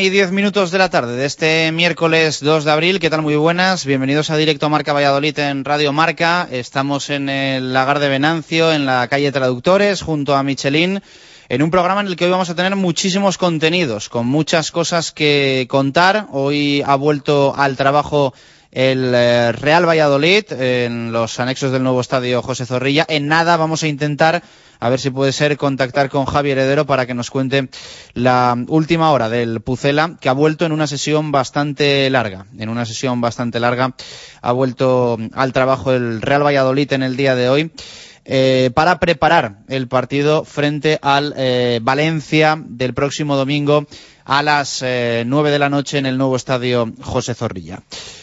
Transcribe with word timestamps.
Y 0.00 0.08
diez 0.08 0.30
minutos 0.30 0.70
de 0.70 0.78
la 0.78 0.88
tarde 0.88 1.14
de 1.14 1.26
este 1.26 1.72
miércoles 1.72 2.40
2 2.40 2.64
de 2.64 2.70
abril. 2.70 3.00
¿Qué 3.00 3.10
tal? 3.10 3.20
Muy 3.20 3.36
buenas. 3.36 3.84
Bienvenidos 3.84 4.30
a 4.30 4.36
Directo 4.38 4.70
Marca 4.70 4.94
Valladolid 4.94 5.38
en 5.38 5.62
Radio 5.62 5.92
Marca. 5.92 6.48
Estamos 6.50 7.10
en 7.10 7.28
el 7.28 7.74
Lagar 7.74 7.98
de 7.98 8.08
Venancio, 8.08 8.72
en 8.72 8.86
la 8.86 9.06
calle 9.08 9.30
Traductores, 9.30 10.00
junto 10.00 10.34
a 10.34 10.42
Michelin, 10.42 11.02
en 11.50 11.62
un 11.62 11.70
programa 11.70 12.00
en 12.00 12.06
el 12.06 12.16
que 12.16 12.24
hoy 12.24 12.30
vamos 12.30 12.48
a 12.48 12.54
tener 12.54 12.76
muchísimos 12.76 13.36
contenidos, 13.36 14.08
con 14.08 14.26
muchas 14.26 14.70
cosas 14.70 15.12
que 15.12 15.66
contar. 15.68 16.28
Hoy 16.30 16.82
ha 16.86 16.94
vuelto 16.94 17.54
al 17.54 17.76
trabajo 17.76 18.32
el 18.72 19.12
eh, 19.14 19.52
Real 19.52 19.86
Valladolid 19.86 20.44
en 20.52 21.12
los 21.12 21.40
anexos 21.40 21.72
del 21.72 21.82
nuevo 21.82 22.00
estadio 22.00 22.42
José 22.42 22.66
Zorrilla. 22.66 23.04
En 23.08 23.26
nada 23.26 23.56
vamos 23.56 23.82
a 23.82 23.88
intentar 23.88 24.42
a 24.78 24.88
ver 24.88 24.98
si 24.98 25.10
puede 25.10 25.32
ser 25.32 25.56
contactar 25.56 26.08
con 26.08 26.24
Javier 26.24 26.58
Heredero 26.58 26.86
para 26.86 27.06
que 27.06 27.12
nos 27.12 27.30
cuente 27.30 27.68
la 28.14 28.56
última 28.68 29.12
hora 29.12 29.28
del 29.28 29.60
Pucela, 29.60 30.16
que 30.20 30.30
ha 30.30 30.32
vuelto 30.32 30.64
en 30.64 30.72
una 30.72 30.86
sesión 30.86 31.32
bastante 31.32 32.08
larga. 32.08 32.46
En 32.58 32.70
una 32.70 32.86
sesión 32.86 33.20
bastante 33.20 33.60
larga 33.60 33.94
ha 34.40 34.52
vuelto 34.52 35.18
al 35.34 35.52
trabajo 35.52 35.92
el 35.92 36.22
Real 36.22 36.44
Valladolid 36.44 36.92
en 36.92 37.02
el 37.02 37.16
día 37.16 37.34
de 37.34 37.48
hoy. 37.50 37.70
Eh, 38.24 38.70
para 38.74 39.00
preparar 39.00 39.58
el 39.68 39.88
partido 39.88 40.44
frente 40.44 40.98
al 41.02 41.34
eh, 41.36 41.80
Valencia 41.82 42.62
del 42.64 42.94
próximo 42.94 43.34
domingo 43.34 43.86
a 44.24 44.42
las 44.42 44.82
9 44.82 45.50
de 45.50 45.58
la 45.58 45.68
noche 45.68 45.98
en 45.98 46.06
el 46.06 46.16
nuevo 46.16 46.36
estadio 46.36 46.92
José 47.02 47.34
Zorrilla. 47.34 47.82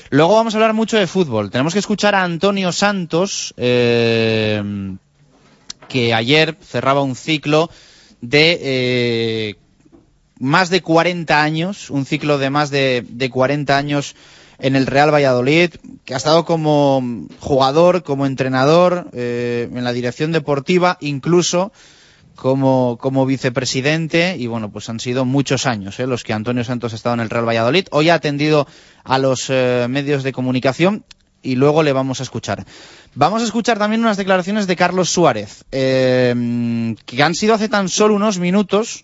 Luego 0.09 0.35
vamos 0.35 0.53
a 0.53 0.57
hablar 0.57 0.73
mucho 0.73 0.97
de 0.97 1.05
fútbol. 1.05 1.51
Tenemos 1.51 1.73
que 1.73 1.79
escuchar 1.79 2.15
a 2.15 2.23
Antonio 2.23 2.71
Santos, 2.71 3.53
eh, 3.57 4.63
que 5.89 6.13
ayer 6.13 6.55
cerraba 6.61 7.01
un 7.01 7.15
ciclo 7.15 7.69
de 8.21 8.59
eh, 8.61 9.55
más 10.39 10.69
de 10.69 10.81
40 10.81 11.43
años, 11.43 11.89
un 11.89 12.05
ciclo 12.05 12.37
de 12.37 12.49
más 12.49 12.69
de, 12.69 13.05
de 13.09 13.29
40 13.29 13.77
años 13.77 14.15
en 14.59 14.77
el 14.77 14.87
Real 14.87 15.13
Valladolid, 15.13 15.71
que 16.05 16.13
ha 16.13 16.17
estado 16.17 16.45
como 16.45 17.27
jugador, 17.39 18.03
como 18.03 18.25
entrenador, 18.25 19.09
eh, 19.13 19.69
en 19.73 19.83
la 19.83 19.91
dirección 19.91 20.31
deportiva, 20.31 20.97
incluso 21.01 21.73
como, 22.37 22.97
como 23.01 23.25
vicepresidente, 23.25 24.37
y 24.37 24.47
bueno, 24.47 24.71
pues 24.71 24.87
han 24.89 25.01
sido 25.01 25.25
muchos 25.25 25.65
años 25.65 25.99
eh, 25.99 26.07
los 26.07 26.23
que 26.23 26.31
Antonio 26.31 26.63
Santos 26.63 26.93
ha 26.93 26.95
estado 26.95 27.15
en 27.15 27.19
el 27.19 27.29
Real 27.29 27.47
Valladolid. 27.47 27.87
Hoy 27.91 28.09
ha 28.09 28.13
atendido 28.13 28.67
a 29.03 29.17
los 29.17 29.47
eh, 29.49 29.87
medios 29.89 30.23
de 30.23 30.31
comunicación 30.31 31.03
y 31.41 31.55
luego 31.55 31.83
le 31.83 31.93
vamos 31.93 32.19
a 32.19 32.23
escuchar. 32.23 32.65
Vamos 33.15 33.41
a 33.41 33.45
escuchar 33.45 33.77
también 33.77 34.01
unas 34.01 34.17
declaraciones 34.17 34.67
de 34.67 34.75
Carlos 34.75 35.09
Suárez, 35.09 35.65
eh, 35.71 36.95
que 37.05 37.23
han 37.23 37.35
sido 37.35 37.53
hace 37.53 37.69
tan 37.69 37.89
solo 37.89 38.15
unos 38.15 38.39
minutos. 38.39 39.03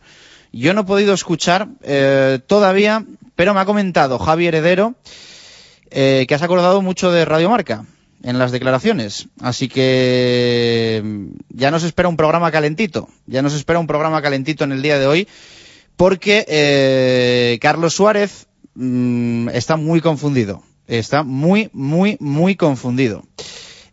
Yo 0.52 0.74
no 0.74 0.82
he 0.82 0.86
podido 0.86 1.14
escuchar 1.14 1.68
eh, 1.82 2.40
todavía, 2.46 3.06
pero 3.36 3.54
me 3.54 3.60
ha 3.60 3.66
comentado 3.66 4.20
Javier 4.20 4.56
Heredero 4.56 4.96
eh, 5.90 6.26
que 6.28 6.36
has 6.36 6.42
acordado 6.42 6.82
mucho 6.82 7.12
de 7.12 7.26
Radio 7.26 7.50
Marca 7.50 7.86
en 8.24 8.40
las 8.40 8.52
declaraciones. 8.52 9.28
Así 9.42 9.68
que 9.68 11.04
ya 11.50 11.70
nos 11.70 11.84
espera 11.84 12.10
un 12.10 12.18
programa 12.18 12.52
calentito. 12.52 13.10
Ya 13.28 13.42
nos 13.42 13.54
espera 13.54 13.80
un 13.80 13.88
programa 13.88 14.22
calentito 14.22 14.64
en 14.64 14.72
el 14.72 14.82
día 14.82 14.98
de 14.98 15.06
hoy, 15.06 15.28
porque 15.98 16.46
eh, 16.48 17.60
Carlos 17.62 17.94
Suárez 17.94 18.48
mmm, 18.74 19.50
está 19.50 19.76
muy 19.76 20.02
confundido. 20.02 20.64
Está 20.88 21.24
muy, 21.24 21.70
muy, 21.74 22.18
muy 22.20 22.56
confundido. 22.56 23.24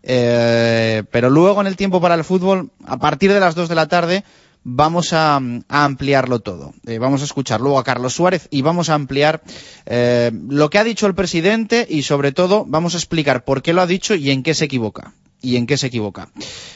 Eh, 0.03 1.03
pero 1.11 1.29
luego 1.29 1.61
en 1.61 1.67
el 1.67 1.77
tiempo 1.77 2.01
para 2.01 2.15
el 2.15 2.25
fútbol, 2.25 2.71
a 2.87 2.97
partir 2.99 3.33
de 3.33 3.41
las 3.41 3.55
2 3.55 3.69
de 3.69 3.75
la 3.75 3.89
tarde, 3.89 4.25
vamos 4.65 5.13
a, 5.13 5.37
a 5.37 5.85
ampliarlo 5.85 6.41
todo. 6.41 6.75
Eh, 6.87 6.99
vamos 6.99 7.23
a 7.23 7.25
escuchar 7.25 7.61
luego 7.61 7.79
a 7.79 7.85
Carlos 7.85 8.15
Suárez 8.15 8.49
y 8.51 8.63
vamos 8.63 8.89
a 8.89 8.95
ampliar 8.95 9.43
eh, 9.87 10.31
lo 10.49 10.71
que 10.71 10.79
ha 10.79 10.85
dicho 10.85 11.07
el 11.07 11.15
presidente 11.15 11.87
y 11.89 12.03
sobre 12.03 12.33
todo 12.33 12.65
vamos 12.67 12.95
a 12.95 12.99
explicar 12.99 13.45
por 13.45 13.63
qué 13.63 13.73
lo 13.73 13.83
ha 13.83 13.87
dicho 13.87 14.15
y 14.15 14.31
en 14.31 14.43
qué 14.43 14.55
se 14.55 14.67
equivoca. 14.67 15.15
Y 15.43 15.57
en 15.57 15.67
qué 15.67 15.79
se 15.79 15.87
equivoca. 15.87 16.29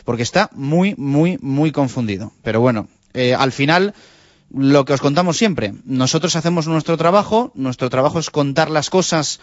Porque 0.05 0.23
está 0.23 0.49
muy, 0.55 0.95
muy, 0.97 1.39
muy 1.43 1.71
confundido. 1.71 2.33
Pero 2.43 2.61
bueno, 2.61 2.89
eh, 3.13 3.35
al 3.35 3.53
final 3.53 3.95
lo 4.51 4.87
que 4.87 4.95
os 4.95 5.03
contamos 5.03 5.37
siempre. 5.37 5.75
Nosotros 5.85 6.35
hacemos 6.37 6.67
nuestro 6.67 6.97
trabajo, 6.97 7.53
nuestro 7.55 7.91
trabajo 7.91 8.19
es 8.19 8.31
contar 8.31 8.71
las 8.71 8.89
cosas 8.89 9.41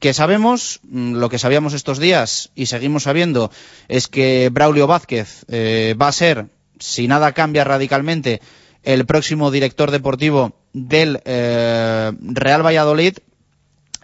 que 0.00 0.12
sabemos, 0.12 0.80
lo 0.92 1.28
que 1.28 1.38
sabíamos 1.38 1.72
estos 1.72 1.98
días 1.98 2.50
y 2.54 2.66
seguimos 2.66 3.04
sabiendo, 3.04 3.50
es 3.88 4.06
que 4.06 4.48
Braulio 4.52 4.86
Vázquez 4.86 5.44
va 5.50 6.08
a 6.08 6.12
ser, 6.12 6.46
si 6.78 7.08
nada 7.08 7.32
cambia 7.32 7.64
radicalmente, 7.64 8.40
el 8.82 9.06
próximo 9.06 9.50
director 9.50 9.90
deportivo 9.90 10.54
del 10.72 11.20
eh, 11.24 12.12
Real 12.20 12.64
Valladolid. 12.64 13.18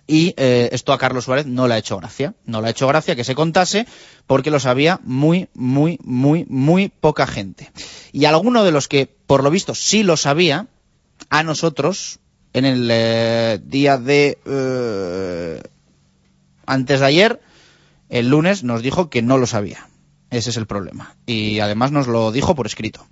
Y 0.06 0.34
eh, 0.36 0.68
esto 0.72 0.92
a 0.92 0.98
Carlos 0.98 1.24
Suárez 1.24 1.46
no 1.46 1.66
le 1.66 1.74
ha 1.74 1.78
hecho 1.78 1.96
gracia. 1.96 2.34
No 2.44 2.60
le 2.60 2.68
ha 2.68 2.70
hecho 2.70 2.86
gracia 2.86 3.16
que 3.16 3.24
se 3.24 3.34
contase 3.34 3.86
porque 4.26 4.50
lo 4.50 4.60
sabía 4.60 5.00
muy, 5.02 5.48
muy, 5.54 5.98
muy, 6.02 6.44
muy 6.48 6.88
poca 6.88 7.26
gente. 7.26 7.70
Y 8.12 8.26
alguno 8.26 8.64
de 8.64 8.72
los 8.72 8.86
que, 8.86 9.06
por 9.06 9.42
lo 9.42 9.50
visto, 9.50 9.74
sí 9.74 10.02
lo 10.02 10.18
sabía, 10.18 10.66
a 11.30 11.42
nosotros, 11.42 12.18
en 12.52 12.66
el 12.66 13.68
día 13.70 13.96
de 13.96 14.38
antes 16.66 17.00
de 17.00 17.06
ayer 17.06 17.40
el 18.08 18.28
lunes 18.28 18.64
nos 18.64 18.82
dijo 18.82 19.10
que 19.10 19.22
no 19.22 19.38
lo 19.38 19.46
sabía. 19.46 19.88
Ese 20.34 20.50
es 20.50 20.56
el 20.56 20.66
problema. 20.66 21.14
Y 21.26 21.60
además 21.60 21.92
nos 21.92 22.08
lo 22.08 22.32
dijo 22.32 22.54
por 22.54 22.66
escrito. 22.66 23.06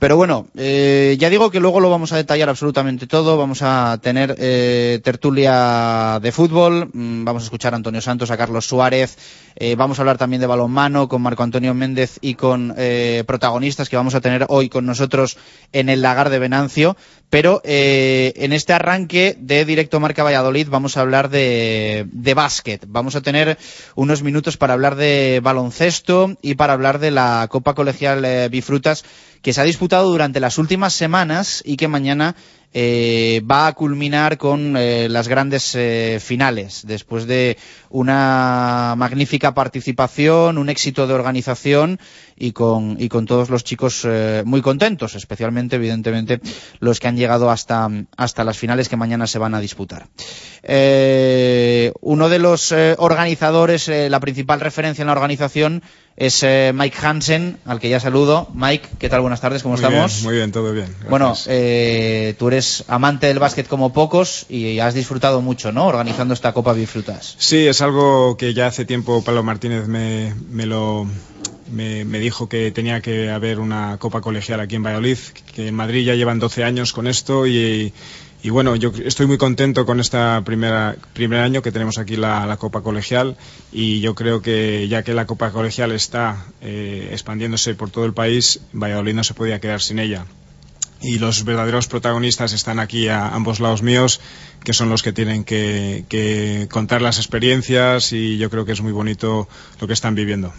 Pero 0.00 0.16
bueno, 0.16 0.48
eh, 0.56 1.18
ya 1.20 1.28
digo 1.28 1.50
que 1.50 1.60
luego 1.60 1.78
lo 1.78 1.90
vamos 1.90 2.10
a 2.12 2.16
detallar 2.16 2.48
absolutamente 2.48 3.06
todo. 3.06 3.36
Vamos 3.36 3.60
a 3.60 3.98
tener 4.02 4.34
eh, 4.38 4.98
tertulia 5.04 6.18
de 6.22 6.32
fútbol, 6.32 6.88
mm, 6.90 7.22
vamos 7.22 7.42
a 7.42 7.44
escuchar 7.44 7.74
a 7.74 7.76
Antonio 7.76 8.00
Santos, 8.00 8.30
a 8.30 8.38
Carlos 8.38 8.66
Suárez, 8.66 9.18
eh, 9.56 9.74
vamos 9.76 9.98
a 9.98 10.02
hablar 10.02 10.16
también 10.16 10.40
de 10.40 10.46
balonmano 10.46 11.08
con 11.08 11.20
Marco 11.20 11.42
Antonio 11.42 11.74
Méndez 11.74 12.18
y 12.22 12.34
con 12.34 12.74
eh, 12.78 13.24
protagonistas 13.26 13.90
que 13.90 13.96
vamos 13.96 14.14
a 14.14 14.22
tener 14.22 14.46
hoy 14.48 14.70
con 14.70 14.86
nosotros 14.86 15.36
en 15.72 15.88
el 15.90 16.02
lagar 16.02 16.30
de 16.30 16.38
Venancio. 16.38 16.96
Pero 17.28 17.60
eh, 17.64 18.32
en 18.36 18.52
este 18.52 18.72
arranque 18.72 19.36
de 19.38 19.64
Directo 19.64 20.00
Marca 20.00 20.24
Valladolid 20.24 20.68
vamos 20.68 20.96
a 20.96 21.02
hablar 21.02 21.30
de, 21.30 22.06
de 22.10 22.34
básquet. 22.34 22.84
Vamos 22.88 23.16
a 23.16 23.20
tener 23.20 23.58
unos 23.94 24.22
minutos 24.22 24.56
para 24.56 24.72
hablar 24.72 24.96
de 24.96 25.40
baloncesto 25.42 26.36
y 26.42 26.54
para 26.54 26.72
hablar 26.72 26.98
de 26.98 27.10
la 27.10 27.46
Copa 27.50 27.74
Colegial 27.74 28.48
Bifrutas 28.50 29.04
que 29.42 29.52
se 29.52 29.60
ha 29.60 29.64
disputado 29.64 30.10
durante 30.10 30.40
las 30.40 30.58
últimas 30.58 30.92
semanas 30.92 31.62
y 31.64 31.76
que 31.76 31.88
mañana 31.88 32.36
eh, 32.72 33.42
va 33.50 33.66
a 33.66 33.72
culminar 33.72 34.38
con 34.38 34.76
eh, 34.76 35.08
las 35.08 35.26
grandes 35.26 35.74
eh, 35.74 36.18
finales, 36.20 36.82
después 36.86 37.26
de 37.26 37.58
una 37.88 38.94
magnífica 38.96 39.54
participación, 39.54 40.56
un 40.56 40.68
éxito 40.68 41.08
de 41.08 41.14
organización 41.14 41.98
y 42.36 42.52
con, 42.52 42.96
y 43.00 43.08
con 43.08 43.26
todos 43.26 43.50
los 43.50 43.64
chicos 43.64 44.06
muy 44.44 44.62
contentos, 44.62 45.16
especialmente, 45.16 45.76
evidentemente, 45.76 46.40
los 46.78 47.00
que 47.00 47.08
han 47.08 47.16
llegado 47.16 47.50
hasta, 47.50 47.88
hasta 48.16 48.44
las 48.44 48.56
finales 48.56 48.88
que 48.88 48.96
mañana 48.96 49.26
se 49.26 49.40
van 49.40 49.54
a 49.54 49.60
disputar. 49.60 50.06
Uno 50.62 52.28
de 52.28 52.38
los 52.38 52.72
organizadores, 52.96 53.88
la 53.88 54.20
principal 54.20 54.60
referencia 54.60 55.02
en 55.02 55.06
la 55.08 55.12
organización, 55.12 55.82
es 56.16 56.42
Mike 56.42 56.96
Hansen, 57.02 57.58
al 57.66 57.78
que 57.80 57.90
ya 57.90 58.00
saludo. 58.00 58.48
Mike, 58.54 58.88
¿qué 58.98 59.08
tal? 59.10 59.20
Buenas 59.20 59.40
tardes, 59.40 59.62
¿cómo 59.62 59.74
muy 59.74 59.84
estamos? 59.84 60.12
Bien, 60.12 60.24
muy 60.24 60.34
bien, 60.36 60.52
todo 60.52 60.72
bien. 60.72 60.86
Gracias. 60.86 61.10
Bueno, 61.10 61.34
tú 62.38 62.48
eres 62.48 62.59
amante 62.88 63.26
del 63.26 63.38
básquet 63.38 63.66
como 63.66 63.92
pocos 63.92 64.46
y 64.48 64.78
has 64.78 64.94
disfrutado 64.94 65.40
mucho, 65.40 65.72
¿no? 65.72 65.86
Organizando 65.86 66.34
esta 66.34 66.52
Copa 66.52 66.72
Bifrutas. 66.72 67.36
Sí, 67.38 67.66
es 67.66 67.80
algo 67.80 68.36
que 68.36 68.54
ya 68.54 68.66
hace 68.66 68.84
tiempo 68.84 69.22
Pablo 69.22 69.42
Martínez 69.42 69.86
me, 69.86 70.34
me 70.50 70.66
lo 70.66 71.06
me, 71.70 72.04
me, 72.04 72.18
dijo 72.18 72.48
que 72.48 72.70
tenía 72.70 73.00
que 73.00 73.30
haber 73.30 73.60
una 73.60 73.96
Copa 73.98 74.20
Colegial 74.20 74.60
aquí 74.60 74.76
en 74.76 74.82
Valladolid, 74.82 75.18
que 75.54 75.68
en 75.68 75.74
Madrid 75.74 76.04
ya 76.04 76.14
llevan 76.14 76.38
12 76.38 76.64
años 76.64 76.92
con 76.92 77.06
esto 77.06 77.46
y, 77.46 77.92
y 78.42 78.50
bueno, 78.50 78.74
yo 78.76 78.90
estoy 79.04 79.26
muy 79.26 79.36
contento 79.36 79.84
con 79.84 80.00
este 80.00 80.18
primer 80.42 81.40
año 81.40 81.62
que 81.62 81.72
tenemos 81.72 81.98
aquí 81.98 82.16
la, 82.16 82.46
la, 82.46 82.56
Copa 82.56 82.80
Colegial 82.80 83.36
y 83.70 84.00
yo 84.00 84.14
creo 84.14 84.40
que 84.40 84.88
ya 84.88 85.02
que 85.02 85.12
la 85.12 85.26
Copa 85.26 85.50
Colegial 85.50 85.92
está 85.92 86.46
eh, 86.62 87.10
expandiéndose 87.12 87.74
por 87.74 87.90
todo 87.90 88.06
el 88.06 88.14
país, 88.14 88.60
Valladolid 88.72 89.14
no 89.14 89.24
se 89.24 89.34
podía 89.34 89.60
quedar 89.60 89.82
sin 89.82 89.98
ella. 89.98 90.24
Y 91.02 91.18
los 91.18 91.44
verdaderos 91.44 91.86
protagonistas 91.86 92.52
están 92.52 92.78
aquí 92.78 93.08
a 93.08 93.28
ambos 93.28 93.58
lados 93.58 93.82
míos, 93.82 94.20
que 94.64 94.74
son 94.74 94.90
los 94.90 95.02
que 95.02 95.12
tienen 95.12 95.44
que, 95.44 96.04
que 96.08 96.68
contar 96.70 97.00
las 97.00 97.16
experiencias 97.18 98.12
y 98.12 98.36
yo 98.36 98.50
creo 98.50 98.66
que 98.66 98.72
es 98.72 98.82
muy 98.82 98.92
bonito 98.92 99.48
lo 99.80 99.86
que 99.86 99.94
están 99.94 100.14
viviendo. 100.14 100.52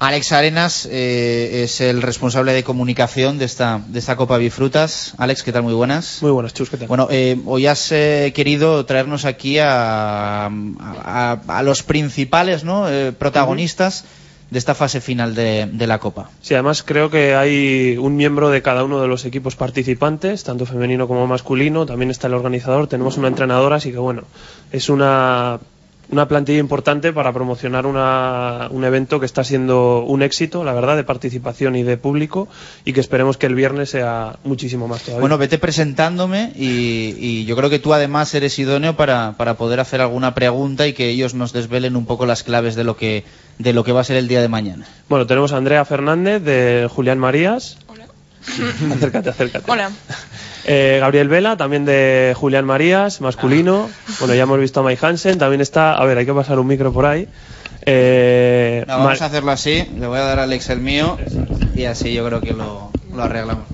Alex 0.00 0.32
Arenas 0.32 0.88
eh, 0.90 1.62
es 1.64 1.80
el 1.80 2.02
responsable 2.02 2.52
de 2.52 2.64
comunicación 2.64 3.38
de 3.38 3.44
esta, 3.44 3.80
de 3.86 4.00
esta 4.00 4.16
Copa 4.16 4.38
Bifrutas. 4.38 5.14
Alex, 5.18 5.44
¿qué 5.44 5.52
tal? 5.52 5.62
Muy 5.62 5.72
buenas. 5.72 6.18
Muy 6.20 6.32
buenas, 6.32 6.52
Chus, 6.52 6.68
¿qué 6.68 6.76
tal? 6.76 6.88
Bueno, 6.88 7.06
eh, 7.10 7.40
hoy 7.46 7.66
has 7.66 7.92
eh, 7.92 8.32
querido 8.34 8.84
traernos 8.86 9.24
aquí 9.24 9.58
a, 9.60 10.46
a, 10.46 11.40
a 11.46 11.62
los 11.62 11.84
principales 11.84 12.64
¿no? 12.64 12.88
Eh, 12.88 13.12
protagonistas. 13.12 14.02
Uh 14.02 14.06
-huh 14.06 14.23
de 14.50 14.58
esta 14.58 14.74
fase 14.74 15.00
final 15.00 15.34
de, 15.34 15.86
la 15.86 15.98
Copa. 15.98 16.30
Sí, 16.40 16.54
además 16.54 16.82
creo 16.82 17.10
que 17.10 17.34
hay 17.34 17.96
un 17.98 18.16
miembro 18.16 18.50
de 18.50 18.62
cada 18.62 18.84
uno 18.84 19.00
de 19.00 19.08
los 19.08 19.24
equipos 19.24 19.56
participantes, 19.56 20.44
tanto 20.44 20.66
femenino 20.66 21.08
como 21.08 21.26
masculino, 21.26 21.86
también 21.86 22.10
está 22.10 22.28
el 22.28 22.34
organizador, 22.34 22.86
tenemos 22.86 23.16
una 23.16 23.28
entrenadora, 23.28 23.76
así 23.76 23.92
que 23.92 23.98
bueno, 23.98 24.22
es 24.72 24.88
una 24.88 25.58
una 26.14 26.28
plantilla 26.28 26.58
importante 26.58 27.12
para 27.12 27.32
promocionar 27.32 27.86
una, 27.86 28.68
un 28.70 28.84
evento 28.84 29.20
que 29.20 29.26
está 29.26 29.44
siendo 29.44 30.04
un 30.04 30.22
éxito, 30.22 30.64
la 30.64 30.72
verdad, 30.72 30.96
de 30.96 31.04
participación 31.04 31.76
y 31.76 31.82
de 31.82 31.96
público 31.96 32.48
y 32.84 32.92
que 32.92 33.00
esperemos 33.00 33.36
que 33.36 33.46
el 33.46 33.54
viernes 33.54 33.90
sea 33.90 34.36
muchísimo 34.44 34.88
más 34.88 35.02
todavía. 35.02 35.20
Bueno, 35.20 35.38
vete 35.38 35.58
presentándome 35.58 36.52
y, 36.56 37.16
y 37.18 37.44
yo 37.44 37.56
creo 37.56 37.68
que 37.68 37.78
tú 37.78 37.92
además 37.92 38.32
eres 38.34 38.58
idóneo 38.58 38.96
para, 38.96 39.34
para, 39.36 39.54
poder 39.54 39.80
hacer 39.80 40.00
alguna 40.00 40.34
pregunta 40.34 40.86
y 40.86 40.92
que 40.92 41.08
ellos 41.08 41.34
nos 41.34 41.52
desvelen 41.52 41.96
un 41.96 42.06
poco 42.06 42.26
las 42.26 42.42
claves 42.42 42.74
de 42.76 42.84
lo 42.84 42.96
que 42.96 43.24
de 43.58 43.72
lo 43.72 43.84
que 43.84 43.92
va 43.92 44.00
a 44.00 44.04
ser 44.04 44.16
el 44.16 44.28
día 44.28 44.40
de 44.40 44.48
mañana. 44.48 44.86
Bueno, 45.08 45.26
tenemos 45.26 45.52
a 45.52 45.56
Andrea 45.56 45.84
Fernández 45.84 46.42
de 46.42 46.88
Julián 46.90 47.18
Marías. 47.18 47.78
Hola. 47.86 48.06
acércate, 48.94 49.30
acércate. 49.30 49.70
Hola. 49.70 49.90
Eh, 50.66 50.98
Gabriel 51.00 51.28
Vela, 51.28 51.56
también 51.56 51.84
de 51.84 52.34
Julián 52.36 52.64
Marías, 52.64 53.20
masculino. 53.20 53.88
Bueno, 54.18 54.34
ya 54.34 54.44
hemos 54.44 54.58
visto 54.58 54.80
a 54.80 54.82
Mike 54.82 55.04
Hansen. 55.04 55.38
También 55.38 55.60
está, 55.60 55.94
a 55.94 56.04
ver, 56.04 56.18
hay 56.18 56.26
que 56.26 56.32
pasar 56.32 56.58
un 56.58 56.66
micro 56.66 56.92
por 56.92 57.06
ahí. 57.06 57.28
Eh, 57.86 58.84
no, 58.88 58.98
vamos 58.98 59.20
a 59.20 59.26
hacerlo 59.26 59.50
así. 59.50 59.86
Le 59.98 60.06
voy 60.06 60.18
a 60.18 60.22
dar 60.22 60.38
a 60.38 60.44
Alex 60.44 60.70
el 60.70 60.80
mío 60.80 61.18
y 61.74 61.84
así 61.84 62.14
yo 62.14 62.26
creo 62.26 62.40
que 62.40 62.52
lo, 62.52 62.90
lo 63.14 63.22
arreglamos. 63.22 63.64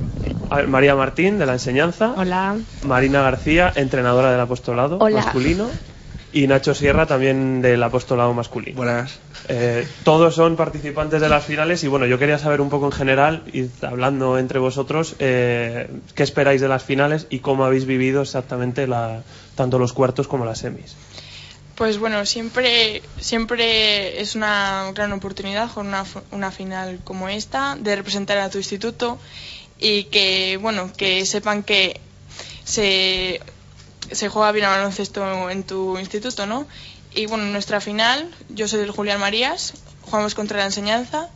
A 0.50 0.56
ver, 0.56 0.66
María 0.66 0.96
Martín, 0.96 1.38
de 1.38 1.46
la 1.46 1.52
enseñanza. 1.52 2.14
Hola. 2.16 2.56
Marina 2.84 3.22
García, 3.22 3.72
entrenadora 3.76 4.32
del 4.32 4.40
apostolado 4.40 4.98
Hola. 5.00 5.16
masculino. 5.22 5.68
Y 6.32 6.46
Nacho 6.46 6.74
Sierra, 6.74 7.06
también 7.06 7.60
del 7.60 7.82
apostolado 7.82 8.32
masculino. 8.34 8.76
Buenas. 8.76 9.18
Eh, 9.48 9.86
todos 10.04 10.34
son 10.34 10.56
participantes 10.56 11.20
de 11.20 11.28
las 11.28 11.44
finales 11.44 11.82
y 11.82 11.88
bueno, 11.88 12.06
yo 12.06 12.18
quería 12.18 12.38
saber 12.38 12.60
un 12.60 12.70
poco 12.70 12.86
en 12.86 12.92
general, 12.92 13.42
y 13.52 13.66
hablando 13.84 14.38
entre 14.38 14.58
vosotros, 14.58 15.16
eh, 15.18 15.88
qué 16.14 16.22
esperáis 16.22 16.60
de 16.60 16.68
las 16.68 16.84
finales 16.84 17.26
y 17.30 17.40
cómo 17.40 17.64
habéis 17.64 17.84
vivido 17.84 18.22
exactamente 18.22 18.86
la, 18.86 19.22
tanto 19.56 19.78
los 19.78 19.92
cuartos 19.92 20.28
como 20.28 20.44
las 20.44 20.58
semis. 20.58 20.96
Pues 21.74 21.98
bueno, 21.98 22.26
siempre, 22.26 23.02
siempre 23.18 24.20
es 24.20 24.34
una 24.34 24.92
gran 24.94 25.12
oportunidad 25.12 25.72
con 25.72 25.86
una, 25.86 26.04
una 26.30 26.50
final 26.50 27.00
como 27.02 27.28
esta 27.28 27.76
de 27.80 27.96
representar 27.96 28.38
a 28.38 28.50
tu 28.50 28.58
instituto 28.58 29.18
y 29.78 30.04
que 30.04 30.58
bueno 30.60 30.92
que 30.94 31.24
sepan 31.24 31.62
que 31.62 31.98
se, 32.64 33.40
se 34.10 34.28
juega 34.28 34.52
bien 34.52 34.66
a 34.66 34.70
baloncesto 34.70 35.50
en 35.50 35.62
tu 35.62 35.98
instituto, 35.98 36.46
¿no? 36.46 36.66
Y 37.14 37.26
bueno, 37.26 37.44
nuestra 37.44 37.80
final, 37.80 38.30
yo 38.48 38.68
soy 38.68 38.80
del 38.80 38.90
Julián 38.90 39.20
Marías, 39.20 39.74
jugamos 40.02 40.34
contra 40.34 40.58
la 40.58 40.66
enseñanza 40.66 41.28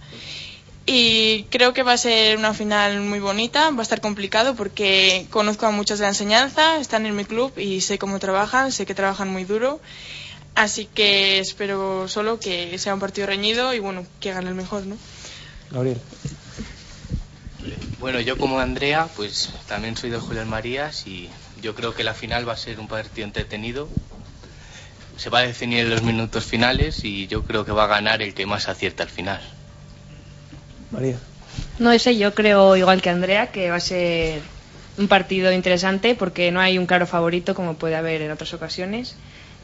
y 0.86 1.44
creo 1.44 1.72
que 1.72 1.82
va 1.82 1.94
a 1.94 1.96
ser 1.96 2.36
una 2.36 2.52
final 2.52 3.00
muy 3.00 3.18
bonita, 3.18 3.70
va 3.70 3.80
a 3.80 3.82
estar 3.82 4.00
complicado 4.00 4.54
porque 4.54 5.26
conozco 5.30 5.66
a 5.66 5.70
muchos 5.70 5.98
de 5.98 6.04
la 6.04 6.10
enseñanza, 6.10 6.78
están 6.78 7.06
en 7.06 7.16
mi 7.16 7.24
club 7.24 7.52
y 7.58 7.80
sé 7.80 7.98
cómo 7.98 8.18
trabajan, 8.18 8.70
sé 8.70 8.84
que 8.84 8.94
trabajan 8.94 9.30
muy 9.30 9.44
duro, 9.44 9.80
así 10.54 10.86
que 10.86 11.38
espero 11.38 12.06
solo 12.08 12.38
que 12.38 12.76
sea 12.78 12.94
un 12.94 13.00
partido 13.00 13.26
reñido 13.26 13.72
y 13.74 13.78
bueno, 13.78 14.06
que 14.20 14.32
gane 14.32 14.48
el 14.48 14.54
mejor, 14.54 14.86
¿no? 14.86 14.96
Gabriel. 15.70 16.00
Bueno, 17.98 18.20
yo 18.20 18.36
como 18.36 18.60
Andrea, 18.60 19.08
pues 19.16 19.48
también 19.66 19.96
soy 19.96 20.10
de 20.10 20.18
Julián 20.18 20.48
Marías 20.50 21.06
y 21.06 21.30
yo 21.64 21.75
creo 21.75 21.94
que 21.94 22.04
la 22.04 22.12
final 22.12 22.47
va 22.47 22.52
a 22.52 22.56
ser 22.59 22.78
un 22.78 22.88
partido 22.88 23.26
entretenido, 23.26 23.88
se 25.16 25.30
va 25.30 25.38
a 25.38 25.42
definir 25.42 25.80
en 25.80 25.90
los 25.90 26.02
minutos 26.02 26.44
finales 26.44 27.04
y 27.04 27.26
yo 27.26 27.42
creo 27.44 27.64
que 27.64 27.73
va 27.73 27.85
a 27.85 27.87
ganar 27.87 28.21
el 28.21 28.35
que 28.35 28.44
más 28.44 28.68
acierta 28.68 29.02
al 29.02 29.09
final. 29.09 29.40
María. 30.90 31.16
No 31.78 31.99
sé, 31.99 32.18
yo 32.18 32.35
creo 32.35 32.76
igual 32.76 33.00
que 33.00 33.09
Andrea 33.09 33.47
que 33.50 33.71
va 33.71 33.76
a 33.76 33.80
ser 33.80 34.42
un 34.99 35.09
partido 35.09 35.50
interesante 35.52 36.14
porque 36.14 36.52
no 36.52 36.61
hay 36.61 36.76
un 36.76 36.85
claro 36.85 37.06
favorito 37.06 37.54
como 37.54 37.75
puede 37.75 37.97
haber 37.97 38.21
en 38.21 38.30
otras 38.30 38.52
ocasiones. 38.52 39.16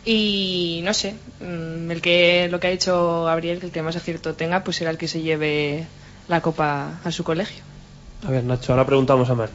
Y 0.03 0.81
no 0.85 0.95
sé, 0.95 1.15
el 1.41 2.01
que 2.01 2.49
lo 2.51 2.59
que 2.59 2.69
ha 2.69 2.71
dicho 2.71 3.25
Gabriel, 3.25 3.61
que 3.61 3.67
el 3.67 3.73
que 3.73 3.83
más 3.83 3.97
acierto 3.97 4.33
tenga, 4.33 4.65
pues 4.65 4.79
será 4.79 4.91
el 4.91 4.97
que 4.97 5.09
se 5.09 5.21
lleve 5.21 5.87
la 6.29 6.41
copa 6.41 7.01
a 7.05 7.13
su 7.13 7.25
colegio. 7.25 7.63
A 8.27 8.31
ver, 8.31 8.45
Nacho, 8.45 8.73
ahora 8.73 8.87
preguntamos 8.87 9.29
a 9.29 9.35
Mar. 9.35 9.51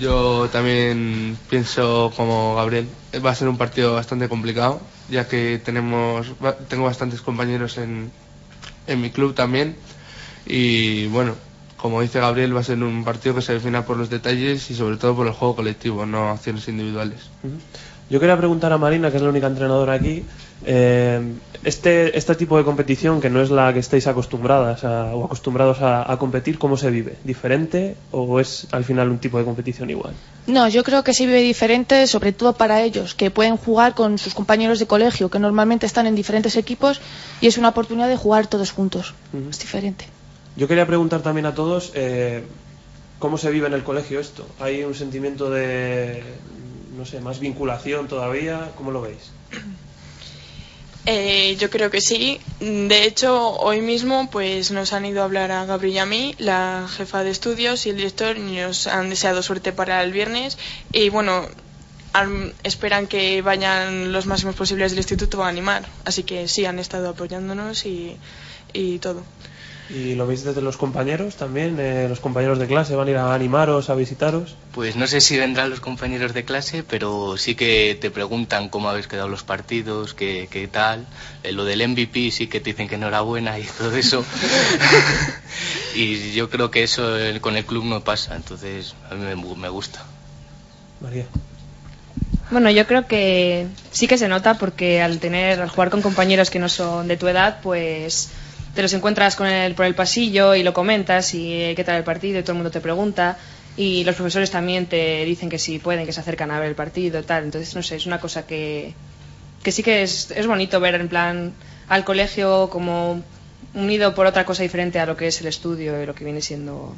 Yo 0.00 0.48
también 0.50 1.38
pienso 1.48 2.12
como 2.16 2.56
Gabriel, 2.56 2.88
va 3.24 3.30
a 3.30 3.34
ser 3.34 3.48
un 3.48 3.56
partido 3.56 3.94
bastante 3.94 4.28
complicado, 4.28 4.80
ya 5.08 5.28
que 5.28 5.60
tenemos 5.64 6.32
tengo 6.68 6.84
bastantes 6.84 7.20
compañeros 7.20 7.78
en, 7.78 8.10
en 8.86 9.00
mi 9.00 9.10
club 9.10 9.34
también 9.34 9.76
y 10.46 11.06
bueno, 11.06 11.34
como 11.76 12.00
dice 12.00 12.20
Gabriel, 12.20 12.56
va 12.56 12.60
a 12.60 12.64
ser 12.64 12.82
un 12.82 13.04
partido 13.04 13.34
que 13.34 13.42
se 13.42 13.52
defina 13.52 13.84
por 13.84 13.96
los 13.96 14.10
detalles 14.10 14.70
y 14.70 14.74
sobre 14.74 14.96
todo 14.96 15.14
por 15.14 15.26
el 15.26 15.32
juego 15.32 15.56
colectivo, 15.56 16.06
no 16.06 16.30
acciones 16.30 16.66
individuales. 16.68 17.20
Yo 18.10 18.20
quería 18.20 18.36
preguntar 18.36 18.72
a 18.72 18.78
Marina, 18.78 19.10
que 19.10 19.16
es 19.16 19.22
la 19.22 19.30
única 19.30 19.46
entrenadora 19.46 19.94
aquí, 19.94 20.22
eh, 20.66 21.20
este, 21.64 22.16
este 22.18 22.34
tipo 22.34 22.58
de 22.58 22.64
competición, 22.64 23.20
que 23.20 23.30
no 23.30 23.40
es 23.40 23.50
la 23.50 23.72
que 23.72 23.78
estáis 23.78 24.06
acostumbradas 24.06 24.84
a- 24.84 25.14
o 25.14 25.24
acostumbrados 25.24 25.80
a, 25.80 26.10
a 26.12 26.18
competir, 26.18 26.58
¿cómo 26.58 26.76
se 26.76 26.90
vive? 26.90 27.16
¿Diferente 27.24 27.96
o 28.12 28.38
es 28.40 28.66
al 28.72 28.84
final 28.84 29.08
un 29.10 29.18
tipo 29.18 29.38
de 29.38 29.44
competición 29.44 29.88
igual? 29.88 30.12
No, 30.46 30.68
yo 30.68 30.84
creo 30.84 31.02
que 31.02 31.14
se 31.14 31.24
vive 31.26 31.40
diferente, 31.40 32.06
sobre 32.06 32.32
todo 32.32 32.52
para 32.52 32.82
ellos, 32.82 33.14
que 33.14 33.30
pueden 33.30 33.56
jugar 33.56 33.94
con 33.94 34.18
sus 34.18 34.34
compañeros 34.34 34.78
de 34.78 34.86
colegio, 34.86 35.30
que 35.30 35.38
normalmente 35.38 35.86
están 35.86 36.06
en 36.06 36.14
diferentes 36.14 36.56
equipos, 36.56 37.00
y 37.40 37.46
es 37.46 37.56
una 37.56 37.70
oportunidad 37.70 38.08
de 38.08 38.16
jugar 38.16 38.46
todos 38.46 38.70
juntos. 38.70 39.14
Es 39.50 39.58
diferente. 39.58 40.04
Yo 40.56 40.68
quería 40.68 40.86
preguntar 40.86 41.22
también 41.22 41.46
a 41.46 41.54
todos 41.54 41.90
eh, 41.94 42.44
cómo 43.18 43.38
se 43.38 43.50
vive 43.50 43.66
en 43.66 43.72
el 43.72 43.82
colegio 43.82 44.20
esto. 44.20 44.46
¿Hay 44.60 44.84
un 44.84 44.94
sentimiento 44.94 45.48
de, 45.50 46.22
no 46.96 47.04
sé, 47.04 47.20
más 47.20 47.40
vinculación 47.40 48.08
todavía? 48.08 48.72
¿Cómo 48.76 48.90
lo 48.90 49.02
veis? 49.02 49.30
Eh, 51.06 51.56
yo 51.58 51.68
creo 51.68 51.90
que 51.90 52.00
sí. 52.00 52.40
De 52.60 53.04
hecho, 53.04 53.50
hoy 53.58 53.82
mismo 53.82 54.30
pues 54.30 54.70
nos 54.70 54.94
han 54.94 55.04
ido 55.04 55.20
a 55.20 55.24
hablar 55.24 55.50
a 55.50 55.66
Gabriel 55.66 55.94
y 55.94 55.98
a 55.98 56.06
mí, 56.06 56.34
la 56.38 56.86
jefa 56.88 57.22
de 57.22 57.30
estudios 57.30 57.84
y 57.84 57.90
el 57.90 57.96
director, 57.96 58.38
y 58.38 58.56
nos 58.56 58.86
han 58.86 59.10
deseado 59.10 59.42
suerte 59.42 59.72
para 59.72 60.02
el 60.02 60.12
viernes. 60.12 60.56
Y 60.92 61.10
bueno, 61.10 61.46
esperan 62.62 63.06
que 63.06 63.42
vayan 63.42 64.12
los 64.12 64.26
máximos 64.26 64.54
posibles 64.54 64.92
del 64.92 65.00
instituto 65.00 65.44
a 65.44 65.48
animar. 65.48 65.86
Así 66.06 66.22
que 66.22 66.48
sí, 66.48 66.64
han 66.64 66.78
estado 66.78 67.10
apoyándonos 67.10 67.84
y, 67.84 68.16
y 68.72 68.98
todo. 68.98 69.22
¿Y 69.90 70.14
lo 70.14 70.26
veis 70.26 70.44
desde 70.44 70.62
los 70.62 70.78
compañeros 70.78 71.36
también? 71.36 71.76
Eh, 71.78 72.06
¿Los 72.08 72.20
compañeros 72.20 72.58
de 72.58 72.66
clase 72.66 72.96
van 72.96 73.08
a 73.08 73.10
ir 73.10 73.16
a 73.18 73.34
animaros, 73.34 73.90
a 73.90 73.94
visitaros? 73.94 74.56
Pues 74.72 74.96
no 74.96 75.06
sé 75.06 75.20
si 75.20 75.36
vendrán 75.36 75.68
los 75.68 75.80
compañeros 75.80 76.32
de 76.32 76.44
clase, 76.44 76.82
pero 76.82 77.36
sí 77.36 77.54
que 77.54 77.96
te 78.00 78.10
preguntan 78.10 78.70
cómo 78.70 78.88
habéis 78.88 79.08
quedado 79.08 79.28
los 79.28 79.42
partidos, 79.42 80.14
qué, 80.14 80.48
qué 80.50 80.68
tal. 80.68 81.06
Eh, 81.42 81.52
lo 81.52 81.66
del 81.66 81.86
MVP 81.86 82.30
sí 82.30 82.46
que 82.46 82.60
te 82.60 82.70
dicen 82.70 82.88
que 82.88 82.94
enhorabuena 82.94 83.58
y 83.58 83.64
todo 83.64 83.94
eso. 83.94 84.24
y 85.94 86.32
yo 86.32 86.48
creo 86.48 86.70
que 86.70 86.82
eso 86.82 87.18
eh, 87.18 87.40
con 87.42 87.56
el 87.56 87.66
club 87.66 87.84
no 87.84 88.02
pasa, 88.02 88.36
entonces 88.36 88.94
a 89.10 89.14
mí 89.14 89.22
me, 89.22 89.36
me 89.36 89.68
gusta. 89.68 90.02
María. 91.00 91.26
Bueno, 92.50 92.70
yo 92.70 92.86
creo 92.86 93.06
que 93.06 93.66
sí 93.90 94.06
que 94.06 94.16
se 94.16 94.28
nota 94.28 94.54
porque 94.54 95.02
al 95.02 95.18
tener, 95.18 95.60
al 95.60 95.68
jugar 95.68 95.90
con 95.90 96.02
compañeros 96.02 96.50
que 96.50 96.58
no 96.58 96.68
son 96.68 97.08
de 97.08 97.16
tu 97.16 97.26
edad, 97.28 97.58
pues 97.62 98.30
te 98.74 98.82
los 98.82 98.92
encuentras 98.92 99.36
con 99.36 99.46
él 99.46 99.74
por 99.74 99.86
el 99.86 99.94
pasillo 99.94 100.54
y 100.54 100.62
lo 100.62 100.72
comentas 100.72 101.34
y 101.34 101.52
eh, 101.52 101.74
qué 101.76 101.84
tal 101.84 101.96
el 101.96 102.04
partido 102.04 102.38
y 102.38 102.42
todo 102.42 102.52
el 102.52 102.58
mundo 102.58 102.70
te 102.70 102.80
pregunta 102.80 103.38
y 103.76 104.04
los 104.04 104.14
profesores 104.14 104.50
también 104.50 104.86
te 104.86 105.24
dicen 105.24 105.48
que 105.48 105.58
si 105.58 105.78
pueden, 105.78 106.06
que 106.06 106.12
se 106.12 106.20
acercan 106.20 106.50
a 106.50 106.60
ver 106.60 106.68
el 106.68 106.74
partido 106.74 107.22
tal. 107.22 107.44
Entonces, 107.44 107.74
no 107.74 107.82
sé, 107.82 107.96
es 107.96 108.06
una 108.06 108.20
cosa 108.20 108.46
que, 108.46 108.94
que 109.62 109.72
sí 109.72 109.82
que 109.82 110.02
es, 110.02 110.30
es 110.30 110.46
bonito 110.46 110.78
ver 110.80 110.94
en 110.96 111.08
plan 111.08 111.52
al 111.88 112.04
colegio 112.04 112.68
como 112.70 113.22
unido 113.74 114.14
por 114.14 114.26
otra 114.26 114.44
cosa 114.44 114.62
diferente 114.62 115.00
a 115.00 115.06
lo 115.06 115.16
que 115.16 115.26
es 115.26 115.40
el 115.40 115.48
estudio 115.48 116.00
y 116.02 116.06
lo 116.06 116.14
que 116.14 116.24
viene 116.24 116.40
siendo 116.40 116.94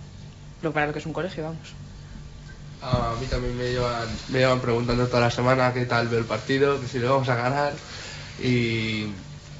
lo 0.62 0.72
para 0.72 0.86
lo 0.86 0.92
que 0.92 0.98
es 0.98 1.06
un 1.06 1.12
colegio, 1.12 1.44
vamos. 1.44 1.74
A 2.82 3.14
mí 3.20 3.26
también 3.26 3.56
me 3.56 3.70
llevan, 3.70 4.08
me 4.28 4.38
llevan 4.38 4.60
preguntando 4.60 5.06
toda 5.06 5.20
la 5.20 5.30
semana 5.30 5.72
qué 5.72 5.86
tal 5.86 6.08
ve 6.08 6.18
el 6.18 6.24
partido, 6.24 6.80
que 6.80 6.86
si 6.86 6.98
le 6.98 7.06
vamos 7.06 7.28
a 7.28 7.34
ganar. 7.34 7.72
Y, 8.42 9.06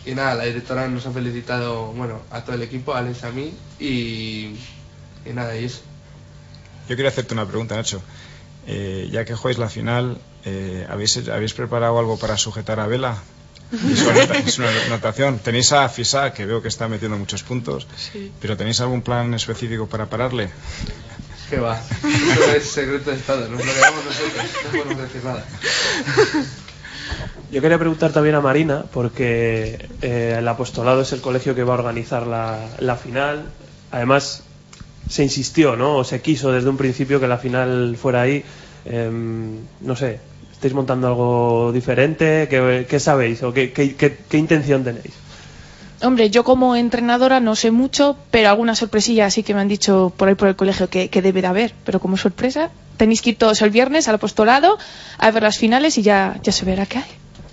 y 0.07 0.15
nada, 0.15 0.35
la 0.35 0.45
directora 0.45 0.89
nos 0.89 1.05
ha 1.07 1.11
felicitado 1.13 1.93
bueno, 1.93 2.23
a 2.31 2.43
todo 2.45 2.55
el 2.55 2.63
equipo, 2.63 2.95
a 2.95 2.99
Alex 2.99 3.19
y 3.23 3.27
a 3.27 3.31
mí. 3.31 3.55
Y, 3.81 4.57
y 5.29 5.33
nada, 5.35 5.57
y 5.59 5.65
eso. 5.65 5.81
Yo 6.89 6.97
quería 6.97 7.09
hacerte 7.11 7.35
una 7.35 7.47
pregunta, 7.47 7.75
Nacho. 7.77 8.01
Eh, 8.67 9.09
ya 9.13 9.25
que 9.25 9.35
jugáis 9.35 9.59
la 9.59 9.69
final, 9.69 10.19
eh, 10.45 10.87
¿habéis, 10.89 11.29
¿habéis 11.29 11.53
preparado 11.55 11.99
algo 11.99 12.19
para 12.19 12.37
sujetar 12.37 12.81
a 12.81 12.87
Vela? 12.87 13.17
Es 14.47 14.59
una, 14.59 14.69
anotación. 14.87 15.41
Tenéis 15.41 15.73
a 15.73 15.89
Fisa, 15.89 16.33
que 16.33 16.47
veo 16.47 16.63
que 16.63 16.69
está 16.69 16.87
metiendo 16.89 17.17
muchos 17.19 17.43
puntos, 17.43 17.87
Sí. 17.97 18.31
pero 18.41 18.57
¿tenéis 18.57 18.81
algún 18.81 19.03
plan 19.03 19.35
específico 19.35 19.89
para 19.89 20.07
pararle? 20.07 20.51
Que 21.51 21.59
va, 21.59 21.81
eso 22.33 22.53
es 22.57 22.65
secreto 22.71 23.11
de 23.11 23.17
Estado, 23.17 23.49
nos 23.49 23.65
lo 23.65 23.73
quedamos 23.73 24.05
nosotros, 24.05 24.45
no 24.65 24.71
podemos 24.71 25.03
decir 25.03 25.25
nada. 25.25 25.45
Yo 27.51 27.61
quería 27.63 27.79
preguntar 27.79 28.13
también 28.13 28.35
a 28.35 28.41
Marina, 28.41 28.85
porque 28.93 29.89
eh, 30.03 30.37
el 30.39 30.49
apostolado 30.49 31.03
es 31.03 31.13
el 31.13 31.21
colegio 31.21 31.55
que 31.55 31.63
va 31.63 31.75
a 31.75 31.79
organizar 31.79 32.27
la, 32.27 32.97
final. 32.97 33.45
Además, 33.93 34.43
se 35.09 35.23
insistió, 35.23 35.77
¿no? 35.77 35.97
O 35.99 36.05
se 36.05 36.21
quiso 36.21 36.51
desde 36.53 36.69
un 36.69 36.77
principio 36.77 37.21
que 37.21 37.29
la 37.29 37.39
final 37.39 37.97
fuera 38.01 38.23
ahí. 38.23 38.45
Em, 38.85 39.59
no 39.81 39.95
sé, 39.97 40.19
¿estáis 40.53 40.75
montando 40.75 41.07
algo 41.07 41.71
diferente? 41.73 42.49
¿Qué, 42.51 43.01
sabéis 43.01 43.43
o 43.43 43.53
qué- 43.53 43.73
qué- 43.73 43.95
qué 44.29 44.39
intención 44.39 44.83
tenéis? 44.85 45.15
Hombre, 46.03 46.31
yo 46.31 46.45
como 46.45 46.77
entrenadora 46.77 47.41
no 47.41 47.57
sé 47.57 47.71
mucho, 47.71 48.17
pero 48.31 48.51
alguna 48.51 48.75
sorpresilla 48.75 49.31
sí 49.31 49.43
que 49.43 49.55
me 49.55 49.61
han 49.61 49.69
dicho 49.69 50.13
por 50.17 50.29
ahí 50.29 50.35
por 50.35 50.49
el 50.49 50.57
colegio 50.57 50.91
que, 50.91 51.09
que 51.09 51.23
debe 51.23 51.41
de 51.41 51.47
haber. 51.47 51.75
Pero 51.85 52.01
como 52.01 52.17
sorpresa, 52.17 52.71
tenéis 52.97 53.23
que 53.23 53.31
ir 53.31 53.39
todos 53.39 53.63
el 53.63 53.71
viernes 53.71 54.09
al 54.09 54.17
apostolado 54.17 54.79
a 55.19 55.31
ver 55.31 55.43
las 55.43 55.59
finales 55.59 55.97
y 55.99 56.03
ya, 56.03 56.39
ya 56.43 56.53
se 56.53 56.65
verá 56.65 56.87
qué 56.87 56.99
hay. 56.99 57.11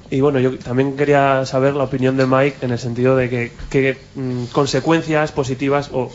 Y 0.09 0.21
bueno, 0.21 0.39
yo 0.39 0.57
también 0.59 0.95
quería 0.95 1.45
saber 1.45 1.73
la 1.73 1.85
opinión 1.85 2.17
de 2.17 2.25
Mike 2.27 2.57
en 2.61 2.71
el 2.71 2.79
sentido 2.79 3.15
de 3.15 3.29
que 3.29 3.51
qué 3.69 3.97
mm, 4.15 4.45
consecuencias 4.51 5.31
positivas 5.31 5.89
o 5.91 6.11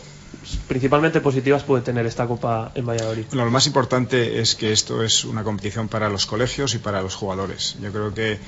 principalmente 0.67 1.21
positivas 1.21 1.63
puede 1.63 1.83
tener 1.83 2.05
esta 2.05 2.25
Copa 2.25 2.71
en 2.75 2.85
Valladolid. 2.85 3.25
Bueno, 3.29 3.45
lo 3.45 3.51
más 3.51 3.67
importante 3.67 4.39
es 4.39 4.55
que 4.55 4.71
esto 4.71 5.03
es 5.03 5.25
una 5.25 5.43
competición 5.43 5.87
para 5.87 6.09
los 6.09 6.25
colegios 6.25 6.75
y 6.75 6.77
para 6.77 7.01
los 7.01 7.15
jugadores. 7.15 7.75
Yo 7.81 7.91
creo 7.91 8.13
que, 8.13 8.39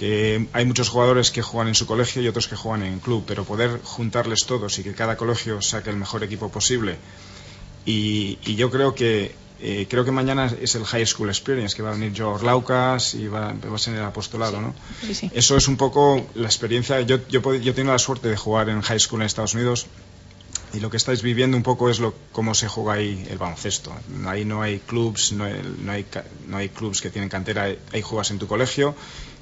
que 0.00 0.46
hay 0.54 0.64
muchos 0.64 0.88
jugadores 0.88 1.30
que 1.30 1.42
juegan 1.42 1.68
en 1.68 1.74
su 1.74 1.86
colegio 1.86 2.22
y 2.22 2.26
otros 2.26 2.48
que 2.48 2.56
juegan 2.56 2.84
en 2.84 3.00
club, 3.00 3.22
pero 3.26 3.44
poder 3.44 3.82
juntarles 3.84 4.46
todos 4.46 4.78
y 4.78 4.82
que 4.82 4.94
cada 4.94 5.18
colegio 5.18 5.60
saque 5.60 5.90
el 5.90 5.96
mejor 5.96 6.24
equipo 6.24 6.48
posible. 6.48 6.96
Y, 7.84 8.38
y 8.46 8.54
yo 8.54 8.70
creo 8.70 8.94
que 8.94 9.34
eh, 9.60 9.86
creo 9.90 10.02
que 10.06 10.10
mañana 10.10 10.50
es 10.58 10.74
el 10.74 10.86
High 10.86 11.04
School 11.04 11.28
Experience, 11.28 11.76
que 11.76 11.82
va 11.82 11.90
a 11.90 11.92
venir 11.92 12.14
George 12.14 12.46
Laucas 12.46 13.12
y 13.12 13.28
va, 13.28 13.52
va 13.52 13.74
a 13.74 13.78
ser 13.78 13.92
el 13.92 14.02
apostolado, 14.02 14.62
¿no? 14.62 14.74
Sí, 15.02 15.14
sí. 15.14 15.30
Eso 15.34 15.54
es 15.58 15.68
un 15.68 15.76
poco 15.76 16.26
la 16.34 16.46
experiencia. 16.46 17.02
Yo, 17.02 17.18
yo, 17.28 17.42
yo 17.56 17.70
he 17.70 17.74
tenido 17.74 17.92
la 17.92 17.98
suerte 17.98 18.30
de 18.30 18.38
jugar 18.38 18.70
en 18.70 18.80
high 18.80 19.00
school 19.00 19.20
en 19.20 19.26
Estados 19.26 19.52
Unidos 19.52 19.84
y 20.72 20.80
lo 20.80 20.88
que 20.88 20.96
estáis 20.96 21.20
viviendo 21.20 21.58
un 21.58 21.62
poco 21.62 21.90
es 21.90 22.00
lo, 22.00 22.14
cómo 22.32 22.54
se 22.54 22.68
juega 22.68 22.94
ahí 22.94 23.26
el 23.28 23.36
baloncesto. 23.36 23.92
Ahí 24.24 24.46
no 24.46 24.62
hay 24.62 24.78
clubs, 24.78 25.32
no 25.32 25.44
hay, 25.44 25.60
no 25.78 25.92
hay, 25.92 26.06
no 26.48 26.56
hay 26.56 26.70
clubs 26.70 27.02
que 27.02 27.10
tienen 27.10 27.28
cantera, 27.28 27.68
ahí 27.92 28.00
juegas 28.00 28.30
en 28.30 28.38
tu 28.38 28.46
colegio 28.46 28.94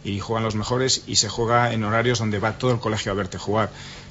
y 0.05 0.21
juegan 0.21 0.45
los 0.45 0.55
mejores 0.55 1.03
y 1.07 1.17
se 1.17 1.29
juega 1.29 1.73
en 1.73 1.85
horarios 1.85 2.19
donde 2.19 2.39
va 2.39 2.59
todo 2.59 2.73
el 2.73 2.79
colegio 2.81 3.13
a 3.13 3.15
verte 3.15 3.39
jugar. 3.39 3.71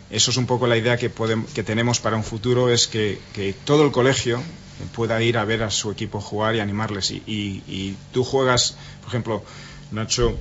Eso 0.10 0.32
es 0.32 0.38
un 0.38 0.46
poco 0.46 0.68
la 0.68 0.78
idea 0.78 0.98
que, 0.98 1.14
podem- 1.14 1.46
que 1.46 1.64
tenemos 1.64 2.00
para 2.00 2.16
un 2.16 2.24
futuro, 2.24 2.70
es 2.70 2.88
que, 2.88 3.20
que 3.34 3.54
todo 3.54 3.84
el 3.84 3.92
colegio 3.92 4.42
pueda 4.96 5.22
ir 5.22 5.38
a 5.38 5.44
ver 5.46 5.64
a 5.64 5.72
su 5.72 5.92
equipo 5.92 6.22
jugar 6.22 6.56
y 6.56 6.60
animarles. 6.60 7.12
Y, 7.12 7.22
y- 7.26 7.98
tú 8.14 8.24
juegas, 8.24 8.78
por 9.02 9.10
ejemplo, 9.10 9.44
Nacho, 9.92 10.38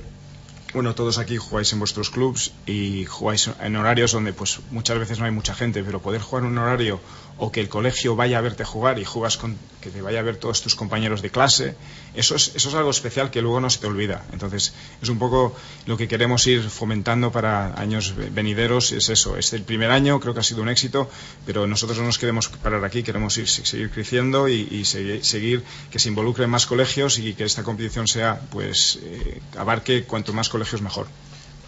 bueno, 0.73 0.93
todos 0.95 1.17
aquí 1.17 1.37
jugáis 1.37 1.71
en 1.73 1.79
vuestros 1.79 2.09
clubs 2.09 2.51
y 2.65 3.05
jugáis 3.05 3.49
en 3.61 3.75
horarios 3.77 4.11
donde 4.11 4.33
pues 4.33 4.59
muchas 4.71 4.99
veces 4.99 5.17
no 5.17 5.25
hay 5.25 5.31
mucha 5.31 5.55
gente, 5.55 5.81
pero 5.83 6.01
poder 6.01 6.21
jugar 6.21 6.43
en 6.43 6.51
un 6.51 6.57
horario 6.57 6.99
o 7.37 7.51
que 7.51 7.61
el 7.61 7.69
colegio 7.69 8.15
vaya 8.15 8.39
a 8.39 8.41
verte 8.41 8.63
jugar 8.63 8.99
y 8.99 9.05
juegas 9.05 9.37
que 9.81 9.89
te 9.89 10.01
vaya 10.01 10.19
a 10.19 10.23
ver 10.23 10.37
todos 10.37 10.61
tus 10.61 10.75
compañeros 10.75 11.21
de 11.21 11.29
clase, 11.29 11.75
eso 12.15 12.35
es, 12.35 12.55
es 12.55 12.73
algo 12.73 12.89
especial 12.89 13.29
que 13.29 13.41
luego 13.41 13.59
no 13.59 13.69
se 13.69 13.79
te 13.79 13.87
olvida. 13.87 14.25
Entonces, 14.33 14.73
es 15.01 15.09
un 15.09 15.19
poco 15.19 15.55
lo 15.85 15.97
que 15.97 16.07
queremos 16.07 16.45
ir 16.47 16.69
fomentando 16.69 17.31
para 17.31 17.79
años 17.79 18.15
venideros, 18.33 18.91
es 18.91 19.09
eso. 19.09 19.37
Este 19.37 19.55
el 19.55 19.63
primer 19.63 19.91
año 19.91 20.19
creo 20.19 20.33
que 20.33 20.39
ha 20.39 20.43
sido 20.43 20.61
un 20.61 20.69
éxito, 20.69 21.09
pero 21.45 21.67
nosotros 21.67 21.97
no 21.99 22.05
nos 22.05 22.17
queremos 22.17 22.47
parar 22.49 22.83
aquí, 22.83 23.03
queremos 23.03 23.37
ir 23.37 23.47
seguir 23.47 23.89
creciendo 23.89 24.47
y, 24.47 24.85
seguir 24.85 25.63
que 25.91 25.99
se 25.99 26.09
involucren 26.09 26.49
más 26.49 26.65
colegios 26.65 27.19
y 27.19 27.33
que 27.33 27.43
esta 27.43 27.63
competición 27.63 28.07
sea 28.07 28.39
pues 28.49 28.99
eh, 29.03 29.41
abarque 29.57 30.03
cuanto 30.03 30.33
más 30.33 30.49
colegios 30.49 30.81
mejor. 30.81 31.07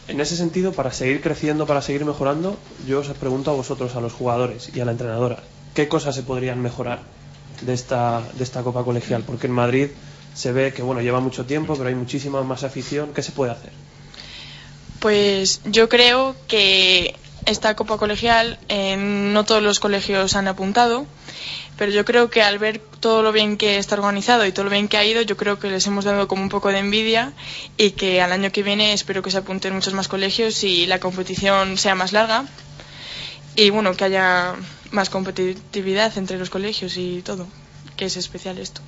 En 0.08 0.20
ese 0.20 0.36
sentido, 0.36 0.72
para 0.72 0.92
seguir 0.92 1.22
creciendo, 1.22 1.68
para 1.68 1.84
seguir 1.84 2.04
mejorando, 2.04 2.58
yo 2.88 3.00
os 3.00 3.08
pregunto 3.10 3.52
a 3.52 3.54
vosotros, 3.54 3.96
a 3.96 4.02
los 4.02 4.12
jugadores 4.12 4.72
y 4.74 4.80
a 4.80 4.86
la 4.86 4.92
entrenadora, 4.92 5.44
¿qué 5.74 5.88
cosas 5.88 6.16
se 6.16 6.24
podrían 6.24 6.62
mejorar 6.62 7.00
de 7.62 7.74
esta, 7.74 8.22
de 8.34 8.44
esta 8.44 8.64
Copa 8.64 8.84
Colegial? 8.84 9.24
Porque 9.24 9.48
en 9.48 9.54
Madrid 9.54 9.88
se 10.34 10.52
ve 10.52 10.74
que 10.74 10.82
bueno 10.82 11.02
lleva 11.02 11.20
mucho 11.20 11.46
tiempo, 11.46 11.76
pero 11.76 11.90
hay 11.90 11.96
muchísima 11.96 12.42
más 12.44 12.64
afición. 12.64 13.14
¿Qué 13.14 13.22
se 13.22 13.32
puede 13.32 13.52
hacer? 13.52 13.72
Pues 15.00 15.62
yo 15.66 15.90
creo 15.90 16.36
que 16.48 17.16
esta 17.46 17.76
Copa 17.76 17.98
Colegial 17.98 18.60
eh, 18.68 18.98
no 18.98 19.46
todos 19.46 19.64
los 19.64 19.80
colegios 19.80 20.36
han 20.36 20.48
apuntado, 20.48 21.06
pero 21.78 21.92
yo 21.92 22.04
creo 22.04 22.30
que 22.30 22.42
al 22.42 22.60
ver 22.60 22.82
todo 23.00 23.24
lo 23.24 23.32
bien 23.32 23.58
que 23.58 23.78
está 23.78 23.96
organizado 23.96 24.46
y 24.46 24.52
todo 24.52 24.66
lo 24.66 24.72
bien 24.72 24.88
que 24.90 24.98
ha 24.98 25.06
ido, 25.06 25.22
yo 25.22 25.38
creo 25.38 25.58
que 25.60 25.70
les 25.70 25.88
hemos 25.88 26.04
dado 26.04 26.28
como 26.28 26.44
un 26.44 26.50
poco 26.50 26.70
de 26.70 26.80
envidia 26.80 27.32
y 27.78 27.92
que 27.92 28.22
al 28.22 28.34
año 28.34 28.52
que 28.52 28.64
viene 28.64 28.94
espero 28.94 29.22
que 29.22 29.32
se 29.32 29.38
apunten 29.38 29.74
muchos 29.74 29.94
más 29.94 30.10
colegios 30.10 30.64
y 30.64 30.86
la 30.86 31.00
competición 31.00 31.78
sea 31.78 31.96
más 31.96 32.12
larga 32.12 32.46
y 33.56 33.72
bueno, 33.72 33.94
que 33.94 34.06
haya 34.06 34.56
más 34.92 35.10
competitividad 35.10 36.18
entre 36.18 36.38
los 36.38 36.50
colegios 36.50 36.98
y 36.98 37.22
todo, 37.22 37.48
que 37.96 38.06
es 38.06 38.18
especial 38.18 38.58
esto. 38.58 38.82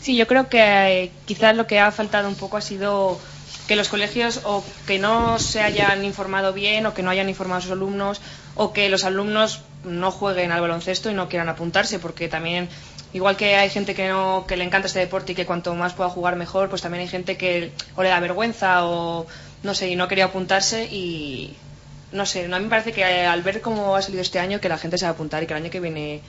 Sí, 0.00 0.16
yo 0.16 0.26
creo 0.26 0.48
que 0.48 0.60
eh, 0.60 1.12
quizás 1.26 1.54
lo 1.54 1.66
que 1.66 1.78
ha 1.78 1.90
faltado 1.92 2.28
un 2.28 2.34
poco 2.34 2.56
ha 2.56 2.62
sido 2.62 3.20
que 3.68 3.76
los 3.76 3.88
colegios 3.88 4.40
o 4.44 4.64
que 4.86 4.98
no 4.98 5.38
se 5.38 5.60
hayan 5.60 6.04
informado 6.04 6.52
bien 6.52 6.86
o 6.86 6.94
que 6.94 7.02
no 7.02 7.10
hayan 7.10 7.28
informado 7.28 7.58
a 7.58 7.62
sus 7.62 7.70
alumnos 7.70 8.20
o 8.56 8.72
que 8.72 8.88
los 8.88 9.04
alumnos 9.04 9.62
no 9.84 10.10
jueguen 10.10 10.50
al 10.52 10.60
baloncesto 10.60 11.10
y 11.10 11.14
no 11.14 11.28
quieran 11.28 11.48
apuntarse 11.48 11.98
porque 11.98 12.28
también 12.28 12.68
igual 13.12 13.36
que 13.36 13.56
hay 13.56 13.70
gente 13.70 13.94
que 13.94 14.08
no 14.08 14.44
que 14.48 14.56
le 14.56 14.64
encanta 14.64 14.88
este 14.88 14.98
deporte 14.98 15.32
y 15.32 15.34
que 15.34 15.46
cuanto 15.46 15.74
más 15.74 15.92
pueda 15.92 16.10
jugar 16.10 16.34
mejor 16.36 16.68
pues 16.68 16.82
también 16.82 17.02
hay 17.02 17.08
gente 17.08 17.36
que 17.36 17.72
o 17.94 18.02
le 18.02 18.08
da 18.08 18.18
vergüenza 18.18 18.86
o 18.86 19.26
no 19.62 19.74
sé 19.74 19.88
y 19.88 19.96
no 19.96 20.08
quería 20.08 20.26
apuntarse 20.26 20.86
y 20.86 21.56
no 22.12 22.26
sé 22.26 22.44
a 22.44 22.58
mí 22.58 22.64
me 22.64 22.70
parece 22.70 22.92
que 22.92 23.04
al 23.04 23.42
ver 23.42 23.60
cómo 23.60 23.96
ha 23.96 24.02
salido 24.02 24.22
este 24.22 24.38
año 24.38 24.60
que 24.60 24.68
la 24.68 24.78
gente 24.78 24.98
se 24.98 25.04
va 25.04 25.10
a 25.10 25.14
apuntar 25.14 25.42
y 25.42 25.46
que 25.46 25.54
el 25.54 25.62
año 25.62 25.70
que 25.70 25.80
viene 25.80 26.22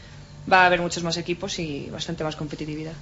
va 0.52 0.64
a 0.64 0.66
haber 0.68 0.82
muchos 0.82 1.04
más 1.04 1.18
equipos 1.18 1.60
y 1.60 1.90
bastante 1.92 2.24
más 2.24 2.36
competitividad 2.36 2.94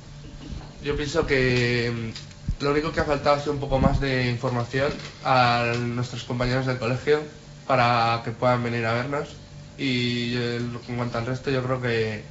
yo 0.84 0.96
pienso 0.96 1.26
que 1.26 1.92
mm, 1.94 2.64
lo 2.64 2.72
único 2.72 2.92
que 2.92 3.00
ha 3.02 3.06
faltado 3.06 3.40
sido 3.40 3.54
un 3.54 3.60
poco 3.60 3.80
más 3.80 4.00
de 4.00 4.30
información 4.30 4.92
a 5.24 5.74
nuestros 5.78 6.24
compañeros 6.24 6.66
del 6.66 6.78
colegio 6.78 7.22
para 7.68 8.22
que 8.24 8.32
puedan 8.32 8.64
venir 8.64 8.86
a 8.86 8.94
vernos 8.94 9.30
y 9.78 10.36
en 10.36 10.80
cuanto 10.98 11.18
al 11.18 11.26
resto 11.26 11.52
yo 11.52 11.64
creo 11.64 11.82
que 11.82 12.24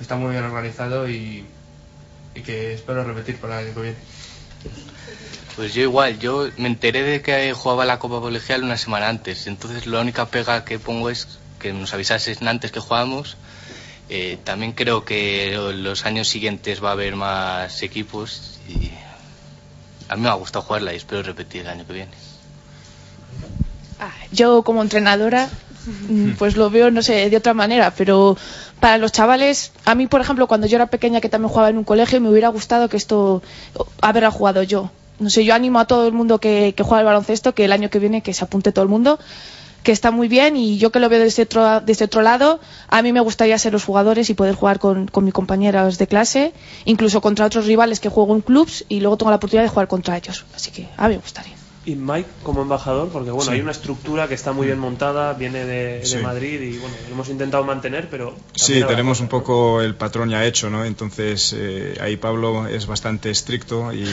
está 0.00 0.16
muy 0.16 0.32
bien 0.32 0.44
organizado 0.44 1.08
y, 1.08 1.46
que 2.44 2.74
espero 2.74 3.04
repetir 3.04 3.36
para 3.36 3.60
el 3.60 3.66
año 3.66 3.74
que 3.74 3.80
viene. 3.80 3.98
Pues 5.56 5.74
yo 5.74 5.82
igual, 5.82 6.18
yo 6.18 6.48
me 6.56 6.68
enteré 6.68 7.02
de 7.02 7.22
que 7.22 7.52
jugaba 7.52 7.84
la 7.84 7.98
Copa 7.98 8.20
Colegial 8.20 8.64
una 8.64 8.78
semana 8.78 9.08
antes, 9.08 9.46
entonces 9.46 9.86
la 9.86 10.00
única 10.00 10.26
pega 10.26 10.64
que 10.64 10.78
pongo 10.78 11.10
es 11.10 11.38
que 11.58 11.72
nos 11.72 11.92
avisasen 11.92 12.48
antes 12.48 12.72
que 12.72 12.80
jugamos. 12.80 13.36
Eh, 14.08 14.38
también 14.44 14.72
creo 14.72 15.04
que 15.04 15.56
los 15.74 16.04
años 16.04 16.28
siguientes 16.28 16.82
va 16.82 16.90
a 16.90 16.92
haber 16.92 17.16
más 17.16 17.82
equipos 17.82 18.58
a 20.08 20.16
mí 20.16 20.22
me 20.22 20.28
ha 20.28 20.34
gustado 20.34 20.64
jugarla 20.64 20.92
y 20.92 20.96
espero 20.96 21.22
repetir 21.22 21.62
el 21.62 21.68
año 21.68 21.86
que 21.86 21.92
viene. 21.94 22.12
Ah, 23.98 24.12
yo 24.30 24.62
como 24.62 24.82
entrenadora 24.82 25.48
Mm, 25.86 26.32
pues 26.38 26.56
lo 26.56 26.70
veo, 26.70 26.90
no 26.90 27.02
sé, 27.02 27.28
de 27.28 27.36
otra 27.36 27.54
manera, 27.54 27.92
pero 27.96 28.36
para 28.80 28.98
los 28.98 29.12
chavales, 29.12 29.72
a 29.84 29.94
mí, 29.94 30.06
por 30.06 30.20
ejemplo, 30.20 30.46
cuando 30.46 30.66
yo 30.66 30.76
era 30.76 30.86
pequeña 30.86 31.20
que 31.20 31.28
también 31.28 31.48
jugaba 31.48 31.70
en 31.70 31.78
un 31.78 31.84
colegio, 31.84 32.20
me 32.20 32.28
hubiera 32.28 32.48
gustado 32.48 32.88
que 32.88 32.96
esto 32.96 33.42
haberla 34.00 34.30
jugado 34.30 34.62
yo. 34.62 34.90
No 35.22 35.30
sé, 35.30 35.44
yo 35.44 35.54
animo 35.54 35.78
a 35.78 35.86
todo 35.86 36.08
el 36.08 36.12
mundo 36.12 36.38
que, 36.38 36.74
juega 36.76 36.98
el 36.98 37.06
baloncesto 37.06 37.54
que 37.54 37.64
el 37.64 37.72
año 37.72 37.90
que 37.90 38.00
viene 38.00 38.22
que 38.22 38.34
se 38.34 38.42
apunte 38.44 38.72
todo 38.72 38.82
el 38.82 38.88
mundo, 38.88 39.20
que 39.84 39.92
está 39.92 40.10
muy 40.10 40.26
bien 40.26 40.56
y 40.56 40.78
yo 40.78 40.90
que 40.90 40.98
lo 40.98 41.08
veo 41.08 41.20
desde 41.20 41.44
otro, 41.44 41.80
desde 41.80 42.06
otro 42.06 42.22
lado, 42.22 42.58
a 42.88 43.02
mí 43.02 43.12
me 43.12 43.20
gustaría 43.20 43.56
ser 43.56 43.72
los 43.72 43.84
jugadores 43.84 44.30
y 44.30 44.34
poder 44.34 44.56
jugar 44.56 44.80
con, 44.80 45.06
con 45.06 45.24
mis 45.24 45.32
compañeros 45.32 45.96
de 45.96 46.08
clase, 46.08 46.52
incluso 46.86 47.20
contra 47.20 47.46
otros 47.46 47.66
rivales 47.66 48.00
que 48.00 48.08
juego 48.08 48.34
en 48.34 48.40
clubs 48.40 48.84
y 48.88 48.98
luego 48.98 49.16
tengo 49.16 49.30
la 49.30 49.36
oportunidad 49.36 49.62
de 49.62 49.68
jugar 49.68 49.86
contra 49.86 50.16
ellos. 50.16 50.44
Así 50.56 50.72
que 50.72 50.88
a 50.96 51.06
mí 51.06 51.14
me 51.14 51.20
gustaría 51.20 51.61
y 51.84 51.96
Mike 51.96 52.28
como 52.42 52.62
embajador, 52.62 53.08
porque 53.08 53.30
bueno, 53.30 53.50
hay 53.50 53.60
una 53.60 53.72
estructura 53.72 54.28
que 54.28 54.34
está 54.34 54.52
muy 54.52 54.66
bien 54.66 54.78
montada, 54.78 55.32
viene 55.32 55.64
de, 55.64 56.20
Madrid 56.22 56.60
y 56.60 56.78
bueno, 56.78 56.94
lo 57.08 57.14
hemos 57.14 57.28
intentado 57.28 57.64
mantener, 57.64 58.08
pero... 58.08 58.36
Sí, 58.54 58.82
tenemos 58.86 59.20
un 59.20 59.28
poco 59.28 59.80
el 59.80 59.96
patrón 59.96 60.30
ya 60.30 60.44
hecho, 60.44 60.70
¿no? 60.70 60.84
Entonces 60.84 61.54
eh, 61.56 61.98
ahí 62.00 62.16
Pablo 62.16 62.68
es 62.68 62.86
bastante 62.86 63.30
estricto 63.30 63.92
y 63.92 64.06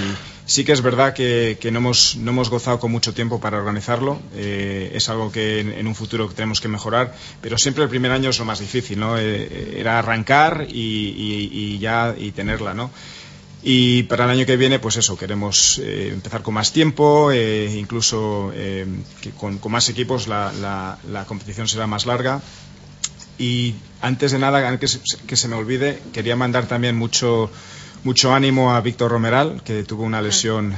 sí 0.45 0.63
que 0.63 0.71
es 0.71 0.81
verdad 0.81 1.13
que, 1.13 1.57
que 1.61 1.71
no, 1.71 1.79
hemos, 1.79 2.15
no 2.15 2.31
hemos 2.31 2.49
gozado 2.49 2.79
con 2.79 2.91
mucho 2.91 3.13
tiempo 3.13 3.39
para 3.39 3.57
organizarlo, 3.57 4.19
eh, 4.35 4.91
es 4.95 5.07
algo 5.09 5.31
que 5.31 5.59
en, 5.59 5.85
un 5.85 5.93
futuro 5.93 6.27
tenemos 6.29 6.61
que 6.61 6.67
mejorar, 6.67 7.13
pero 7.41 7.57
siempre 7.57 7.83
el 7.83 7.89
primer 7.89 8.11
año 8.11 8.31
es 8.31 8.39
lo 8.39 8.45
más 8.45 8.59
difícil, 8.59 8.99
¿no? 8.99 9.17
Eh, 9.17 9.75
era 9.79 9.99
arrancar 9.99 10.65
y, 10.67 11.49
y 11.51 11.79
ya 11.79 12.15
y 12.17 12.31
tenerla, 12.31 12.73
¿no? 12.73 12.89
Y 13.61 14.03
para 14.03 14.23
el 14.23 14.31
año 14.31 14.45
que 14.45 14.55
viene, 14.55 14.79
pues 14.79 14.95
eso, 14.97 15.17
queremos 15.17 15.79
eh, 15.79 16.11
empezar 16.13 16.41
con 16.41 16.53
más 16.53 16.71
tiempo, 16.71 17.31
eh, 17.31 17.75
incluso 17.77 18.51
eh, 18.55 18.85
con, 19.37 19.59
más 19.69 19.89
equipos 19.89 20.27
la, 20.27 20.97
competición 21.27 21.67
será 21.67 21.85
más 21.85 22.05
larga. 22.05 22.41
Y 23.37 23.75
antes 24.01 24.31
de 24.31 24.39
nada, 24.39 24.77
que 24.79 24.87
se, 24.87 24.99
que 25.27 25.35
se 25.35 25.47
me 25.49 25.55
olvide, 25.55 26.01
quería 26.13 26.37
mandar 26.37 26.67
también 26.67 26.95
mucho, 26.95 27.49
mucho 28.05 28.33
ánimo 28.33 28.73
a 28.73 28.81
Víctor 28.81 29.11
Romeral, 29.11 29.61
que 29.63 29.83
tuvo 29.83 30.03
una 30.03 30.21
lesión 30.21 30.73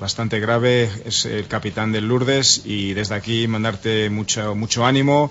bastante 0.00 0.40
grave, 0.40 0.90
es 1.04 1.24
el 1.24 1.46
capitán 1.46 1.92
del 1.92 2.08
Lourdes, 2.08 2.62
y 2.64 2.94
desde 2.94 3.14
aquí 3.14 3.46
mandarte 3.46 4.10
mucho, 4.10 4.56
mucho 4.56 4.84
ánimo 4.84 5.30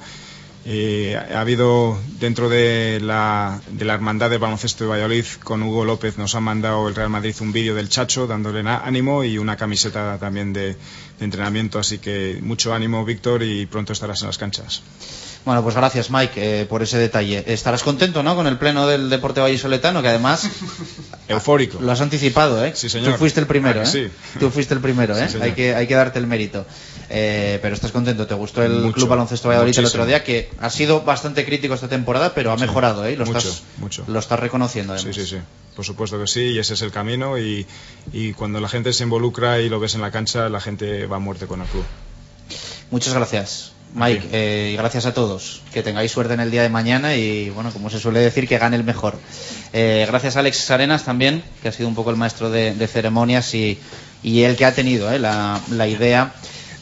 eh, 0.72 1.18
ha 1.18 1.42
habido 1.42 2.00
dentro 2.20 2.48
de 2.48 3.00
la, 3.02 3.60
de 3.72 3.86
la 3.86 3.96
Hermandad 3.96 4.30
de 4.30 4.38
Baloncesto 4.38 4.84
de 4.84 4.92
Valladolid 4.92 5.26
con 5.44 5.64
Hugo 5.64 5.84
López 5.84 6.20
nos 6.20 6.36
ha 6.36 6.42
mandado 6.42 6.88
el 6.88 6.94
Real 6.94 7.10
Madrid 7.10 7.34
un 7.42 7.52
vídeo 7.52 7.74
del 7.74 7.90
Chacho 7.90 8.28
dándole 8.28 8.62
ánimo 8.70 9.24
y 9.24 9.40
una 9.40 9.58
camiseta 9.58 10.20
también 10.20 10.54
de, 10.54 10.74
de 10.74 11.26
entrenamiento 11.26 11.80
así 11.80 11.98
que 11.98 12.38
mucho 12.44 12.72
ánimo 12.72 13.04
Víctor 13.04 13.42
y 13.42 13.66
pronto 13.66 13.94
estarás 13.94 14.22
en 14.22 14.28
las 14.28 14.38
canchas. 14.38 14.84
Bueno, 15.46 15.64
pues 15.64 15.76
gracias 15.76 16.12
Mike 16.12 16.62
eh, 16.62 16.66
por 16.66 16.84
ese 16.84 16.98
detalle. 16.98 17.44
Estarás 17.48 17.84
contento, 17.84 18.24
¿no? 18.24 18.36
Con 18.36 18.46
el 18.48 18.58
pleno 18.58 18.88
del 18.88 19.10
Deporte 19.10 19.42
Vallisoletano, 19.42 20.02
que 20.02 20.10
además... 20.10 20.48
Eufórico. 21.28 21.80
Lo 21.82 21.92
has 21.92 22.02
anticipado, 22.02 22.64
¿eh? 22.64 22.74
Sí, 22.76 22.90
señor. 22.90 23.14
Tú 23.14 23.20
fuiste 23.20 23.40
el 23.40 23.48
primero, 23.48 23.82
¿eh? 23.82 23.86
Sí. 23.86 24.10
Tú 24.40 24.50
fuiste 24.50 24.74
el 24.74 24.80
primero, 24.80 25.18
¿eh? 25.18 25.28
hay, 25.42 25.54
que, 25.54 25.76
hay 25.76 25.88
que 25.88 25.96
darte 25.96 26.20
el 26.20 26.28
mérito. 26.28 26.66
Eh, 27.10 27.58
pero 27.62 27.74
estás 27.74 27.92
contento, 27.92 28.28
¿te 28.28 28.36
gustó 28.36 28.64
el 28.64 28.92
Club 28.92 29.08
Baloncesto 29.08 29.48
Valladolid 29.48 29.78
el 29.80 29.86
otro 29.86 30.06
día? 30.06 30.24
Que 30.24 30.50
ha 30.60 30.70
sido 30.70 31.02
bastante 31.02 31.46
crítico 31.46 31.74
esta 31.74 31.88
temporada, 31.88 32.34
pero 32.36 32.52
ha 32.52 32.58
mejorado, 32.58 33.06
¿eh? 33.06 33.16
Lo, 33.16 33.26
mucho, 33.26 33.40
estás, 33.40 33.64
mucho. 33.78 34.04
lo 34.08 34.20
estás 34.20 34.40
reconociendo, 34.40 34.94
además. 34.94 35.16
Sí, 35.16 35.22
sí, 35.22 35.28
sí. 35.28 35.38
Por 35.76 35.86
supuesto 35.86 36.20
que 36.20 36.28
sí, 36.28 36.42
y 36.42 36.60
ese 36.60 36.74
es 36.74 36.82
el 36.82 36.92
camino. 36.92 37.38
Y, 37.40 37.66
y 38.12 38.34
cuando 38.34 38.60
la 38.60 38.70
gente 38.70 38.94
se 38.94 39.04
involucra 39.04 39.60
y 39.60 39.70
lo 39.70 39.80
ves 39.80 39.96
en 39.96 40.02
la 40.02 40.12
cancha, 40.12 40.50
la 40.50 40.62
gente 40.62 41.08
va 41.08 41.16
a 41.16 41.20
muerte 41.20 41.48
con 41.48 41.62
el 41.62 41.68
club. 41.68 41.86
Muchas 42.92 43.14
gracias. 43.14 43.72
Mike, 43.94 44.30
eh, 44.32 44.72
y 44.74 44.78
gracias 44.78 45.06
a 45.06 45.14
todos. 45.14 45.62
Que 45.74 45.82
tengáis 45.82 46.12
suerte 46.12 46.34
en 46.34 46.40
el 46.40 46.52
día 46.52 46.62
de 46.62 46.70
mañana 46.70 47.16
y, 47.16 47.50
bueno, 47.50 47.72
como 47.72 47.90
se 47.90 48.00
suele 48.00 48.20
decir, 48.20 48.48
que 48.48 48.58
gane 48.58 48.76
el 48.76 48.84
mejor. 48.84 49.18
Eh, 49.74 50.06
gracias 50.08 50.36
a 50.36 50.40
Alex 50.40 50.70
Arenas 50.72 51.04
también, 51.04 51.44
que 51.62 51.70
ha 51.70 51.72
sido 51.72 51.90
un 51.90 51.96
poco 51.96 52.12
el 52.12 52.16
maestro 52.16 52.50
de, 52.52 52.88
ceremonias 52.88 53.54
y, 53.56 53.80
y, 54.22 54.44
el 54.44 54.56
que 54.56 54.66
ha 54.66 54.74
tenido 54.74 55.12
eh, 55.12 55.18
la, 55.18 55.88
idea 55.88 56.34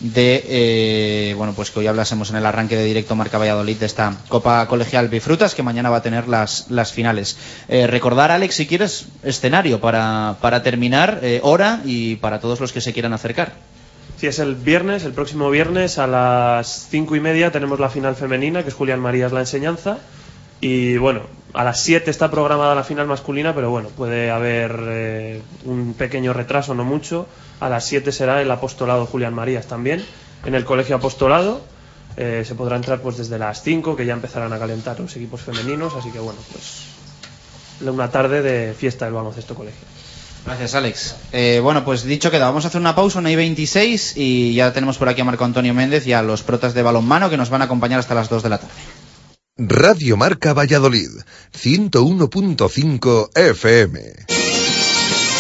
de, 0.02 1.34
bueno, 1.38 1.54
pues 1.54 1.72
que 1.72 1.80
hoy 1.80 1.88
hablásemos 1.88 2.30
en 2.30 2.36
el 2.36 2.46
arranque 2.46 2.76
de 2.76 2.84
directo 2.84 3.16
Marca 3.16 3.38
Valladolid 3.38 3.78
de 3.78 3.86
esta 3.86 4.16
Copa 4.28 4.68
Colegial 4.68 5.08
Bifrutas, 5.08 5.56
que 5.56 5.64
mañana 5.64 5.90
va 5.90 5.98
a 5.98 6.02
tener 6.04 6.28
las, 6.28 6.70
las 6.70 6.92
finales. 6.92 7.38
recordar, 7.68 8.32
Alex, 8.32 8.56
si 8.56 8.68
quieres, 8.68 9.06
escenario 9.24 9.80
para, 9.80 10.36
para 10.42 10.62
terminar, 10.62 11.22
hora 11.42 11.82
y 11.86 12.18
para 12.18 12.40
todos 12.40 12.60
los 12.60 12.74
que 12.74 12.82
se 12.82 12.94
quieran 12.94 13.14
acercar. 13.14 13.54
Sí, 14.18 14.26
es 14.26 14.40
el 14.40 14.56
viernes, 14.56 15.04
el 15.04 15.14
próximo 15.14 15.50
viernes 15.52 16.00
a 16.00 16.08
las 16.08 16.88
cinco 16.90 17.16
y 17.16 17.20
media 17.20 17.52
tenemos 17.52 17.80
la 17.80 17.90
final 17.90 18.16
femenina, 18.16 18.64
que 18.64 18.70
es 18.70 18.76
Julián 18.76 19.00
Marías 19.00 19.32
la 19.32 19.42
enseñanza. 19.42 20.00
Y 20.60 20.98
bueno, 20.98 21.22
a 21.54 21.64
las 21.64 21.82
7 21.82 22.10
está 22.10 22.32
programada 22.32 22.74
la 22.74 22.84
final 22.84 23.08
masculina, 23.08 23.54
pero 23.54 23.70
bueno, 23.70 23.90
puede 23.90 24.32
haber 24.32 24.80
eh, 24.88 25.42
un 25.66 25.94
pequeño 25.94 26.34
retraso, 26.34 26.74
no 26.74 26.84
mucho. 26.84 27.28
A 27.60 27.70
las 27.70 27.86
7 27.86 28.12
será 28.12 28.42
el 28.42 28.50
apostolado 28.50 29.06
Julián 29.06 29.36
Marías 29.36 29.68
también, 29.68 30.04
en 30.46 30.56
el 30.56 30.66
colegio 30.66 30.96
apostolado. 30.96 31.62
Eh, 32.16 32.44
se 32.46 32.56
podrá 32.56 32.76
entrar 32.76 33.02
pues 33.02 33.18
desde 33.18 33.38
las 33.38 33.62
5, 33.62 33.96
que 33.96 34.06
ya 34.08 34.14
empezarán 34.14 34.52
a 34.52 34.58
calentar 34.58 35.00
los 35.00 35.16
equipos 35.16 35.42
femeninos, 35.42 35.94
así 35.94 36.10
que 36.10 36.20
bueno, 36.20 36.40
pues 36.52 36.88
una 37.82 38.10
tarde 38.10 38.42
de 38.42 38.74
fiesta 38.74 39.06
del 39.06 39.14
baloncesto 39.14 39.54
colegio. 39.54 39.97
Gracias, 40.48 40.76
Alex. 40.76 41.16
Eh, 41.34 41.60
bueno, 41.62 41.84
pues 41.84 42.04
dicho 42.04 42.32
queda, 42.32 42.46
vamos 42.46 42.64
a 42.64 42.70
hacer 42.70 42.80
una 42.80 42.96
pausa, 42.96 43.20
una 43.20 43.30
I-26, 43.30 44.14
y 44.16 44.54
ya 44.54 44.72
tenemos 44.72 44.98
por 44.98 45.10
aquí 45.10 45.20
a 45.20 45.26
Marco 45.26 45.44
Antonio 45.44 45.74
Méndez 45.74 46.08
y 46.08 46.14
a 46.14 46.22
los 46.22 46.42
protas 46.42 46.74
de 46.74 46.84
balonmano 46.84 47.30
que 47.30 47.36
nos 47.36 47.50
van 47.50 47.64
a 47.64 47.66
acompañar 47.66 48.00
hasta 48.00 48.16
las 48.16 48.30
2 48.30 48.44
de 48.44 48.50
la 48.50 48.58
tarde. 48.58 48.74
Radio 49.58 50.16
Marca 50.16 50.54
Valladolid, 50.54 51.10
101.5 51.52 53.38
FM. 53.38 54.37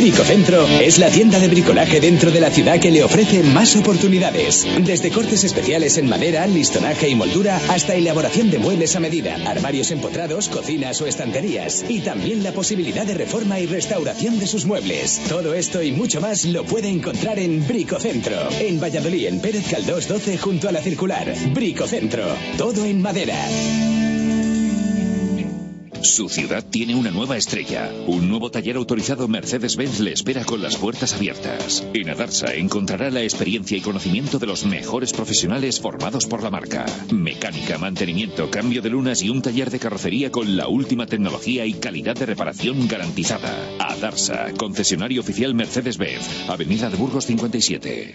Bricocentro 0.00 0.66
es 0.66 0.98
la 0.98 1.10
tienda 1.10 1.38
de 1.38 1.48
bricolaje 1.48 2.00
dentro 2.00 2.30
de 2.30 2.40
la 2.40 2.50
ciudad 2.50 2.80
que 2.80 2.90
le 2.90 3.04
ofrece 3.04 3.42
más 3.42 3.76
oportunidades. 3.76 4.66
Desde 4.80 5.10
cortes 5.10 5.44
especiales 5.44 5.98
en 5.98 6.08
madera, 6.08 6.46
listonaje 6.46 7.10
y 7.10 7.14
moldura 7.14 7.60
hasta 7.68 7.94
elaboración 7.94 8.50
de 8.50 8.58
muebles 8.58 8.96
a 8.96 9.00
medida, 9.00 9.36
armarios 9.46 9.90
empotrados, 9.90 10.48
cocinas 10.48 11.02
o 11.02 11.06
estanterías. 11.06 11.84
Y 11.86 12.00
también 12.00 12.42
la 12.42 12.52
posibilidad 12.52 13.04
de 13.04 13.12
reforma 13.12 13.60
y 13.60 13.66
restauración 13.66 14.38
de 14.38 14.46
sus 14.46 14.64
muebles. 14.64 15.20
Todo 15.28 15.52
esto 15.52 15.82
y 15.82 15.92
mucho 15.92 16.22
más 16.22 16.46
lo 16.46 16.64
puede 16.64 16.88
encontrar 16.88 17.38
en 17.38 17.68
Bricocentro. 17.68 18.48
En 18.58 18.80
Valladolid, 18.80 19.26
en 19.26 19.40
Pérez 19.40 19.66
Caldós 19.70 20.08
12 20.08 20.38
junto 20.38 20.70
a 20.70 20.72
la 20.72 20.80
circular. 20.80 21.30
Bricocentro. 21.52 22.24
Todo 22.56 22.86
en 22.86 23.02
madera. 23.02 23.36
Su 26.02 26.30
ciudad 26.30 26.64
tiene 26.64 26.94
una 26.94 27.10
nueva 27.10 27.36
estrella. 27.36 27.92
Un 28.06 28.28
nuevo 28.28 28.50
taller 28.50 28.76
autorizado 28.76 29.28
Mercedes-Benz 29.28 30.00
le 30.00 30.12
espera 30.12 30.44
con 30.44 30.62
las 30.62 30.76
puertas 30.76 31.12
abiertas. 31.12 31.86
En 31.92 32.08
Adarsa 32.08 32.54
encontrará 32.54 33.10
la 33.10 33.22
experiencia 33.22 33.76
y 33.76 33.82
conocimiento 33.82 34.38
de 34.38 34.46
los 34.46 34.64
mejores 34.64 35.12
profesionales 35.12 35.78
formados 35.78 36.24
por 36.24 36.42
la 36.42 36.50
marca. 36.50 36.86
Mecánica, 37.12 37.76
mantenimiento, 37.76 38.50
cambio 38.50 38.80
de 38.80 38.88
lunas 38.88 39.22
y 39.22 39.28
un 39.28 39.42
taller 39.42 39.70
de 39.70 39.78
carrocería 39.78 40.30
con 40.30 40.56
la 40.56 40.68
última 40.68 41.06
tecnología 41.06 41.66
y 41.66 41.74
calidad 41.74 42.14
de 42.14 42.26
reparación 42.26 42.88
garantizada. 42.88 43.54
Adarsa, 43.78 44.52
concesionario 44.56 45.20
oficial 45.20 45.54
Mercedes-Benz, 45.54 46.48
Avenida 46.48 46.88
de 46.88 46.96
Burgos 46.96 47.26
57. 47.26 48.14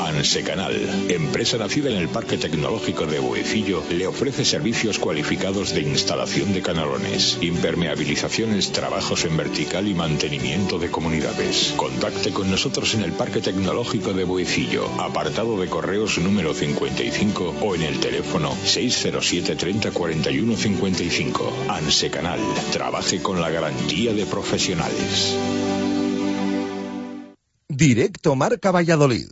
Ansecanal, 0.00 0.74
empresa 1.08 1.58
nacida 1.58 1.90
en 1.90 1.96
el 1.96 2.08
Parque 2.08 2.36
Tecnológico 2.36 3.06
de 3.06 3.18
Boecillo, 3.18 3.82
le 3.90 4.06
ofrece 4.06 4.44
servicios 4.44 4.98
cualificados 4.98 5.74
de 5.74 5.80
instalación 5.80 6.52
de 6.52 6.62
canalones, 6.62 7.25
impermeabilizaciones, 7.40 8.72
trabajos 8.72 9.24
en 9.24 9.36
vertical 9.36 9.88
y 9.88 9.94
mantenimiento 9.94 10.78
de 10.78 10.90
comunidades. 10.90 11.74
Contacte 11.76 12.32
con 12.32 12.50
nosotros 12.50 12.94
en 12.94 13.02
el 13.02 13.12
Parque 13.12 13.40
Tecnológico 13.40 14.12
de 14.12 14.24
Boecillo, 14.24 14.88
apartado 15.00 15.58
de 15.60 15.68
correos 15.68 16.18
número 16.18 16.54
55 16.54 17.54
o 17.62 17.74
en 17.74 17.82
el 17.82 18.00
teléfono 18.00 18.54
607 18.64 19.56
30 19.56 19.90
41 19.90 20.56
55. 20.56 21.52
Ansecanal, 21.68 22.40
trabaje 22.72 23.22
con 23.22 23.40
la 23.40 23.50
garantía 23.50 24.12
de 24.12 24.26
profesionales. 24.26 25.36
Directo 27.68 28.36
Marca 28.36 28.70
Valladolid. 28.70 29.28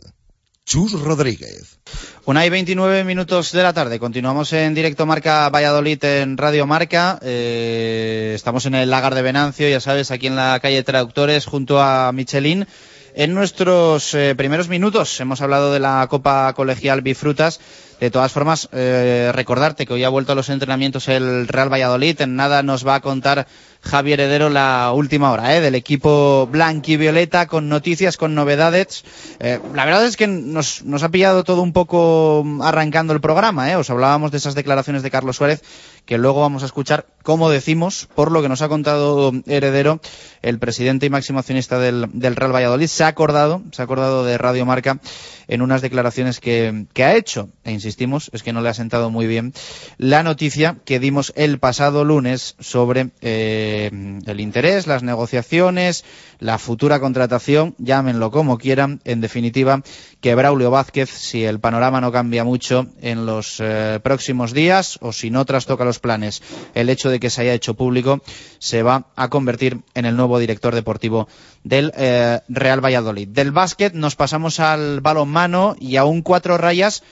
Chus 0.65 0.93
Rodríguez. 0.93 1.77
Una 2.25 2.43
y 2.43 2.49
29 2.49 3.03
minutos 3.03 3.51
de 3.51 3.61
la 3.61 3.71
tarde. 3.71 3.99
Continuamos 3.99 4.51
en 4.51 4.73
directo 4.73 5.05
Marca 5.05 5.47
Valladolid 5.49 6.03
en 6.03 6.37
Radio 6.37 6.65
Marca. 6.65 7.19
Eh, 7.21 8.33
estamos 8.33 8.65
en 8.65 8.73
el 8.73 8.89
Lagar 8.89 9.13
de 9.13 9.21
Venancio, 9.21 9.69
ya 9.69 9.79
sabes, 9.79 10.09
aquí 10.09 10.25
en 10.25 10.35
la 10.35 10.59
calle 10.59 10.81
Traductores, 10.81 11.45
junto 11.45 11.79
a 11.79 12.11
Michelin. 12.11 12.65
En 13.13 13.35
nuestros 13.35 14.15
eh, 14.15 14.33
primeros 14.35 14.67
minutos 14.67 15.21
hemos 15.21 15.39
hablado 15.39 15.71
de 15.71 15.79
la 15.79 16.07
Copa 16.09 16.51
Colegial 16.53 17.01
Bifrutas. 17.01 17.59
De 17.99 18.11
todas 18.11 18.31
formas, 18.31 18.67
eh, 18.73 19.31
recordarte 19.33 19.85
que 19.85 19.93
hoy 19.93 20.03
ha 20.03 20.09
vuelto 20.09 20.33
a 20.33 20.35
los 20.35 20.49
entrenamientos 20.49 21.07
el 21.07 21.47
Real 21.47 21.71
Valladolid. 21.71 22.19
En 22.21 22.35
nada 22.35 22.61
nos 22.61 22.85
va 22.85 22.95
a 22.95 22.99
contar 22.99 23.47
Javier 23.81 24.19
Heredero 24.19 24.49
la 24.49 24.91
última 24.93 25.31
hora 25.31 25.55
¿eh? 25.55 25.61
del 25.61 25.75
equipo 25.75 26.47
blanquivioleta 26.51 27.47
con 27.47 27.69
noticias, 27.69 28.17
con 28.17 28.35
novedades. 28.35 29.05
Eh, 29.39 29.59
la 29.73 29.85
verdad 29.85 30.05
es 30.05 30.17
que 30.17 30.27
nos, 30.27 30.83
nos, 30.83 31.03
ha 31.03 31.09
pillado 31.09 31.43
todo 31.43 31.61
un 31.61 31.71
poco 31.71 32.43
arrancando 32.61 33.13
el 33.13 33.21
programa. 33.21 33.71
¿eh? 33.71 33.75
Os 33.75 33.89
hablábamos 33.89 34.31
de 34.31 34.37
esas 34.37 34.55
declaraciones 34.55 35.03
de 35.03 35.11
Carlos 35.11 35.37
Suárez 35.37 35.61
que 36.05 36.17
luego 36.17 36.41
vamos 36.41 36.61
a 36.63 36.67
escuchar, 36.67 37.07
como 37.23 37.49
decimos, 37.49 38.07
por 38.13 38.31
lo 38.31 38.41
que 38.41 38.49
nos 38.49 38.61
ha 38.61 38.69
contado 38.69 39.31
Heredero, 39.47 39.99
el 40.43 40.59
presidente 40.59 41.07
y 41.07 41.09
máximo 41.09 41.39
accionista 41.39 41.79
del, 41.79 42.07
del 42.13 42.35
Real 42.35 42.53
Valladolid, 42.53 42.87
se 42.87 43.03
ha 43.03 43.07
acordado, 43.07 43.63
se 43.71 43.81
ha 43.81 43.85
acordado 43.85 44.23
de 44.23 44.37
Radio 44.37 44.67
Marca 44.67 44.99
en 45.47 45.61
unas 45.61 45.81
declaraciones 45.81 46.39
que, 46.39 46.85
que 46.93 47.03
ha 47.03 47.15
hecho, 47.15 47.49
e 47.63 47.71
insistimos, 47.71 48.29
es 48.33 48.43
que 48.43 48.53
no 48.53 48.61
le 48.61 48.69
ha 48.69 48.73
sentado 48.73 49.09
muy 49.09 49.27
bien, 49.27 49.53
la 49.97 50.23
noticia 50.23 50.77
que 50.85 50.99
dimos 50.99 51.33
el 51.35 51.59
pasado 51.59 52.03
lunes 52.03 52.55
sobre 52.59 53.09
eh, 53.21 53.89
el 54.25 54.39
interés, 54.39 54.87
las 54.87 55.03
negociaciones, 55.03 56.05
la 56.39 56.57
futura 56.57 56.99
contratación, 56.99 57.75
llámenlo 57.77 58.31
como 58.31 58.57
quieran, 58.57 59.01
en 59.05 59.21
definitiva, 59.21 59.81
que 60.21 60.35
Braulio 60.35 60.71
Vázquez, 60.71 61.09
si 61.09 61.43
el 61.43 61.59
panorama 61.59 62.01
no 62.01 62.11
cambia 62.11 62.43
mucho 62.43 62.87
en 63.01 63.25
los 63.25 63.57
eh, 63.59 63.99
próximos 64.03 64.53
días 64.53 64.97
o 65.01 65.11
si 65.11 65.29
no 65.29 65.45
trastoca 65.45 65.85
los 65.85 65.99
planes 65.99 66.41
el 66.73 66.89
hecho 66.89 67.09
de 67.09 67.19
que 67.19 67.29
se 67.29 67.41
haya 67.41 67.53
hecho 67.53 67.73
público, 67.73 68.21
se 68.59 68.83
va 68.83 69.07
a 69.15 69.29
convertir 69.29 69.81
en 69.93 70.05
el 70.05 70.15
nuevo 70.15 70.39
director 70.39 70.73
deportivo 70.75 71.27
del 71.63 71.91
eh, 71.95 72.39
Real 72.47 72.83
Valladolid. 72.83 73.27
Del 73.27 73.51
básquet 73.51 73.93
nos 73.93 74.15
pasamos 74.15 74.59
al 74.59 75.01
balonmano 75.01 75.75
y 75.79 75.97
a 75.97 76.05
un 76.05 76.21
cuatro 76.21 76.57
rayas 76.57 77.03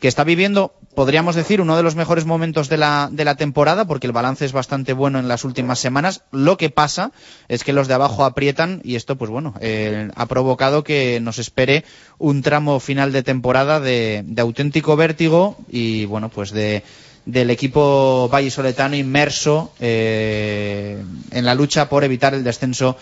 que 0.00 0.08
está 0.08 0.24
viviendo, 0.24 0.74
podríamos 0.96 1.36
decir, 1.36 1.60
uno 1.60 1.76
de 1.76 1.84
los 1.84 1.94
mejores 1.94 2.24
momentos 2.24 2.68
de 2.68 2.78
la, 2.78 3.08
de 3.12 3.24
la 3.24 3.36
temporada, 3.36 3.84
porque 3.84 4.08
el 4.08 4.12
balance 4.12 4.44
es 4.46 4.52
bastante 4.52 4.94
bueno 4.94 5.20
en 5.20 5.28
las 5.28 5.44
últimas 5.44 5.78
semanas. 5.78 6.22
Lo 6.32 6.56
que 6.56 6.70
pasa 6.70 7.12
es 7.46 7.62
que 7.62 7.74
los 7.74 7.86
de 7.86 7.94
abajo 7.94 8.24
aprietan 8.24 8.80
y 8.82 8.96
esto, 8.96 9.14
pues 9.16 9.30
bueno, 9.30 9.54
eh, 9.60 10.08
ha 10.16 10.26
provocado 10.26 10.82
que 10.82 11.20
nos 11.20 11.38
espere 11.38 11.84
un 12.18 12.42
tramo 12.42 12.80
final 12.80 13.12
de 13.12 13.22
temporada 13.22 13.78
de, 13.78 14.24
de 14.26 14.42
auténtico 14.42 14.96
vértigo 14.96 15.58
y, 15.70 16.06
bueno, 16.06 16.30
pues 16.30 16.50
de 16.50 16.82
del 17.26 17.50
equipo 17.50 18.28
vallisoletano 18.28 18.94
inmerso 18.94 19.72
eh, 19.80 21.02
en 21.32 21.44
la 21.44 21.56
lucha 21.56 21.88
por 21.88 22.04
evitar 22.04 22.34
el 22.34 22.44
descenso 22.44 22.96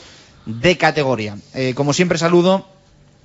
de 0.47 0.79
categoría. 0.79 1.37
Eh, 1.53 1.75
como 1.75 1.93
siempre 1.93 2.17
saludo 2.17 2.67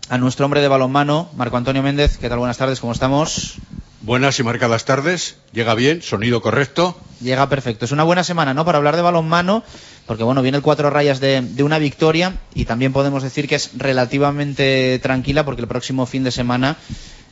a 0.10 0.18
nuestro 0.18 0.46
hombre 0.46 0.60
de 0.60 0.68
balonmano, 0.68 1.30
Marco 1.38 1.56
Antonio 1.56 1.82
Méndez. 1.82 2.18
¿Qué 2.18 2.28
tal? 2.28 2.40
Buenas 2.40 2.58
tardes, 2.58 2.82
¿cómo 2.82 2.92
estamos? 2.92 3.58
Buenas 4.02 4.40
y 4.40 4.44
marcadas 4.44 4.86
tardes. 4.86 5.36
Llega 5.52 5.76
bien, 5.76 6.02
sonido 6.02 6.42
correcto. 6.42 6.98
Llega 7.22 7.50
perfecto. 7.50 7.84
Es 7.84 7.92
una 7.92 8.04
buena 8.04 8.24
semana, 8.24 8.54
¿no? 8.54 8.64
Para 8.64 8.78
hablar 8.78 8.96
de 8.96 9.02
balonmano, 9.02 9.64
porque 10.08 10.24
bueno, 10.24 10.42
viene 10.42 10.58
el 10.58 10.64
cuatro 10.64 10.90
rayas 10.90 11.20
de, 11.20 11.42
de, 11.42 11.64
una 11.64 11.80
victoria 11.80 12.38
y 12.56 12.64
también 12.64 12.94
podemos 12.94 13.24
decir 13.24 13.48
que 13.48 13.56
es 13.56 13.72
relativamente 13.78 15.00
tranquila 15.00 15.44
porque 15.44 15.62
el 15.62 15.68
próximo 15.68 16.06
fin 16.06 16.24
de 16.24 16.32
semana 16.32 16.78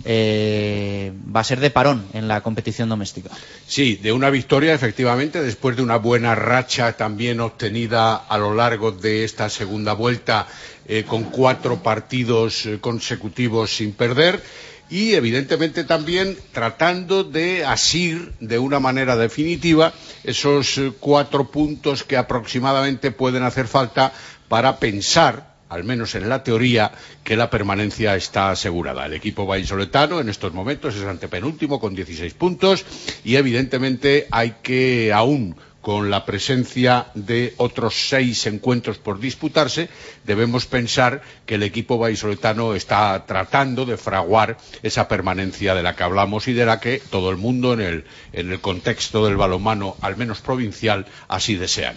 eh, 0.05 1.11
va 1.35 1.39
a 1.39 1.43
ser 1.43 1.59
de 1.59 1.69
parón 1.69 2.05
en 2.13 2.27
la 2.27 2.41
competición 2.41 2.89
doméstica. 2.89 3.29
Sí, 3.65 3.95
de 3.95 4.11
una 4.11 4.29
victoria, 4.29 4.73
efectivamente, 4.73 5.41
después 5.41 5.75
de 5.75 5.81
una 5.81 5.97
buena 5.97 6.35
racha 6.35 6.93
también 6.93 7.39
obtenida 7.39 8.15
a 8.15 8.37
lo 8.37 8.53
largo 8.53 8.91
de 8.91 9.23
esta 9.23 9.49
segunda 9.49 9.93
vuelta 9.93 10.47
eh, 10.87 11.03
con 11.03 11.23
cuatro 11.25 11.81
partidos 11.81 12.65
eh, 12.65 12.79
consecutivos 12.79 13.75
sin 13.75 13.93
perder 13.93 14.41
y 14.89 15.13
evidentemente 15.13 15.83
también 15.83 16.37
tratando 16.51 17.23
de 17.23 17.65
asir 17.65 18.33
de 18.39 18.59
una 18.59 18.79
manera 18.79 19.15
definitiva 19.15 19.93
esos 20.23 20.79
cuatro 20.99 21.51
puntos 21.51 22.03
que 22.03 22.17
aproximadamente 22.17 23.11
pueden 23.11 23.43
hacer 23.43 23.67
falta 23.67 24.13
para 24.47 24.77
pensar 24.79 25.57
al 25.69 25.83
menos 25.83 26.15
en 26.15 26.29
la 26.29 26.43
teoría, 26.43 26.91
que 27.23 27.35
la 27.35 27.49
permanencia 27.49 28.15
está 28.15 28.51
asegurada. 28.51 29.05
El 29.05 29.13
equipo 29.13 29.45
vallisoletano 29.45 30.19
en 30.19 30.29
estos 30.29 30.53
momentos 30.53 30.95
es 30.95 31.03
antepenúltimo 31.03 31.79
con 31.79 31.93
16 31.93 32.33
puntos 32.35 32.85
y 33.23 33.35
evidentemente 33.35 34.27
hay 34.31 34.55
que 34.63 35.11
aún 35.13 35.55
con 35.87 36.09
la 36.09 36.25
presencia 36.25 37.05
de 37.13 37.53
otros 37.55 38.09
seis 38.09 38.45
encuentros 38.45 38.97
por 38.97 39.21
disputarse, 39.21 39.87
debemos 40.25 40.65
pensar 40.65 41.21
que 41.45 41.55
el 41.55 41.63
equipo 41.63 41.97
vallisoletano 41.97 42.73
está 42.73 43.23
tratando 43.25 43.85
de 43.85 43.95
fraguar 43.95 44.57
esa 44.83 45.07
permanencia 45.07 45.73
de 45.75 45.83
la 45.83 45.95
que 45.95 46.03
hablamos 46.03 46.49
y 46.49 46.51
de 46.51 46.65
la 46.65 46.81
que 46.81 47.01
todo 47.09 47.29
el 47.29 47.37
mundo 47.37 47.71
en 47.71 48.03
el, 48.33 48.59
contexto 48.59 49.25
del 49.25 49.37
balonmano, 49.37 49.95
al 50.01 50.17
menos 50.17 50.41
provincial, 50.41 51.05
así 51.29 51.55
desean. 51.55 51.95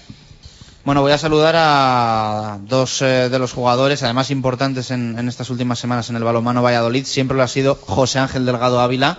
Bueno, 0.84 1.02
voy 1.02 1.10
a 1.10 1.18
saludar 1.18 1.56
a 1.58 2.60
dos 2.62 3.02
eh, 3.02 3.28
de 3.28 3.38
los 3.40 3.52
jugadores, 3.52 4.04
además 4.04 4.30
importantes 4.30 4.92
en, 4.92 5.18
en, 5.18 5.28
estas 5.28 5.50
últimas 5.50 5.80
semanas 5.80 6.08
en 6.10 6.14
el 6.14 6.22
balonmano 6.22 6.62
Valladolid. 6.62 7.06
Siempre 7.06 7.36
lo 7.36 7.42
ha 7.42 7.48
sido 7.48 7.74
José 7.74 8.20
Ángel 8.20 8.46
Delgado 8.46 8.78
Ávila. 8.78 9.18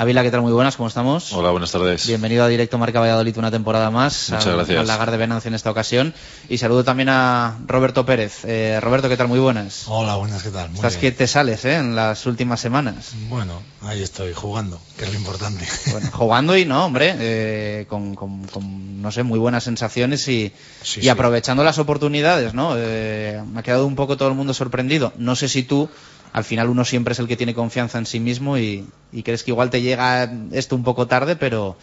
Ávila, 0.00 0.22
¿qué 0.22 0.30
tal? 0.30 0.42
Muy 0.42 0.52
buenas, 0.52 0.76
¿cómo 0.76 0.86
estamos? 0.88 1.32
Hola, 1.32 1.50
buenas 1.50 1.72
tardes. 1.72 2.06
Bienvenido 2.06 2.44
a 2.44 2.48
Directo 2.48 2.78
Marca 2.78 3.00
Valladolid 3.00 3.36
una 3.36 3.50
temporada 3.50 3.90
más. 3.90 4.28
Muchas 4.30 4.46
al, 4.46 4.54
gracias. 4.54 4.78
Al 4.78 4.86
Lagar 4.86 5.10
de 5.10 5.16
Venancio 5.16 5.48
en 5.48 5.56
esta 5.56 5.72
ocasión. 5.72 6.14
Y 6.48 6.58
saludo 6.58 6.84
también 6.84 7.08
a 7.08 7.58
Roberto 7.66 8.06
Pérez. 8.06 8.44
Eh, 8.44 8.78
Roberto, 8.80 9.08
¿qué 9.08 9.16
tal? 9.16 9.26
Muy 9.26 9.40
buenas. 9.40 9.86
Hola, 9.88 10.14
buenas, 10.14 10.44
¿qué 10.44 10.50
tal? 10.50 10.68
Muy 10.68 10.76
Estás 10.76 11.00
bien. 11.00 11.12
que 11.12 11.18
te 11.18 11.26
sales, 11.26 11.64
¿eh? 11.64 11.74
En 11.78 11.96
las 11.96 12.26
últimas 12.26 12.60
semanas. 12.60 13.10
Bueno, 13.28 13.60
ahí 13.82 14.00
estoy, 14.00 14.32
jugando, 14.34 14.80
que 14.96 15.04
es 15.04 15.12
lo 15.12 15.18
importante. 15.18 15.66
Bueno, 15.90 16.08
jugando 16.12 16.56
y 16.56 16.64
no, 16.64 16.84
hombre, 16.84 17.16
eh, 17.18 17.86
con, 17.88 18.14
con, 18.14 18.44
con, 18.46 19.02
no 19.02 19.10
sé, 19.10 19.24
muy 19.24 19.40
buenas 19.40 19.64
sensaciones 19.64 20.28
y, 20.28 20.52
Sí, 20.80 21.00
y 21.00 21.02
sí. 21.02 21.08
aprovechando 21.08 21.64
las 21.64 21.78
oportunidades, 21.78 22.54
¿no? 22.54 22.74
Eh, 22.76 23.42
me 23.52 23.58
ha 23.58 23.62
quedado 23.64 23.84
un 23.84 23.96
poco 23.96 24.16
todo 24.16 24.28
el 24.28 24.36
mundo 24.36 24.54
sorprendido. 24.54 25.12
No 25.16 25.34
sé 25.34 25.48
si 25.48 25.64
tú, 25.64 25.88
al 26.32 26.44
final 26.44 26.68
uno 26.68 26.84
siempre 26.84 27.12
es 27.12 27.18
el 27.18 27.28
que 27.28 27.36
tiene 27.36 27.54
confianza 27.54 27.98
en 27.98 28.06
sí 28.06 28.20
mismo 28.20 28.58
y, 28.58 28.86
y 29.12 29.22
crees 29.22 29.44
que 29.44 29.50
igual 29.50 29.70
te 29.70 29.82
llega 29.82 30.30
esto 30.52 30.76
un 30.76 30.84
poco 30.84 31.06
tarde, 31.06 31.36
pero 31.36 31.76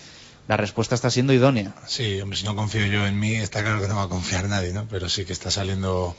la 0.47 0.58
respuesta 0.58 0.95
está 0.95 1.10
siendo 1.10 1.34
idónea. 1.34 1.73
Sí, 1.88 2.21
hombre, 2.21 2.38
si 2.38 2.45
no 2.45 2.55
confío 2.55 2.86
yo 2.86 3.05
en 3.08 3.19
mí, 3.19 3.36
está 3.36 3.62
claro 3.62 3.81
que 3.81 3.88
no 3.88 3.95
va 3.95 4.03
a 4.03 4.10
confiar 4.10 4.47
nadie, 4.47 4.73
¿no? 4.73 4.88
Pero 4.89 5.10
sí 5.10 5.25
que 5.25 5.34
está 5.34 5.49
saliendo 5.51 6.15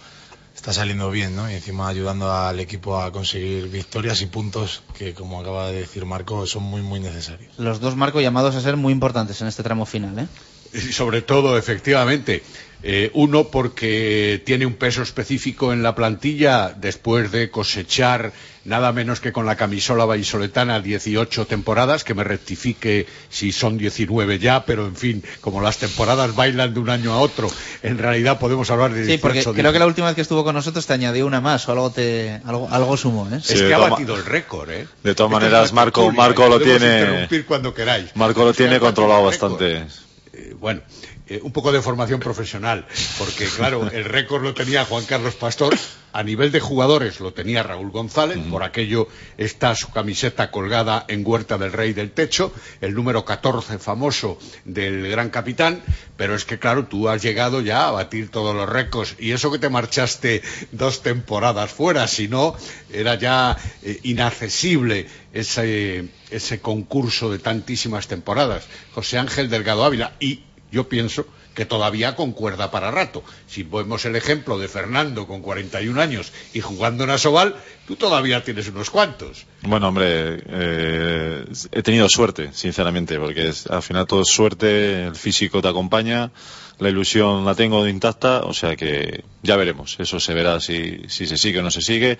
está 0.56 0.72
saliendo 0.72 1.10
bien, 1.10 1.36
¿no? 1.36 1.50
Y 1.50 1.54
encima 1.54 1.86
ayudando 1.86 2.32
al 2.32 2.58
equipo 2.58 3.00
a 3.00 3.12
conseguir 3.12 3.68
victorias 3.68 4.22
y 4.22 4.26
puntos 4.26 4.82
que, 4.96 5.12
como 5.12 5.40
acaba 5.40 5.68
de 5.68 5.80
decir 5.80 6.06
Marco, 6.06 6.46
son 6.46 6.62
muy, 6.62 6.80
muy 6.80 6.98
necesarios. 6.98 7.52
Los 7.58 7.78
dos 7.78 7.94
marcos 7.94 8.22
llamados 8.22 8.56
a 8.56 8.60
ser 8.60 8.76
muy 8.76 8.92
importantes 8.92 9.40
en 9.42 9.48
este 9.48 9.62
tramo 9.62 9.84
final, 9.84 10.18
¿eh? 10.18 10.26
Y 10.72 10.92
sobre 10.92 11.22
todo, 11.22 11.56
efectivamente, 11.56 12.42
eh, 12.88 13.10
uno 13.14 13.48
porque 13.48 14.40
tiene 14.46 14.64
un 14.64 14.74
peso 14.74 15.02
específico 15.02 15.72
en 15.72 15.82
la 15.82 15.96
plantilla 15.96 16.72
después 16.72 17.32
de 17.32 17.50
cosechar 17.50 18.32
nada 18.64 18.92
menos 18.92 19.18
que 19.18 19.32
con 19.32 19.44
la 19.44 19.56
camisola 19.56 20.04
vallisoletana 20.04 20.78
18 20.78 21.48
temporadas, 21.48 22.04
que 22.04 22.14
me 22.14 22.22
rectifique 22.22 23.08
si 23.28 23.50
son 23.50 23.76
19 23.76 24.38
ya, 24.38 24.64
pero 24.64 24.86
en 24.86 24.94
fin, 24.94 25.24
como 25.40 25.60
las 25.60 25.78
temporadas 25.78 26.36
bailan 26.36 26.74
de 26.74 26.78
un 26.78 26.88
año 26.90 27.12
a 27.12 27.18
otro, 27.18 27.50
en 27.82 27.98
realidad 27.98 28.38
podemos 28.38 28.70
hablar 28.70 28.92
de 28.92 29.04
18. 29.04 29.16
Sí, 29.16 29.20
porque 29.20 29.60
creo 29.60 29.72
que 29.72 29.80
la 29.80 29.86
última 29.86 30.06
vez 30.06 30.14
que 30.14 30.22
estuvo 30.22 30.44
con 30.44 30.54
nosotros 30.54 30.86
te 30.86 30.92
añadió 30.92 31.26
una 31.26 31.40
más 31.40 31.68
o 31.68 31.72
algo 31.72 31.90
te 31.90 32.40
algo, 32.44 32.68
algo 32.70 32.96
sumó, 32.96 33.28
¿eh? 33.32 33.38
es 33.38 33.62
que 33.62 33.74
ha 33.74 33.78
batido 33.78 34.14
el 34.14 34.24
récord, 34.24 34.70
¿eh? 34.70 34.86
De 35.02 35.16
todas 35.16 35.32
maneras, 35.32 35.72
Marco, 35.72 36.12
Marco 36.12 36.46
lo 36.48 36.60
tiene. 36.60 37.00
interrumpir 37.00 37.46
cuando 37.46 37.74
queráis. 37.74 38.14
Marco 38.14 38.44
lo 38.44 38.54
tiene 38.54 38.78
controlado 38.78 39.24
bastante. 39.24 39.86
Eh, 40.32 40.54
bueno, 40.60 40.82
eh, 41.28 41.40
un 41.42 41.52
poco 41.52 41.72
de 41.72 41.82
formación 41.82 42.20
profesional, 42.20 42.86
porque 43.18 43.46
claro, 43.46 43.90
el 43.90 44.04
récord 44.04 44.42
lo 44.42 44.54
tenía 44.54 44.84
Juan 44.84 45.04
Carlos 45.04 45.34
Pastor, 45.34 45.76
a 46.12 46.22
nivel 46.22 46.52
de 46.52 46.60
jugadores 46.60 47.20
lo 47.20 47.34
tenía 47.34 47.62
Raúl 47.62 47.90
González, 47.90 48.38
por 48.48 48.62
aquello 48.62 49.08
está 49.36 49.74
su 49.74 49.90
camiseta 49.90 50.50
colgada 50.50 51.04
en 51.08 51.26
Huerta 51.26 51.58
del 51.58 51.72
Rey 51.72 51.92
del 51.92 52.12
Techo, 52.12 52.54
el 52.80 52.94
número 52.94 53.24
14 53.24 53.78
famoso 53.78 54.38
del 54.64 55.08
gran 55.10 55.30
capitán, 55.30 55.82
pero 56.16 56.34
es 56.34 56.44
que 56.44 56.58
claro, 56.58 56.86
tú 56.86 57.08
has 57.08 57.22
llegado 57.22 57.60
ya 57.60 57.88
a 57.88 57.90
batir 57.90 58.30
todos 58.30 58.54
los 58.54 58.68
récords, 58.68 59.16
y 59.18 59.32
eso 59.32 59.50
que 59.50 59.58
te 59.58 59.68
marchaste 59.68 60.42
dos 60.70 61.02
temporadas 61.02 61.70
fuera, 61.70 62.06
si 62.06 62.28
no, 62.28 62.56
era 62.90 63.16
ya 63.16 63.56
eh, 63.82 63.98
inaccesible 64.04 65.06
ese, 65.34 66.08
ese 66.30 66.60
concurso 66.60 67.30
de 67.30 67.40
tantísimas 67.40 68.06
temporadas. 68.06 68.64
José 68.94 69.18
Ángel 69.18 69.50
Delgado 69.50 69.84
Ávila, 69.84 70.14
y 70.18 70.45
yo 70.70 70.88
pienso 70.88 71.26
que 71.56 71.64
todavía 71.64 72.14
concuerda 72.14 72.70
para 72.70 72.90
rato. 72.90 73.24
Si 73.48 73.62
vemos 73.62 74.04
el 74.04 74.14
ejemplo 74.14 74.58
de 74.58 74.68
Fernando 74.68 75.26
con 75.26 75.40
41 75.40 76.00
años 76.00 76.32
y 76.52 76.60
jugando 76.60 77.04
en 77.04 77.10
Asobal, 77.10 77.56
tú 77.86 77.96
todavía 77.96 78.44
tienes 78.44 78.68
unos 78.68 78.90
cuantos. 78.90 79.46
Bueno, 79.62 79.88
hombre, 79.88 80.42
eh, 80.46 81.44
he 81.72 81.82
tenido 81.82 82.10
suerte, 82.10 82.50
sinceramente, 82.52 83.18
porque 83.18 83.48
es, 83.48 83.66
al 83.68 83.82
final 83.82 84.06
todo 84.06 84.20
es 84.20 84.28
suerte, 84.28 85.06
el 85.06 85.16
físico 85.16 85.62
te 85.62 85.68
acompaña, 85.68 86.30
la 86.78 86.90
ilusión 86.90 87.46
la 87.46 87.54
tengo 87.54 87.88
intacta, 87.88 88.40
o 88.40 88.52
sea 88.52 88.76
que 88.76 89.24
ya 89.42 89.56
veremos. 89.56 89.96
Eso 89.98 90.20
se 90.20 90.34
verá 90.34 90.60
si, 90.60 91.04
si 91.08 91.26
se 91.26 91.38
sigue 91.38 91.60
o 91.60 91.62
no 91.62 91.70
se 91.70 91.80
sigue, 91.80 92.18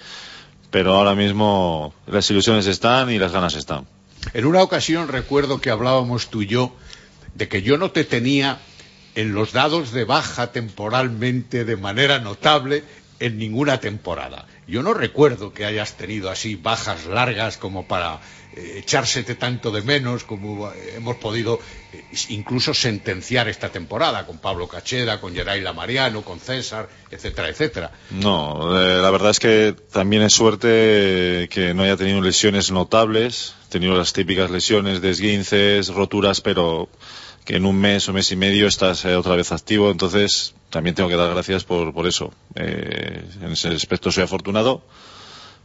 pero 0.70 0.94
ahora 0.94 1.14
mismo 1.14 1.92
las 2.06 2.30
ilusiones 2.30 2.66
están 2.66 3.10
y 3.10 3.18
las 3.18 3.32
ganas 3.32 3.54
están. 3.54 3.86
En 4.32 4.46
una 4.46 4.62
ocasión 4.62 5.08
recuerdo 5.08 5.60
que 5.60 5.70
hablábamos 5.70 6.28
tú 6.28 6.42
y 6.42 6.46
yo 6.46 6.74
de 7.36 7.48
que 7.48 7.62
yo 7.62 7.76
no 7.76 7.90
te 7.90 8.04
tenía 8.04 8.58
en 9.14 9.32
los 9.32 9.52
dados 9.52 9.92
de 9.92 10.04
baja 10.04 10.52
temporalmente 10.52 11.64
de 11.64 11.76
manera 11.76 12.18
notable 12.18 12.82
en 13.18 13.38
ninguna 13.38 13.80
temporada. 13.80 14.46
Yo 14.66 14.82
no 14.82 14.94
recuerdo 14.94 15.52
que 15.52 15.64
hayas 15.64 15.96
tenido 15.96 16.30
así 16.30 16.56
bajas 16.56 17.06
largas 17.06 17.56
como 17.56 17.86
para 17.86 18.20
eh, 18.54 18.78
echársete 18.78 19.34
tanto 19.34 19.70
de 19.70 19.82
menos 19.82 20.24
como 20.24 20.70
hemos 20.94 21.16
podido 21.16 21.60
eh, 21.92 22.04
incluso 22.28 22.74
sentenciar 22.74 23.48
esta 23.48 23.70
temporada 23.70 24.26
con 24.26 24.38
Pablo 24.38 24.66
Cacheda, 24.66 25.20
con 25.20 25.34
Geraila 25.34 25.72
Mariano, 25.72 26.22
con 26.22 26.40
César, 26.40 26.88
etcétera, 27.10 27.48
etcétera. 27.48 27.92
No, 28.10 28.78
eh, 28.78 29.00
la 29.00 29.10
verdad 29.10 29.30
es 29.30 29.40
que 29.40 29.74
también 29.92 30.22
es 30.22 30.34
suerte 30.34 31.48
que 31.50 31.72
no 31.74 31.82
haya 31.84 31.96
tenido 31.96 32.20
lesiones 32.20 32.70
notables, 32.70 33.54
tenido 33.68 33.96
las 33.96 34.12
típicas 34.12 34.50
lesiones 34.50 35.00
de 35.00 35.10
esguinces, 35.10 35.88
roturas, 35.88 36.40
pero 36.40 36.88
que 37.46 37.56
en 37.56 37.64
un 37.64 37.80
mes 37.80 38.06
o 38.08 38.12
mes 38.12 38.30
y 38.32 38.36
medio 38.36 38.66
estás 38.66 39.04
eh, 39.04 39.14
otra 39.14 39.36
vez 39.36 39.52
activo, 39.52 39.90
entonces 39.90 40.54
también 40.68 40.96
tengo 40.96 41.08
que 41.08 41.14
dar 41.14 41.30
gracias 41.30 41.64
por, 41.64 41.94
por 41.94 42.06
eso. 42.06 42.34
Eh, 42.56 43.22
en 43.40 43.52
ese 43.52 43.68
aspecto 43.68 44.10
soy 44.10 44.24
afortunado 44.24 44.82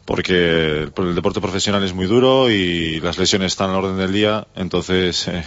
porque 0.05 0.89
el, 0.95 1.15
deporte 1.15 1.41
profesional 1.41 1.83
es 1.83 1.93
muy 1.93 2.05
duro 2.05 2.49
y 2.51 2.99
las 3.01 3.17
lesiones 3.17 3.53
están 3.53 3.71
a 3.71 3.73
la 3.73 3.79
orden 3.79 3.97
del 3.97 4.13
día, 4.13 4.47
entonces 4.55 5.27
eh, 5.27 5.43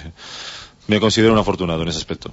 me 0.88 0.99
considero 0.99 1.33
un 1.33 1.38
afortunado 1.38 1.83
en 1.83 1.88
ese 1.88 1.99
aspecto. 1.99 2.31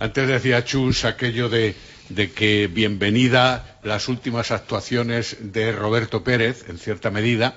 Antes 0.00 0.26
decía 0.26 0.64
Chus 0.64 1.04
aquello 1.04 1.48
de, 1.48 1.76
de 2.08 2.32
que 2.32 2.66
bienvenida 2.66 3.78
las 3.84 4.08
últimas 4.08 4.50
actuaciones 4.50 5.36
de 5.40 5.70
Roberto 5.70 6.24
Pérez, 6.24 6.68
en 6.68 6.78
cierta 6.78 7.12
medida. 7.12 7.54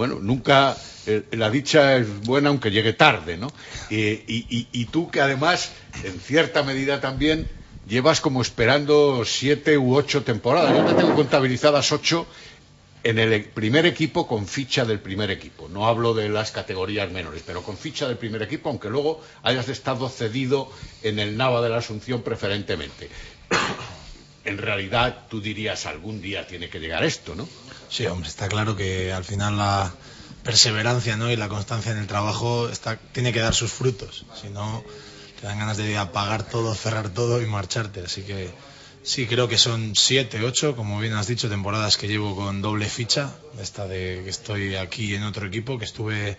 Bueno, 0.00 0.18
nunca 0.18 0.78
eh, 1.04 1.24
la 1.32 1.50
dicha 1.50 1.98
es 1.98 2.20
buena 2.20 2.48
aunque 2.48 2.70
llegue 2.70 2.94
tarde, 2.94 3.36
¿no? 3.36 3.52
Eh, 3.90 4.24
y, 4.26 4.46
y, 4.48 4.66
y, 4.72 4.86
tú 4.86 5.10
que 5.10 5.20
además, 5.20 5.72
en 6.02 6.18
cierta 6.18 6.62
medida 6.62 7.02
también, 7.02 7.46
llevas 7.86 8.22
como 8.22 8.40
esperando 8.40 9.26
siete 9.26 9.76
u 9.76 9.94
ocho 9.94 10.22
temporadas. 10.22 10.74
Yo 10.74 10.86
te 10.86 10.94
tengo 10.94 11.14
contabilizadas 11.14 11.92
ocho 11.92 12.26
en 13.02 13.18
el 13.18 13.44
primer 13.44 13.84
equipo 13.84 14.26
con 14.26 14.46
ficha 14.46 14.86
del 14.86 15.00
primer 15.00 15.30
equipo. 15.30 15.68
No 15.68 15.86
hablo 15.86 16.14
de 16.14 16.30
las 16.30 16.50
categorías 16.50 17.10
menores, 17.10 17.42
pero 17.44 17.62
con 17.62 17.76
ficha 17.76 18.08
del 18.08 18.16
primer 18.16 18.40
equipo, 18.40 18.70
aunque 18.70 18.88
luego 18.88 19.20
hayas 19.42 19.68
estado 19.68 20.08
cedido 20.08 20.72
en 21.02 21.18
el 21.18 21.36
Nava 21.36 21.60
de 21.60 21.68
la 21.68 21.76
Asunción 21.76 22.22
preferentemente. 22.22 23.10
En 24.44 24.58
realidad, 24.58 25.26
tú 25.28 25.40
dirías, 25.40 25.86
algún 25.86 26.22
día 26.22 26.46
tiene 26.46 26.70
que 26.70 26.80
llegar 26.80 27.04
esto, 27.04 27.34
¿no? 27.34 27.48
Sí, 27.90 28.06
hombre, 28.06 28.28
está 28.28 28.48
claro 28.48 28.76
que 28.76 29.12
al 29.12 29.24
final 29.24 29.58
la 29.58 29.92
perseverancia 30.42 31.16
¿no? 31.16 31.30
y 31.30 31.36
la 31.36 31.48
constancia 31.48 31.92
en 31.92 31.98
el 31.98 32.06
trabajo 32.06 32.68
está, 32.68 32.96
tiene 32.96 33.32
que 33.32 33.40
dar 33.40 33.54
sus 33.54 33.72
frutos. 33.72 34.24
Si 34.40 34.48
no, 34.48 34.82
te 35.40 35.46
dan 35.46 35.58
ganas 35.58 35.76
de 35.76 35.98
apagar 35.98 36.42
todo, 36.42 36.74
cerrar 36.74 37.10
todo 37.10 37.42
y 37.42 37.46
marcharte. 37.46 38.00
Así 38.00 38.22
que 38.22 38.50
sí, 39.02 39.26
creo 39.26 39.48
que 39.48 39.58
son 39.58 39.94
siete, 39.96 40.42
ocho, 40.44 40.76
como 40.76 40.98
bien 41.00 41.14
has 41.14 41.26
dicho, 41.26 41.48
temporadas 41.48 41.96
que 41.96 42.08
llevo 42.08 42.34
con 42.36 42.62
doble 42.62 42.88
ficha. 42.88 43.34
Esta 43.60 43.86
de 43.86 44.22
que 44.24 44.30
estoy 44.30 44.76
aquí 44.76 45.14
en 45.14 45.24
otro 45.24 45.46
equipo, 45.46 45.78
que 45.78 45.84
estuve, 45.84 46.38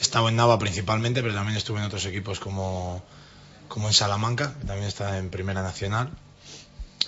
estaba 0.00 0.30
en 0.30 0.36
Nava 0.36 0.58
principalmente, 0.58 1.22
pero 1.22 1.34
también 1.34 1.56
estuve 1.56 1.80
en 1.80 1.86
otros 1.86 2.06
equipos 2.06 2.40
como, 2.40 3.04
como 3.68 3.88
en 3.88 3.94
Salamanca, 3.94 4.54
que 4.60 4.66
también 4.66 4.88
está 4.88 5.18
en 5.18 5.30
Primera 5.30 5.62
Nacional. 5.62 6.10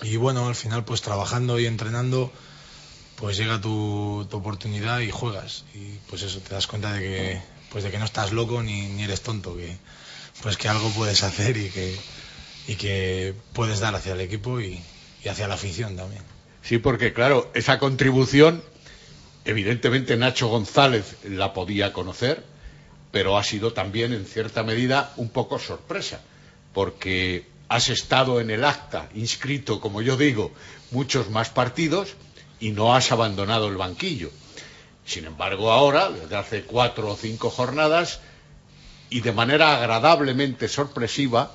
Y 0.01 0.17
bueno, 0.17 0.47
al 0.47 0.55
final, 0.55 0.85
pues 0.85 1.01
trabajando 1.01 1.59
y 1.59 1.65
entrenando 1.65 2.31
pues 3.15 3.37
llega 3.37 3.61
tu, 3.61 4.27
tu, 4.29 4.37
oportunidad 4.37 4.99
y 4.99 5.11
juegas. 5.11 5.65
Y 5.73 5.97
pues 6.09 6.21
eso 6.21 6.39
te 6.39 6.53
das 6.53 6.67
cuenta 6.67 6.93
de 6.93 6.99
que 7.01 7.41
pues 7.71 7.83
de 7.83 7.91
que 7.91 7.97
no 7.97 8.05
estás 8.05 8.31
loco 8.31 8.61
ni, 8.61 8.87
ni 8.87 9.03
eres 9.03 9.21
tonto 9.21 9.55
que 9.55 9.75
pues 10.41 10.57
que 10.57 10.67
algo 10.67 10.89
puedes 10.91 11.23
hacer 11.23 11.57
y 11.57 11.69
que 11.69 11.97
y 12.67 12.75
que 12.75 13.33
puedes 13.53 13.79
dar 13.79 13.95
hacia 13.95 14.13
el 14.13 14.21
equipo 14.21 14.59
y, 14.59 14.81
y 15.23 15.29
hacia 15.29 15.47
la 15.47 15.55
afición 15.55 15.95
también. 15.95 16.23
Sí 16.61 16.77
porque 16.77 17.13
claro 17.13 17.51
esa 17.53 17.79
contribución 17.79 18.63
evidentemente 19.45 20.17
Nacho 20.17 20.47
González 20.47 21.17
la 21.23 21.53
podía 21.53 21.93
conocer 21.93 22.43
pero 23.11 23.37
ha 23.37 23.43
sido 23.43 23.73
también 23.73 24.13
en 24.13 24.25
cierta 24.25 24.63
medida 24.63 25.13
un 25.17 25.29
poco 25.29 25.59
sorpresa 25.59 26.21
porque 26.73 27.45
has 27.67 27.89
estado 27.89 28.39
en 28.39 28.49
el 28.49 28.63
acta 28.63 29.09
inscrito 29.15 29.79
como 29.79 30.01
yo 30.01 30.17
digo 30.17 30.51
muchos 30.91 31.29
más 31.29 31.49
partidos 31.49 32.15
y 32.59 32.71
no 32.71 32.95
has 32.95 33.11
abandonado 33.11 33.67
el 33.67 33.77
banquillo. 33.77 34.31
Sin 35.05 35.25
embargo, 35.25 35.71
ahora, 35.71 36.09
desde 36.09 36.35
hace 36.35 36.63
cuatro 36.63 37.11
o 37.11 37.15
cinco 37.15 37.49
jornadas, 37.49 38.21
y 39.09 39.21
de 39.21 39.31
manera 39.31 39.77
agradablemente 39.77 40.67
sorpresiva, 40.67 41.51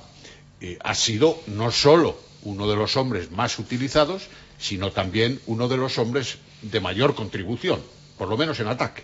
eh, 0.61 0.77
has 0.83 0.99
sido 0.99 1.41
no 1.47 1.71
solo 1.71 2.17
uno 2.43 2.67
de 2.67 2.75
los 2.75 2.95
hombres 2.97 3.31
más 3.31 3.59
utilizados, 3.59 4.23
sino 4.57 4.91
también 4.91 5.41
uno 5.47 5.67
de 5.67 5.77
los 5.77 5.97
hombres 5.97 6.37
de 6.61 6.79
mayor 6.79 7.13
contribución, 7.13 7.81
por 8.17 8.29
lo 8.29 8.37
menos 8.37 8.59
en 8.59 8.67
ataque. 8.67 9.03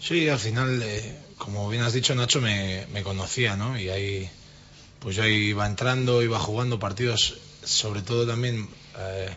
Sí, 0.00 0.28
al 0.28 0.38
final, 0.38 0.82
eh, 0.82 1.18
como 1.38 1.68
bien 1.68 1.82
has 1.82 1.92
dicho, 1.92 2.14
Nacho 2.14 2.40
me, 2.40 2.86
me, 2.92 3.02
conocía, 3.02 3.56
¿no? 3.56 3.78
Y 3.78 3.90
ahí, 3.90 4.30
pues 5.00 5.16
yo 5.16 5.24
iba 5.26 5.66
entrando, 5.66 6.22
iba 6.22 6.38
jugando 6.38 6.78
partidos, 6.78 7.38
sobre 7.64 8.02
todo 8.02 8.26
también. 8.26 8.68
Eh, 8.98 9.36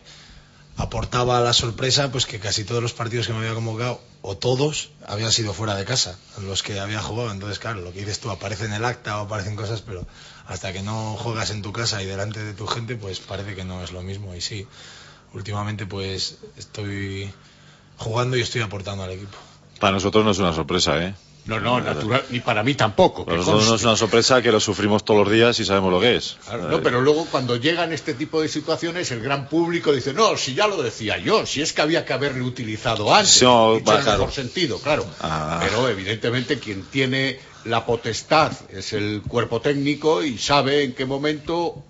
aportaba 0.76 1.40
la 1.40 1.52
sorpresa 1.52 2.10
pues 2.10 2.26
que 2.26 2.38
casi 2.38 2.64
todos 2.64 2.82
los 2.82 2.92
partidos 2.92 3.26
que 3.26 3.32
me 3.32 3.40
había 3.40 3.54
convocado 3.54 4.00
o 4.22 4.36
todos 4.36 4.90
habían 5.06 5.30
sido 5.30 5.52
fuera 5.52 5.74
de 5.74 5.84
casa 5.84 6.18
los 6.40 6.62
que 6.62 6.80
había 6.80 7.00
jugado. 7.00 7.30
Entonces 7.30 7.58
claro 7.58 7.80
lo 7.80 7.92
que 7.92 8.00
dices 8.00 8.20
tú 8.20 8.30
aparece 8.30 8.64
en 8.64 8.72
el 8.72 8.84
acta 8.84 9.20
o 9.20 9.26
aparecen 9.26 9.54
cosas 9.54 9.82
pero 9.82 10.06
hasta 10.46 10.72
que 10.72 10.82
no 10.82 11.16
juegas 11.18 11.50
en 11.50 11.62
tu 11.62 11.72
casa 11.72 12.02
y 12.02 12.06
delante 12.06 12.42
de 12.42 12.54
tu 12.54 12.66
gente 12.66 12.96
pues 12.96 13.20
parece 13.20 13.54
que 13.54 13.64
no 13.64 13.82
es 13.84 13.92
lo 13.92 14.02
mismo. 14.02 14.34
Y 14.34 14.40
sí 14.40 14.66
últimamente 15.34 15.86
pues 15.86 16.38
estoy 16.56 17.30
jugando 17.98 18.36
y 18.36 18.40
estoy 18.40 18.62
aportando 18.62 19.04
al 19.04 19.10
equipo. 19.10 19.36
Para 19.78 19.92
nosotros 19.92 20.24
no 20.24 20.30
es 20.30 20.38
una 20.38 20.54
sorpresa 20.54 21.04
eh 21.04 21.14
No, 21.44 21.58
no, 21.58 21.80
natural, 21.80 22.22
ni 22.30 22.38
para 22.38 22.62
mí 22.62 22.74
tampoco. 22.74 23.24
Nosotros 23.28 23.68
no 23.68 23.74
es 23.74 23.82
una 23.82 23.96
sorpresa 23.96 24.40
que 24.40 24.52
lo 24.52 24.60
sufrimos 24.60 25.04
todos 25.04 25.24
los 25.24 25.32
días 25.32 25.58
y 25.58 25.64
sabemos 25.64 25.90
lo 25.90 26.00
que 26.00 26.14
es. 26.16 26.36
Claro, 26.44 26.68
no, 26.68 26.82
pero 26.82 27.00
luego 27.00 27.26
cuando 27.30 27.56
llegan 27.56 27.92
este 27.92 28.14
tipo 28.14 28.40
de 28.40 28.48
situaciones, 28.48 29.10
el 29.10 29.20
gran 29.22 29.48
público 29.48 29.92
dice, 29.92 30.12
no, 30.12 30.36
si 30.36 30.54
ya 30.54 30.68
lo 30.68 30.80
decía 30.80 31.18
yo, 31.18 31.44
si 31.44 31.60
es 31.60 31.72
que 31.72 31.82
había 31.82 32.04
que 32.04 32.12
haberle 32.12 32.42
utilizado 32.42 33.12
antes, 33.12 33.42
no, 33.42 33.74
va, 33.84 34.00
claro. 34.00 34.18
mejor 34.18 34.32
sentido, 34.32 34.78
claro. 34.78 35.04
Ah. 35.20 35.60
Pero 35.64 35.88
evidentemente 35.88 36.60
quien 36.60 36.84
tiene 36.84 37.40
la 37.64 37.86
potestad 37.86 38.52
es 38.70 38.92
el 38.92 39.22
cuerpo 39.26 39.60
técnico 39.60 40.22
y 40.22 40.38
sabe 40.38 40.84
en 40.84 40.92
qué 40.94 41.06
momento 41.06 41.82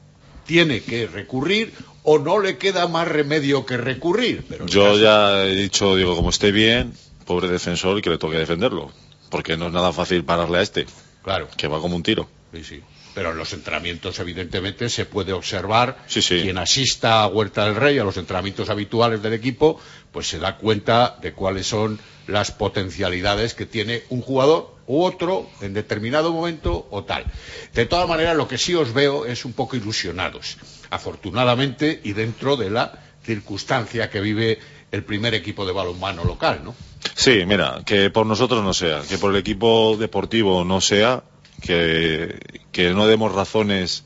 tiene 0.47 0.83
que 0.83 1.07
recurrir 1.07 1.75
o 2.05 2.19
no 2.19 2.41
le 2.41 2.57
queda 2.57 2.89
más 2.89 3.07
remedio 3.07 3.67
que 3.67 3.77
recurrir. 3.77 4.45
Pero 4.49 4.67
Yo 4.67 4.85
caso- 4.85 4.99
ya 4.99 5.45
he 5.45 5.55
dicho, 5.57 5.95
digo, 5.95 6.17
como 6.17 6.31
esté 6.31 6.53
bien, 6.53 6.95
pobre 7.27 7.49
defensor, 7.49 8.01
que 8.01 8.11
le 8.11 8.17
toque 8.19 8.39
defenderlo. 8.39 8.91
Porque 9.33 9.57
no 9.57 9.69
es 9.69 9.73
nada 9.73 9.95
fácil 9.95 10.25
pararle 10.25 10.59
a 10.59 10.61
este. 10.63 10.85
Claro. 11.23 11.49
Que 11.57 11.67
va 11.67 11.81
como 11.81 11.97
un 11.97 12.03
tiro. 12.03 12.29
Sí, 12.53 12.63
sí. 12.63 12.83
Pero 13.15 13.33
en 13.33 13.39
los 13.39 13.55
entrenamientos, 13.55 14.19
evidentemente, 14.21 14.91
se 14.91 15.07
puede 15.07 15.33
observar. 15.33 16.05
Sí, 16.07 16.21
sí. 16.21 16.43
Quien 16.43 16.59
asista 16.59 17.23
a 17.23 17.29
Huerta 17.29 17.65
del 17.65 17.77
Rey, 17.77 17.99
a 17.99 18.05
los 18.05 18.19
entrenamientos 18.19 18.69
habituales 18.69 19.23
del 19.23 19.33
equipo, 19.33 19.81
pues 20.13 20.29
se 20.29 20.39
da 20.39 20.59
cuenta 20.59 21.17
de 21.23 21.33
cuáles 21.33 21.67
son 21.67 21.99
las 22.27 22.53
potencialidades 22.53 23.55
que 23.55 23.65
tiene 23.65 24.03
un 24.11 24.21
jugador 24.21 24.77
u 24.87 25.03
otro 25.03 25.49
en 25.63 25.73
determinado 25.73 26.31
momento 26.31 26.87
o 26.91 27.05
tal. 27.05 27.25
De 27.73 27.87
todas 27.87 28.07
maneras, 28.07 28.37
lo 28.37 28.49
que 28.49 28.59
sí 28.59 28.75
os 28.75 28.93
veo 28.93 29.25
es 29.25 29.47
un 29.47 29.55
poco 29.55 29.77
ilusionados, 29.77 30.59
afortunadamente 30.91 32.03
y 32.05 32.13
dentro 32.13 32.59
de 32.59 32.69
la 32.69 32.99
circunstancia 33.25 34.11
que 34.11 34.21
vive 34.21 34.59
el 34.93 35.05
primer 35.05 35.35
equipo 35.35 35.67
de 35.67 35.73
balonmano 35.73 36.25
local, 36.25 36.61
¿no? 36.63 36.75
Sí, 37.15 37.45
mira, 37.47 37.83
que 37.85 38.11
por 38.11 38.27
nosotros 38.27 38.63
no 38.63 38.73
sea, 38.73 39.03
que 39.09 39.19
por 39.19 39.33
el 39.33 39.39
equipo 39.39 39.97
deportivo 39.99 40.65
no 40.65 40.81
sea, 40.81 41.25
que, 41.61 42.39
que 42.71 42.91
no 42.91 43.07
demos 43.07 43.33
razones 43.33 44.05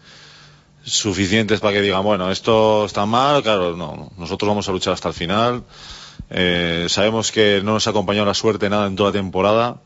suficientes 0.82 1.60
para 1.60 1.74
que 1.74 1.82
digan, 1.82 2.04
bueno, 2.04 2.30
esto 2.30 2.86
está 2.86 3.04
mal, 3.04 3.42
claro, 3.42 3.76
no, 3.76 3.96
no. 3.96 4.12
nosotros 4.16 4.48
vamos 4.48 4.68
a 4.68 4.72
luchar 4.72 4.94
hasta 4.94 5.08
el 5.08 5.14
final. 5.14 5.64
Eh, 6.30 6.86
sabemos 6.88 7.32
que 7.32 7.60
no 7.62 7.74
nos 7.74 7.86
ha 7.86 7.90
acompañado 7.90 8.26
la 8.26 8.34
suerte 8.34 8.70
nada 8.70 8.86
en 8.86 8.96
toda 8.96 9.10
la 9.10 9.18
temporada 9.18 9.80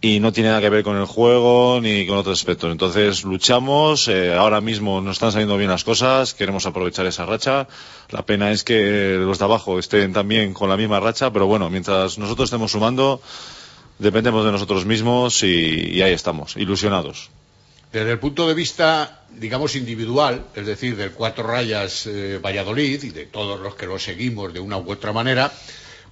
y 0.00 0.20
no 0.20 0.32
tiene 0.32 0.50
nada 0.50 0.60
que 0.60 0.70
ver 0.70 0.84
con 0.84 0.96
el 0.96 1.06
juego 1.06 1.80
ni 1.82 2.06
con 2.06 2.18
otros 2.18 2.38
aspectos. 2.38 2.70
Entonces 2.70 3.24
luchamos, 3.24 4.06
eh, 4.08 4.34
ahora 4.34 4.60
mismo 4.60 5.00
nos 5.00 5.16
están 5.16 5.32
saliendo 5.32 5.56
bien 5.56 5.70
las 5.70 5.84
cosas, 5.84 6.34
queremos 6.34 6.66
aprovechar 6.66 7.06
esa 7.06 7.26
racha. 7.26 7.66
La 8.10 8.22
pena 8.24 8.52
es 8.52 8.62
que 8.62 9.16
los 9.18 9.38
de 9.38 9.44
abajo 9.44 9.78
estén 9.78 10.12
también 10.12 10.54
con 10.54 10.68
la 10.68 10.76
misma 10.76 11.00
racha, 11.00 11.32
pero 11.32 11.46
bueno, 11.46 11.68
mientras 11.68 12.18
nosotros 12.18 12.46
estemos 12.46 12.72
sumando, 12.72 13.20
dependemos 13.98 14.44
de 14.44 14.52
nosotros 14.52 14.86
mismos 14.86 15.42
y, 15.42 15.90
y 15.94 16.02
ahí 16.02 16.12
estamos, 16.12 16.56
ilusionados. 16.56 17.30
Desde 17.92 18.12
el 18.12 18.18
punto 18.18 18.46
de 18.46 18.52
vista, 18.52 19.22
digamos, 19.30 19.74
individual, 19.74 20.44
es 20.54 20.66
decir, 20.66 20.94
del 20.94 21.12
Cuatro 21.12 21.44
Rayas 21.44 22.06
eh, 22.06 22.38
Valladolid 22.38 23.02
y 23.02 23.10
de 23.10 23.24
todos 23.24 23.58
los 23.58 23.74
que 23.74 23.86
lo 23.86 23.98
seguimos 23.98 24.52
de 24.52 24.60
una 24.60 24.76
u 24.76 24.92
otra 24.92 25.12
manera, 25.12 25.50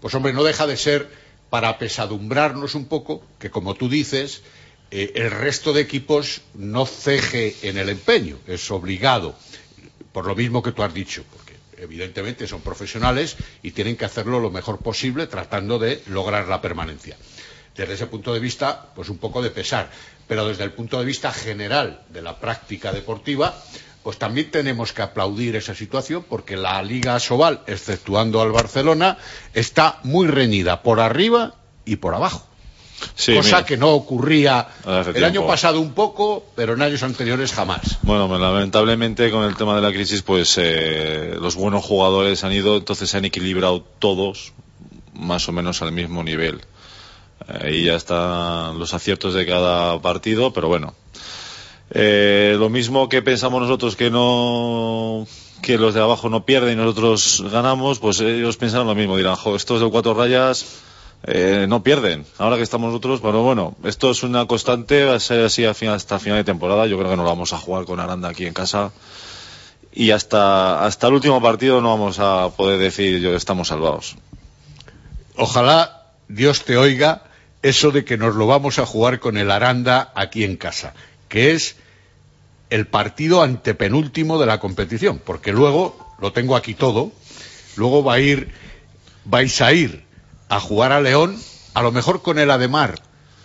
pues 0.01 0.15
hombre, 0.15 0.33
no 0.33 0.43
deja 0.43 0.67
de 0.67 0.77
ser 0.79 1.26
para 1.57 1.71
apesadumbrarnos 1.71 2.75
un 2.75 2.85
poco 2.85 3.25
que, 3.39 3.49
como 3.49 3.73
tú 3.73 3.89
dices, 3.89 4.43
eh, 4.91 5.13
el 5.15 5.31
resto 5.31 5.73
de 5.73 5.81
equipos 5.81 6.43
no 6.53 6.85
ceje 6.85 7.57
en 7.63 7.79
el 7.79 7.89
empeño, 7.89 8.37
es 8.47 8.71
obligado, 8.71 9.35
por 10.13 10.27
lo 10.27 10.37
mismo 10.37 10.63
que 10.63 10.73
tú 10.73 10.83
has 10.83 10.93
dicho, 10.93 11.25
porque 11.33 11.55
evidentemente 11.79 12.47
son 12.47 12.61
profesionales 12.61 13.39
y 13.63 13.71
tienen 13.71 13.97
que 13.97 14.05
hacerlo 14.05 14.39
lo 14.39 14.51
mejor 14.51 14.81
posible 14.81 15.29
tratando 15.29 15.79
de 15.79 16.03
lograr 16.09 16.47
la 16.47 16.61
permanencia 16.61 17.17
desde 17.75 17.95
ese 17.95 18.07
punto 18.07 18.35
de 18.35 18.41
vista, 18.41 18.91
pues 18.95 19.09
un 19.09 19.17
poco 19.17 19.41
de 19.41 19.51
pesar. 19.51 19.89
Pero 20.29 20.47
desde 20.47 20.65
el 20.65 20.73
punto 20.73 20.99
de 20.99 21.07
vista 21.07 21.33
general 21.33 22.03
de 22.11 22.21
la 22.21 22.39
práctica 22.39 22.93
deportiva, 22.93 23.59
pues 24.07 24.19
también 24.19 24.53
tenemos 24.53 24.93
que 24.93 25.03
aplaudir 25.03 25.57
esa 25.57 25.75
situación 25.75 26.25
porque 26.29 26.57
la 26.57 26.81
Liga 26.81 27.19
Sobal, 27.19 27.63
exceptuando 27.67 28.41
al 28.41 28.53
Barcelona, 28.53 29.19
está 29.53 29.99
muy 30.05 30.29
reñida 30.29 30.85
por 30.85 31.01
arriba 31.01 31.55
y 31.85 31.97
por 31.97 32.15
abajo. 32.15 32.47
Sí, 33.17 33.35
cosa 33.35 33.57
mira. 33.57 33.67
que 33.67 33.77
no 33.77 33.91
ocurría 33.91 34.69
el 35.13 35.25
año 35.25 35.45
pasado 35.45 35.81
un 35.81 35.93
poco, 35.93 36.47
pero 36.55 36.75
en 36.75 36.83
años 36.83 37.03
anteriores 37.03 37.53
jamás. 37.53 37.99
Bueno, 38.03 38.29
pues, 38.29 38.41
lamentablemente 38.41 39.29
con 39.33 39.43
el 39.43 39.57
tema 39.57 39.75
de 39.75 39.83
la 39.83 39.91
crisis, 39.91 40.23
pues 40.23 40.55
eh, 40.57 41.37
los 41.41 41.57
buenos 41.57 41.85
jugadores 41.85 42.45
han 42.45 42.53
ido, 42.53 42.77
entonces 42.77 43.11
se 43.11 43.17
han 43.17 43.25
equilibrado 43.25 43.83
todos 43.99 44.53
más 45.15 45.49
o 45.49 45.53
menos 45.53 45.83
al 45.83 45.91
mismo 45.91 46.23
nivel. 46.23 46.61
Ahí 47.49 47.87
ya 47.87 47.97
están 47.97 48.79
los 48.79 48.95
aciertos 48.95 49.35
de 49.35 49.45
cada 49.45 50.01
partido, 50.01 50.53
pero 50.53 50.69
bueno. 50.69 50.95
Eh, 51.91 52.57
lo 52.59 52.69
mismo 52.69 53.09
que 53.09 53.23
pensamos 53.23 53.61
nosotros 53.61 53.95
que 53.95 54.11
no 54.11 55.27
que 55.63 55.79
los 55.79 55.95
de 55.95 56.01
abajo 56.01 56.29
no 56.29 56.45
pierden 56.45 56.75
y 56.75 56.77
nosotros 56.77 57.45
ganamos, 57.51 57.99
pues 57.99 58.21
ellos 58.21 58.57
pensarán 58.57 58.87
lo 58.87 58.95
mismo, 58.95 59.17
dirán, 59.17 59.37
jo, 59.37 59.57
estos 59.57 59.81
de 59.81 59.91
cuatro 59.91 60.15
rayas 60.15 60.83
eh, 61.25 61.67
no 61.69 61.83
pierden. 61.83 62.25
Ahora 62.39 62.57
que 62.57 62.63
estamos 62.63 62.89
nosotros, 62.89 63.21
pero 63.21 63.43
bueno, 63.43 63.75
esto 63.85 64.11
es 64.11 64.23
una 64.23 64.47
constante, 64.47 65.05
va 65.05 65.17
a 65.17 65.21
ser 65.21 65.45
así 65.45 65.65
hasta 65.65 66.19
final 66.19 66.39
de 66.39 66.45
temporada. 66.45 66.87
Yo 66.87 66.97
creo 66.99 67.11
que 67.11 67.17
no 67.17 67.25
lo 67.25 67.31
vamos 67.31 67.53
a 67.53 67.59
jugar 67.59 67.85
con 67.85 67.99
Aranda 67.99 68.29
aquí 68.29 68.47
en 68.47 68.53
casa. 68.53 68.93
Y 69.93 70.11
hasta, 70.11 70.85
hasta 70.85 71.07
el 71.09 71.15
último 71.15 71.41
partido 71.41 71.81
no 71.81 71.89
vamos 71.89 72.19
a 72.19 72.51
poder 72.51 72.79
decir 72.79 73.19
yo 73.21 73.35
estamos 73.35 73.69
salvados. 73.69 74.17
Ojalá 75.37 76.13
Dios 76.29 76.65
te 76.65 76.77
oiga 76.77 77.25
eso 77.63 77.91
de 77.91 78.05
que 78.05 78.17
nos 78.17 78.35
lo 78.37 78.47
vamos 78.47 78.79
a 78.79 78.87
jugar 78.87 79.19
con 79.19 79.37
el 79.37 79.51
Aranda 79.51 80.13
aquí 80.15 80.45
en 80.45 80.57
casa, 80.57 80.95
que 81.29 81.53
es 81.53 81.77
el 82.71 82.87
partido 82.87 83.43
antepenúltimo 83.43 84.39
de 84.39 84.47
la 84.47 84.61
competición, 84.61 85.21
porque 85.25 85.53
luego, 85.53 86.15
lo 86.21 86.33
tengo 86.33 86.57
aquí 86.57 86.75
todo, 86.75 87.13
luego 87.77 88.03
va 88.03 88.15
a 88.15 88.21
ir, 88.21 88.51
vais 89.25 89.61
a 89.61 89.73
ir 89.73 90.05
a 90.49 90.61
jugar 90.61 90.93
a 90.93 91.01
León, 91.01 91.39
a 91.75 91.83
lo 91.83 91.93
mejor 91.93 92.23
con 92.23 92.39
el 92.39 92.51
Ademar 92.51 93.01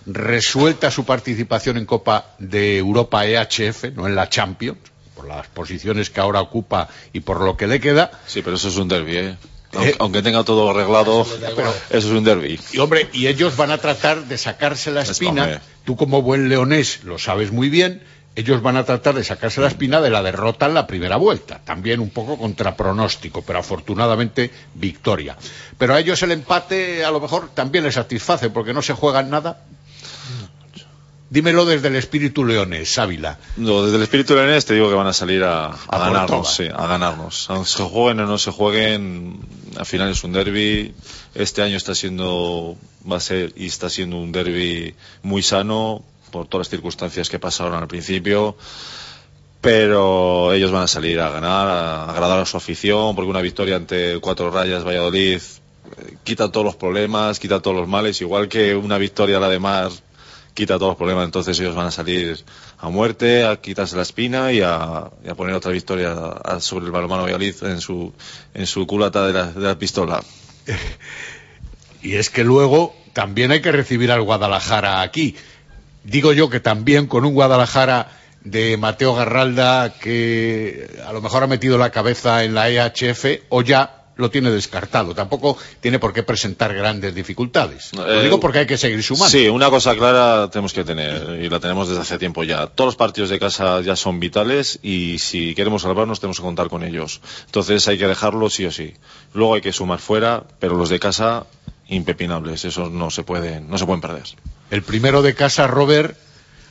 resuelta 0.06 0.90
su 0.90 1.06
participación 1.06 1.78
en 1.78 1.86
Copa 1.86 2.34
de 2.40 2.78
Europa 2.78 3.26
EHF, 3.26 3.86
no 3.96 4.08
en 4.08 4.16
la 4.16 4.30
Champions, 4.30 4.80
por 5.16 5.28
las 5.28 5.48
posiciones 5.48 6.10
que 6.10 6.20
ahora 6.20 6.42
ocupa 6.42 6.90
y 7.14 7.20
por 7.20 7.42
lo 7.42 7.56
que 7.58 7.68
le 7.68 7.80
queda. 7.80 8.12
Sí, 8.26 8.42
pero 8.42 8.56
eso 8.56 8.70
es 8.70 8.78
un 8.78 8.88
derby, 8.88 9.18
¿eh? 9.18 9.38
Aunque, 9.74 9.96
aunque 10.00 10.22
tenga 10.22 10.44
todo 10.44 10.72
arreglado, 10.72 11.22
eso 11.22 11.80
es 11.90 12.06
un 12.06 12.24
derby. 12.24 12.60
Y 12.74 12.80
hombre, 12.80 13.10
y 13.14 13.28
ellos 13.28 13.56
van 13.56 13.72
a 13.72 13.78
tratar 13.78 14.26
de 14.26 14.38
sacarse 14.38 14.92
la 14.92 15.04
espina. 15.04 15.62
Tú 15.86 15.96
como 15.96 16.22
buen 16.22 16.50
leonés 16.50 17.04
lo 17.04 17.18
sabes 17.18 17.52
muy 17.52 17.70
bien. 17.70 18.04
Ellos 18.34 18.62
van 18.62 18.78
a 18.78 18.86
tratar 18.86 19.14
de 19.16 19.26
sacarse 19.26 19.60
la 19.60 19.68
espina 19.68 20.00
de 20.00 20.10
la 20.10 20.24
derrota 20.24 20.66
en 20.66 20.74
la 20.74 20.88
primera 20.88 21.18
vuelta. 21.18 21.60
También 21.66 22.00
un 22.00 22.12
poco 22.12 22.38
contra 22.38 22.78
pronóstico, 22.78 23.42
pero 23.42 23.60
afortunadamente 23.60 24.52
victoria. 24.74 25.36
Pero 25.78 25.96
a 25.96 26.00
ellos 26.00 26.24
el 26.24 26.32
empate 26.32 27.04
a 27.04 27.12
lo 27.12 27.20
mejor 27.20 27.50
también 27.54 27.84
les 27.84 27.96
satisface 27.96 28.50
porque 28.50 28.74
no 28.74 28.82
se 28.82 28.94
juegan 28.94 29.30
nada. 29.30 29.64
Dímelo 31.32 31.66
desde 31.66 31.88
el 31.88 31.96
espíritu 31.96 32.44
leonés, 32.44 32.98
Ávila. 32.98 33.38
No, 33.56 33.84
desde 33.84 33.96
el 33.96 34.04
espíritu 34.04 34.36
leonés 34.36 34.66
te 34.66 34.74
digo 34.74 34.90
que 34.90 34.96
van 34.96 35.08
a 35.08 35.14
salir 35.14 35.44
a, 35.46 35.68
a 35.68 35.98
ganarnos, 35.98 36.56
sí, 36.56 36.68
a 36.68 36.88
ganarnos. 36.88 37.50
Aunque 37.50 37.70
se 37.70 37.84
jueguen 37.84 38.20
o 38.20 38.26
no 38.26 38.38
se 38.38 38.52
jueguen, 38.52 39.40
al 39.78 39.86
final 39.86 40.10
es 40.10 40.24
un 40.26 40.34
derby. 40.34 40.94
Este 41.34 41.62
año 41.62 41.78
está 41.78 41.96
siendo, 41.96 42.76
va 43.10 43.18
a 43.18 43.20
ser 43.20 43.54
y 43.56 43.68
está 43.68 43.90
siendo 43.90 44.18
un 44.18 44.32
derby 44.32 44.96
muy 45.24 45.44
sano 45.44 46.04
por 46.32 46.48
todas 46.48 46.68
las 46.68 46.70
circunstancias 46.70 47.30
que 47.30 47.40
pasaron 47.40 47.76
al 47.76 47.88
principio. 47.88 48.56
Pero 49.60 50.54
ellos 50.54 50.72
van 50.72 50.84
a 50.84 50.88
salir 50.88 51.20
a 51.20 51.30
ganar, 51.30 51.68
a 51.68 52.06
agradar 52.10 52.40
a 52.40 52.46
su 52.46 52.58
afición, 52.58 53.16
porque 53.16 53.30
una 53.30 53.42
victoria 53.42 53.76
ante 53.76 54.20
Cuatro 54.20 54.50
Rayas 54.50 54.84
Valladolid 54.84 55.40
eh, 55.40 56.18
quita 56.24 56.52
todos 56.52 56.66
los 56.66 56.76
problemas, 56.76 57.40
quita 57.40 57.62
todos 57.62 57.78
los 57.78 57.88
males, 57.88 58.20
igual 58.22 58.48
que 58.48 58.76
una 58.76 58.98
victoria 58.98 59.40
la 59.40 59.50
de 59.50 59.60
Mar 59.60 59.92
quita 60.54 60.78
todos 60.78 60.92
los 60.92 60.98
problemas, 60.98 61.26
entonces 61.26 61.60
ellos 61.60 61.76
van 61.76 61.88
a 61.88 61.92
salir 61.92 62.44
a 62.80 62.90
muerte, 62.90 63.46
a 63.46 63.62
quitarse 63.62 63.96
la 63.96 64.02
espina 64.02 64.52
y 64.52 64.62
a, 64.62 64.74
a 64.74 65.36
poner 65.36 65.56
otra 65.56 65.72
victoria 65.72 66.14
sobre 66.60 66.86
el 66.86 66.92
balonmano 66.92 67.24
Valladolid 67.24 67.56
en 67.64 67.80
su, 67.80 68.12
en 68.54 68.68
su 68.68 68.86
culata 68.86 69.26
de 69.28 69.34
la, 69.34 69.46
de 69.52 69.62
la 69.62 69.80
pistola. 69.80 70.22
Y 72.02 72.16
es 72.16 72.30
que 72.30 72.44
luego 72.44 72.96
también 73.14 73.52
hay 73.52 73.62
que 73.62 73.72
recibir 73.72 74.12
al 74.12 74.22
Guadalajara 74.22 75.02
aquí. 75.02 75.36
Digo 76.04 76.34
yo 76.34 76.50
que 76.50 76.60
también 76.60 77.08
con 77.08 77.26
un 77.26 77.34
Guadalajara 77.34 78.08
de 78.44 78.76
Mateo 78.78 79.14
Garralda 79.14 79.94
que 80.00 80.90
a 81.06 81.14
lo 81.14 81.22
mejor 81.22 81.44
ha 81.44 81.48
metido 81.48 81.78
la 81.78 81.92
cabeza 81.92 82.44
en 82.44 82.56
la 82.56 82.70
EHF 82.70 83.26
o 83.50 83.62
ya 83.62 83.98
lo 84.18 84.30
tiene 84.30 84.52
descartado. 84.52 85.16
Tampoco 85.16 85.58
tiene 85.80 85.98
por 85.98 86.12
qué 86.14 86.22
presentar 86.24 86.74
grandes 86.76 87.16
dificultades. 87.16 87.92
Lo 87.94 88.12
Eh, 88.12 88.24
digo 88.24 88.40
porque 88.40 88.60
hay 88.60 88.66
que 88.68 88.78
seguir 88.78 89.02
sumando. 89.02 89.30
Sí, 89.30 89.48
una 89.48 89.70
cosa 89.70 89.96
clara 89.96 90.50
tenemos 90.52 90.74
que 90.74 90.84
tener 90.84 91.40
y 91.42 91.50
la 91.50 91.60
tenemos 91.60 91.88
desde 91.88 92.02
hace 92.02 92.18
tiempo 92.20 92.44
ya. 92.44 92.68
Todos 92.68 92.90
los 92.90 92.96
partidos 92.96 93.30
de 93.30 93.40
casa 93.40 93.82
ya 93.82 93.96
son 93.96 94.20
vitales 94.20 94.80
y 94.84 95.18
si 95.20 95.56
queremos 95.56 95.84
salvarnos 95.84 96.20
tenemos 96.20 96.38
que 96.38 96.44
contar 96.44 96.68
con 96.70 96.84
ellos. 96.84 97.22
Entonces 97.46 97.88
hay 97.88 97.98
que 97.98 98.08
dejarlo 98.08 98.50
sí 98.50 98.66
o 98.66 98.72
sí. 98.72 98.94
Luego 99.34 99.56
hay 99.56 99.62
que 99.62 99.72
sumar 99.74 100.00
fuera, 100.00 100.44
pero 100.60 100.76
los 100.76 100.90
de 100.90 101.00
casa 101.00 101.46
impepinables, 101.92 102.66
esos 102.66 102.90
no 102.92 103.12
se 103.12 103.24
pueden, 103.24 103.70
no 103.70 103.78
se 103.78 103.86
pueden 103.86 104.02
perder. 104.02 104.24
El 104.72 104.82
primero 104.82 105.22
de 105.22 105.36
casa, 105.36 105.68
Robert, 105.68 106.18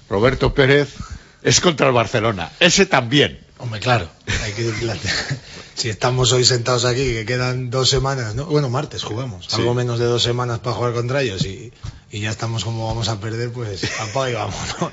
Roberto 0.08 0.54
Pérez, 0.54 0.94
es 1.42 1.60
contra 1.60 1.86
el 1.88 1.92
Barcelona. 1.92 2.50
Ese 2.58 2.86
también. 2.86 3.38
Hombre, 3.58 3.78
claro, 3.78 4.08
hay 4.42 4.52
que 4.52 4.72
si 5.74 5.90
estamos 5.90 6.32
hoy 6.32 6.44
sentados 6.44 6.86
aquí, 6.86 7.04
que 7.04 7.26
quedan 7.26 7.68
dos 7.68 7.90
semanas, 7.90 8.34
¿no? 8.34 8.46
Bueno, 8.46 8.70
martes 8.70 9.02
jugamos, 9.04 9.46
Sí. 9.46 9.56
algo 9.56 9.74
menos 9.74 9.98
de 9.98 10.06
dos 10.06 10.22
semanas 10.22 10.60
para 10.60 10.74
jugar 10.74 10.94
contra 10.94 11.20
ellos 11.20 11.44
y, 11.44 11.70
y 12.10 12.20
ya 12.20 12.30
estamos 12.30 12.64
como 12.64 12.86
vamos 12.86 13.08
a 13.08 13.20
perder, 13.20 13.52
pues 13.52 13.82
apaga 14.00 14.30
y 14.30 14.34
vámonos. 14.34 14.92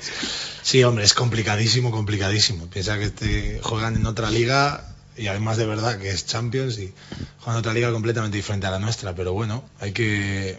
Sí, 0.62 0.84
hombre, 0.84 1.02
es 1.04 1.14
complicadísimo, 1.14 1.90
complicadísimo. 1.90 2.66
Piensa 2.66 2.98
que 2.98 3.04
este, 3.04 3.58
juegan 3.62 3.96
en 3.96 4.04
otra 4.04 4.30
liga 4.30 4.84
y 5.18 5.26
además 5.26 5.56
de 5.56 5.66
verdad 5.66 5.98
que 5.98 6.10
es 6.10 6.26
Champions 6.26 6.78
y 6.78 6.92
juegan 7.40 7.56
en 7.56 7.58
otra 7.60 7.74
liga 7.74 7.92
completamente 7.92 8.36
diferente 8.36 8.66
a 8.66 8.70
la 8.70 8.78
nuestra, 8.78 9.14
pero 9.14 9.32
bueno, 9.32 9.64
hay 9.80 9.92
que... 9.92 10.58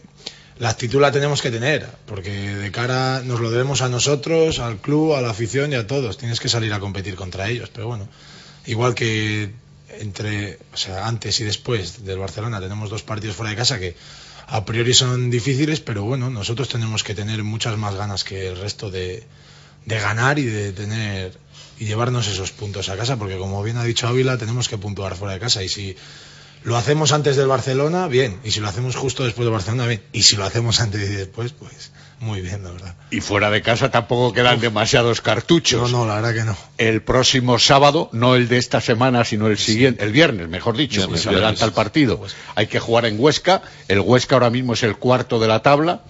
La 0.58 0.70
actitud 0.70 1.00
la 1.00 1.12
tenemos 1.14 1.42
que 1.42 1.52
tener, 1.52 1.88
porque 2.06 2.32
de 2.32 2.72
cara 2.72 3.22
nos 3.24 3.40
lo 3.40 3.50
debemos 3.50 3.82
a 3.82 3.88
nosotros, 3.88 4.60
al 4.60 4.78
club, 4.82 5.14
a 5.14 5.22
la 5.22 5.30
afición 5.30 5.72
y 5.72 5.76
a 5.76 5.88
todos. 5.88 6.18
Tienes 6.18 6.42
que 6.42 6.50
salir 6.50 6.74
a 6.74 6.82
competir 6.82 7.16
contra 7.16 7.48
ellos, 7.48 7.70
pero 7.74 7.88
bueno, 7.88 8.10
igual 8.66 8.94
que 8.94 9.54
entre, 10.00 10.60
o 10.74 10.78
sea, 10.78 11.08
antes 11.08 11.40
y 11.40 11.46
después 11.46 12.04
del 12.04 12.20
Barcelona 12.20 12.60
tenemos 12.60 12.90
dos 12.90 13.04
partidos 13.04 13.38
fuera 13.38 13.52
de 13.52 13.56
casa 13.56 13.80
que 13.80 13.96
a 14.48 14.66
priori 14.66 14.94
son 14.94 15.30
difíciles, 15.30 15.80
pero 15.80 16.04
bueno, 16.04 16.30
nosotros 16.30 16.68
tenemos 16.68 17.04
que 17.04 17.16
tener 17.16 17.42
muchas 17.44 17.78
más 17.78 17.96
ganas 17.96 18.26
que 18.26 18.48
el 18.48 18.58
resto 18.58 18.92
de, 18.92 19.24
de 19.86 20.00
ganar 20.00 20.40
y 20.40 20.46
de 20.46 20.74
tener 20.74 21.38
y 21.80 21.86
llevarnos 21.86 22.28
esos 22.28 22.52
puntos 22.52 22.90
a 22.90 22.98
casa, 22.98 23.18
porque 23.18 23.38
como 23.38 23.64
bien 23.64 23.78
ha 23.78 23.84
dicho 23.84 24.08
Ávila, 24.08 24.38
tenemos 24.38 24.68
que 24.68 24.78
puntuar 24.78 25.16
fuera 25.16 25.34
de 25.34 25.40
casa 25.40 25.64
y 25.64 25.70
si 25.70 25.96
lo 26.64 26.76
hacemos 26.76 27.14
antes 27.14 27.38
del 27.38 27.48
Barcelona, 27.48 28.08
bien, 28.08 28.40
y 28.44 28.52
si 28.52 28.60
lo 28.60 28.68
hacemos 28.68 28.96
justo 28.96 29.24
después 29.24 29.46
del 29.46 29.54
Barcelona, 29.54 29.88
bien, 29.88 30.04
y 30.12 30.24
si 30.24 30.36
lo 30.36 30.44
hacemos 30.44 30.82
antes 30.82 31.10
y 31.10 31.14
después, 31.14 31.54
pues 31.54 31.92
muy 32.20 32.42
bien, 32.42 32.64
la 32.64 32.72
verdad. 32.72 32.96
Y 33.12 33.22
fuera 33.22 33.50
de 33.50 33.62
casa 33.62 33.92
tampoco 33.92 34.34
quedan 34.34 34.60
demasiados 34.60 35.22
cartuchos. 35.22 35.90
No, 35.90 36.00
no, 36.00 36.06
la 36.06 36.16
verdad 36.16 36.34
que 36.34 36.44
no. 36.44 36.58
El 36.78 37.02
próximo 37.02 37.60
sábado, 37.60 38.10
no 38.12 38.36
el 38.36 38.50
de 38.50 38.58
esta 38.58 38.82
semana, 38.82 39.24
sino 39.24 39.48
el 39.48 39.58
siguiente, 39.58 40.04
el 40.04 40.12
viernes, 40.12 40.50
mejor 40.50 40.76
dicho, 40.76 41.02
porque 41.06 41.20
se 41.20 41.30
adelanta 41.30 41.64
el 41.64 41.72
partido. 41.72 42.22
Hay 42.56 42.68
que 42.68 42.80
jugar 42.80 43.06
en 43.06 43.18
Huesca. 43.18 43.62
El 43.88 44.02
Huesca 44.02 44.36
ahora 44.36 44.50
mismo 44.50 44.74
es 44.74 44.84
el 44.84 44.98
cuarto 44.98 45.40
de 45.40 45.48
la 45.48 45.62
tabla. 45.62 46.02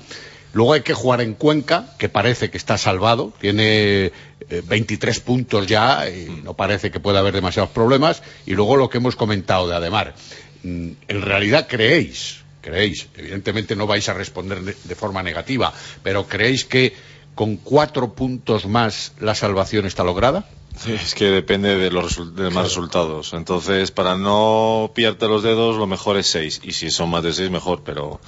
Luego 0.54 0.74
hay 0.74 0.82
que 0.82 0.94
jugar 0.94 1.22
en 1.22 1.34
Cuenca, 1.34 1.94
que 1.98 2.10
parece 2.10 2.50
que 2.50 2.58
está 2.58 2.78
salvado. 2.78 3.34
Tiene 3.40 4.06
eh, 4.06 4.64
23 4.66 5.20
puntos 5.20 5.68
ya 5.68 6.10
y 6.10 6.42
no 6.44 6.56
parece 6.56 6.90
que 6.92 7.00
pueda 7.00 7.20
haber 7.20 7.34
demasiados 7.34 7.70
problemas. 7.70 8.24
Y 8.46 8.54
luego 8.54 8.76
lo 8.76 8.90
que 8.90 8.98
hemos 8.98 9.16
comentado 9.16 9.68
de 9.68 9.76
Ademar. 9.76 10.16
Mm, 10.64 10.92
En 11.08 11.22
realidad 11.22 11.68
creéis, 11.70 12.40
creéis, 12.62 13.08
evidentemente 13.16 13.76
no 13.76 13.88
vais 13.88 14.08
a 14.10 14.14
responder 14.14 14.62
de, 14.62 14.96
forma 14.96 15.24
negativa, 15.24 15.74
pero 16.04 16.28
creéis 16.28 16.66
que 16.66 16.94
con 17.36 17.56
cuatro 17.58 18.14
puntos 18.14 18.66
más 18.66 19.14
la 19.20 19.36
salvación 19.36 19.86
está 19.86 20.04
lograda? 20.04 20.46
Sí, 20.78 20.94
es 20.94 21.14
que 21.14 21.26
depende 21.26 21.78
de 21.78 21.92
los 21.92 22.36
de 22.36 22.50
más 22.50 22.66
resultados. 22.66 23.34
Entonces, 23.34 23.92
para 23.92 24.16
no 24.16 24.92
pillarte 24.94 25.28
los 25.28 25.44
dedos, 25.44 25.78
lo 25.78 25.88
mejor 25.88 26.18
es 26.18 26.28
seis. 26.28 26.62
Y 26.64 26.74
si 26.74 26.90
son 26.90 27.10
más 27.10 27.24
de 27.24 27.34
seis, 27.34 27.50
mejor, 27.50 27.82
pero 27.84 28.20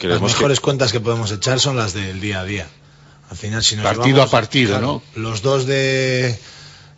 Las 0.00 0.18
que 0.18 0.24
mejores 0.24 0.60
cuentas 0.60 0.92
que 0.92 1.00
podemos 1.00 1.30
echar 1.32 1.60
son 1.60 1.76
las 1.76 1.94
del 1.94 2.20
día 2.20 2.40
a 2.40 2.44
día. 2.44 2.66
Al 3.30 3.36
final, 3.36 3.62
si 3.62 3.76
nos 3.76 3.84
Partido 3.84 4.06
llevamos, 4.06 4.28
a 4.28 4.30
partido, 4.30 4.70
claro, 4.70 5.02
Los 5.14 5.42
dos 5.42 5.66
de, 5.66 6.38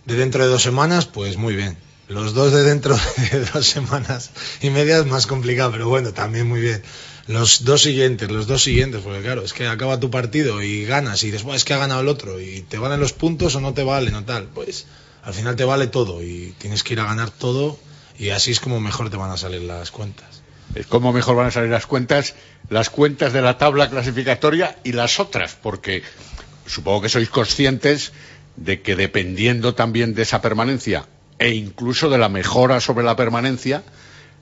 de 0.05 0.15
dentro 0.15 0.45
de 0.45 0.51
dos 0.51 0.63
semanas, 0.63 1.07
pues 1.07 1.37
muy 1.37 1.55
bien. 1.55 1.77
Los 2.09 2.35
dos 2.35 2.53
de 2.53 2.63
dentro 2.63 2.99
de 3.33 3.45
dos 3.53 3.67
semanas 3.67 4.31
y 4.61 4.71
media 4.71 4.99
es 4.99 5.07
más 5.07 5.27
complicado, 5.27 5.73
pero 5.73 5.89
bueno, 5.89 6.13
también 6.13 6.49
muy 6.49 6.61
bien. 6.61 6.83
Los 7.27 7.65
dos 7.65 7.83
siguientes, 7.83 8.31
los 8.31 8.47
dos 8.47 8.63
siguientes, 8.63 9.03
porque 9.03 9.21
claro, 9.21 9.43
es 9.43 9.53
que 9.53 9.67
acaba 9.67 10.01
tu 10.01 10.11
partido 10.11 10.63
y 10.63 10.87
ganas 10.87 11.23
y 11.25 11.31
después 11.31 11.57
es 11.57 11.65
que 11.65 11.75
ha 11.75 11.79
ganado 11.79 12.01
el 12.01 12.09
otro 12.09 12.41
y 12.41 12.63
te 12.63 12.79
valen 12.79 13.01
los 13.01 13.13
puntos 13.13 13.55
o 13.55 13.61
no 13.61 13.75
te 13.75 13.85
valen 13.85 14.15
o 14.15 14.25
tal. 14.25 14.45
Pues 14.45 14.87
al 15.23 15.35
final 15.35 15.55
te 15.55 15.65
vale 15.65 15.89
todo 15.89 16.23
y 16.23 16.55
tienes 16.57 16.83
que 16.83 16.95
ir 16.95 17.01
a 17.01 17.05
ganar 17.05 17.31
todo 17.31 17.79
y 18.19 18.31
así 18.31 18.51
es 18.53 18.61
como 18.61 18.81
mejor 18.81 19.11
te 19.11 19.19
van 19.19 19.31
a 19.31 19.37
salir 19.37 19.61
las 19.61 19.91
cuentas. 19.91 20.28
Es 20.75 20.87
como 20.87 21.13
mejor 21.13 21.37
van 21.37 21.47
a 21.47 21.51
salir 21.51 21.71
las 21.71 21.87
cuentas, 21.87 22.35
las 22.69 22.91
cuentas 22.91 23.33
de 23.33 23.43
la 23.43 23.59
tabla 23.59 23.89
clasificatoria 23.89 24.77
y 24.85 24.93
las 24.93 25.19
otras, 25.19 25.57
porque 25.61 26.03
supongo 26.67 27.03
que 27.03 27.09
sois 27.09 27.31
conscientes 27.31 28.13
de 28.57 28.83
que 28.83 28.97
dependiendo 28.97 29.75
también 29.75 30.15
de 30.15 30.23
esa 30.23 30.43
permanencia 30.43 31.07
e 31.39 31.55
incluso 31.55 32.11
de 32.11 32.19
la 32.19 32.29
mejora 32.29 32.81
sobre 32.81 33.05
la 33.05 33.17
permanencia, 33.17 33.83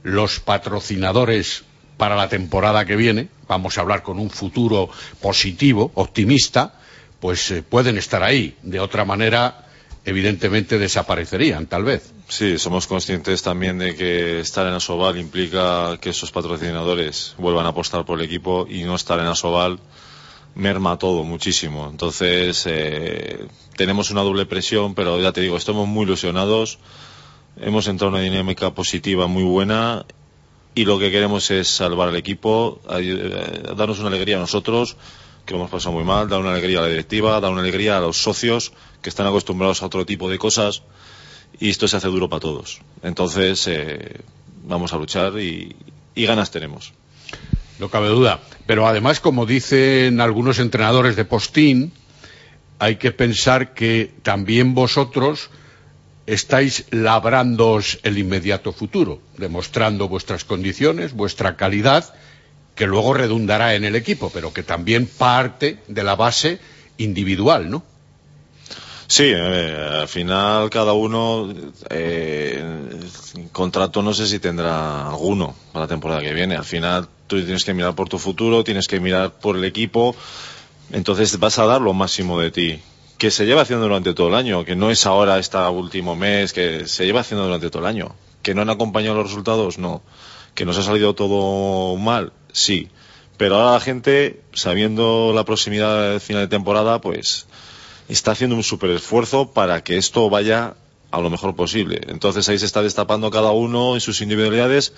los 0.03 0.41
patrocinadores 0.41 1.65
para 1.97 2.17
la 2.17 2.29
temporada 2.29 2.85
que 2.85 2.97
viene, 2.97 3.29
vamos 3.49 3.79
a 3.79 3.83
hablar 3.83 4.03
con 4.03 4.19
un 4.19 4.31
futuro 4.31 4.89
positivo, 5.21 5.93
optimista, 5.95 6.75
pues 7.21 7.51
eh, 7.51 7.63
pueden 7.63 7.97
estar 7.99 8.23
ahí. 8.23 8.57
De 8.63 8.81
otra 8.81 9.05
manera, 9.05 9.67
evidentemente 10.05 10.79
desaparecerían, 10.79 11.67
tal 11.67 11.85
vez. 11.85 12.13
Sí, 12.29 12.59
somos 12.59 12.89
conscientes 12.89 13.43
también 13.43 13.79
de 13.79 13.95
que 13.95 14.41
estar 14.41 14.67
en 14.67 14.75
Asobal 14.75 15.17
implica 15.17 15.97
que 16.01 16.11
esos 16.11 16.33
patrocinadores 16.33 17.37
vuelvan 17.39 17.67
a 17.67 17.69
apostar 17.69 18.05
por 18.05 18.19
el 18.19 18.27
equipo 18.27 18.67
y 18.69 18.83
no 18.83 18.97
estar 18.97 19.21
en 19.21 19.27
Asobal 19.27 19.79
merma 20.57 20.99
todo 20.99 21.23
muchísimo. 21.23 21.89
Entonces, 21.89 22.65
eh, 22.67 23.47
tenemos 23.77 24.11
una 24.11 24.23
doble 24.23 24.45
presión, 24.45 24.95
pero 24.97 25.21
ya 25.21 25.33
te 25.33 25.41
digo, 25.41 25.57
estamos 25.57 25.87
muy 25.87 26.05
ilusionados. 26.05 26.81
Hemos 27.61 27.87
entrado 27.87 28.17
en 28.17 28.23
una 28.23 28.31
dinámica 28.31 28.75
positiva 28.75 29.29
muy 29.29 29.45
buena 29.45 30.05
y 30.75 30.85
lo 30.85 30.99
que 30.99 31.13
queremos 31.13 31.51
es 31.53 31.69
salvar 31.69 32.09
al 32.09 32.17
equipo, 32.17 32.81
eh, 32.91 33.63
darnos 33.77 34.01
una 34.01 34.09
alegría 34.09 34.37
a 34.39 34.41
nosotros, 34.41 34.97
que 35.45 35.55
hemos 35.55 35.71
pasado 35.71 35.95
muy 35.95 36.05
mal, 36.05 36.29
dar 36.29 36.41
una 36.41 36.51
alegría 36.51 36.81
a 36.81 36.83
la 36.83 36.89
directiva, 36.89 37.41
dar 37.41 37.53
una 37.53 37.61
alegría 37.61 37.99
a 37.99 38.01
los 38.01 38.17
socios 38.17 38.73
que 39.01 39.11
están 39.11 39.29
acostumbrados 39.29 39.83
a 39.83 39.87
otro 39.87 40.05
tipo 40.05 40.29
de 40.29 40.39
cosas 40.39 40.83
y 41.59 41.71
esto 41.71 41.89
se 41.89 41.97
hace 41.97 42.09
duro 42.09 42.29
para 42.29 42.41
todos. 42.41 42.81
Entonces, 43.03 43.67
eh, 43.67 44.21
vamos 44.65 44.93
a 44.93 44.97
luchar 44.97 45.39
y, 45.39 45.75
ganas 46.15 46.51
tenemos. 46.51 46.93
No 47.79 47.89
cabe 47.89 48.09
duda. 48.09 48.41
Pero 48.67 48.87
además, 48.87 49.21
como 49.21 49.47
dicen 49.47 50.21
algunos 50.21 50.59
entrenadores 50.59 51.17
de 51.17 51.25
postín, 51.25 51.93
hay 52.79 52.97
que 52.97 53.13
pensar 53.13 53.75
que 53.75 54.13
también 54.23 54.75
vosotros 54.75 55.51
estáis 56.27 56.87
labrándoos 56.91 58.01
el 58.03 58.19
inmediato 58.19 58.73
futuro, 58.73 59.21
demostrando 59.37 60.09
vuestras 60.09 60.45
condiciones, 60.45 61.13
vuestra 61.13 61.57
calidad, 61.57 62.15
que 62.75 62.87
luego 62.87 63.15
redundará 63.15 63.75
en 63.75 63.85
el 63.85 63.95
equipo, 63.95 64.31
pero 64.33 64.53
que 64.53 64.63
también 64.63 65.07
parte 65.07 65.79
de 65.87 66.03
la 66.03 66.17
base 66.17 66.59
individual, 66.99 67.71
¿no? 67.71 67.85
Sí, 69.09 69.25
eh, 69.27 69.99
al 70.01 70.09
final 70.09 70.69
cada 70.69 70.93
uno, 70.93 71.49
eh, 71.91 72.63
contrato 73.53 74.03
no 74.03 74.13
sé 74.13 74.27
si 74.27 74.41
tendrá 74.41 75.09
alguno 75.09 75.55
para 75.73 75.85
la 75.85 75.89
temporada 75.89 76.21
que 76.21 76.35
viene. 76.35 76.57
Al 76.57 76.65
final 76.65 77.09
tú 77.27 77.37
tienes 77.37 77.65
que 77.65 77.73
mirar 77.73 77.95
por 77.95 78.09
tu 78.09 78.19
futuro, 78.19 78.65
tienes 78.65 78.89
que 78.89 78.99
mirar 78.99 79.33
por 79.33 79.57
el 79.57 79.65
equipo, 79.65 80.17
entonces 80.93 81.39
vas 81.39 81.59
a 81.59 81.67
dar 81.67 81.81
lo 81.81 81.93
máximo 81.93 82.41
de 82.41 82.51
ti. 82.51 82.81
Que 83.19 83.31
se 83.31 83.47
lleva 83.47 83.63
haciendo 83.63 83.87
durante 83.87 84.13
todo 84.13 84.29
el 84.29 84.35
año, 84.35 84.65
que 84.65 84.77
no 84.77 84.91
es 84.91 85.07
ahora 85.07 85.39
este 85.39 85.57
último 85.57 86.17
mes, 86.17 86.53
que 86.53 86.87
se 86.87 87.07
lleva 87.07 87.21
haciendo 87.21 87.47
durante 87.47 87.71
todo 87.71 87.83
el 87.83 87.89
año. 87.89 88.15
Que 88.43 88.55
no 88.55 88.63
han 88.63 88.71
acompañado 88.71 89.17
los 89.17 89.29
resultados, 89.29 89.79
no. 89.79 90.03
Que 90.55 90.67
nos 90.67 90.77
ha 90.77 90.83
salido 90.83 91.15
todo 91.15 91.97
mal, 91.97 92.33
sí. 92.53 92.91
Pero 93.39 93.57
ahora 93.57 93.73
la 93.73 93.81
gente, 93.81 94.43
sabiendo 94.53 95.33
la 95.35 95.45
proximidad 95.45 96.11
del 96.11 96.21
final 96.21 96.43
de 96.43 96.49
temporada, 96.49 97.01
pues 97.01 97.47
está 98.09 98.33
haciendo 98.33 98.57
un 98.57 98.63
super 98.63 98.91
esfuerzo 98.91 99.53
para 99.53 99.83
que 99.83 99.97
esto 99.97 100.31
vaya 100.31 100.75
a 101.11 101.21
lo 101.21 101.31
mejor 101.31 101.55
posible. 101.57 102.01
Entonces 102.09 102.49
ahí 102.49 102.59
se 102.59 102.67
está 102.67 102.83
destapando 102.83 103.31
cada 103.31 103.51
uno 103.51 103.95
en 103.95 104.01
sus 104.01 104.21
individualidades, 104.21 104.93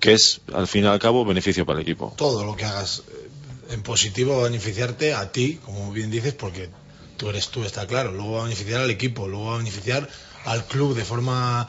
que 0.00 0.12
es 0.12 0.40
al 0.52 0.66
fin 0.66 0.84
y 0.84 0.86
al 0.88 0.98
cabo 0.98 1.24
beneficio 1.24 1.66
para 1.66 1.78
el 1.80 1.82
equipo. 1.82 2.14
todo 2.16 2.44
lo 2.44 2.56
que 2.56 2.64
hagas 2.64 3.02
eh, 3.08 3.74
en 3.74 3.82
positivo 3.82 4.36
va 4.36 4.40
a 4.40 4.44
beneficiarte 4.44 5.14
a 5.14 5.30
ti, 5.32 5.60
como 5.64 5.92
bien 5.92 6.10
dices, 6.10 6.34
porque 6.34 6.68
tú 7.16 7.28
eres 7.28 7.48
tú, 7.48 7.64
está 7.64 7.86
claro. 7.86 8.12
Luego 8.12 8.32
va 8.32 8.40
a 8.40 8.44
beneficiar 8.44 8.80
al 8.80 8.90
equipo, 8.90 9.28
luego 9.28 9.46
va 9.46 9.54
a 9.54 9.58
beneficiar 9.58 10.08
al 10.44 10.64
club 10.66 10.94
de 10.94 11.04
forma 11.04 11.68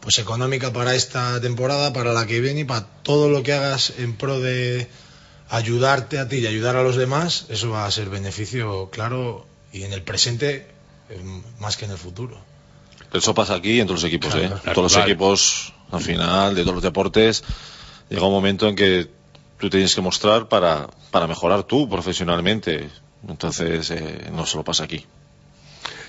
pues 0.00 0.18
económica 0.18 0.72
para 0.72 0.94
esta 0.94 1.40
temporada, 1.40 1.92
para 1.92 2.12
la 2.12 2.26
que 2.26 2.40
viene 2.40 2.60
y 2.60 2.64
para 2.64 2.86
todo 3.02 3.28
lo 3.28 3.42
que 3.42 3.52
hagas 3.52 3.92
en 3.98 4.16
pro 4.16 4.40
de 4.40 4.88
ayudarte 5.48 6.18
a 6.18 6.28
ti 6.28 6.38
y 6.38 6.46
ayudar 6.46 6.76
a 6.76 6.82
los 6.82 6.96
demás, 6.96 7.46
eso 7.50 7.70
va 7.70 7.86
a 7.86 7.90
ser 7.90 8.08
beneficio 8.08 8.90
claro 8.90 9.46
y 9.72 9.84
en 9.84 9.92
el 9.92 10.02
presente 10.02 10.66
más 11.58 11.76
que 11.76 11.84
en 11.84 11.90
el 11.92 11.98
futuro. 11.98 12.38
Eso 13.12 13.34
pasa 13.34 13.54
aquí 13.54 13.80
en 13.80 13.86
todos 13.86 14.02
los 14.02 14.08
equipos, 14.08 14.32
Claro, 14.32 14.46
¿eh? 14.46 14.58
claro. 14.62 14.74
todos 14.74 14.92
los 14.94 15.04
equipos, 15.04 15.72
al 15.90 16.00
final, 16.00 16.54
de 16.54 16.62
todos 16.62 16.74
los 16.76 16.82
deportes, 16.82 17.44
llega 18.08 18.24
un 18.26 18.32
momento 18.32 18.68
en 18.68 18.76
que 18.76 19.08
tú 19.58 19.68
tienes 19.68 19.94
que 19.94 20.00
mostrar 20.00 20.48
para, 20.48 20.88
para 21.10 21.26
mejorar 21.26 21.64
tú 21.64 21.88
profesionalmente. 21.88 22.88
Entonces, 23.28 23.90
eh, 23.90 24.30
no 24.32 24.46
solo 24.46 24.64
pasa 24.64 24.84
aquí. 24.84 25.04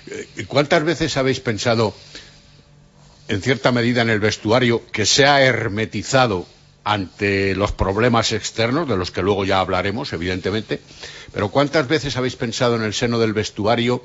Eh, 0.06 0.46
¿Cuántas 0.48 0.82
veces 0.84 1.16
habéis 1.16 1.40
pensado, 1.40 1.94
en 3.28 3.42
cierta 3.42 3.70
medida, 3.70 4.02
en 4.02 4.10
el 4.10 4.20
vestuario, 4.20 4.82
que 4.90 5.04
se 5.06 5.26
ha 5.26 5.42
hermetizado 5.42 6.46
ante 6.84 7.56
los 7.56 7.72
problemas 7.72 8.32
externos, 8.32 8.88
de 8.88 8.96
los 8.96 9.10
que 9.10 9.22
luego 9.22 9.44
ya 9.44 9.60
hablaremos, 9.60 10.12
evidentemente, 10.12 10.80
pero 11.32 11.48
¿cuántas 11.48 11.88
veces 11.88 12.16
habéis 12.16 12.36
pensado 12.36 12.76
en 12.76 12.82
el 12.82 12.94
seno 12.94 13.18
del 13.18 13.32
vestuario, 13.32 14.04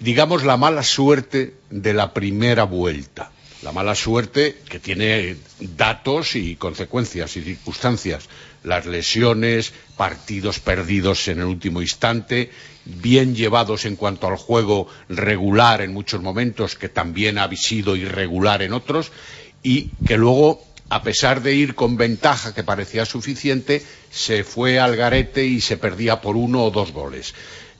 digamos, 0.00 0.44
la 0.44 0.56
mala 0.56 0.82
suerte 0.82 1.54
de 1.70 1.94
la 1.94 2.14
primera 2.14 2.64
vuelta? 2.64 3.32
La 3.62 3.72
mala 3.72 3.94
suerte 3.94 4.58
que 4.68 4.78
tiene 4.78 5.36
datos 5.58 6.36
y 6.36 6.56
consecuencias 6.56 7.36
y 7.36 7.42
circunstancias. 7.42 8.28
Las 8.62 8.86
lesiones, 8.86 9.72
partidos 9.96 10.60
perdidos 10.60 11.26
en 11.28 11.40
el 11.40 11.46
último 11.46 11.80
instante, 11.80 12.50
bien 12.84 13.34
llevados 13.34 13.84
en 13.84 13.96
cuanto 13.96 14.28
al 14.28 14.36
juego 14.36 14.88
regular 15.08 15.80
en 15.80 15.92
muchos 15.92 16.22
momentos, 16.22 16.76
que 16.76 16.88
también 16.88 17.38
ha 17.38 17.50
sido 17.56 17.96
irregular 17.96 18.62
en 18.62 18.72
otros, 18.72 19.10
y 19.62 19.90
que 20.06 20.16
luego, 20.16 20.62
a 20.88 21.02
pesar 21.02 21.42
de 21.42 21.54
ir 21.54 21.74
con 21.74 21.96
ventaja 21.96 22.54
que 22.54 22.62
parecía 22.62 23.04
suficiente, 23.04 23.84
se 24.10 24.44
fue 24.44 24.78
al 24.78 24.96
garete 24.96 25.44
y 25.44 25.60
se 25.60 25.76
perdía 25.76 26.20
por 26.20 26.36
uno 26.36 26.64
o 26.64 26.70
dos 26.70 26.92
goles. 26.92 27.34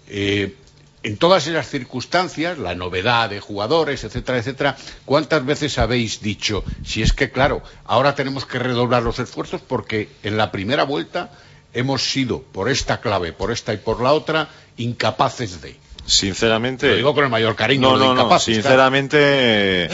Eh, 0.09 0.55
en 1.03 1.17
todas 1.19 1.47
esas 1.47 1.69
circunstancias, 1.69 2.59
la 2.59 2.75
novedad 2.75 3.31
de 3.31 3.39
jugadores, 3.39 4.03
etcétera, 4.03 4.39
etcétera, 4.39 4.77
¿cuántas 5.05 5.47
veces 5.47 5.79
habéis 5.79 6.21
dicho, 6.21 6.65
si 6.85 7.01
es 7.03 7.13
que, 7.13 7.31
claro, 7.31 7.63
ahora 7.85 8.17
tenemos 8.17 8.45
que 8.45 8.59
redoblar 8.59 9.05
los 9.05 9.21
esfuerzos 9.21 9.61
porque 9.61 10.09
en 10.25 10.37
la 10.37 10.51
primera 10.51 10.83
vuelta 10.83 11.31
hemos 11.75 12.11
sido, 12.11 12.43
por 12.43 12.69
esta 12.69 13.01
clave, 13.01 13.33
por 13.33 13.53
esta 13.53 13.73
y 13.73 13.77
por 13.77 14.03
la 14.03 14.13
otra, 14.13 14.49
incapaces 14.79 15.63
de? 15.63 15.77
Sinceramente. 16.07 16.89
Lo 16.89 16.97
digo 16.97 17.15
con 17.15 17.25
el 17.25 17.31
mayor 17.31 17.55
cariño. 17.55 17.93
No, 17.93 17.99
de 17.99 18.07
no, 18.07 18.29
no. 18.29 18.39
Sinceramente, 18.39 19.89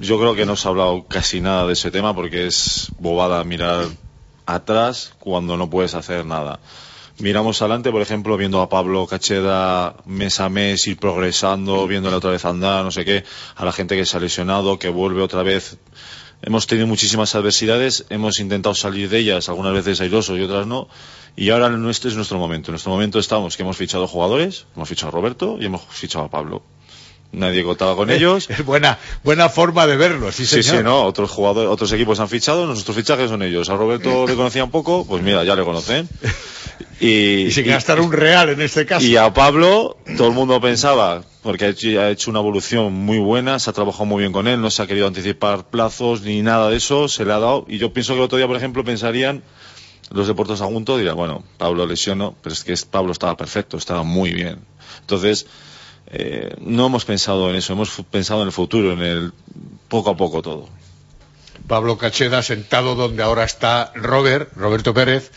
yo 0.00 0.18
creo 0.18 0.34
que 0.34 0.46
no 0.46 0.56
se 0.56 0.68
ha 0.68 0.70
hablado 0.70 1.06
casi 1.08 1.40
nada 1.40 1.66
de 1.66 1.72
ese 1.72 1.90
tema 1.90 2.14
porque 2.14 2.46
es 2.46 2.90
bobada 2.98 3.42
mirar 3.44 3.86
atrás 4.46 5.12
cuando 5.18 5.56
no 5.56 5.68
puedes 5.68 5.94
hacer 5.94 6.24
nada. 6.24 6.60
Miramos 7.18 7.60
adelante, 7.60 7.90
por 7.90 8.00
ejemplo, 8.00 8.36
viendo 8.36 8.60
a 8.60 8.68
Pablo 8.68 9.04
Cacheda 9.08 9.96
mes 10.06 10.38
a 10.38 10.48
mes 10.48 10.86
ir 10.86 10.98
progresando, 10.98 11.88
viéndole 11.88 12.14
otra 12.14 12.30
vez 12.30 12.44
andar, 12.44 12.84
no 12.84 12.92
sé 12.92 13.04
qué, 13.04 13.24
a 13.56 13.64
la 13.64 13.72
gente 13.72 13.96
que 13.96 14.06
se 14.06 14.16
ha 14.16 14.20
lesionado, 14.20 14.78
que 14.78 14.88
vuelve 14.88 15.20
otra 15.20 15.42
vez. 15.42 15.78
Hemos 16.42 16.68
tenido 16.68 16.86
muchísimas 16.86 17.34
adversidades, 17.34 18.06
hemos 18.10 18.38
intentado 18.38 18.76
salir 18.76 19.08
de 19.08 19.18
ellas, 19.18 19.48
algunas 19.48 19.72
veces 19.72 20.00
airosos 20.00 20.38
y 20.38 20.42
otras 20.42 20.68
no, 20.68 20.88
y 21.34 21.50
ahora 21.50 21.70
nuestro 21.70 22.08
es 22.08 22.14
nuestro 22.14 22.38
momento. 22.38 22.70
En 22.70 22.74
nuestro 22.74 22.92
momento 22.92 23.18
estamos 23.18 23.56
que 23.56 23.64
hemos 23.64 23.76
fichado 23.76 24.06
jugadores, 24.06 24.66
hemos 24.76 24.88
fichado 24.88 25.08
a 25.08 25.10
Roberto 25.10 25.56
y 25.58 25.66
hemos 25.66 25.82
fichado 25.82 26.26
a 26.26 26.30
Pablo. 26.30 26.62
Nadie 27.32 27.62
contaba 27.62 27.94
con 27.94 28.10
ellos. 28.12 28.48
Es 28.50 28.64
buena, 28.64 28.98
buena 29.24 29.48
forma 29.48 29.86
de 29.86 29.96
verlo, 29.96 30.32
sí, 30.32 30.46
Sí, 30.46 30.62
señor. 30.62 30.78
sí, 30.78 30.84
no. 30.84 31.02
Otros 31.04 31.30
jugadores, 31.30 31.70
otros 31.70 31.92
equipos 31.92 32.20
han 32.20 32.28
fichado, 32.28 32.66
nuestros 32.66 32.96
fichajes 32.96 33.28
son 33.30 33.42
ellos. 33.42 33.68
A 33.68 33.76
Roberto 33.76 34.26
le 34.26 34.34
conocía 34.34 34.64
un 34.64 34.70
poco, 34.70 35.04
pues 35.06 35.22
mira, 35.22 35.44
ya 35.44 35.54
le 35.56 35.64
conocen. 35.64 36.08
Y, 37.00 37.46
Y 37.46 37.50
sin 37.52 37.66
gastar 37.66 38.00
un 38.00 38.12
real 38.12 38.48
en 38.50 38.60
este 38.60 38.84
caso. 38.84 39.04
y 39.06 39.16
a 39.16 39.32
Pablo, 39.32 39.96
todo 40.16 40.28
el 40.28 40.34
mundo 40.34 40.60
pensaba, 40.60 41.22
porque 41.42 41.64
ha 41.64 41.68
hecho, 41.68 41.88
ha 42.00 42.10
hecho 42.10 42.30
una 42.30 42.40
evolución 42.40 42.92
muy 42.92 43.18
buena, 43.18 43.58
se 43.60 43.70
ha 43.70 43.72
trabajado 43.72 44.04
muy 44.04 44.20
bien 44.20 44.32
con 44.32 44.46
él, 44.48 44.60
no 44.60 44.68
se 44.70 44.82
ha 44.82 44.86
querido 44.88 45.06
anticipar 45.06 45.68
plazos 45.70 46.22
ni 46.22 46.42
nada 46.42 46.70
de 46.70 46.76
eso, 46.76 47.06
se 47.08 47.24
le 47.24 47.32
ha 47.32 47.38
dado. 47.38 47.64
Y 47.68 47.78
yo 47.78 47.92
pienso 47.92 48.12
que 48.14 48.18
el 48.18 48.24
otro 48.24 48.38
día, 48.38 48.46
por 48.48 48.56
ejemplo, 48.56 48.84
pensarían 48.84 49.42
los 50.10 50.26
de 50.26 50.34
Puerto 50.34 50.56
Sagunto, 50.56 50.96
dirían, 50.96 51.16
bueno, 51.16 51.44
Pablo 51.56 51.86
lesionó, 51.86 52.34
pero 52.42 52.52
es 52.52 52.64
que 52.64 52.74
Pablo 52.90 53.12
estaba 53.12 53.36
perfecto, 53.36 53.76
estaba 53.76 54.02
muy 54.02 54.32
bien. 54.32 54.58
Entonces, 55.00 55.46
eh, 56.10 56.54
no 56.60 56.86
hemos 56.86 57.04
pensado 57.04 57.50
en 57.50 57.56
eso, 57.56 57.74
hemos 57.74 57.90
pensado 58.10 58.42
en 58.42 58.48
el 58.48 58.52
futuro, 58.52 58.92
en 58.92 59.02
el 59.02 59.32
poco 59.88 60.10
a 60.10 60.16
poco 60.16 60.42
todo. 60.42 60.68
Pablo 61.66 61.98
Cacheda, 61.98 62.42
sentado 62.42 62.94
donde 62.94 63.22
ahora 63.22 63.44
está 63.44 63.92
Robert, 63.94 64.50
Roberto 64.56 64.94
Pérez, 64.94 65.30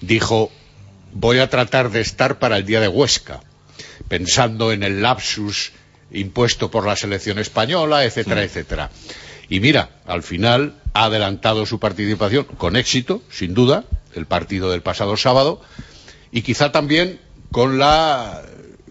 dijo, 0.00 0.50
voy 1.12 1.38
a 1.38 1.48
tratar 1.48 1.90
de 1.90 2.00
estar 2.00 2.38
para 2.38 2.56
el 2.56 2.66
día 2.66 2.80
de 2.80 2.88
Huesca, 2.88 3.40
pensando 4.08 4.72
en 4.72 4.82
el 4.82 5.00
lapsus 5.00 5.72
impuesto 6.10 6.70
por 6.70 6.86
la 6.86 6.96
selección 6.96 7.38
española, 7.38 8.04
etcétera, 8.04 8.42
etcétera. 8.42 8.90
Y 9.48 9.60
mira, 9.60 9.90
al 10.06 10.22
final 10.22 10.74
ha 10.92 11.04
adelantado 11.04 11.66
su 11.66 11.78
participación 11.78 12.44
con 12.44 12.76
éxito, 12.76 13.22
sin 13.30 13.54
duda, 13.54 13.84
el 14.14 14.26
partido 14.26 14.70
del 14.70 14.82
pasado 14.82 15.16
sábado, 15.16 15.60
y 16.32 16.42
quizá 16.42 16.72
también 16.72 17.20
con 17.52 17.78
la, 17.78 18.42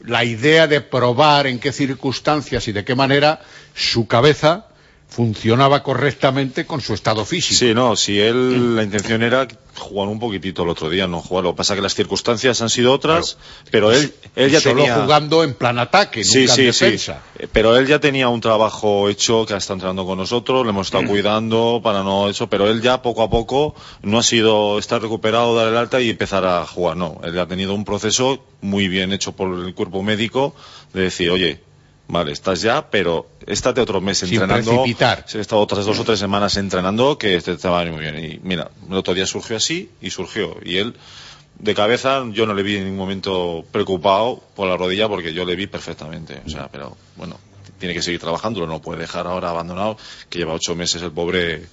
la 0.09 0.23
idea 0.23 0.67
de 0.67 0.81
probar 0.81 1.47
en 1.47 1.59
qué 1.59 1.71
circunstancias 1.71 2.67
y 2.67 2.71
de 2.71 2.83
qué 2.83 2.95
manera 2.95 3.41
su 3.75 4.07
cabeza 4.07 4.65
funcionaba 5.09 5.81
correctamente 5.81 6.65
con 6.65 6.81
su 6.81 6.93
estado 6.93 7.25
físico. 7.25 7.57
Sí, 7.59 7.73
no, 7.73 7.95
si 7.95 8.19
él 8.19 8.75
la 8.75 8.83
intención 8.83 9.23
era 9.23 9.47
jugar 9.75 10.07
un 10.07 10.19
poquitito 10.19 10.63
el 10.63 10.69
otro 10.69 10.89
día, 10.89 11.07
no 11.07 11.19
jugar. 11.21 11.45
Lo 11.45 11.53
que 11.53 11.57
pasa 11.57 11.73
es 11.73 11.77
que 11.77 11.81
las 11.81 11.95
circunstancias 11.95 12.61
han 12.61 12.69
sido 12.69 12.93
otras, 12.93 13.37
pero 13.71 13.91
él, 13.91 14.13
él 14.35 14.51
ya 14.51 14.59
Solo 14.61 14.83
tenía... 14.83 15.01
jugando 15.01 15.43
en 15.43 15.55
plan 15.55 15.79
ataque, 15.79 16.23
Sí, 16.23 16.41
nunca 16.41 16.53
sí, 16.53 16.67
en 16.67 16.73
sí. 16.73 16.85
defensa. 16.85 17.23
Eh, 17.39 17.47
Pero 17.51 17.75
él 17.75 17.87
ya 17.87 17.99
tenía 17.99 18.29
un 18.29 18.39
trabajo 18.39 19.09
hecho 19.09 19.45
que 19.47 19.53
ha 19.55 19.57
estado 19.57 19.75
entrando 19.77 20.05
con 20.05 20.17
nosotros, 20.19 20.63
le 20.63 20.69
hemos 20.71 20.87
estado 20.87 21.03
Mm. 21.03 21.07
cuidando 21.07 21.81
para 21.83 22.03
no 22.03 22.29
eso, 22.29 22.47
pero 22.47 22.69
él 22.69 22.81
ya 22.81 23.01
poco 23.01 23.23
a 23.23 23.29
poco 23.29 23.73
no 24.03 24.19
ha 24.19 24.23
sido 24.23 24.77
estar 24.77 25.01
recuperado, 25.01 25.55
dar 25.55 25.67
el 25.69 25.77
alta 25.77 25.99
y 26.01 26.09
empezar 26.11 26.45
a 26.45 26.65
jugar, 26.67 26.97
no. 26.97 27.19
Él 27.23 27.37
ha 27.39 27.47
tenido 27.47 27.73
un 27.73 27.83
proceso 27.83 28.43
muy 28.61 28.87
bien 28.89 29.11
hecho 29.11 29.31
por 29.31 29.57
el 29.65 29.73
cuerpo 29.73 30.03
médico 30.03 30.53
de 30.93 31.03
decir, 31.03 31.31
oye, 31.31 31.61
vale, 32.09 32.33
estás 32.33 32.61
ya, 32.61 32.89
pero 32.89 33.29
estate 33.47 33.79
otro 33.79 34.01
mes 34.01 34.17
Sin 34.17 34.33
entrenando. 34.33 34.71
precipitar. 34.71 35.25
He 35.33 35.39
estado 35.39 35.61
otras 35.61 35.85
dos 35.85 35.97
o 35.99 36.03
tres 36.03 36.19
semanas 36.19 36.57
entrenando 36.57 37.17
que 37.17 37.39
te, 37.39 37.55
te 37.55 37.67
va 37.69 37.81
a 37.81 37.85
muy 37.85 38.01
bien. 38.01 38.17
Y 38.23 38.39
mira, 38.43 38.69
el 38.89 38.95
otro 38.95 39.13
día 39.13 39.25
surgió 39.25 39.55
así 39.55 39.89
y 40.01 40.09
surgió. 40.09 40.57
Y 40.63 40.77
él, 40.77 40.95
de 41.57 41.73
cabeza, 41.73 42.23
yo 42.31 42.45
no 42.45 42.53
le 42.53 42.63
vi 42.63 42.75
en 42.77 42.83
ningún 42.83 42.99
momento 42.99 43.63
preocupado 43.71 44.43
por 44.55 44.67
la 44.67 44.75
rodilla 44.75 45.07
porque 45.07 45.33
yo 45.33 45.45
le 45.45 45.55
vi 45.55 45.67
perfectamente. 45.67 46.41
O 46.45 46.49
sea, 46.49 46.67
pero 46.69 46.97
bueno, 47.15 47.39
tiene 47.79 47.93
que 47.93 48.01
seguir 48.01 48.19
trabajando, 48.19 48.65
no 48.67 48.81
puede 48.81 48.99
dejar 49.01 49.25
ahora 49.27 49.51
abandonado, 49.51 49.97
que 50.29 50.39
lleva 50.39 50.53
ocho 50.53 50.75
meses 50.75 51.01
el 51.01 51.11
pobre 51.11 51.63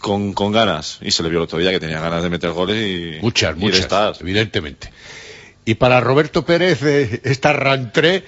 con, 0.00 0.32
con 0.34 0.52
ganas. 0.52 0.98
Y 1.00 1.12
se 1.12 1.22
le 1.22 1.28
vio 1.30 1.38
el 1.38 1.44
otro 1.44 1.58
día 1.58 1.70
que 1.70 1.80
tenía 1.80 2.00
ganas 2.00 2.22
de 2.22 2.28
meter 2.30 2.50
goles 2.50 2.76
y. 2.76 3.22
Muchas, 3.22 3.56
y 3.56 3.60
muchas, 3.60 3.80
estar. 3.80 4.14
evidentemente. 4.20 4.92
Y 5.64 5.74
para 5.76 6.00
Roberto 6.00 6.44
Pérez, 6.44 6.82
eh, 6.82 7.20
esta 7.22 7.52
rentrée, 7.52 8.24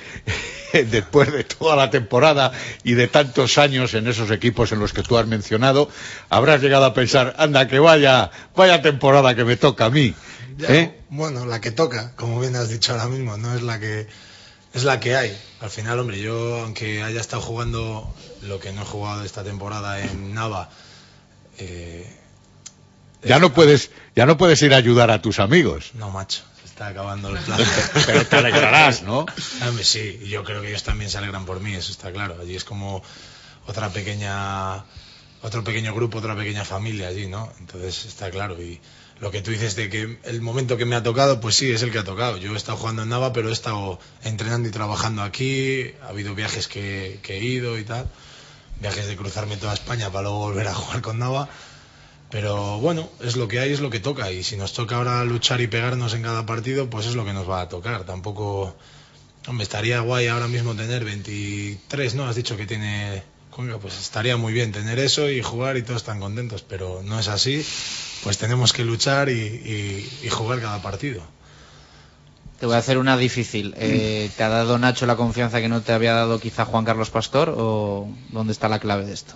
después 0.91 1.33
de 1.33 1.45
toda 1.45 1.77
la 1.77 1.91
temporada 1.91 2.53
y 2.83 2.95
de 2.95 3.07
tantos 3.07 3.59
años 3.59 3.95
en 3.95 4.09
esos 4.09 4.31
equipos 4.31 4.73
en 4.73 4.81
los 4.81 4.93
que 4.93 5.03
tú 5.03 5.17
has 5.17 5.27
mencionado, 5.27 5.89
habrás 6.31 6.61
llegado 6.61 6.85
a 6.85 6.95
pensar, 6.95 7.35
anda, 7.39 7.69
que 7.69 7.79
vaya, 7.79 8.31
vaya 8.57 8.83
temporada 8.83 9.35
que 9.35 9.45
me 9.45 9.57
toca 9.57 9.87
a 9.87 9.91
mí. 9.91 10.15
Ya, 10.57 10.69
¿eh? 10.69 11.01
Bueno, 11.09 11.47
la 11.47 11.61
que 11.61 11.71
toca, 11.71 12.13
como 12.17 12.41
bien 12.41 12.57
has 12.57 12.69
dicho 12.69 12.93
ahora 12.93 13.07
mismo, 13.07 13.37
no 13.37 13.55
es 13.55 13.63
la 13.63 13.79
que 13.79 14.07
es 14.73 14.83
la 14.83 14.99
que 14.99 15.17
hay. 15.17 15.37
Al 15.61 15.71
final, 15.71 15.99
hombre, 16.01 16.21
yo 16.21 16.63
aunque 16.63 17.03
haya 17.03 17.21
estado 17.21 17.41
jugando 17.41 18.13
lo 18.43 18.59
que 18.59 18.73
no 18.73 18.83
he 18.83 18.85
jugado 18.85 19.25
esta 19.25 19.45
temporada 19.45 20.01
en 20.01 20.35
Nava, 20.35 20.69
eh, 21.59 22.07
Ya 23.23 23.39
no 23.39 23.55
puedes, 23.55 23.91
ya 24.17 24.27
no 24.27 24.37
puedes 24.37 24.61
ir 24.63 24.75
a 24.75 24.77
ayudar 24.77 25.11
a 25.11 25.23
tus 25.23 25.39
amigos. 25.39 25.93
no 25.95 26.11
macho, 26.11 26.43
está 26.75 26.89
acabando 26.89 27.29
el 27.29 27.39
plazo. 27.45 27.65
Pero 28.07 28.27
te 28.27 28.37
alegrarás, 28.37 29.03
¿no? 29.03 29.27
Sí, 29.83 30.21
yo 30.27 30.43
creo 30.43 30.61
que 30.61 30.69
ellos 30.69 30.83
también 30.83 31.09
se 31.09 31.19
alegran 31.19 31.47
por 31.47 31.61
mí, 31.61 31.73
eso 31.75 31.93
está 31.93 32.13
claro. 32.13 32.37
Allí 32.41 32.57
es 32.57 32.65
como 32.65 33.03
otra 33.67 33.91
pequeña, 33.91 34.85
otro 35.43 35.63
pequeño 35.63 35.95
grupo, 35.95 36.19
otra 36.19 36.37
pequeña 36.37 36.65
familia 36.65 37.09
allí, 37.09 37.29
¿no? 37.29 37.53
Entonces 37.61 38.07
está 38.07 38.29
claro. 38.31 38.61
Y 38.61 38.81
lo 39.21 39.31
que 39.31 39.41
tú 39.41 39.53
dices 39.53 39.77
de 39.77 39.89
que 39.89 40.19
el 40.25 40.41
momento 40.43 40.77
que 40.77 40.85
me 40.85 40.97
ha 40.97 41.03
tocado, 41.05 41.41
pues 41.41 41.55
sí, 41.55 41.71
es 41.71 41.83
el 41.83 41.93
que 41.93 42.01
ha 42.01 42.05
tocado. 42.05 42.39
Yo 42.39 42.53
he 42.53 42.57
estado 42.57 42.77
jugando 42.77 43.03
en 43.05 43.09
Nava, 43.09 43.33
pero 43.33 43.51
he 43.51 43.53
estado 43.53 44.01
entrenando 44.25 44.69
y 44.69 44.73
trabajando 44.73 45.23
aquí. 45.23 45.93
Ha 46.03 46.09
habido 46.09 46.35
viajes 46.35 46.67
que, 46.67 47.21
que 47.23 47.37
he 47.37 47.45
ido 47.45 47.79
y 47.79 47.85
tal. 47.85 48.09
Viajes 48.81 49.07
de 49.07 49.17
cruzarme 49.17 49.57
toda 49.57 49.75
España 49.75 50.11
para 50.11 50.25
luego 50.25 50.39
volver 50.39 50.67
a 50.67 50.75
jugar 50.75 51.03
con 51.03 51.21
Nava. 51.21 51.49
Pero 52.35 52.81
bueno, 52.81 53.09
es 53.21 53.37
lo 53.37 53.47
que 53.47 53.61
hay, 53.61 53.73
es 53.73 53.79
lo 53.79 53.91
que 53.91 54.01
toca. 54.01 54.33
Y 54.33 54.43
si 54.43 54.57
nos 54.57 54.73
toca 54.73 54.97
ahora 54.97 55.23
luchar 55.25 55.61
y 55.61 55.69
pegarnos 55.69 56.15
en 56.15 56.23
cada 56.23 56.45
partido, 56.45 56.91
pues 56.91 57.07
es 57.07 57.15
lo 57.15 57.25
que 57.25 57.33
nos 57.33 57.49
va 57.49 57.61
a 57.61 57.69
tocar. 57.69 58.03
Tampoco. 58.03 58.75
Hombre, 59.47 59.63
estaría 59.63 60.01
guay 60.01 60.27
ahora 60.27 60.49
mismo 60.49 60.75
tener 60.75 61.05
23, 61.05 62.17
¿no? 62.17 62.27
Has 62.27 62.35
dicho 62.35 62.57
que 62.57 62.67
tiene. 62.67 63.23
Pues 63.81 64.01
estaría 64.01 64.37
muy 64.37 64.53
bien 64.53 64.73
tener 64.73 64.99
eso 64.99 65.31
y 65.31 65.43
jugar 65.43 65.77
y 65.77 65.83
todos 65.83 65.99
están 66.03 66.19
contentos, 66.19 66.65
pero 66.69 67.03
no 67.05 67.21
es 67.21 67.29
así. 67.29 67.65
Pues 68.25 68.37
tenemos 68.37 68.73
que 68.73 68.85
luchar 68.85 69.29
y 69.29 70.29
jugar 70.29 70.61
cada 70.61 70.83
partido. 70.83 71.23
Te 72.59 72.67
voy 72.67 72.75
a 72.75 72.79
hacer 72.79 72.99
una 72.99 73.17
difícil. 73.17 73.77
Eh, 73.79 74.29
¿Te 74.37 74.43
ha 74.43 74.49
dado 74.49 74.77
Nacho 74.79 75.07
la 75.07 75.15
confianza 75.15 75.61
que 75.61 75.69
no 75.69 75.83
te 75.83 75.93
había 75.93 76.15
dado 76.15 76.41
quizá 76.41 76.65
Juan 76.65 76.85
Carlos 76.85 77.11
Pastor 77.11 77.55
o 77.57 78.09
dónde 78.31 78.53
está 78.53 78.69
la 78.69 78.81
clave 78.81 79.07
de 79.07 79.13
esto? 79.13 79.35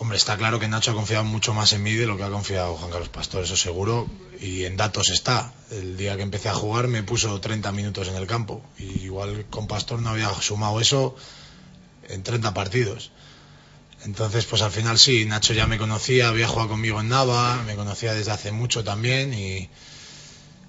Hombre, 0.00 0.16
está 0.16 0.38
claro 0.38 0.58
que 0.58 0.66
Nacho 0.66 0.92
ha 0.92 0.94
confiado 0.94 1.24
mucho 1.24 1.52
más 1.52 1.74
en 1.74 1.82
mí 1.82 1.92
de 1.92 2.06
lo 2.06 2.16
que 2.16 2.22
ha 2.22 2.30
confiado 2.30 2.74
Juan 2.74 2.90
Carlos 2.90 3.10
Pastor, 3.10 3.44
eso 3.44 3.54
seguro, 3.54 4.08
y 4.40 4.64
en 4.64 4.78
datos 4.78 5.10
está. 5.10 5.52
El 5.70 5.98
día 5.98 6.16
que 6.16 6.22
empecé 6.22 6.48
a 6.48 6.54
jugar 6.54 6.88
me 6.88 7.02
puso 7.02 7.38
30 7.38 7.70
minutos 7.72 8.08
en 8.08 8.14
el 8.14 8.26
campo, 8.26 8.62
y 8.78 8.84
igual 9.04 9.44
con 9.50 9.66
Pastor 9.66 10.00
no 10.00 10.08
había 10.08 10.32
sumado 10.40 10.80
eso 10.80 11.14
en 12.08 12.22
30 12.22 12.54
partidos. 12.54 13.10
Entonces, 14.02 14.46
pues 14.46 14.62
al 14.62 14.70
final 14.70 14.98
sí, 14.98 15.26
Nacho 15.26 15.52
ya 15.52 15.66
me 15.66 15.76
conocía, 15.76 16.30
había 16.30 16.48
jugado 16.48 16.70
conmigo 16.70 16.98
en 16.98 17.10
Nava, 17.10 17.62
me 17.64 17.76
conocía 17.76 18.14
desde 18.14 18.30
hace 18.30 18.52
mucho 18.52 18.82
también 18.82 19.34
y 19.34 19.68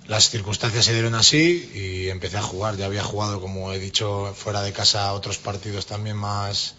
las 0.07 0.29
circunstancias 0.29 0.83
se 0.83 0.91
dieron 0.91 1.15
así 1.15 1.71
y 1.73 2.09
empecé 2.09 2.35
a 2.35 2.41
jugar. 2.41 2.75
Ya 2.75 2.85
había 2.85 3.01
jugado, 3.01 3.39
como 3.39 3.71
he 3.71 3.79
dicho, 3.79 4.35
fuera 4.35 4.61
de 4.61 4.73
casa 4.73 5.13
otros 5.13 5.37
partidos 5.37 5.85
también 5.85 6.17
más, 6.17 6.75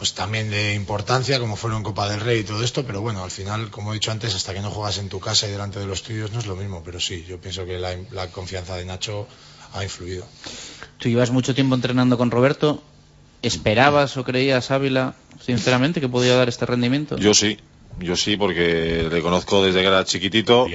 pues 0.00 0.14
también 0.14 0.50
de 0.50 0.72
importancia, 0.74 1.38
como 1.38 1.56
fueron 1.56 1.82
Copa 1.82 2.08
del 2.08 2.20
Rey 2.20 2.40
y 2.40 2.44
todo 2.44 2.64
esto, 2.64 2.84
pero 2.86 3.02
bueno, 3.02 3.22
al 3.22 3.30
final, 3.30 3.68
como 3.70 3.90
he 3.92 3.94
dicho 3.96 4.10
antes, 4.10 4.34
hasta 4.34 4.54
que 4.54 4.60
no 4.62 4.70
juegas 4.70 4.96
en 4.96 5.10
tu 5.10 5.20
casa 5.20 5.46
y 5.46 5.50
delante 5.50 5.78
de 5.78 5.86
los 5.86 6.02
tuyos 6.02 6.32
no 6.32 6.38
es 6.38 6.46
lo 6.46 6.56
mismo, 6.56 6.82
pero 6.82 6.98
sí, 6.98 7.26
yo 7.28 7.38
pienso 7.38 7.66
que 7.66 7.78
la, 7.78 7.94
la 8.10 8.28
confianza 8.28 8.76
de 8.76 8.86
Nacho 8.86 9.28
ha 9.74 9.84
influido. 9.84 10.24
Tú 10.96 11.10
llevas 11.10 11.30
mucho 11.30 11.54
tiempo 11.54 11.74
entrenando 11.74 12.16
con 12.16 12.30
Roberto. 12.30 12.82
¿Esperabas 13.42 14.16
o 14.16 14.24
creías, 14.24 14.70
Ávila, 14.70 15.14
sinceramente, 15.44 16.00
que 16.00 16.08
podía 16.08 16.34
dar 16.34 16.48
este 16.48 16.64
rendimiento? 16.66 17.16
Yo 17.18 17.34
sí, 17.34 17.58
yo 17.98 18.16
sí, 18.16 18.36
porque 18.38 19.06
le 19.10 19.20
conozco 19.22 19.62
desde 19.62 19.80
que 19.82 19.86
era 19.86 20.04
chiquitito. 20.06 20.66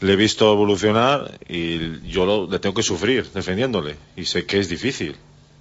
Le 0.00 0.12
he 0.12 0.16
visto 0.16 0.52
evolucionar 0.52 1.38
y 1.48 2.06
yo 2.08 2.24
lo- 2.26 2.46
le 2.50 2.58
tengo 2.60 2.74
que 2.74 2.82
sufrir 2.82 3.30
defendiéndole. 3.32 3.96
Y 4.16 4.26
sé 4.26 4.44
que 4.46 4.58
es 4.58 4.68
difícil, 4.68 5.16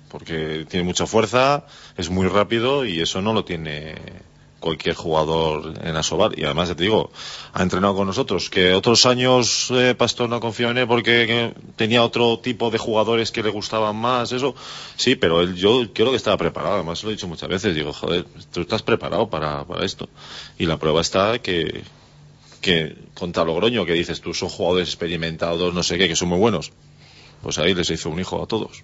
porque 0.10 0.66
tiene 0.70 0.86
mucha 0.86 1.05
fuerza, 1.05 1.66
es 1.97 2.10
muy 2.10 2.28
rápido 2.28 2.86
y 2.86 3.01
eso 3.01 3.22
no 3.22 3.34
lo 3.34 3.43
tiene 3.45 3.95
cualquier 4.60 4.95
jugador 4.95 5.74
en 5.84 5.95
Asobal. 5.95 6.34
Y 6.38 6.43
además, 6.43 6.70
te 6.70 6.84
digo, 6.84 7.12
ha 7.53 7.64
entrenado 7.64 7.95
con 7.95 8.08
nosotros. 8.08 8.49
Que 8.49 8.74
otros 8.74 9.05
años 9.05 9.70
eh, 9.72 9.95
Pastor 9.95 10.30
no 10.30 10.39
confió 10.39 10.70
en 10.72 10.80
él 10.80 10.88
porque 10.88 11.26
que 11.28 11.53
tenía 11.76 12.03
otro 12.03 12.39
tipo 12.39 12.70
de 12.72 12.78
jugadores 12.78 13.32
que 13.32 13.43
le 13.43 13.49
gustaban 13.49 13.95
más, 13.95 14.32
eso. 14.32 14.55
Sí, 14.95 15.16
pero 15.16 15.41
él, 15.41 15.55
yo 15.55 15.93
creo 15.93 16.12
que 16.12 16.18
estaba 16.18 16.38
preparado. 16.38 16.76
Además, 16.76 17.03
lo 17.03 17.10
he 17.10 17.14
dicho 17.14 17.28
muchas 17.28 17.49
veces. 17.49 17.76
Digo, 17.76 17.93
joder, 17.93 18.26
tú 18.51 18.62
estás 18.62 18.84
preparado 18.84 19.30
para, 19.30 19.64
para 19.66 19.86
esto. 19.86 20.10
Y 20.58 20.66
la 20.66 20.78
prueba 20.78 21.01
está 21.01 21.39
que, 21.39 21.84
que 22.62 22.95
contra 23.14 23.43
Logroño, 23.43 23.86
que 23.86 23.93
dices 23.93 24.22
tú, 24.22 24.34
son 24.34 24.49
jugadores 24.49 24.89
experimentados, 24.89 25.74
no 25.74 25.84
sé 25.84 25.97
qué, 25.97 26.08
que 26.08 26.16
son 26.16 26.30
muy 26.30 26.39
buenos. 26.39 26.72
Pues 27.41 27.60
ahí 27.60 27.74
les 27.76 27.89
hizo 27.89 28.10
un 28.10 28.20
hijo 28.20 28.41
a 28.41 28.47
todos. 28.47 28.84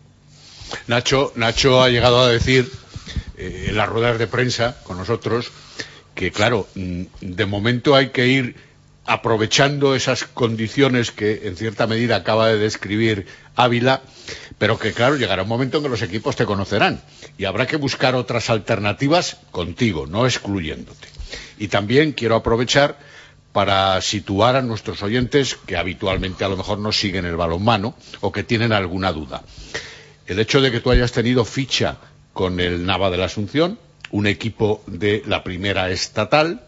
Nacho, 0.88 1.32
Nacho 1.36 1.82
ha 1.82 1.90
llegado 1.90 2.22
a 2.22 2.30
decir 2.30 2.72
eh, 3.38 3.68
en 3.70 3.78
las 3.78 3.90
ruedas 3.90 4.20
de 4.20 4.28
prensa 4.28 4.78
con 4.84 4.98
nosotros 4.98 5.52
que, 6.16 6.32
claro, 6.32 6.68
mm, 6.76 7.04
de 7.22 7.46
momento 7.46 7.96
hay 7.96 8.10
que 8.10 8.28
ir 8.28 8.56
aprovechando 9.06 9.96
esas 9.96 10.24
condiciones 10.24 11.12
que 11.12 11.42
en 11.48 11.58
cierta 11.58 11.88
medida 11.88 12.16
acaba 12.16 12.48
de 12.48 12.58
describir 12.58 13.28
Ávila, 13.56 14.02
pero 14.58 14.80
que, 14.80 14.94
claro, 14.94 15.18
llegará 15.18 15.44
un 15.44 15.50
momento 15.50 15.78
en 15.78 15.84
que 15.84 15.90
los 15.90 16.02
equipos 16.02 16.36
te 16.36 16.46
conocerán 16.46 17.02
y 17.38 17.46
habrá 17.46 17.68
que 17.68 17.76
buscar 17.76 18.16
otras 18.16 18.50
alternativas 18.50 19.38
contigo, 19.52 20.08
no 20.08 20.26
excluyéndote. 20.26 21.08
Y 21.58 21.68
también 21.68 22.14
quiero 22.14 22.36
aprovechar 22.36 22.98
para 23.52 24.02
situar 24.02 24.56
a 24.56 24.62
nuestros 24.62 25.04
oyentes 25.04 25.56
que 25.56 25.78
habitualmente 25.78 26.44
a 26.44 26.50
lo 26.50 26.58
mejor 26.58 26.80
no 26.80 26.92
siguen 26.92 27.26
el 27.26 27.36
balonmano 27.36 27.96
o 28.22 28.32
que 28.32 28.44
tienen 28.44 28.72
alguna 28.72 29.12
duda. 29.12 29.44
El 30.26 30.40
hecho 30.40 30.62
de 30.62 30.72
que 30.72 30.80
tú 30.80 30.92
hayas 30.92 31.12
tenido 31.12 31.44
ficha 31.46 31.98
con 32.32 32.60
el 32.60 32.86
Nava 32.86 33.10
de 33.10 33.18
la 33.18 33.26
Asunción, 33.26 33.78
un 34.12 34.28
equipo 34.28 34.84
de 34.88 35.24
la 35.26 35.44
primera 35.44 35.90
estatal, 35.90 36.64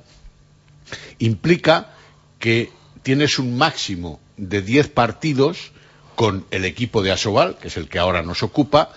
implica 1.20 1.93
que 2.39 2.72
tienes 3.03 3.39
un 3.39 3.58
máximo 3.58 4.20
de 4.38 4.62
10 4.62 4.89
partidos 4.89 5.72
con 6.16 6.45
el 6.51 6.66
equipo 6.66 7.01
de 7.01 7.12
Asobal, 7.12 7.58
que 7.58 7.68
es 7.68 7.78
el 7.78 7.88
que 7.88 7.99
ahora 7.99 8.24
nos 8.24 8.43
ocupa, 8.43 8.91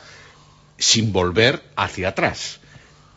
sin 0.79 1.13
volver 1.13 1.63
hacia 1.77 2.09
atrás. 2.09 2.61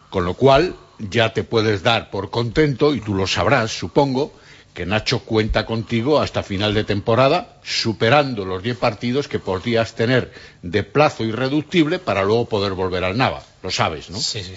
Con 0.09 0.25
lo 0.25 0.33
cual 0.33 0.75
ya 0.99 1.33
te 1.33 1.43
puedes 1.43 1.83
dar 1.83 2.11
por 2.11 2.29
contento, 2.29 2.93
y 2.93 3.01
tú 3.01 3.15
lo 3.15 3.27
sabrás, 3.27 3.71
supongo, 3.71 4.33
que 4.73 4.85
Nacho 4.85 5.19
cuenta 5.19 5.65
contigo 5.65 6.21
hasta 6.21 6.43
final 6.43 6.73
de 6.73 6.83
temporada, 6.83 7.57
superando 7.63 8.45
los 8.45 8.63
10 8.63 8.77
partidos 8.77 9.27
que 9.27 9.39
podrías 9.39 9.95
tener 9.95 10.33
de 10.61 10.83
plazo 10.83 11.23
irreductible 11.23 11.99
para 11.99 12.23
luego 12.23 12.45
poder 12.45 12.73
volver 12.73 13.03
al 13.03 13.17
Nava. 13.17 13.43
Lo 13.63 13.71
sabes, 13.71 14.09
¿no? 14.09 14.19
Sí, 14.19 14.43
sí. 14.43 14.55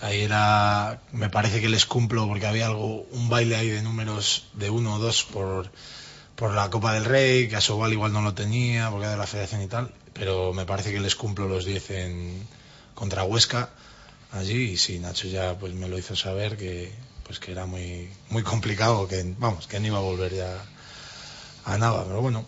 Ahí 0.00 0.22
era, 0.22 1.00
me 1.12 1.30
parece 1.30 1.60
que 1.60 1.68
les 1.68 1.86
cumplo 1.86 2.26
porque 2.26 2.46
había 2.46 2.66
algo, 2.66 3.06
un 3.12 3.28
baile 3.28 3.54
ahí 3.54 3.68
de 3.68 3.82
números 3.82 4.48
de 4.54 4.68
uno 4.68 4.96
o 4.96 4.98
dos 4.98 5.22
por, 5.22 5.70
por 6.34 6.54
la 6.54 6.70
Copa 6.70 6.92
del 6.92 7.04
Rey, 7.04 7.48
que 7.48 7.54
Asobal 7.54 7.92
igual 7.92 8.12
no 8.12 8.20
lo 8.20 8.34
tenía 8.34 8.90
porque 8.90 9.04
era 9.04 9.12
de 9.12 9.18
la 9.18 9.28
federación 9.28 9.62
y 9.62 9.68
tal, 9.68 9.92
pero 10.12 10.52
me 10.52 10.66
parece 10.66 10.92
que 10.92 10.98
les 10.98 11.14
cumplo 11.14 11.46
los 11.46 11.64
10 11.64 11.90
en, 11.92 12.48
contra 12.94 13.22
Huesca 13.22 13.70
allí 14.32 14.72
y 14.72 14.76
sí, 14.76 14.98
Nacho 14.98 15.28
ya 15.28 15.56
pues 15.58 15.72
me 15.74 15.88
lo 15.88 15.98
hizo 15.98 16.16
saber 16.16 16.56
que 16.56 16.92
pues 17.24 17.38
que 17.38 17.52
era 17.52 17.66
muy 17.66 18.08
muy 18.30 18.42
complicado, 18.42 19.08
que 19.08 19.24
vamos, 19.38 19.66
que 19.66 19.80
no 19.80 19.86
iba 19.86 19.98
a 19.98 20.02
volver 20.02 20.34
ya 20.34 20.64
a 21.64 21.78
nada, 21.78 22.04
pero 22.04 22.20
bueno, 22.20 22.44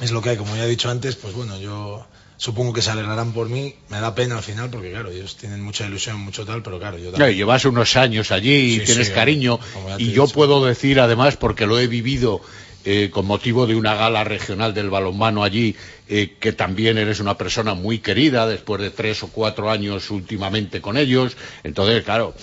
es 0.00 0.10
lo 0.10 0.22
que 0.22 0.30
hay, 0.30 0.36
como 0.36 0.56
ya 0.56 0.64
he 0.64 0.68
dicho 0.68 0.90
antes, 0.90 1.16
pues 1.16 1.34
bueno, 1.34 1.58
yo 1.58 2.06
supongo 2.36 2.72
que 2.72 2.82
se 2.82 2.90
alegrarán 2.90 3.32
por 3.32 3.48
mí, 3.48 3.74
me 3.88 4.00
da 4.00 4.14
pena 4.14 4.36
al 4.36 4.42
final 4.42 4.70
porque 4.70 4.90
claro, 4.90 5.10
ellos 5.10 5.36
tienen 5.36 5.60
mucha 5.60 5.86
ilusión, 5.86 6.20
mucho 6.20 6.46
tal, 6.46 6.62
pero 6.62 6.78
claro, 6.78 6.96
yo 6.96 7.12
Claro, 7.12 7.32
llevas 7.32 7.64
unos 7.64 7.96
años 7.96 8.30
allí 8.30 8.54
y 8.54 8.78
Sí, 8.78 8.86
tienes 8.86 9.08
sí, 9.08 9.12
cariño. 9.12 9.58
Y 9.98 10.12
yo 10.12 10.26
puedo 10.28 10.64
decir, 10.64 11.00
además, 11.00 11.36
porque 11.36 11.66
lo 11.66 11.80
he 11.80 11.88
vivido 11.88 12.40
eh, 12.84 13.10
con 13.10 13.26
motivo 13.26 13.66
de 13.66 13.74
una 13.74 13.94
gala 13.96 14.22
regional 14.22 14.72
del 14.72 14.88
balonmano 14.88 15.42
allí, 15.42 15.74
eh, 16.08 16.36
que 16.38 16.52
también 16.52 16.96
eres 16.96 17.18
una 17.18 17.36
persona 17.36 17.74
muy 17.74 17.98
querida 17.98 18.46
después 18.46 18.80
de 18.80 18.90
tres 18.90 19.22
o 19.24 19.28
cuatro 19.28 19.68
años 19.68 20.08
últimamente 20.10 20.80
con 20.80 20.96
ellos. 20.96 21.36
Entonces, 21.64 22.04
claro. 22.04 22.34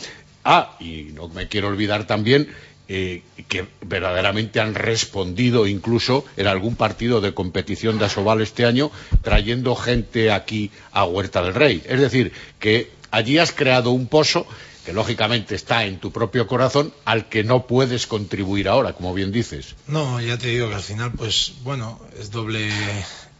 Ah, 0.45 0.77
y 0.79 1.09
no 1.13 1.27
me 1.27 1.47
quiero 1.47 1.67
olvidar 1.67 2.05
también 2.05 2.47
eh, 2.87 3.23
que 3.47 3.65
verdaderamente 3.81 4.59
han 4.59 4.75
respondido 4.75 5.65
incluso 5.65 6.23
en 6.37 6.45
algún 6.45 6.75
partido 6.75 7.19
de 7.19 7.33
competición 7.33 7.97
de 7.97 8.05
Asobal 8.05 8.43
este 8.43 8.63
año 8.63 8.91
trayendo 9.23 9.75
gente 9.75 10.31
aquí 10.31 10.69
a 10.91 11.03
Huerta 11.03 11.41
del 11.41 11.55
Rey. 11.55 11.81
Es 11.87 11.99
decir, 11.99 12.31
que 12.59 12.91
allí 13.09 13.39
has 13.39 13.53
creado 13.53 13.89
un 13.89 14.05
pozo 14.05 14.45
que 14.85 14.93
lógicamente 14.93 15.55
está 15.55 15.85
en 15.85 15.97
tu 15.97 16.11
propio 16.11 16.45
corazón 16.45 16.93
al 17.05 17.27
que 17.27 17.43
no 17.43 17.65
puedes 17.65 18.05
contribuir 18.05 18.67
ahora, 18.67 18.93
como 18.93 19.15
bien 19.15 19.31
dices. 19.31 19.73
No, 19.87 20.21
ya 20.21 20.37
te 20.37 20.49
digo 20.49 20.69
que 20.69 20.75
al 20.75 20.83
final, 20.83 21.11
pues 21.13 21.53
bueno, 21.63 21.99
es 22.19 22.29
doble 22.29 22.69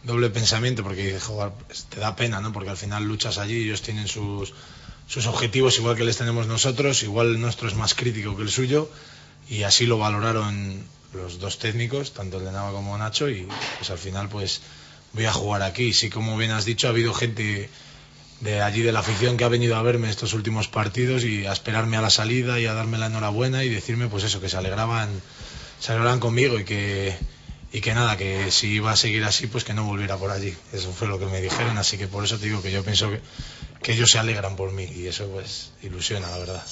doble 0.02 0.30
pensamiento 0.30 0.82
porque 0.82 1.16
te 1.88 2.00
da 2.00 2.16
pena, 2.16 2.40
¿no? 2.40 2.52
Porque 2.52 2.70
al 2.70 2.76
final 2.76 3.04
luchas 3.04 3.38
allí, 3.38 3.64
ellos 3.64 3.82
tienen 3.82 4.08
sus 4.08 4.54
sus 5.06 5.26
objetivos 5.26 5.78
igual 5.78 5.96
que 5.96 6.04
les 6.04 6.16
tenemos 6.16 6.46
nosotros, 6.46 7.02
igual 7.02 7.28
el 7.28 7.40
nuestro 7.40 7.68
es 7.68 7.74
más 7.74 7.94
crítico 7.94 8.36
que 8.36 8.42
el 8.42 8.50
suyo 8.50 8.90
y 9.48 9.62
así 9.62 9.86
lo 9.86 9.98
valoraron 9.98 10.84
los 11.14 11.38
dos 11.38 11.58
técnicos, 11.58 12.12
tanto 12.12 12.38
el 12.38 12.44
de 12.44 12.52
Nava 12.52 12.72
como 12.72 12.96
Nacho 12.98 13.28
y 13.30 13.46
pues 13.78 13.90
al 13.90 13.98
final 13.98 14.28
pues 14.28 14.60
voy 15.12 15.24
a 15.24 15.32
jugar 15.32 15.62
aquí. 15.62 15.92
Sí, 15.92 16.10
como 16.10 16.36
bien 16.36 16.50
has 16.50 16.64
dicho, 16.64 16.88
ha 16.88 16.90
habido 16.90 17.14
gente 17.14 17.70
de 18.40 18.60
allí 18.60 18.82
de 18.82 18.92
la 18.92 19.00
afición 19.00 19.36
que 19.36 19.44
ha 19.44 19.48
venido 19.48 19.76
a 19.76 19.82
verme 19.82 20.10
estos 20.10 20.34
últimos 20.34 20.68
partidos 20.68 21.24
y 21.24 21.46
a 21.46 21.52
esperarme 21.52 21.96
a 21.96 22.02
la 22.02 22.10
salida 22.10 22.60
y 22.60 22.66
a 22.66 22.74
darme 22.74 22.98
la 22.98 23.06
enhorabuena 23.06 23.64
y 23.64 23.68
decirme 23.68 24.08
pues 24.08 24.24
eso, 24.24 24.40
que 24.40 24.48
se 24.48 24.56
alegraban, 24.56 25.08
se 25.80 25.92
alegraban 25.92 26.20
conmigo 26.20 26.58
y 26.58 26.64
que 26.64 27.16
y 27.76 27.82
que 27.82 27.92
nada, 27.92 28.16
que 28.16 28.50
si 28.50 28.68
iba 28.68 28.90
a 28.90 28.96
seguir 28.96 29.22
así, 29.24 29.48
pues 29.48 29.62
que 29.62 29.74
no 29.74 29.84
volviera 29.84 30.16
por 30.16 30.30
allí. 30.30 30.54
Eso 30.72 30.90
fue 30.92 31.08
lo 31.08 31.18
que 31.18 31.26
me 31.26 31.42
dijeron, 31.42 31.76
así 31.76 31.98
que 31.98 32.06
por 32.06 32.24
eso 32.24 32.38
te 32.38 32.46
digo 32.46 32.62
que 32.62 32.72
yo 32.72 32.82
pienso 32.82 33.10
que, 33.10 33.92
ellos 33.92 34.10
se 34.10 34.18
alegran 34.18 34.56
por 34.56 34.72
mí 34.72 34.84
y 34.96 35.08
eso 35.08 35.28
pues 35.28 35.72
ilusiona, 35.82 36.30
la 36.30 36.38
verdad. 36.38 36.62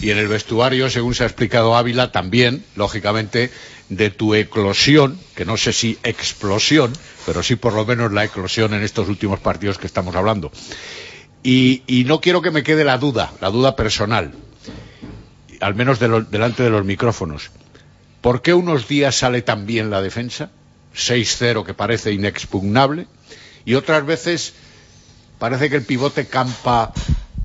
Y 0.00 0.10
en 0.10 0.18
el 0.18 0.28
vestuario, 0.28 0.90
según 0.90 1.14
se 1.14 1.22
ha 1.22 1.26
explicado 1.26 1.74
Ávila, 1.74 2.12
también, 2.12 2.62
lógicamente, 2.76 3.50
de 3.88 4.10
tu 4.10 4.34
eclosión, 4.34 5.18
que 5.34 5.46
no 5.46 5.56
sé 5.56 5.72
si 5.72 5.98
explosión, 6.02 6.92
pero 7.24 7.42
sí 7.42 7.56
por 7.56 7.72
lo 7.72 7.86
menos 7.86 8.12
la 8.12 8.24
eclosión 8.24 8.74
en 8.74 8.82
estos 8.82 9.08
últimos 9.08 9.40
partidos 9.40 9.78
que 9.78 9.86
estamos 9.86 10.14
hablando. 10.14 10.52
Y, 11.42 12.04
no 12.06 12.20
quiero 12.20 12.42
que 12.42 12.50
me 12.50 12.62
quede 12.62 12.84
la 12.84 12.98
duda, 12.98 13.32
la 13.40 13.48
duda 13.48 13.76
personal, 13.76 14.34
al 15.62 15.74
menos 15.74 15.98
delante 15.98 16.62
de 16.62 16.70
los 16.70 16.84
micrófonos. 16.84 17.50
¿Por 18.24 18.40
qué 18.40 18.54
unos 18.54 18.88
días 18.88 19.16
sale 19.16 19.42
tan 19.42 19.66
bien 19.66 19.90
la 19.90 20.00
defensa? 20.00 20.50
6-0 20.96 21.62
que 21.62 21.74
parece 21.74 22.10
inexpugnable, 22.10 23.06
y 23.66 23.74
otras 23.74 24.06
veces 24.06 24.54
parece 25.38 25.68
que 25.68 25.76
el 25.76 25.84
pivote 25.84 26.26
campa 26.26 26.94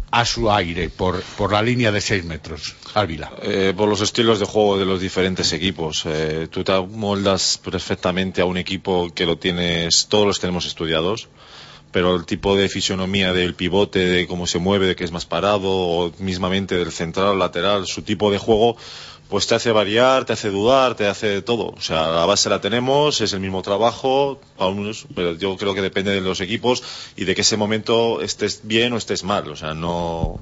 a 0.09 0.23
su 0.23 0.49
aire 0.49 0.89
por, 0.89 1.21
por 1.37 1.51
la 1.51 1.61
línea 1.61 1.91
de 1.91 1.99
6 1.99 2.23
metros. 2.23 2.77
Ávila. 2.93 3.29
Eh, 3.41 3.73
por 3.75 3.89
los 3.89 3.99
estilos 3.99 4.39
de 4.39 4.45
juego 4.45 4.79
de 4.79 4.85
los 4.85 5.01
diferentes 5.01 5.51
equipos. 5.51 6.03
Eh, 6.05 6.47
tú 6.49 6.63
te 6.63 6.71
moldas 6.79 7.59
perfectamente 7.61 8.39
a 8.39 8.45
un 8.45 8.55
equipo 8.55 9.13
que 9.13 9.25
lo 9.25 9.37
tienes, 9.37 10.07
todos 10.07 10.25
los 10.25 10.39
tenemos 10.39 10.65
estudiados, 10.65 11.27
pero 11.91 12.15
el 12.15 12.25
tipo 12.25 12.55
de 12.55 12.69
fisionomía 12.69 13.33
del 13.33 13.55
pivote, 13.55 13.99
de 13.99 14.27
cómo 14.27 14.47
se 14.47 14.59
mueve, 14.59 14.87
de 14.87 14.95
que 14.95 15.03
es 15.03 15.11
más 15.11 15.25
parado, 15.25 15.69
o 15.69 16.11
mismamente 16.19 16.75
del 16.75 16.91
central, 16.91 17.39
lateral, 17.39 17.87
su 17.87 18.01
tipo 18.03 18.31
de 18.31 18.37
juego, 18.37 18.77
pues 19.29 19.45
te 19.47 19.55
hace 19.55 19.71
variar, 19.71 20.25
te 20.25 20.33
hace 20.33 20.49
dudar, 20.49 20.95
te 20.95 21.07
hace 21.07 21.41
todo. 21.41 21.67
O 21.77 21.81
sea, 21.81 22.11
la 22.11 22.25
base 22.25 22.49
la 22.49 22.61
tenemos, 22.61 23.21
es 23.21 23.33
el 23.33 23.39
mismo 23.39 23.61
trabajo, 23.61 24.39
pero 25.15 25.35
yo 25.35 25.55
creo 25.57 25.75
que 25.75 25.81
depende 25.81 26.11
de 26.11 26.21
los 26.21 26.41
equipos 26.41 26.83
y 27.15 27.25
de 27.25 27.35
que 27.35 27.41
ese 27.41 27.57
momento 27.57 28.21
estés 28.21 28.61
bien 28.63 28.93
o 28.93 28.97
estés 28.97 29.23
mal. 29.23 29.47
O 29.49 29.55
sea, 29.55 29.73
no, 29.73 30.41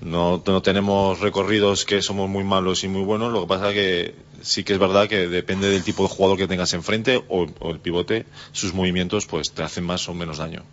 No, 0.00 0.42
no 0.46 0.62
tenemos 0.62 1.18
recorridos 1.20 1.84
que 1.84 2.02
somos 2.02 2.28
muy 2.30 2.44
malos 2.44 2.84
y 2.84 2.88
muy 2.88 3.02
buenos, 3.02 3.32
lo 3.32 3.42
que 3.42 3.46
pasa 3.48 3.72
que 3.72 4.14
sí 4.42 4.64
que 4.64 4.74
es 4.74 4.78
verdad 4.78 5.08
que 5.08 5.28
depende 5.28 5.68
del 5.68 5.82
tipo 5.82 6.02
de 6.02 6.08
jugador 6.08 6.38
que 6.38 6.48
tengas 6.48 6.72
enfrente 6.72 7.22
o, 7.28 7.46
el 7.70 7.80
pivote, 7.80 8.26
sus 8.52 8.74
movimientos 8.74 9.26
pues 9.26 9.52
te 9.52 9.62
hacen 9.62 9.84
más 9.84 10.08
o 10.08 10.14
menos 10.14 10.38
daño. 10.38 10.64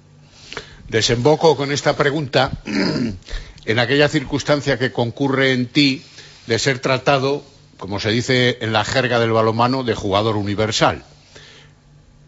Desemboco 0.87 1.57
con 1.57 1.71
esta 1.71 1.97
pregunta 1.97 2.51
en 3.65 3.79
aquella 3.79 4.07
circunstancia 4.07 4.77
que 4.77 4.91
concurre 4.91 5.53
en 5.53 5.67
ti 5.67 6.03
de 6.47 6.59
ser 6.59 6.79
tratado, 6.79 7.43
como 7.77 7.99
se 7.99 8.11
dice 8.11 8.59
en 8.61 8.71
la 8.71 8.85
jerga 8.85 9.19
del 9.19 9.31
balonmano, 9.31 9.83
de 9.83 9.95
jugador 9.95 10.37
universal. 10.37 11.03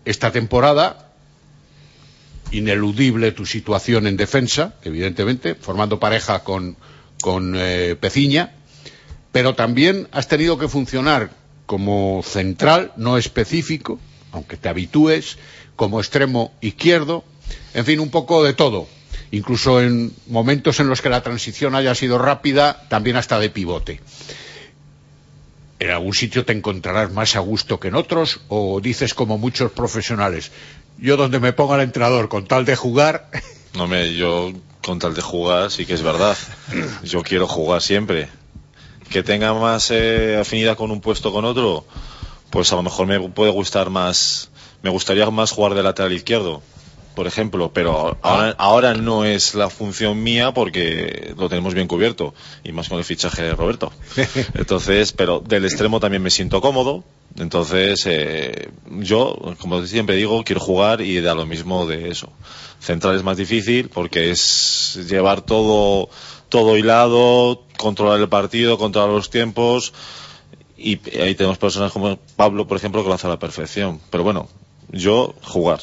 Esta 0.06 0.32
temporada, 0.32 1.12
ineludible 2.52 3.32
tu 3.32 3.46
situación 3.46 4.08
en 4.08 4.18
defensa, 4.18 4.76
evidentemente, 4.84 5.54
formando 5.54 6.00
pareja 6.00 6.44
con, 6.44 6.78
con 7.22 7.54
eh, 7.56 7.96
Peciña, 8.00 8.57
pero 9.32 9.56
también 9.56 10.08
has 10.12 10.28
tenido 10.28 10.58
que 10.58 10.68
funcionar 10.68 11.32
como 11.66 12.22
central, 12.24 12.94
no 12.96 13.18
específico, 13.18 14.00
aunque 14.32 14.58
te 14.58 14.70
habitúes, 14.70 15.38
como 15.76 16.00
extremo 16.00 16.54
izquierdo, 16.62 17.24
en 17.74 17.86
fin, 17.86 18.00
un 18.00 18.10
poco 18.10 18.44
de 18.44 18.54
todo. 18.54 18.88
Incluso 19.32 19.82
en 19.82 20.14
momentos 20.28 20.80
en 20.80 20.88
los 20.88 21.02
que 21.02 21.10
la 21.10 21.22
transición 21.22 21.76
haya 21.76 21.94
sido 21.96 22.18
rápida, 22.18 22.88
también 22.90 23.18
hasta 23.18 23.40
de 23.40 23.50
pivote. 23.50 24.00
¿En 25.80 25.92
algún 25.92 26.14
sitio 26.14 26.44
te 26.44 26.54
encontrarás 26.54 27.12
más 27.12 27.36
a 27.36 27.40
gusto 27.40 27.80
que 27.80 27.90
en 27.90 27.96
otros? 27.96 28.40
¿O 28.48 28.80
dices 28.82 29.14
como 29.14 29.38
muchos 29.38 29.72
profesionales, 29.72 30.52
yo 30.98 31.18
donde 31.18 31.40
me 31.40 31.54
ponga 31.54 31.76
el 31.76 31.82
entrenador 31.82 32.30
con 32.30 32.48
tal 32.48 32.66
de 32.66 32.76
jugar? 32.76 33.30
No 33.76 33.88
me, 33.88 34.16
yo 34.16 34.54
con 34.84 34.98
tal 34.98 35.14
de 35.14 35.22
jugar 35.22 35.70
sí 35.70 35.86
que 35.86 35.94
es 35.94 36.02
verdad. 36.02 36.38
Yo 37.04 37.22
quiero 37.22 37.48
jugar 37.48 37.82
siempre. 37.82 38.30
Que 39.10 39.24
tenga 39.24 39.54
más 39.54 39.92
eh, 39.92 40.38
afinidad 40.40 40.78
con 40.78 40.92
un 40.92 41.02
puesto 41.02 41.32
con 41.32 41.46
otro, 41.46 41.86
pues 42.50 42.72
a 42.74 42.76
lo 42.76 42.84
mejor 42.84 43.08
me 43.08 43.20
puede 43.30 43.52
gustar 43.52 43.90
más, 43.90 44.50
me 44.82 44.90
gustaría 44.90 45.30
más 45.30 45.52
jugar 45.52 45.74
de 45.74 45.84
lateral 45.84 46.14
izquierdo 46.14 46.62
por 47.18 47.26
ejemplo, 47.26 47.72
pero 47.74 48.16
ahora, 48.22 48.56
ahora 48.60 48.94
no 48.94 49.26
es 49.26 49.56
la 49.56 49.72
función 49.72 50.22
mía 50.22 50.54
porque 50.54 51.34
lo 51.36 51.50
tenemos 51.50 51.74
bien 51.74 51.88
cubierto, 51.88 52.36
y 52.64 52.72
más 52.74 52.90
con 52.90 53.00
el 53.00 53.04
fichaje 53.04 53.42
de 53.42 53.56
Roberto. 53.56 53.92
Entonces, 54.54 55.14
pero 55.14 55.40
del 55.40 55.66
extremo 55.66 56.00
también 56.00 56.22
me 56.22 56.30
siento 56.30 56.62
cómodo, 56.62 57.04
entonces 57.36 58.04
eh, 58.06 58.70
yo, 59.00 59.36
como 59.60 59.84
siempre 59.88 60.16
digo, 60.16 60.44
quiero 60.44 60.62
jugar 60.62 61.02
y 61.02 61.20
da 61.22 61.34
lo 61.34 61.48
mismo 61.48 61.88
de 61.88 62.10
eso. 62.10 62.32
Central 62.80 63.16
es 63.16 63.24
más 63.24 63.38
difícil 63.38 63.90
porque 63.90 64.30
es 64.30 65.00
llevar 65.10 65.42
todo, 65.42 66.10
todo 66.50 66.78
hilado, 66.78 67.64
controlar 67.78 68.20
el 68.20 68.30
partido, 68.30 68.78
controlar 68.78 69.10
los 69.10 69.30
tiempos, 69.30 69.94
y 70.78 71.00
ahí 71.20 71.36
tenemos 71.36 71.58
personas 71.58 71.92
como 71.92 72.18
Pablo, 72.36 72.68
por 72.68 72.78
ejemplo, 72.78 73.02
que 73.02 73.10
lo 73.10 73.16
hace 73.16 73.28
a 73.28 73.32
la 73.32 73.40
perfección. 73.40 74.00
Pero 74.12 74.24
bueno, 74.24 74.48
yo 74.90 75.34
jugar. 75.44 75.82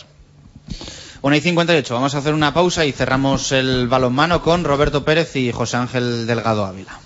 1 1.22 1.36
y 1.36 1.40
58, 1.40 1.94
vamos 1.94 2.14
a 2.14 2.18
hacer 2.18 2.34
una 2.34 2.54
pausa 2.54 2.84
y 2.84 2.92
cerramos 2.92 3.50
el 3.52 3.88
balonmano 3.88 4.42
con 4.42 4.62
Roberto 4.62 5.04
Pérez 5.04 5.34
y 5.36 5.52
José 5.52 5.78
Ángel 5.78 6.26
Delgado 6.26 6.64
Ávila. 6.64 7.00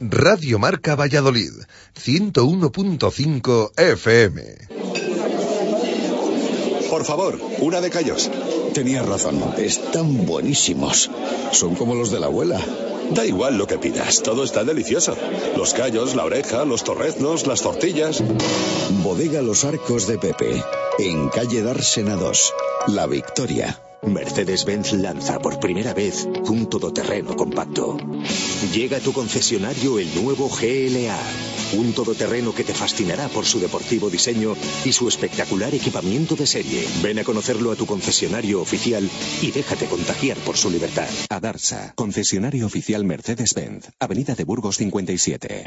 Radio 0.00 0.58
Marca 0.58 0.96
Valladolid, 0.96 1.52
101.5 1.98 3.72
FM. 3.76 4.42
Por 6.90 7.04
favor, 7.04 7.40
una 7.60 7.80
de 7.80 7.90
callos. 7.90 8.30
Tenías 8.74 9.06
razón, 9.06 9.40
están 9.56 10.26
buenísimos. 10.26 11.08
Son 11.52 11.76
como 11.76 11.94
los 11.94 12.10
de 12.10 12.18
la 12.18 12.26
abuela. 12.26 12.60
Da 13.12 13.24
igual 13.24 13.56
lo 13.56 13.68
que 13.68 13.78
pidas, 13.78 14.20
todo 14.22 14.42
está 14.42 14.64
delicioso. 14.64 15.16
Los 15.56 15.74
callos, 15.74 16.16
la 16.16 16.24
oreja, 16.24 16.64
los 16.64 16.82
torreznos, 16.82 17.46
las 17.46 17.62
tortillas. 17.62 18.20
Bodega 19.04 19.42
Los 19.42 19.64
Arcos 19.64 20.08
de 20.08 20.18
Pepe, 20.18 20.64
en 20.98 21.28
calle 21.28 21.62
Dársena 21.62 22.16
2, 22.16 22.52
La 22.88 23.06
Victoria. 23.06 23.78
Mercedes-Benz 24.06 24.92
lanza 24.94 25.38
por 25.38 25.60
primera 25.60 25.94
vez 25.94 26.26
un 26.48 26.68
todoterreno 26.68 27.36
compacto. 27.36 27.96
Llega 28.72 28.98
a 28.98 29.00
tu 29.00 29.12
concesionario 29.12 29.98
el 29.98 30.14
nuevo 30.22 30.48
GLA, 30.48 31.18
un 31.74 31.92
todoterreno 31.92 32.54
que 32.54 32.64
te 32.64 32.74
fascinará 32.74 33.28
por 33.28 33.44
su 33.44 33.60
deportivo 33.60 34.10
diseño 34.10 34.56
y 34.84 34.92
su 34.92 35.08
espectacular 35.08 35.74
equipamiento 35.74 36.36
de 36.36 36.46
serie. 36.46 36.86
Ven 37.02 37.18
a 37.18 37.24
conocerlo 37.24 37.72
a 37.72 37.76
tu 37.76 37.86
concesionario 37.86 38.60
oficial 38.60 39.08
y 39.42 39.50
déjate 39.50 39.86
contagiar 39.86 40.36
por 40.38 40.56
su 40.56 40.70
libertad. 40.70 41.08
Adarsa, 41.30 41.92
concesionario 41.96 42.66
oficial 42.66 43.04
Mercedes-Benz, 43.04 43.90
Avenida 44.00 44.34
de 44.34 44.44
Burgos 44.44 44.76
57. 44.76 45.64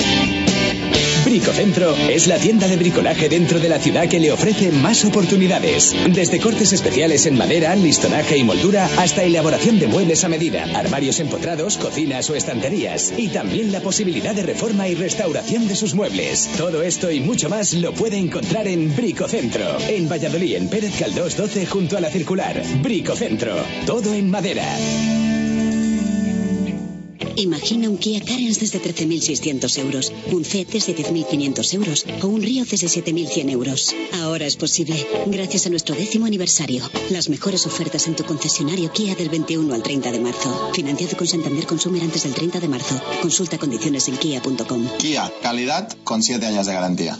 Bricocentro 1.26 1.94
es 2.10 2.28
la 2.28 2.38
tienda 2.38 2.68
de 2.68 2.78
bricolaje 2.78 3.28
dentro 3.28 3.60
de 3.60 3.68
la 3.68 3.80
ciudad 3.80 4.08
que 4.08 4.20
le 4.20 4.32
ofrece 4.32 4.72
más 4.72 5.04
oportunidades. 5.04 5.94
Desde 6.14 6.40
cortes 6.40 6.72
especiales 6.72 7.26
en 7.26 7.38
madera, 7.38 7.76
listonaje 7.76 8.27
y 8.36 8.44
moldura 8.44 8.90
hasta 8.98 9.24
elaboración 9.24 9.80
de 9.80 9.88
muebles 9.88 10.24
a 10.24 10.30
medida, 10.30 10.66
armarios 10.78 11.20
empotrados, 11.20 11.78
cocinas 11.78 12.30
o 12.30 12.36
estanterías. 12.36 13.14
Y 13.16 13.30
también 13.30 13.72
la 13.72 13.80
posibilidad 13.80 14.36
de 14.36 14.44
reforma 14.44 14.88
y 14.88 14.96
restauración 14.96 15.68
de 15.68 15.76
sus 15.76 15.96
muebles. 15.96 16.50
Todo 16.58 16.82
esto 16.82 17.10
y 17.10 17.22
mucho 17.22 17.48
más 17.48 17.74
lo 17.74 17.94
puede 17.94 18.18
encontrar 18.18 18.68
en 18.68 18.94
Bricocentro. 18.96 19.78
En 19.88 20.10
Valladolid, 20.10 20.56
en 20.56 20.68
Pérez 20.68 21.00
Caldós 21.00 21.38
12 21.38 21.66
junto 21.68 21.98
a 21.98 22.02
la 22.02 22.10
circular. 22.10 22.62
Bricocentro. 22.82 23.56
Todo 23.86 24.14
en 24.14 24.30
madera. 24.30 24.66
Imagina 27.36 27.90
un 27.90 27.98
Kia 27.98 28.20
Carens 28.22 28.60
desde 28.60 28.82
13.600 28.82 29.78
euros, 29.80 30.14
un 30.32 30.44
Ceed 30.44 30.68
desde 30.68 30.96
10.500 30.96 31.74
euros 31.74 32.06
o 32.22 32.28
un 32.28 32.42
Río 32.42 32.66
desde 32.66 32.88
7.100 32.88 33.50
euros. 33.52 33.96
Ahora 34.14 34.46
es 34.46 34.56
posible, 34.56 35.06
gracias 35.28 35.66
a 35.66 35.70
nuestro 35.70 35.96
décimo 35.96 36.26
aniversario. 36.26 36.90
Las 37.10 37.30
mejores 37.30 37.66
ofertas 37.66 38.08
en 38.08 38.16
tu 38.16 38.24
concesionario 38.24 38.92
Kia 38.92 39.16
del 39.16 39.30
21 39.30 39.74
al 39.74 39.84
30 39.84 40.12
de 40.12 40.20
marzo. 40.20 40.72
Financiado 40.74 41.18
con 41.18 41.28
Santander 41.28 41.66
Consumer 41.66 42.02
antes 42.02 42.24
del 42.24 42.34
30 42.34 42.60
de 42.60 42.68
marzo. 42.68 43.02
Consulta 43.22 43.58
condiciones 43.58 44.08
en 44.08 44.18
kia.com. 44.18 44.88
Kia, 44.98 45.32
calidad 45.42 45.90
con 46.04 46.24
7 46.24 46.46
años 46.46 46.66
de 46.66 46.74
garantía. 46.74 47.20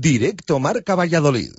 Directo 0.00 0.60
Marca 0.60 0.94
Valladolid. 0.94 1.50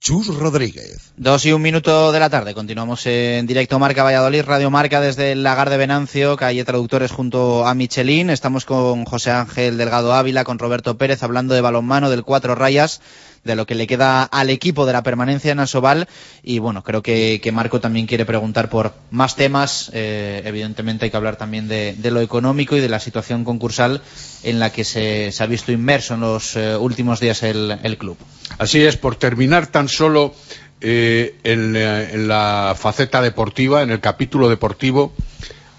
Chus 0.00 0.34
Rodríguez. 0.36 1.12
Dos 1.16 1.46
y 1.46 1.52
un 1.52 1.62
minuto 1.62 2.10
de 2.10 2.18
la 2.18 2.28
tarde. 2.28 2.52
Continuamos 2.52 3.06
en 3.06 3.46
directo 3.46 3.78
Marca 3.78 4.02
Valladolid, 4.02 4.42
Radio 4.42 4.68
Marca 4.68 5.00
desde 5.00 5.30
el 5.30 5.44
Lagar 5.44 5.70
de 5.70 5.76
Venancio, 5.76 6.36
calle 6.36 6.64
Traductores 6.64 7.12
junto 7.12 7.68
a 7.68 7.74
Michelin. 7.74 8.30
Estamos 8.30 8.64
con 8.64 9.04
José 9.04 9.30
Ángel 9.30 9.78
Delgado 9.78 10.12
Ávila, 10.12 10.42
con 10.42 10.58
Roberto 10.58 10.98
Pérez, 10.98 11.22
hablando 11.22 11.54
de 11.54 11.60
balonmano 11.60 12.10
del 12.10 12.24
Cuatro 12.24 12.56
Rayas, 12.56 13.00
de 13.44 13.56
lo 13.56 13.66
que 13.66 13.74
le 13.74 13.86
queda 13.86 14.22
al 14.22 14.50
equipo 14.50 14.86
de 14.86 14.92
la 14.92 15.02
permanencia 15.02 15.52
en 15.52 15.60
Asobal. 15.60 16.08
Y 16.42 16.58
bueno, 16.58 16.82
creo 16.82 17.02
que, 17.02 17.40
Marco 17.52 17.80
también 17.80 18.06
quiere 18.06 18.24
preguntar 18.24 18.68
por 18.68 18.94
más 19.10 19.36
temas. 19.36 19.90
Eh, 19.94 20.42
evidentemente 20.44 21.04
hay 21.04 21.10
que 21.10 21.16
hablar 21.16 21.36
también 21.36 21.68
de, 21.68 21.96
lo 22.10 22.20
económico 22.20 22.76
y 22.76 22.80
de 22.80 22.88
la 22.88 23.00
situación 23.00 23.44
concursal 23.44 24.02
en 24.42 24.58
la 24.58 24.70
que 24.70 24.84
se, 24.84 25.32
ha 25.38 25.46
visto 25.46 25.72
inmerso 25.72 26.14
en 26.14 26.20
los 26.20 26.56
eh, 26.56 26.76
últimos 26.76 27.20
días 27.20 27.42
el, 27.42 27.78
el 27.82 27.98
club. 27.98 28.16
Así 28.58 28.82
es, 28.84 28.96
por 28.96 29.16
terminar 29.16 29.66
tan 29.66 29.88
solo 29.88 30.34
eh, 30.80 31.36
en, 31.42 31.74
en, 31.74 32.28
la 32.28 32.74
faceta 32.78 33.20
deportiva, 33.20 33.82
en 33.82 33.90
el 33.90 34.00
capítulo 34.00 34.48
deportivo, 34.48 35.12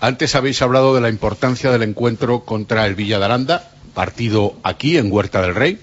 antes 0.01 0.35
habéis 0.35 0.61
hablado 0.61 0.93
de 0.93 1.01
la 1.01 1.09
importancia 1.09 1.71
del 1.71 1.83
encuentro 1.83 2.45
contra 2.45 2.85
el 2.85 2.95
Villa 2.95 3.19
de 3.19 3.25
Aranda, 3.25 3.69
partido 3.93 4.55
aquí 4.63 4.97
en 4.97 5.11
Huerta 5.11 5.41
del 5.41 5.55
Rey. 5.55 5.79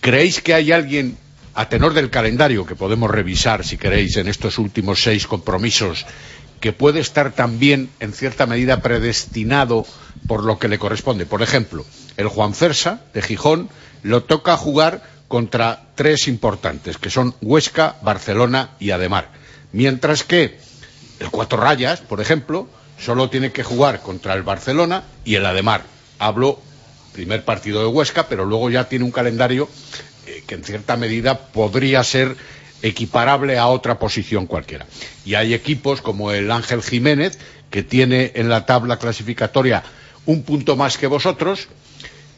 ¿Creéis 0.00 0.40
que 0.40 0.54
hay 0.54 0.72
alguien, 0.72 1.16
a 1.54 1.68
tenor 1.68 1.94
del 1.94 2.10
calendario, 2.10 2.66
que 2.66 2.76
podemos 2.76 3.10
revisar, 3.10 3.64
si 3.64 3.76
queréis, 3.76 4.16
en 4.16 4.28
estos 4.28 4.58
últimos 4.58 5.02
seis 5.02 5.26
compromisos, 5.26 6.06
que 6.60 6.72
puede 6.72 7.00
estar 7.00 7.32
también, 7.32 7.90
en 8.00 8.12
cierta 8.12 8.46
medida, 8.46 8.82
predestinado 8.82 9.86
por 10.26 10.44
lo 10.44 10.58
que 10.58 10.68
le 10.68 10.78
corresponde? 10.78 11.26
Por 11.26 11.42
ejemplo, 11.42 11.84
el 12.16 12.28
Juan 12.28 12.54
Fersa, 12.54 13.02
de 13.14 13.22
Gijón, 13.22 13.68
lo 14.02 14.24
toca 14.24 14.56
jugar 14.56 15.02
contra 15.28 15.88
tres 15.94 16.28
importantes, 16.28 16.98
que 16.98 17.10
son 17.10 17.34
Huesca, 17.40 17.96
Barcelona 18.02 18.70
y 18.80 18.90
Ademar. 18.90 19.30
Mientras 19.72 20.24
que 20.24 20.58
el 21.20 21.30
Cuatro 21.30 21.60
Rayas, 21.60 22.00
por 22.00 22.20
ejemplo, 22.20 22.68
Solo 23.00 23.30
tiene 23.30 23.50
que 23.50 23.64
jugar 23.64 24.02
contra 24.02 24.34
el 24.34 24.42
Barcelona 24.42 25.04
y 25.24 25.36
el 25.36 25.46
Ademar. 25.46 25.82
Hablo 26.18 26.60
primer 27.12 27.44
partido 27.44 27.80
de 27.80 27.86
Huesca, 27.86 28.28
pero 28.28 28.44
luego 28.44 28.70
ya 28.70 28.88
tiene 28.88 29.04
un 29.04 29.10
calendario 29.10 29.68
eh, 30.26 30.42
que 30.46 30.54
en 30.54 30.64
cierta 30.64 30.96
medida 30.96 31.38
podría 31.38 32.04
ser 32.04 32.36
equiparable 32.82 33.58
a 33.58 33.66
otra 33.66 33.98
posición 33.98 34.46
cualquiera. 34.46 34.86
Y 35.24 35.34
hay 35.34 35.54
equipos 35.54 36.00
como 36.00 36.32
el 36.32 36.50
Ángel 36.50 36.82
Jiménez, 36.82 37.38
que 37.70 37.82
tiene 37.82 38.32
en 38.34 38.48
la 38.48 38.66
tabla 38.66 38.98
clasificatoria 38.98 39.82
un 40.26 40.42
punto 40.42 40.76
más 40.76 40.98
que 40.98 41.06
vosotros, 41.06 41.68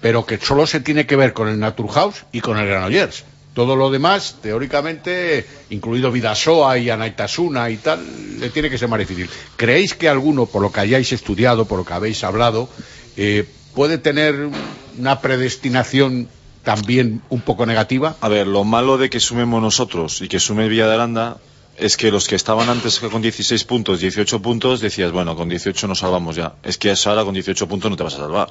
pero 0.01 0.27
que 0.27 0.39
solo 0.39 0.66
se 0.66 0.81
tiene 0.81 1.07
que 1.07 1.16
ver 1.16 1.33
con 1.33 1.49
el 1.49 1.59
Naturhaus 1.59 2.25
y 2.33 2.41
con 2.41 2.59
el 2.59 2.66
Granollers. 2.66 3.25
Todo 3.55 3.77
lo 3.77 3.91
demás, 3.91 4.37
teóricamente, 4.41 5.47
incluido 5.68 6.11
Vidasoa 6.11 6.79
y 6.79 6.89
Anaitasuna 6.89 7.68
y 7.68 7.77
tal, 7.77 8.41
le 8.41 8.49
tiene 8.49 8.70
que 8.70 8.79
ser 8.79 8.89
más 8.89 8.99
difícil. 8.99 9.29
¿Creéis 9.57 9.95
que 9.95 10.09
alguno, 10.09 10.47
por 10.47 10.62
lo 10.62 10.73
que 10.73 10.81
hayáis 10.81 11.12
estudiado, 11.12 11.66
por 11.66 11.79
lo 11.79 11.85
que 11.85 11.93
habéis 11.93 12.25
hablado, 12.25 12.68
eh, 13.16 13.47
puede 13.75 13.99
tener 13.99 14.51
una 14.99 15.20
predestinación 15.20 16.29
también 16.62 17.23
un 17.29 17.41
poco 17.41 17.66
negativa? 17.66 18.16
A 18.20 18.29
ver, 18.29 18.47
lo 18.47 18.64
malo 18.64 18.99
de 18.99 19.11
que 19.11 19.20
sumemos 19.20 19.62
nosotros 19.62 20.20
y 20.23 20.29
que 20.29 20.41
sume 20.41 20.68
Villa 20.68 20.87
de 20.87 20.95
Aranda 20.95 21.39
es 21.77 21.97
que 21.97 22.11
los 22.11 22.29
que 22.29 22.37
estaban 22.37 22.68
antes 22.68 23.01
con 23.01 23.23
16 23.23 23.64
puntos, 23.64 24.01
18 24.01 24.43
puntos, 24.43 24.81
decías, 24.81 25.11
bueno, 25.11 25.35
con 25.37 25.49
18 25.49 25.89
nos 25.89 26.01
salvamos 26.01 26.37
ya. 26.37 26.55
Es 26.62 26.79
que 26.79 26.95
ahora 27.07 27.25
con 27.25 27.35
18 27.35 27.66
puntos 27.66 27.91
no 27.91 27.97
te 27.97 28.03
vas 28.05 28.14
a 28.14 28.18
salvar. 28.18 28.51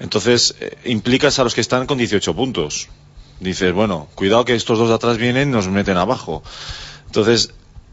Entonces, 0.00 0.56
eh, 0.60 0.76
implicas 0.86 1.38
a 1.38 1.44
los 1.44 1.54
que 1.54 1.60
están 1.60 1.86
con 1.86 1.98
18 1.98 2.34
puntos 2.34 2.88
dices, 3.40 3.72
bueno, 3.72 4.08
cuidado 4.14 4.44
que 4.44 4.54
estos 4.54 4.78
dos 4.78 4.88
de 4.88 4.94
atrás 4.94 5.18
vienen 5.18 5.48
y 5.48 5.52
nos 5.52 5.68
meten 5.68 5.96
abajo. 5.96 6.42
Entonces, 7.06 7.52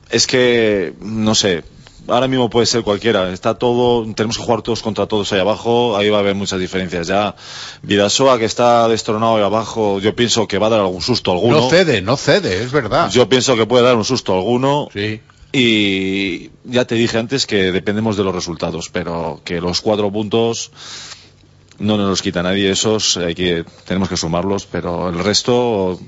es 0.09 0.27
que, 0.27 0.93
no 1.01 1.35
sé, 1.35 1.63
ahora 2.07 2.27
mismo 2.27 2.49
puede 2.49 2.65
ser 2.65 2.83
cualquiera. 2.83 3.31
Está 3.31 3.55
todo, 3.55 4.03
tenemos 4.13 4.37
que 4.37 4.43
jugar 4.43 4.61
todos 4.61 4.81
contra 4.81 5.07
todos 5.07 5.31
ahí 5.33 5.39
abajo, 5.39 5.97
ahí 5.97 6.09
va 6.09 6.17
a 6.17 6.19
haber 6.21 6.35
muchas 6.35 6.59
diferencias. 6.59 7.07
Ya, 7.07 7.35
Vidasoa 7.81 8.37
que 8.39 8.45
está 8.45 8.87
destronado 8.87 9.37
ahí 9.37 9.43
abajo, 9.43 9.99
yo 9.99 10.15
pienso 10.15 10.47
que 10.47 10.57
va 10.57 10.67
a 10.67 10.71
dar 10.71 10.79
algún 10.81 11.01
susto 11.01 11.31
alguno. 11.31 11.61
No 11.61 11.69
cede, 11.69 12.01
no 12.01 12.17
cede, 12.17 12.63
es 12.63 12.71
verdad. 12.71 13.09
Yo 13.11 13.27
pienso 13.29 13.55
que 13.55 13.65
puede 13.65 13.83
dar 13.83 13.95
un 13.95 14.05
susto 14.05 14.33
alguno. 14.33 14.89
Sí. 14.93 15.21
Y 15.53 16.49
ya 16.63 16.85
te 16.85 16.95
dije 16.95 17.17
antes 17.17 17.45
que 17.45 17.71
dependemos 17.73 18.15
de 18.15 18.23
los 18.23 18.33
resultados, 18.33 18.89
pero 18.89 19.41
que 19.43 19.59
los 19.59 19.81
cuatro 19.81 20.09
puntos 20.09 20.71
no 21.77 21.97
nos 21.97 22.09
los 22.09 22.21
quita 22.21 22.43
nadie 22.43 22.71
esos, 22.71 23.17
hay 23.17 23.35
que, 23.35 23.65
tenemos 23.85 24.07
que 24.07 24.15
sumarlos, 24.15 24.65
pero 24.65 25.09
el 25.09 25.19
resto 25.19 25.99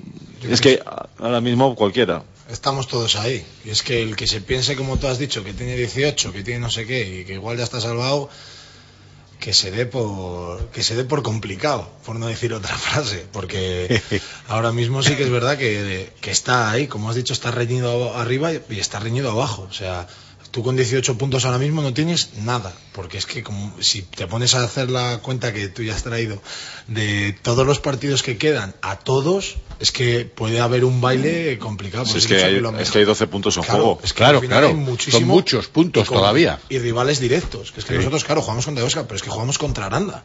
es 0.50 0.62
que 0.62 0.82
ahora 1.20 1.42
mismo 1.42 1.76
cualquiera. 1.76 2.24
Estamos 2.54 2.88
todos 2.88 3.16
ahí. 3.16 3.44
Y 3.66 3.72
es 3.72 3.82
que 3.82 4.04
el 4.04 4.16
que 4.16 4.28
se 4.28 4.40
piense, 4.40 4.76
como 4.76 4.98
tú 4.98 5.08
has 5.08 5.18
dicho, 5.18 5.44
que 5.44 5.54
tiene 5.54 5.76
18, 5.76 6.32
que 6.32 6.44
tiene 6.44 6.60
no 6.60 6.70
sé 6.70 6.86
qué, 6.86 7.22
y 7.22 7.26
que 7.26 7.34
igual 7.34 7.58
ya 7.58 7.64
está 7.64 7.82
salvado, 7.82 8.30
que 9.40 9.54
se 9.54 9.72
dé 9.72 9.88
por 9.88 10.70
que 10.70 10.84
se 10.84 10.96
dé 10.96 11.04
por 11.04 11.24
complicado, 11.24 11.92
por 12.06 12.16
no 12.16 12.28
decir 12.28 12.54
otra 12.54 12.78
frase, 12.88 13.26
porque 13.32 14.00
ahora 14.48 14.72
mismo 14.72 15.02
sí 15.02 15.16
que 15.16 15.24
es 15.24 15.32
verdad 15.32 15.58
que, 15.58 16.14
que 16.22 16.30
está 16.30 16.70
ahí, 16.70 16.86
como 16.86 17.10
has 17.10 17.16
dicho, 17.16 17.34
está 17.34 17.50
reñido 17.50 18.16
arriba 18.16 18.52
y 18.54 18.80
está 18.80 19.00
reñido 19.00 19.32
abajo. 19.32 19.68
O 19.68 19.74
sea, 19.74 20.08
tú 20.54 20.62
con 20.62 20.76
18 20.76 21.18
puntos 21.18 21.46
ahora 21.46 21.58
mismo 21.58 21.82
no 21.82 21.96
tienes 21.96 22.36
nada, 22.44 22.72
porque 22.92 23.18
es 23.18 23.26
que 23.26 23.42
como 23.42 23.74
si 23.82 24.04
te 24.04 24.28
pones 24.28 24.54
a 24.54 24.64
hacer 24.64 24.92
la 24.92 25.18
cuenta 25.18 25.52
que 25.52 25.68
tú 25.68 25.82
ya 25.82 25.96
has 25.96 26.04
traído 26.04 26.40
de 26.88 27.36
todos 27.42 27.66
los 27.66 27.80
partidos 27.80 28.22
que 28.22 28.38
quedan 28.38 28.76
a 28.84 29.00
todos, 29.00 29.56
es 29.80 29.92
que 29.92 30.26
puede 30.26 30.60
haber 30.60 30.86
un 30.86 31.02
baile 31.02 31.58
complicado. 31.58 32.06
es, 32.06 32.28
que 32.28 32.36
hay, 32.36 32.62
es, 32.80 32.92
que 32.92 33.00
hay, 33.00 33.06
12 33.06 33.26
puntos 33.26 33.58
en 33.58 33.64
juego. 33.64 34.00
Es 34.04 34.14
claro, 34.14 34.42
claro. 34.42 34.70
Son 35.10 35.24
muchos 35.26 35.70
puntos 35.70 36.08
todavía. 36.08 36.60
Y 36.70 36.78
rivales 36.78 37.20
directos. 37.20 37.72
Que 37.72 37.80
es 37.80 37.86
que 37.88 37.96
nosotros, 37.96 38.24
claro, 38.24 38.44
jugamos 38.44 38.66
contra 38.66 38.84
Oscar, 38.84 39.06
pero 39.06 39.16
es 39.16 39.24
que 39.24 39.32
jugamos 39.32 39.58
contra 39.58 39.88
Aranda. 39.88 40.24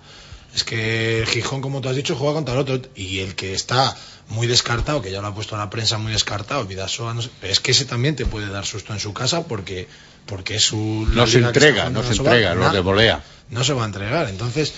Es 0.55 0.63
que 0.63 1.25
Gijón, 1.27 1.63
como 1.63 1.81
tú 1.81 1.89
has 1.89 1.97
dicho, 1.97 2.15
juega 2.15 2.35
contra 2.35 2.53
el 2.53 2.61
otro. 2.61 2.81
Y 2.95 3.21
el 3.21 3.35
que 3.35 3.55
está 3.55 3.97
muy 4.29 4.47
descartado, 4.47 5.01
que 5.01 5.11
ya 5.11 5.21
lo 5.21 5.29
ha 5.29 5.35
puesto 5.35 5.57
a 5.57 5.59
la 5.59 5.71
prensa 5.71 5.99
muy 5.99 6.13
descartado, 6.13 6.65
Vidasoa, 6.67 7.15
no 7.15 7.23
sé, 7.23 7.31
es 7.43 7.61
que 7.61 7.71
ese 7.71 7.87
también 7.87 8.15
te 8.15 8.27
puede 8.27 8.49
dar 8.49 8.67
susto 8.67 8.93
en 8.93 9.01
su 9.01 9.13
casa 9.13 9.45
porque 9.45 9.89
porque 10.29 10.57
es 10.57 10.63
su 10.63 11.09
no 11.13 11.27
se 11.27 11.39
entrega, 11.39 11.91
no 11.91 12.03
se 12.03 12.13
entrega, 12.13 12.55
lo 12.55 12.71
de 12.71 12.81
volea. 12.81 13.23
No 13.51 13.65
se 13.65 13.73
va 13.73 13.83
a 13.83 13.87
entregar, 13.87 14.29
entonces 14.29 14.75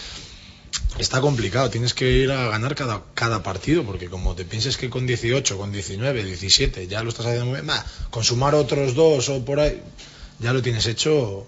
está 0.99 1.21
complicado, 1.21 1.71
tienes 1.71 1.93
que 1.93 2.11
ir 2.11 2.31
a 2.31 2.49
ganar 2.49 2.75
cada, 2.75 3.03
cada 3.15 3.43
partido, 3.43 3.83
porque 3.83 4.09
como 4.09 4.35
te 4.35 4.45
pienses 4.45 4.77
que 4.77 4.89
con 4.89 5.07
18, 5.07 5.59
con 5.59 5.73
19, 5.73 6.25
17 6.25 6.87
ya 6.87 7.03
lo 7.03 7.09
estás 7.09 7.27
haciendo 7.27 7.47
muy 7.47 7.61
bien, 7.61 7.73
con 8.11 8.23
sumar 8.23 8.55
otros 8.55 8.95
dos 8.95 9.29
o 9.29 9.45
por 9.45 9.61
ahí, 9.61 9.83
ya 10.39 10.53
lo 10.53 10.63
tienes 10.63 10.87
hecho, 10.87 11.47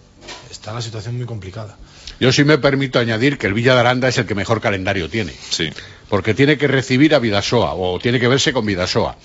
está 0.51 0.73
la 0.73 0.83
situación 0.83 1.17
muy 1.17 1.27
complicada. 1.27 1.77
Yo 2.19 2.33
sí 2.33 2.45
me 2.45 2.59
permito 2.59 2.99
añadir 2.99 3.39
que 3.39 3.47
el 3.47 3.55
Villa 3.55 3.75
de 3.75 3.81
Aranda 3.81 4.09
es 4.09 4.19
el 4.19 4.27
que 4.27 4.35
mejor 4.35 4.61
calendario 4.61 5.09
tiene. 5.09 5.33
Sí. 5.51 5.71
Porque 6.09 6.35
tiene 6.35 6.59
que 6.59 6.69
recibir 6.69 7.15
a 7.15 7.19
Vidasoa, 7.19 7.75
o 7.75 7.99
tiene 7.99 8.21
que 8.21 8.29
verse 8.29 8.53
con 8.53 8.67
Vidasoa, 8.67 9.17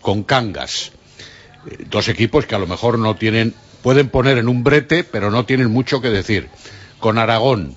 con 0.00 0.22
Cangas. 0.24 0.92
Eh, 1.70 1.84
dos 1.88 2.08
equipos 2.08 2.46
que 2.46 2.54
a 2.54 2.58
lo 2.58 2.66
mejor 2.66 2.98
no 2.98 3.16
tienen 3.16 3.54
pueden 3.84 4.08
poner 4.08 4.38
en 4.38 4.48
un 4.48 4.64
brete, 4.64 5.04
pero 5.04 5.30
no 5.30 5.44
tienen 5.44 5.70
mucho 5.70 6.00
que 6.00 6.08
decir. 6.08 6.48
Con 7.00 7.18
Aragón, 7.18 7.76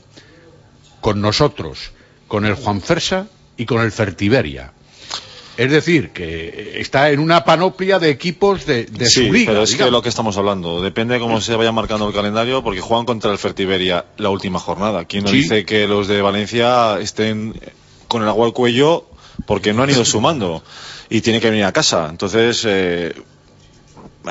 con 1.02 1.20
nosotros, 1.20 1.92
con 2.30 2.46
el 2.46 2.54
Juan 2.54 2.80
Fersa 2.80 3.28
y 3.58 3.66
con 3.66 3.82
el 3.82 3.92
Fertiberia. 3.92 4.72
Es 5.58 5.70
decir, 5.70 6.12
que 6.12 6.80
está 6.80 7.12
en 7.12 7.20
una 7.20 7.44
panoplia 7.44 8.00
de 8.00 8.10
equipos 8.10 8.66
de, 8.66 8.86
de 8.86 9.06
sí, 9.06 9.28
su 9.28 9.34
liga. 9.34 9.52
Pero 9.52 9.64
es 9.64 9.76
que 9.76 9.92
lo 9.92 10.02
que 10.02 10.08
estamos 10.08 10.38
hablando, 10.38 10.82
depende 10.82 11.16
de 11.16 11.20
cómo 11.20 11.42
se 11.42 11.58
vaya 11.58 11.74
marcando 11.74 12.08
el 12.08 12.14
calendario, 12.14 12.64
porque 12.64 12.80
juegan 12.80 13.06
contra 13.06 13.34
el 13.34 13.38
Fertiberia 13.38 14.06
la 14.16 14.30
última 14.30 14.60
jornada. 14.60 15.04
¿Quién 15.04 15.26
nos 15.26 15.34
dice 15.34 15.66
que 15.66 15.88
los 15.88 16.08
de 16.08 16.22
Valencia 16.22 17.00
estén 17.02 17.60
con 18.08 18.24
el 18.24 18.30
agua 18.30 18.46
al 18.46 18.54
cuello 18.54 19.10
porque 19.46 19.74
no 19.74 19.84
han 19.84 19.90
ido 19.90 20.06
sumando 20.06 20.64
y 21.10 21.20
tienen 21.20 21.42
que 21.42 21.50
venir 21.50 21.66
a 21.66 21.74
casa? 21.74 22.08
Entonces, 22.10 22.64
eh, 22.66 23.14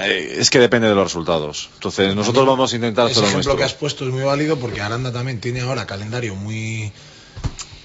es 0.05 0.51
que 0.51 0.59
depende 0.59 0.89
de 0.89 0.95
los 0.95 1.05
resultados. 1.05 1.71
Entonces, 1.75 2.15
nosotros 2.15 2.47
vamos 2.47 2.73
a 2.73 2.77
intentar 2.77 3.07
hacer 3.07 3.23
lo 3.23 3.29
ejemplo 3.29 3.57
que 3.57 3.65
has 3.65 3.75
puesto 3.75 4.05
es 4.07 4.13
muy 4.13 4.23
válido 4.23 4.59
porque 4.59 4.81
Aranda 4.81 5.13
también 5.13 5.41
tiene 5.41 5.61
ahora 5.61 5.87
calendario 5.87 6.35
muy 6.35 6.93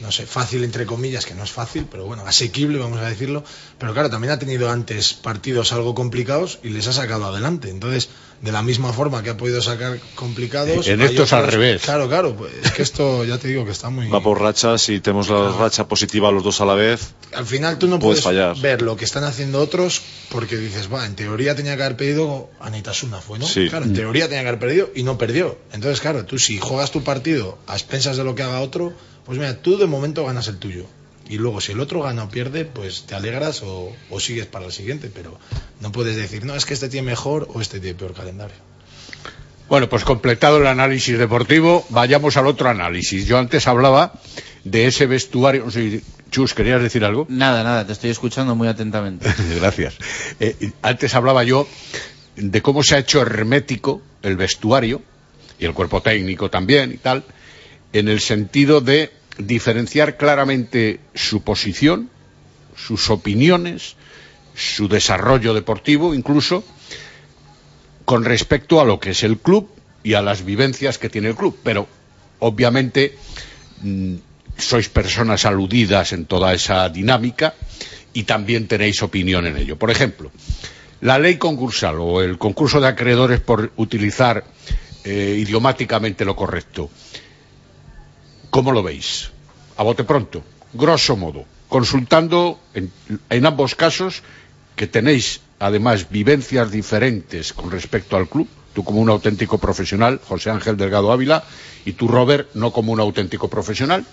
no 0.02 0.12
sé, 0.12 0.26
fácil 0.26 0.64
entre 0.64 0.86
comillas, 0.86 1.26
que 1.26 1.34
no 1.34 1.44
es 1.44 1.52
fácil, 1.52 1.88
pero 1.90 2.06
bueno, 2.06 2.24
asequible, 2.26 2.80
vamos 2.80 3.00
a 3.00 3.08
decirlo. 3.08 3.44
Pero 3.78 3.94
claro, 3.94 4.10
también 4.10 4.34
ha 4.34 4.40
tenido 4.40 4.70
antes 4.70 5.14
partidos 5.14 5.74
algo 5.74 5.96
complicados 5.96 6.60
y 6.64 6.70
les 6.70 6.88
ha 6.88 6.94
sacado 6.94 7.26
adelante. 7.26 7.70
Entonces, 7.70 8.10
de 8.42 8.52
la 8.52 8.64
misma 8.64 8.92
forma 8.92 9.22
que 9.22 9.30
ha 9.30 9.38
podido 9.38 9.62
sacar 9.62 10.00
complicados. 10.16 10.88
En 10.88 11.02
esto 11.02 11.24
es 11.24 11.34
al 11.34 11.48
revés. 11.48 11.84
Claro, 11.84 12.10
claro, 12.10 12.36
pues 12.36 12.52
es 12.64 12.72
que 12.72 12.82
esto 12.82 13.24
ya 13.24 13.38
te 13.38 13.48
digo 13.48 13.66
que 13.66 13.72
está 13.72 13.90
muy. 13.90 14.10
Va 14.10 14.22
por 14.22 14.42
rachas 14.42 14.90
y 14.90 15.00
tenemos 15.00 15.30
la 15.30 15.52
racha 15.52 15.88
positiva 15.88 16.32
los 16.32 16.44
dos 16.44 16.60
a 16.62 16.66
la 16.66 16.74
vez. 16.74 17.14
Al 17.34 17.46
final 17.46 17.78
tú 17.78 17.88
no 17.88 18.00
puedes, 18.00 18.26
ver 18.62 18.82
lo 18.82 18.98
que 18.98 19.06
están 19.06 19.24
haciendo 19.24 19.62
otros 19.62 20.02
porque 20.30 20.58
dices, 20.58 20.92
va, 20.92 21.06
en 21.06 21.16
teoría 21.16 21.56
tenía 21.56 21.78
que 21.78 21.84
haber 21.84 21.98
pedido 21.98 22.50
a 22.60 22.70
Nitasuna, 22.70 23.22
¿fue, 23.22 23.38
no? 23.38 23.46
Sí. 23.46 23.70
Claro, 23.70 23.86
en 23.86 23.94
teoría 23.94 24.28
tenía 24.28 24.42
que 24.42 24.48
haber 24.50 24.60
perdido 24.60 24.90
y 24.96 25.04
no 25.04 25.18
perdió. 25.18 25.58
Entonces, 25.72 26.02
claro, 26.02 26.26
tú 26.26 26.40
si 26.40 26.58
juegas 26.58 26.92
tu 26.92 27.04
partido 27.04 27.60
a 27.68 27.74
expensas 27.74 28.18
de 28.18 28.24
lo 28.24 28.34
que 28.34 28.44
haga 28.44 28.62
otro 28.62 28.94
pues 29.26 29.38
mira, 29.38 29.62
tú 29.62 29.78
de 29.78 29.88
momento 29.88 30.26
ganas 30.26 30.48
el 30.48 30.58
tuyo. 30.58 30.86
Y 31.30 31.38
luego, 31.38 31.62
si 31.62 31.72
el 31.72 31.80
otro 31.80 32.02
gana 32.02 32.26
o 32.26 32.30
pierde, 32.30 32.66
pues 32.66 33.04
te 33.04 33.16
alegras 33.16 33.62
o, 33.64 33.94
sigues 34.20 34.48
para 34.48 34.66
el 34.66 34.72
siguiente. 34.72 35.10
Pero 35.14 35.40
no 35.80 35.92
puedes 35.92 36.18
decir, 36.18 36.46
no, 36.46 36.56
es 36.56 36.66
que 36.66 36.74
este 36.74 36.90
tiene 36.90 37.08
mejor 37.08 37.48
o 37.54 37.62
este 37.62 37.80
tiene 37.80 37.98
peor 37.98 38.14
calendario. 38.14 38.56
Bueno, 39.70 39.88
pues 39.88 40.04
completado 40.04 40.58
el 40.58 40.68
análisis 40.68 41.18
deportivo, 41.18 41.86
vayamos 41.90 42.36
al 42.36 42.48
otro 42.48 42.68
análisis. 42.68 43.26
Yo 43.26 43.38
antes 43.38 43.68
hablaba 43.68 44.12
de 44.66 44.88
ese 44.88 45.06
vestuario. 45.06 45.66
Chus, 46.30 46.54
¿querías 46.54 46.82
decir 46.82 47.06
algo? 47.06 47.26
Nada, 47.30 47.64
nada, 47.64 47.88
te 47.88 47.94
estoy 47.94 48.10
escuchando 48.10 48.56
muy 48.56 48.68
atentamente. 48.68 49.34
Gracias. 49.56 49.96
Eh, 50.42 50.72
antes 50.82 51.16
hablaba 51.16 51.46
yo 51.46 51.66
de 52.36 52.62
cómo 52.62 52.84
se 52.84 52.96
ha 52.96 53.00
hecho 53.00 53.22
hermético 53.22 54.02
el 54.22 54.36
vestuario 54.36 55.02
y 55.58 55.64
el 55.64 55.74
cuerpo 55.74 56.02
técnico 56.02 56.50
también 56.50 56.92
y 56.92 56.98
tal 56.98 57.24
en 57.94 58.08
el 58.08 58.20
sentido 58.20 58.82
de 58.82 59.12
diferenciar 59.38 60.18
claramente 60.18 61.00
su 61.14 61.42
posición, 61.42 62.10
sus 62.76 63.10
opiniones, 63.10 63.96
su 64.56 64.88
desarrollo 64.88 65.54
deportivo 65.54 66.14
incluso, 66.14 66.64
con 68.06 68.26
respecto 68.26 68.82
a 68.82 68.86
lo 68.86 69.00
que 69.00 69.12
es 69.12 69.24
el 69.24 69.38
club 69.38 69.70
y 70.04 70.14
a 70.14 70.22
las 70.22 70.44
vivencias 70.44 70.98
que 70.98 71.10
tiene 71.10 71.30
el 71.30 71.36
club. 71.36 71.58
Pero, 71.64 71.88
obviamente, 72.40 73.16
mm, 73.82 74.16
sois 74.58 74.90
personas 74.90 75.46
aludidas 75.46 76.14
en 76.14 76.26
toda 76.26 76.54
esa 76.54 76.90
dinámica 76.90 77.56
y 78.14 78.24
también 78.24 78.68
tenéis 78.68 79.02
opinión 79.02 79.48
en 79.48 79.58
ello. 79.58 79.78
Por 79.78 79.92
ejemplo, 79.92 80.32
la 81.02 81.18
ley 81.18 81.38
concursal 81.38 81.96
o 82.00 82.22
el 82.22 82.38
concurso 82.38 82.80
de 82.80 82.88
acreedores 82.88 83.40
por 83.40 83.72
utilizar 83.78 84.44
eh, 85.04 85.38
idiomáticamente 85.40 86.26
lo 86.26 86.36
correcto 86.36 86.90
¿Cómo 88.52 88.74
lo 88.74 88.84
veis? 88.84 89.32
A 89.78 89.84
bote 89.84 90.04
pronto, 90.04 90.44
grosso 90.74 91.16
modo, 91.16 91.46
consultando 91.70 92.60
en, 92.76 92.92
ambos 93.46 93.76
casos 93.76 94.24
que 94.76 94.88
tenéis 94.88 95.40
además 95.58 96.12
vivencias 96.12 96.70
diferentes 96.70 97.54
con 97.54 97.72
respecto 97.72 98.18
al 98.18 98.28
club, 98.28 98.50
tú 98.74 98.84
como 98.84 99.00
un 99.00 99.10
auténtico 99.10 99.58
profesional, 99.58 100.20
José 100.28 100.50
Ángel 100.50 100.76
Delgado 100.76 101.14
Ávila, 101.14 101.46
y 101.86 101.94
tú, 101.94 102.10
Robert, 102.10 102.50
no 102.54 102.74
como 102.74 102.92
un 102.92 103.00
auténtico 103.00 103.48
profesional, 103.48 104.04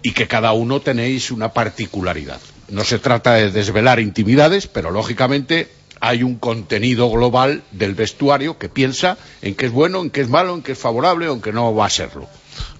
y 0.00 0.12
que 0.12 0.28
cada 0.28 0.52
uno 0.52 0.80
tenéis 0.80 1.32
una 1.32 1.52
particularidad. 1.52 2.40
No 2.68 2.84
se 2.84 3.00
trata 3.00 3.34
de 3.34 3.50
desvelar 3.50 3.98
intimidades, 3.98 4.68
pero 4.68 4.92
lógicamente 4.92 5.66
hay 5.98 6.22
un 6.22 6.36
contenido 6.36 7.10
global 7.10 7.64
del 7.72 7.96
vestuario 7.96 8.58
que 8.58 8.68
piensa 8.68 9.18
en 9.42 9.56
qué 9.56 9.66
es 9.66 9.72
bueno, 9.72 10.02
en 10.02 10.10
qué 10.10 10.20
es 10.20 10.28
malo, 10.28 10.54
en 10.54 10.62
qué 10.62 10.72
es 10.72 10.78
favorable 10.78 11.28
o 11.28 11.34
en 11.34 11.40
qué 11.40 11.52
no 11.52 11.74
va 11.74 11.86
a 11.86 11.90
serlo. 11.90 12.28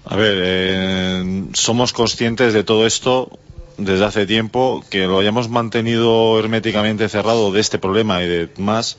A 0.05 0.15
ver, 0.15 0.39
eh, 0.43 1.45
somos 1.53 1.93
conscientes 1.93 2.53
de 2.53 2.63
todo 2.63 2.85
esto 2.85 3.39
desde 3.77 4.05
hace 4.05 4.25
tiempo, 4.25 4.83
que 4.89 5.07
lo 5.07 5.19
hayamos 5.19 5.49
mantenido 5.49 6.37
herméticamente 6.39 7.09
cerrado 7.09 7.51
de 7.51 7.59
este 7.59 7.79
problema 7.79 8.23
y 8.23 8.27
de 8.27 8.49
más, 8.57 8.97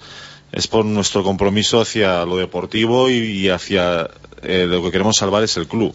es 0.53 0.67
por 0.67 0.85
nuestro 0.85 1.23
compromiso 1.23 1.81
hacia 1.81 2.25
lo 2.25 2.37
deportivo 2.37 3.09
y, 3.09 3.49
hacia 3.49 4.11
eh, 4.43 4.67
lo 4.69 4.83
que 4.83 4.91
queremos 4.91 5.17
salvar 5.17 5.43
es 5.43 5.57
el 5.57 5.67
club. 5.67 5.95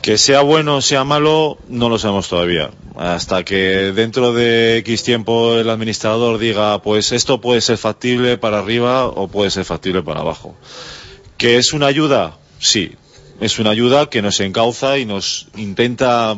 Que 0.00 0.18
sea 0.18 0.42
bueno 0.42 0.76
o 0.76 0.80
sea 0.80 1.02
malo, 1.02 1.58
no 1.68 1.88
lo 1.88 1.98
sabemos 1.98 2.28
todavía. 2.28 2.70
Hasta 2.96 3.44
que 3.44 3.92
dentro 3.92 4.32
de 4.32 4.78
X 4.78 5.02
tiempo 5.02 5.56
el 5.56 5.68
administrador 5.68 6.38
diga, 6.38 6.80
pues 6.80 7.10
esto 7.10 7.40
puede 7.40 7.60
ser 7.60 7.76
factible 7.76 8.38
para 8.38 8.60
arriba 8.60 9.06
o 9.06 9.26
puede 9.26 9.50
ser 9.50 9.64
factible 9.64 10.02
para 10.02 10.20
abajo. 10.20 10.54
¿Que 11.36 11.58
es 11.58 11.72
una 11.72 11.86
ayuda? 11.86 12.38
Sí. 12.60 12.92
Es 13.40 13.58
una 13.58 13.70
ayuda 13.70 14.08
que 14.08 14.22
nos 14.22 14.40
encauza 14.40 14.98
y 14.98 15.04
nos 15.04 15.48
intenta 15.56 16.36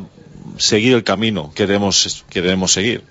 seguir 0.57 0.95
el 0.95 1.05
camino 1.05 1.53
que 1.55 1.67
debemos, 1.67 2.25
que 2.29 2.43
debemos 2.43 2.73
seguir. 2.73 3.05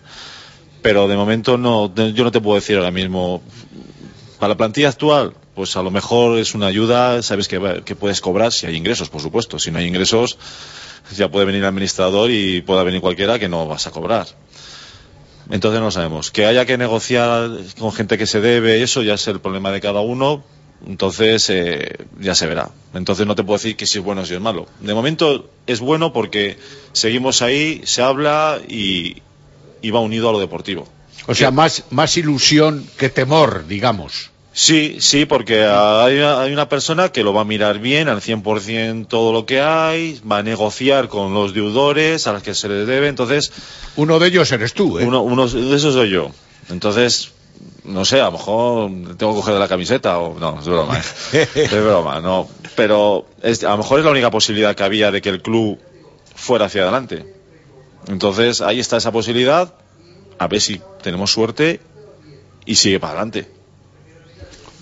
Pero 0.82 1.08
de 1.08 1.16
momento 1.16 1.58
no, 1.58 1.94
yo 1.96 2.24
no 2.24 2.32
te 2.32 2.42
puedo 2.42 2.56
decir 2.56 2.78
ahora 2.78 2.92
mismo. 2.92 3.42
Para 4.40 4.50
la 4.50 4.58
plantilla 4.58 4.90
actual, 4.90 5.34
pues 5.56 5.76
a 5.76 5.82
lo 5.82 5.90
mejor 5.90 6.38
es 6.38 6.54
una 6.54 6.68
ayuda, 6.68 7.24
sabes 7.24 7.48
que, 7.48 7.60
puedes 7.96 8.22
cobrar 8.22 8.52
si 8.52 8.68
hay 8.68 8.76
ingresos, 8.76 9.10
por 9.10 9.22
supuesto. 9.22 9.58
Si 9.58 9.72
no 9.72 9.80
hay 9.80 9.88
ingresos, 9.88 10.38
ya 11.16 11.32
puede 11.32 11.46
venir 11.46 11.62
el 11.62 11.68
administrador 11.68 12.30
y 12.30 12.62
pueda 12.62 12.84
venir 12.84 13.02
cualquiera 13.02 13.40
que 13.40 13.50
no 13.50 13.68
vas 13.68 13.88
a 13.88 13.92
cobrar. 13.92 14.28
Entonces 15.50 15.80
no 15.80 15.92
sabemos. 15.92 16.30
Que 16.30 16.46
haya 16.46 16.66
que 16.66 16.78
negociar 16.78 17.50
con 17.80 17.92
gente 17.94 18.18
que 18.18 18.28
se 18.28 18.42
debe, 18.42 18.84
eso 18.84 19.02
ya 19.02 19.16
es 19.16 19.28
el 19.28 19.40
problema 19.40 19.72
de 19.72 19.82
cada 19.82 20.02
uno, 20.02 20.44
entonces, 20.86 21.50
eh, 21.50 22.06
ya 22.20 22.36
se 22.36 22.46
verá. 22.46 22.70
Entonces 22.94 23.26
no 23.26 23.36
te 23.36 23.44
puedo 23.44 23.58
decir 23.58 23.76
que 23.76 23.88
si 23.88 23.98
es 23.98 24.04
bueno 24.04 24.22
o 24.22 24.26
si 24.26 24.36
es 24.36 24.42
malo. 24.42 24.68
De 24.80 24.94
momento 24.94 25.50
es 25.66 25.80
bueno 25.80 26.14
porque 26.14 26.58
seguimos 26.94 27.42
ahí, 27.42 27.82
se 27.86 28.02
habla 28.02 28.60
y, 28.68 29.22
va 29.90 30.00
unido 30.00 30.30
a 30.30 30.32
lo 30.34 30.40
deportivo. 30.40 30.88
O 31.28 31.34
sea, 31.34 31.52
más, 31.52 31.86
más 31.90 32.18
ilusión 32.18 32.86
que 32.98 33.10
temor, 33.10 33.68
digamos. 33.68 34.32
Sí, 34.54 34.98
sí, 35.00 35.26
porque 35.26 35.64
hay 35.66 36.18
una, 36.18 36.42
hay 36.42 36.52
una, 36.52 36.68
persona 36.68 37.10
que 37.10 37.24
lo 37.24 37.32
va 37.32 37.42
a 37.42 37.46
mirar 37.46 37.80
bien 37.80 38.10
al 38.10 38.22
100% 38.22 39.08
todo 39.08 39.32
lo 39.32 39.46
que 39.46 39.62
hay, 39.62 40.20
va 40.30 40.40
a 40.40 40.44
negociar 40.44 41.10
con 41.10 41.34
los 41.34 41.54
deudores 41.54 42.26
a 42.26 42.34
los 42.34 42.42
que 42.42 42.56
se 42.56 42.68
les 42.68 42.88
debe, 42.88 43.08
entonces... 43.08 43.52
Uno 43.98 44.18
de 44.18 44.28
ellos 44.28 44.52
eres 44.52 44.74
tú, 44.74 44.98
¿eh? 44.98 45.06
Uno, 45.06 45.22
uno 45.22 45.48
de 45.48 45.76
esos 45.76 45.94
soy 45.94 46.10
yo. 46.10 46.32
Entonces, 46.70 47.34
no 47.88 48.06
sé, 48.06 48.22
a 48.22 48.26
lo 48.26 48.34
mejor 48.34 48.92
tengo 49.18 49.34
que 49.34 49.40
coger 49.40 49.54
de 49.54 49.60
la 49.60 49.68
camiseta 49.68 50.20
o 50.20 50.38
no, 50.40 50.60
es 50.60 50.66
broma, 50.66 51.00
¿eh? 51.34 51.48
es 51.56 51.72
broma, 51.72 52.20
no, 52.20 52.48
pero 52.76 53.26
a 53.44 53.70
lo 53.72 53.78
mejor 53.78 54.00
es 54.00 54.06
la 54.06 54.12
única 54.12 54.30
posibilidad 54.30 54.76
que 54.76 54.84
había 54.84 55.12
de 55.12 55.22
que 55.22 55.30
el 55.30 55.42
club 55.42 55.80
fuera 56.36 56.66
hacia 56.66 56.84
adelante. 56.84 57.34
Entonces 58.08 58.62
ahí 58.62 58.80
está 58.80 58.98
esa 58.98 59.12
posibilidad, 59.12 59.74
a 60.38 60.48
ver 60.48 60.62
si 60.62 60.82
tenemos 61.02 61.32
suerte 61.32 61.82
y 62.66 62.76
sigue 62.76 63.00
para 63.00 63.14
adelante. 63.14 63.50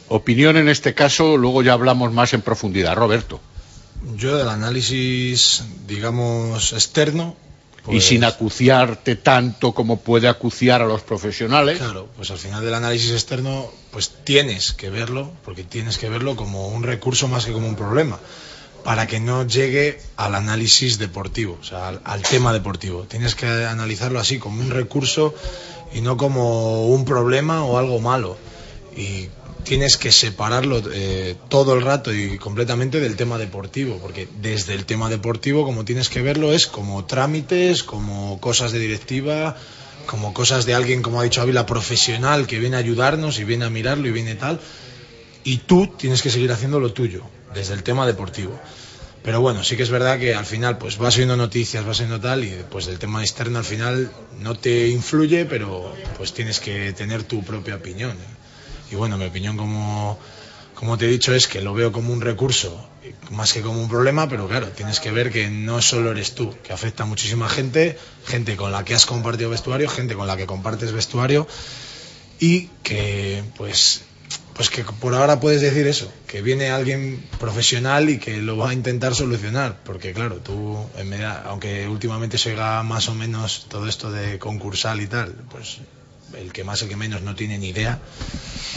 Opinión 0.08 0.58
en 0.58 0.70
este 0.70 0.93
caso, 0.93 1.38
luego 1.38 1.64
ya 1.64 1.74
hablamos 1.74 2.12
más 2.12 2.34
en 2.34 2.41
profundidad. 2.41 2.95
Roberto. 2.95 3.39
Yo 4.16 4.38
del 4.38 4.49
análisis, 4.49 5.64
digamos, 5.88 6.74
externo, 6.74 7.36
y 7.88 8.02
sin 8.02 8.22
pues- 8.22 8.34
acuciarte 8.34 9.16
tanto 9.16 9.74
como 9.74 10.00
puede 10.00 10.28
acuciar 10.28 10.82
a 10.82 10.86
los 10.86 11.02
profesionales. 11.02 11.78
Claro, 11.78 12.08
pues 12.16 12.32
al 12.32 12.38
final 12.38 12.64
del 12.64 12.74
análisis 12.74 13.12
externo, 13.12 13.72
pues 13.92 14.12
tienes 14.24 14.74
que 14.74 14.90
verlo, 14.90 15.32
porque 15.44 15.64
tienes 15.64 15.98
que 15.98 16.10
verlo 16.10 16.36
como 16.36 16.68
un 16.68 16.84
recurso 16.84 17.28
más 17.28 17.46
que 17.46 17.52
como 17.52 17.68
un 17.68 17.76
problema, 17.76 18.20
para 18.84 19.08
que 19.08 19.20
no 19.20 19.46
llegue 19.48 20.00
al 20.16 20.36
análisis 20.36 20.98
deportivo, 20.98 21.58
o 21.60 21.64
sea, 21.64 21.90
al, 22.04 22.22
tema 22.22 22.54
deportivo. 22.54 23.04
Tienes 23.04 23.36
que 23.36 23.48
analizarlo 23.48 24.20
así, 24.20 24.40
como 24.40 24.62
un 24.62 24.72
recurso 24.72 25.34
y 25.94 26.02
no 26.02 26.18
como 26.18 26.88
un 26.88 27.06
problema 27.06 27.64
o 27.64 27.78
algo 27.78 28.00
malo. 28.00 28.38
Y 28.96 29.30
tienes 29.66 29.97
que 29.97 30.11
separarlo 30.11 30.82
eh, 30.93 31.36
todo 31.49 31.74
el 31.74 31.82
rato 31.82 32.13
y 32.13 32.38
completamente 32.38 32.99
del 32.99 33.16
tema 33.18 33.38
deportivo, 33.38 33.97
porque 33.97 34.28
desde 34.39 34.74
el 34.74 34.86
tema 34.86 35.09
deportivo, 35.09 35.66
como 35.66 35.84
tienes 35.84 36.07
que 36.07 36.22
verlo, 36.22 36.53
es 36.53 36.68
como 36.68 37.03
trámites, 37.05 37.84
como 37.84 38.39
cosas 38.39 38.72
de 38.72 38.80
directiva, 38.80 39.57
como 40.05 40.34
cosas 40.34 40.66
de 40.66 40.76
alguien, 40.76 41.01
como 41.01 41.20
ha 41.20 41.24
dicho 41.24 41.41
Ávila, 41.41 41.66
profesional, 41.66 42.47
que 42.47 42.59
viene 42.59 42.78
a 42.78 42.80
ayudarnos 42.80 43.39
y 43.39 43.43
viene 43.43 43.66
a 43.66 43.70
mirarlo 43.70 44.07
y 44.07 44.11
viene 44.11 44.36
tal, 44.36 44.61
y 45.43 45.57
tú 45.57 45.88
tienes 45.88 46.22
que 46.22 46.30
seguir 46.30 46.51
haciendo 46.51 46.80
lo 46.80 46.93
tuyo, 46.93 47.24
desde 47.53 47.74
el 47.74 47.84
tema 47.84 48.07
deportivo. 48.07 48.57
Pero 49.24 49.41
bueno, 49.41 49.63
sí 49.63 49.76
que 49.76 49.82
es 49.82 49.89
verdad 49.89 50.20
que 50.20 50.36
al 50.36 50.45
final 50.45 50.78
pues 50.78 50.99
vas 50.99 51.18
viendo 51.18 51.36
noticias, 51.36 51.84
vas 51.84 51.97
viendo 51.97 52.20
tal 52.20 52.43
y 52.43 52.55
pues 52.70 52.86
del 52.86 52.99
tema 52.99 53.22
externo 53.22 53.57
al 53.57 53.66
final 53.66 54.11
no 54.39 54.53
te 54.53 54.88
influye, 54.88 55.45
pero 55.45 55.95
pues 56.16 56.32
tienes 56.32 56.59
que 56.59 56.93
tener 56.93 57.24
tu 57.24 57.43
propia 57.43 57.76
opinión. 57.76 58.11
¿eh? 58.11 58.45
Y 58.92 58.96
bueno, 58.96 59.18
mi 59.18 59.26
opinión 59.26 59.58
como, 59.58 60.20
como 60.74 60.98
te 60.98 61.06
he 61.06 61.10
dicho 61.10 61.34
es 61.34 61.48
que 61.48 61.62
lo 61.62 61.74
veo 61.74 61.92
como 61.92 62.14
un 62.14 62.22
recurso 62.22 62.90
más 63.32 63.54
que 63.54 63.62
como 63.62 63.82
un 63.82 63.90
problema, 63.90 64.28
pero 64.30 64.48
claro, 64.48 64.68
tienes 64.70 65.00
que 65.00 65.12
ver 65.12 65.32
que 65.32 65.50
no 65.50 65.82
solo 65.82 66.12
eres 66.12 66.36
tú, 66.36 66.56
que 66.64 66.74
afecta 66.74 67.04
a 67.04 67.06
muchísima 67.06 67.50
gente, 67.50 67.98
gente 68.26 68.56
con 68.56 68.72
la 68.72 68.84
que 68.84 68.96
has 68.96 69.06
compartido 69.06 69.50
vestuario, 69.50 69.90
gente 69.90 70.16
con 70.16 70.28
la 70.28 70.38
que 70.38 70.46
compartes 70.46 70.92
vestuario 70.92 71.48
y 72.40 72.68
que 72.84 73.44
pues 73.58 74.04
pues 74.54 74.70
que 74.70 74.84
por 74.86 75.14
ahora 75.14 75.42
puedes 75.42 75.62
decir 75.62 75.86
eso, 75.86 76.12
que 76.28 76.42
viene 76.42 76.70
alguien 76.70 77.22
profesional 77.40 78.10
y 78.10 78.20
que 78.20 78.38
lo 78.38 78.56
va 78.56 78.70
a 78.70 78.74
intentar 78.74 79.14
solucionar, 79.14 79.82
porque 79.84 80.14
claro, 80.14 80.38
tú, 80.38 80.78
en 80.98 81.14
aunque 81.24 81.90
últimamente 81.90 82.38
se 82.38 82.52
oiga 82.52 82.82
más 82.84 83.10
o 83.10 83.16
menos 83.16 83.66
todo 83.68 83.88
esto 83.88 84.12
de 84.12 84.40
concursal 84.40 85.02
y 85.02 85.08
tal, 85.08 85.36
pues 85.52 85.80
el 86.38 86.52
que 86.52 86.64
más, 86.64 86.82
el 86.82 86.90
que 86.90 86.96
menos 86.96 87.22
no 87.22 87.36
tiene 87.36 87.58
ni 87.58 87.70
idea. 87.70 88.00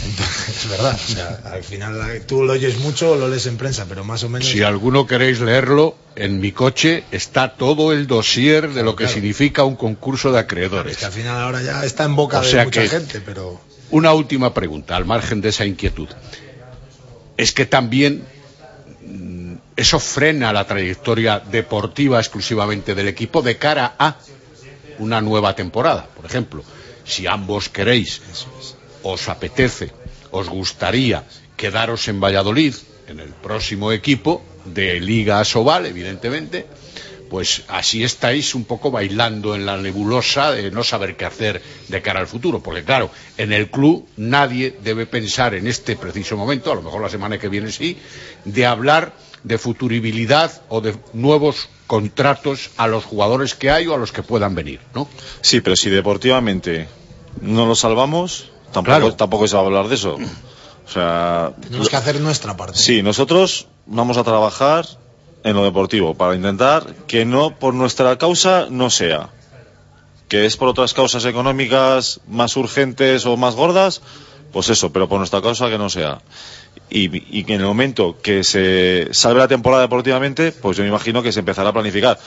Entonces, 0.05 0.49
es 0.63 0.69
verdad. 0.69 0.95
O 0.95 1.11
sea, 1.11 1.41
al 1.51 1.63
final 1.63 2.23
tú 2.25 2.43
lo 2.43 2.53
oyes 2.53 2.79
mucho 2.79 3.11
o 3.11 3.15
lo 3.15 3.27
lees 3.27 3.45
en 3.45 3.57
prensa, 3.57 3.85
pero 3.87 4.03
más 4.03 4.23
o 4.23 4.29
menos. 4.29 4.47
Si 4.47 4.61
alguno 4.61 5.05
queréis 5.05 5.39
leerlo, 5.39 5.95
en 6.15 6.39
mi 6.39 6.51
coche 6.51 7.03
está 7.11 7.55
todo 7.55 7.91
el 7.91 8.07
dossier 8.07 8.69
de 8.73 8.83
lo 8.83 8.95
que 8.95 9.07
significa 9.07 9.63
un 9.63 9.75
concurso 9.75 10.31
de 10.31 10.39
acreedores. 10.39 10.97
que 10.97 11.05
al 11.05 11.11
final 11.11 11.41
ahora 11.41 11.61
ya 11.61 11.83
está 11.83 12.05
en 12.05 12.15
boca 12.15 12.41
de 12.41 12.65
mucha 12.65 12.87
gente, 12.87 13.21
pero. 13.21 13.59
Una 13.91 14.13
última 14.13 14.53
pregunta, 14.53 14.95
al 14.95 15.05
margen 15.05 15.41
de 15.41 15.49
esa 15.49 15.65
inquietud. 15.65 16.07
Es 17.37 17.53
que 17.53 17.65
también 17.65 18.23
mm, 19.03 19.53
eso 19.75 19.99
frena 19.99 20.53
la 20.53 20.67
trayectoria 20.67 21.39
deportiva 21.39 22.19
exclusivamente 22.19 22.93
del 22.93 23.07
equipo 23.07 23.41
de 23.41 23.57
cara 23.57 23.95
a 23.97 24.17
una 24.99 25.21
nueva 25.21 25.55
temporada, 25.55 26.07
por 26.15 26.25
ejemplo 26.25 26.63
si 27.09 27.27
ambos 27.27 27.69
queréis, 27.69 28.21
os 29.03 29.29
apetece, 29.29 29.91
os 30.31 30.47
gustaría 30.47 31.25
quedaros 31.57 32.07
en 32.07 32.21
Valladolid, 32.21 32.75
en 33.07 33.19
el 33.19 33.29
próximo 33.29 33.91
equipo 33.91 34.41
de 34.65 34.99
Liga 34.99 35.39
Asobal, 35.39 35.85
evidentemente, 35.85 36.67
pues 37.29 37.63
así 37.67 38.03
estáis 38.03 38.55
un 38.55 38.65
poco 38.65 38.91
bailando 38.91 39.55
en 39.55 39.65
la 39.65 39.77
nebulosa 39.77 40.51
de 40.51 40.71
no 40.71 40.83
saber 40.83 41.15
qué 41.15 41.25
hacer 41.25 41.61
de 41.87 42.01
cara 42.01 42.19
al 42.19 42.27
futuro. 42.27 42.61
Porque 42.61 42.83
claro, 42.83 43.11
en 43.37 43.53
el 43.53 43.69
club 43.69 44.07
nadie 44.17 44.75
debe 44.83 45.05
pensar 45.05 45.53
en 45.53 45.67
este 45.67 45.95
preciso 45.95 46.37
momento, 46.37 46.71
a 46.71 46.75
lo 46.75 46.81
mejor 46.81 47.01
la 47.01 47.09
semana 47.09 47.37
que 47.37 47.49
viene 47.49 47.71
sí, 47.71 47.97
de 48.45 48.65
hablar 48.65 49.13
de 49.43 49.57
futuribilidad 49.57 50.61
o 50.69 50.81
de 50.81 50.95
nuevos 51.13 51.69
contratos 51.87 52.71
a 52.77 52.87
los 52.87 53.05
jugadores 53.05 53.55
que 53.55 53.71
hay 53.71 53.87
o 53.87 53.95
a 53.95 53.97
los 53.97 54.11
que 54.11 54.23
puedan 54.23 54.55
venir, 54.55 54.79
¿no? 54.93 55.07
Sí, 55.41 55.61
pero 55.61 55.75
si 55.75 55.89
deportivamente 55.89 56.87
no 57.41 57.65
lo 57.65 57.75
salvamos, 57.75 58.51
tampoco, 58.71 59.15
tampoco 59.15 59.47
se 59.47 59.55
va 59.55 59.63
a 59.63 59.65
hablar 59.65 59.87
de 59.87 59.95
eso. 59.95 60.17
O 60.85 60.91
sea, 60.91 61.53
tenemos 61.61 61.89
que 61.89 61.95
hacer 61.95 62.19
nuestra 62.19 62.57
parte. 62.57 62.77
Sí, 62.77 63.03
nosotros 63.03 63.67
vamos 63.85 64.17
a 64.17 64.23
trabajar 64.23 64.85
en 65.43 65.55
lo 65.55 65.63
deportivo 65.63 66.15
para 66.15 66.35
intentar 66.35 66.95
que 67.07 67.25
no 67.25 67.57
por 67.57 67.73
nuestra 67.73 68.17
causa 68.17 68.67
no 68.69 68.89
sea. 68.89 69.29
Que 70.27 70.45
es 70.45 70.57
por 70.57 70.67
otras 70.67 70.93
causas 70.93 71.25
económicas 71.25 72.21
más 72.27 72.55
urgentes 72.55 73.25
o 73.25 73.35
más 73.35 73.55
gordas, 73.55 74.01
pues 74.51 74.69
eso, 74.69 74.91
pero 74.91 75.09
por 75.09 75.17
nuestra 75.17 75.41
causa 75.41 75.69
que 75.69 75.77
no 75.77 75.89
sea. 75.89 76.21
Y, 76.91 77.39
y 77.39 77.43
que 77.43 77.53
en 77.53 77.61
el 77.61 77.67
momento 77.67 78.17
que 78.19 78.43
se 78.43 79.09
salve 79.11 79.39
la 79.39 79.47
temporada 79.47 79.83
deportivamente, 79.83 80.51
pues 80.51 80.75
yo 80.77 80.83
me 80.83 80.89
imagino 80.89 81.21
que 81.21 81.31
se 81.31 81.39
empezará 81.39 81.69
a 81.69 81.73
planificar. 81.73 82.17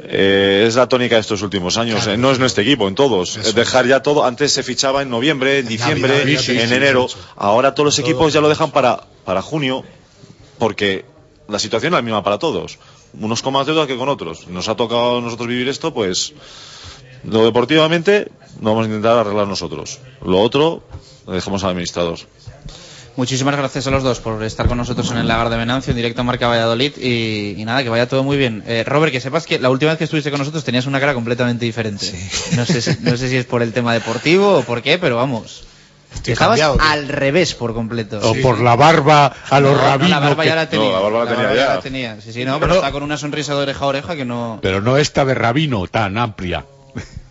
Eh, 0.00 0.64
es 0.68 0.76
la 0.76 0.88
tónica 0.88 1.16
de 1.16 1.22
estos 1.22 1.42
últimos 1.42 1.76
años. 1.76 2.06
Eh, 2.06 2.16
no 2.16 2.30
es 2.30 2.38
nuestro 2.38 2.62
equipo, 2.62 2.86
en 2.86 2.94
todos. 2.94 3.54
Dejar 3.54 3.86
ya 3.86 4.00
todo. 4.00 4.24
Antes 4.24 4.52
se 4.52 4.62
fichaba 4.62 5.02
en 5.02 5.10
noviembre, 5.10 5.58
en 5.58 5.66
diciembre, 5.66 6.18
Navidad, 6.18 6.40
sí, 6.40 6.58
en 6.58 6.68
sí, 6.68 6.74
enero. 6.74 7.08
sí. 7.08 7.16
Ahora 7.36 7.74
todos 7.74 7.86
los 7.86 7.96
Todo. 7.96 8.06
equipos 8.06 8.32
ya 8.32 8.40
lo 8.40 8.48
dejan 8.48 8.70
para, 8.70 9.04
para 9.24 9.42
junio, 9.42 9.82
porque 10.58 11.04
la 11.48 11.58
situación 11.58 11.92
es 11.92 11.96
la 11.96 12.02
misma 12.02 12.22
para 12.22 12.38
todos. 12.38 12.78
Unos 13.18 13.42
con 13.42 13.54
más 13.54 13.66
deuda 13.66 13.86
que 13.88 13.96
con 13.96 14.08
otros. 14.08 14.46
Nos 14.46 14.68
ha 14.68 14.76
tocado 14.76 15.18
a 15.18 15.20
nosotros 15.20 15.48
vivir 15.48 15.68
esto, 15.68 15.92
pues 15.92 16.34
lo 17.24 17.44
deportivamente 17.44 18.30
lo 18.60 18.70
vamos 18.70 18.84
a 18.84 18.86
intentar 18.86 19.18
arreglar 19.18 19.48
nosotros. 19.48 19.98
Lo 20.24 20.40
otro 20.40 20.84
lo 21.26 21.32
dejamos 21.32 21.64
al 21.64 21.70
administrador. 21.70 22.18
Muchísimas 23.16 23.56
gracias 23.56 23.84
a 23.86 23.90
los 23.90 24.04
dos 24.04 24.20
por 24.20 24.42
estar 24.44 24.68
con 24.68 24.78
nosotros 24.78 25.10
en 25.10 25.18
el 25.18 25.26
lagar 25.26 25.48
de 25.50 25.56
Venancio, 25.56 25.90
en 25.90 25.96
directo 25.96 26.20
a 26.20 26.24
Marca 26.24 26.46
Valladolid. 26.46 26.92
Y, 26.98 27.54
y 27.60 27.64
nada, 27.64 27.82
que 27.82 27.88
vaya 27.88 28.06
todo 28.08 28.22
muy 28.22 28.36
bien. 28.36 28.62
Eh, 28.66 28.84
Robert, 28.86 29.10
que 29.12 29.20
sepas 29.20 29.44
que 29.44 29.58
la 29.58 29.70
última 29.70 29.90
vez 29.90 29.98
que 29.98 30.04
estuviste 30.04 30.30
con 30.30 30.38
nosotros 30.38 30.62
tenías 30.62 30.86
una 30.86 31.00
cara 31.00 31.14
completamente 31.14 31.64
diferente. 31.64 32.06
No, 32.56 32.64
sé 32.64 32.80
si, 32.80 32.96
no 33.00 33.16
sé 33.16 33.28
si 33.28 33.36
es 33.36 33.44
por 33.44 33.62
el 33.62 33.72
tema 33.72 33.92
deportivo 33.92 34.58
o 34.58 34.62
por 34.62 34.82
qué, 34.82 34.98
pero 34.98 35.16
vamos. 35.16 35.64
Estabas 36.24 36.58
cambiado, 36.60 36.78
al 36.80 37.08
revés 37.08 37.54
por 37.54 37.74
completo. 37.74 38.20
O 38.22 38.34
por 38.36 38.60
la 38.60 38.76
barba 38.76 39.26
a 39.50 39.60
los 39.60 39.72
No, 39.72 39.76
no, 39.78 39.82
rabinos. 39.84 40.10
la 40.10 40.18
barba 40.20 40.42
que- 40.44 40.48
ya 40.48 40.54
la 40.54 40.68
tenía. 40.70 40.86
No, 40.88 40.92
la 40.92 41.00
barba 41.00 41.24
la 41.24 41.30
tenía 41.36 41.54
ya. 41.54 41.74
la 41.74 41.80
tenía. 41.80 42.20
Sí, 42.20 42.32
sí, 42.32 42.44
no, 42.44 42.58
pero 42.60 42.68
No. 42.68 42.74
está 42.76 42.92
con 42.92 43.02
una 43.02 43.16
sonrisa 43.16 43.54
de 43.54 43.62
oreja 43.62 43.84
a 43.84 43.88
oreja 43.88 44.16
que 44.16 44.24
no. 44.24 44.58
Pero 44.62 44.80
no 44.80 44.96
esta 44.96 45.24
de 45.24 45.34
rabino 45.34 45.86
tan 45.88 46.16
amplia. 46.16 46.64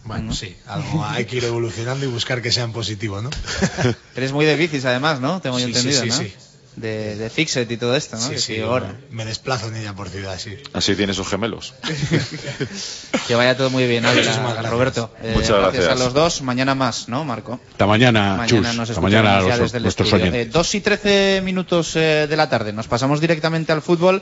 Bueno, 0.08 0.34
sí, 0.34 0.56
algo 0.68 1.06
hay 1.06 1.26
que 1.26 1.38
ir 1.38 1.44
evolucionando 1.46 2.06
y 2.06 2.10
buscar 2.10 2.42
que 2.42 2.52
sean 2.52 2.72
positivos, 2.74 3.22
¿no? 3.24 3.30
Eres 4.16 4.32
muy 4.32 4.46
de 4.46 4.56
bicis 4.56 4.86
además, 4.86 5.20
¿no? 5.20 5.42
Tengo 5.42 5.60
yo 5.60 5.68
Sí, 5.68 5.74
sí, 5.74 5.80
entendido, 5.80 6.04
sí, 6.04 6.10
¿no? 6.10 6.16
sí. 6.18 6.34
De, 6.78 7.16
de 7.16 7.30
Fixet 7.32 7.72
y 7.72 7.78
todo 7.78 7.96
esto, 7.96 8.18
¿no? 8.18 8.28
Sí, 8.30 8.38
sí, 8.38 8.58
yo 8.58 8.70
ahora. 8.72 8.96
me 9.10 9.26
desplazo 9.26 9.68
en 9.70 9.78
ella 9.78 9.96
por 9.96 10.10
ciudad, 10.10 10.38
sí. 10.38 10.58
Así 10.74 10.96
tiene 10.96 11.12
sus 11.16 11.28
gemelos. 11.28 11.74
Que 13.28 13.36
vaya 13.36 13.58
todo 13.58 13.70
muy 13.70 13.88
bien, 13.88 14.06
Ávila. 14.06 14.62
Roberto. 14.70 15.12
Eh, 15.22 15.32
Muchas 15.34 15.50
gracias. 15.58 15.86
gracias. 15.86 16.02
a 16.02 16.04
los 16.06 16.14
dos. 16.14 16.42
Mañana 16.42 16.76
más, 16.76 17.10
¿no, 17.10 17.24
Marco? 17.26 17.60
Hasta 17.72 17.86
mañana, 17.88 18.36
Mañana 18.38 18.46
Chus. 18.48 18.60
nos 18.62 18.68
Hasta 18.90 18.94
escuchamos 18.94 19.12
mañana 19.12 19.38
a 19.38 19.42
ya 19.42 19.48
los- 19.50 19.60
desde 19.60 19.78
el 19.78 19.84
nuestros. 19.84 20.14
Eh, 20.14 20.50
2 20.52 20.76
y 20.76 20.82
13 20.82 21.42
minutos 21.44 21.96
eh, 21.96 22.28
de 22.30 22.38
la 22.38 22.48
tarde. 22.50 22.72
Nos 22.74 22.88
pasamos 22.88 23.20
directamente 23.20 23.72
al 23.72 23.82
fútbol, 23.82 24.22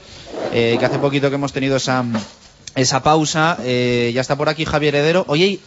eh, 0.53 0.77
que 0.79 0.85
hace 0.85 0.97
poquito 0.97 1.29
que 1.29 1.35
hemos 1.35 1.53
tenido 1.53 1.75
esa, 1.75 2.03
esa 2.75 3.03
pausa. 3.03 3.57
Eh, 3.63 4.11
ya 4.15 4.21
está 4.21 4.35
por 4.37 4.49
aquí 4.49 4.65
Javier 4.65 4.95
Heredero. 4.95 5.25
Oye, 5.27 5.59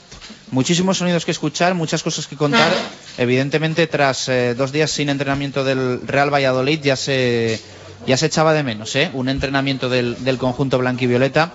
muchísimos 0.50 0.98
sonidos 0.98 1.24
que 1.24 1.30
escuchar, 1.30 1.74
muchas 1.74 2.02
cosas 2.02 2.26
que 2.26 2.36
contar. 2.36 2.72
Evidentemente, 3.16 3.86
tras 3.86 4.28
eh, 4.28 4.54
dos 4.54 4.72
días 4.72 4.90
sin 4.90 5.08
entrenamiento 5.08 5.64
del 5.64 6.06
Real 6.06 6.32
Valladolid, 6.32 6.80
ya 6.80 6.96
se... 6.96 7.60
Ya 8.08 8.16
se 8.16 8.24
echaba 8.24 8.54
de 8.54 8.62
menos, 8.62 8.96
¿eh? 8.96 9.10
Un 9.12 9.28
entrenamiento 9.28 9.90
del, 9.90 10.24
del 10.24 10.38
conjunto 10.38 10.78
blanquivioleta. 10.78 11.52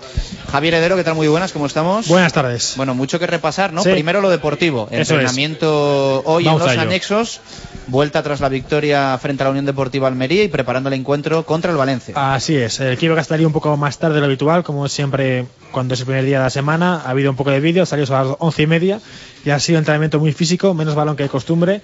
Javier 0.52 0.74
Heredero, 0.74 0.94
¿qué 0.94 1.02
tal? 1.02 1.16
Muy 1.16 1.26
buenas, 1.26 1.50
¿cómo 1.52 1.66
estamos? 1.66 2.06
Buenas 2.06 2.32
tardes. 2.32 2.74
Bueno, 2.76 2.94
mucho 2.94 3.18
que 3.18 3.26
repasar, 3.26 3.72
¿no? 3.72 3.82
Sí. 3.82 3.90
Primero 3.90 4.20
lo 4.20 4.30
deportivo. 4.30 4.86
Eso 4.92 5.00
es. 5.02 5.10
Entrenamiento 5.10 6.22
hoy 6.24 6.44
Vamos 6.44 6.62
en 6.62 6.68
los 6.68 6.78
anexos. 6.78 7.40
Vuelta 7.88 8.22
tras 8.22 8.38
la 8.38 8.48
victoria 8.48 9.18
frente 9.18 9.42
a 9.42 9.46
la 9.46 9.50
Unión 9.50 9.66
Deportiva 9.66 10.06
Almería 10.06 10.44
y 10.44 10.48
preparando 10.48 10.90
el 10.90 10.94
encuentro 10.94 11.44
contra 11.44 11.72
el 11.72 11.76
Valencia. 11.76 12.14
Así 12.34 12.54
es, 12.54 12.78
el 12.78 12.92
equipo 12.92 13.16
que 13.16 13.20
estaría 13.20 13.48
un 13.48 13.52
poco 13.52 13.76
más 13.76 13.98
tarde 13.98 14.14
de 14.14 14.20
lo 14.20 14.26
habitual, 14.26 14.62
como 14.62 14.88
siempre 14.88 15.46
cuando 15.72 15.94
es 15.94 16.00
el 16.00 16.06
primer 16.06 16.24
día 16.24 16.38
de 16.38 16.44
la 16.44 16.50
semana. 16.50 17.02
Ha 17.04 17.10
habido 17.10 17.30
un 17.30 17.36
poco 17.36 17.50
de 17.50 17.58
vídeo, 17.58 17.84
salió 17.84 18.06
a 18.14 18.22
las 18.22 18.36
once 18.38 18.62
y 18.62 18.68
media 18.68 19.00
y 19.44 19.50
ha 19.50 19.60
sido 19.60 19.76
un 19.76 19.80
entrenamiento 19.82 20.18
muy 20.18 20.32
físico, 20.32 20.72
menos 20.72 20.94
balón 20.94 21.16
que 21.16 21.24
de 21.24 21.28
costumbre. 21.28 21.82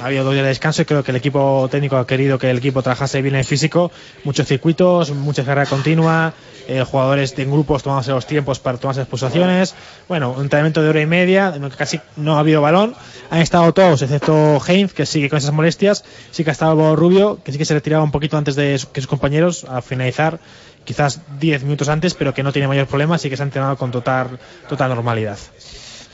Ha 0.00 0.06
habido 0.06 0.22
dos 0.22 0.32
días 0.32 0.44
de 0.44 0.50
descanso 0.50 0.82
y 0.82 0.84
creo 0.84 1.02
que 1.02 1.10
el 1.10 1.16
equipo 1.16 1.68
técnico 1.70 1.96
ha 1.96 2.06
querido 2.06 2.38
que 2.38 2.50
el 2.50 2.58
equipo 2.58 2.82
trabajase 2.82 3.20
bien 3.20 3.34
en 3.34 3.44
físico. 3.44 3.90
Muchos 4.22 4.46
circuitos, 4.46 5.10
mucha 5.10 5.44
carrera 5.44 5.66
continua, 5.66 6.32
eh, 6.68 6.84
jugadores 6.84 7.36
en 7.36 7.50
grupos 7.50 7.82
tomándose 7.82 8.12
los 8.12 8.26
tiempos 8.26 8.60
para 8.60 8.78
tomarse 8.78 9.00
las 9.00 9.08
pulsaciones. 9.08 9.74
Bueno, 10.06 10.30
un 10.30 10.42
entrenamiento 10.42 10.82
de 10.82 10.88
hora 10.88 11.00
y 11.00 11.06
media, 11.06 11.52
casi 11.76 12.00
no 12.16 12.36
ha 12.36 12.40
habido 12.40 12.62
balón. 12.62 12.94
Han 13.30 13.40
estado 13.40 13.72
todos, 13.74 14.02
excepto 14.02 14.60
Heinz, 14.64 14.92
que 14.92 15.04
sigue 15.04 15.28
con 15.28 15.38
esas 15.38 15.52
molestias. 15.52 16.04
Sí 16.30 16.44
que 16.44 16.50
ha 16.50 16.52
estado 16.52 16.94
Rubio, 16.94 17.40
que 17.42 17.50
sí 17.50 17.58
que 17.58 17.64
se 17.64 17.74
retiraba 17.74 18.04
un 18.04 18.12
poquito 18.12 18.36
antes 18.36 18.54
de 18.54 18.80
que 18.92 19.00
sus 19.00 19.08
compañeros 19.08 19.64
a 19.64 19.82
finalizar, 19.82 20.38
quizás 20.84 21.20
10 21.40 21.64
minutos 21.64 21.88
antes, 21.88 22.14
pero 22.14 22.32
que 22.34 22.44
no 22.44 22.52
tiene 22.52 22.68
mayor 22.68 22.86
problema, 22.86 23.16
así 23.16 23.28
que 23.28 23.36
se 23.36 23.42
ha 23.42 23.46
entrenado 23.46 23.76
con 23.76 23.90
total, 23.90 24.38
total 24.68 24.94
normalidad. 24.94 25.38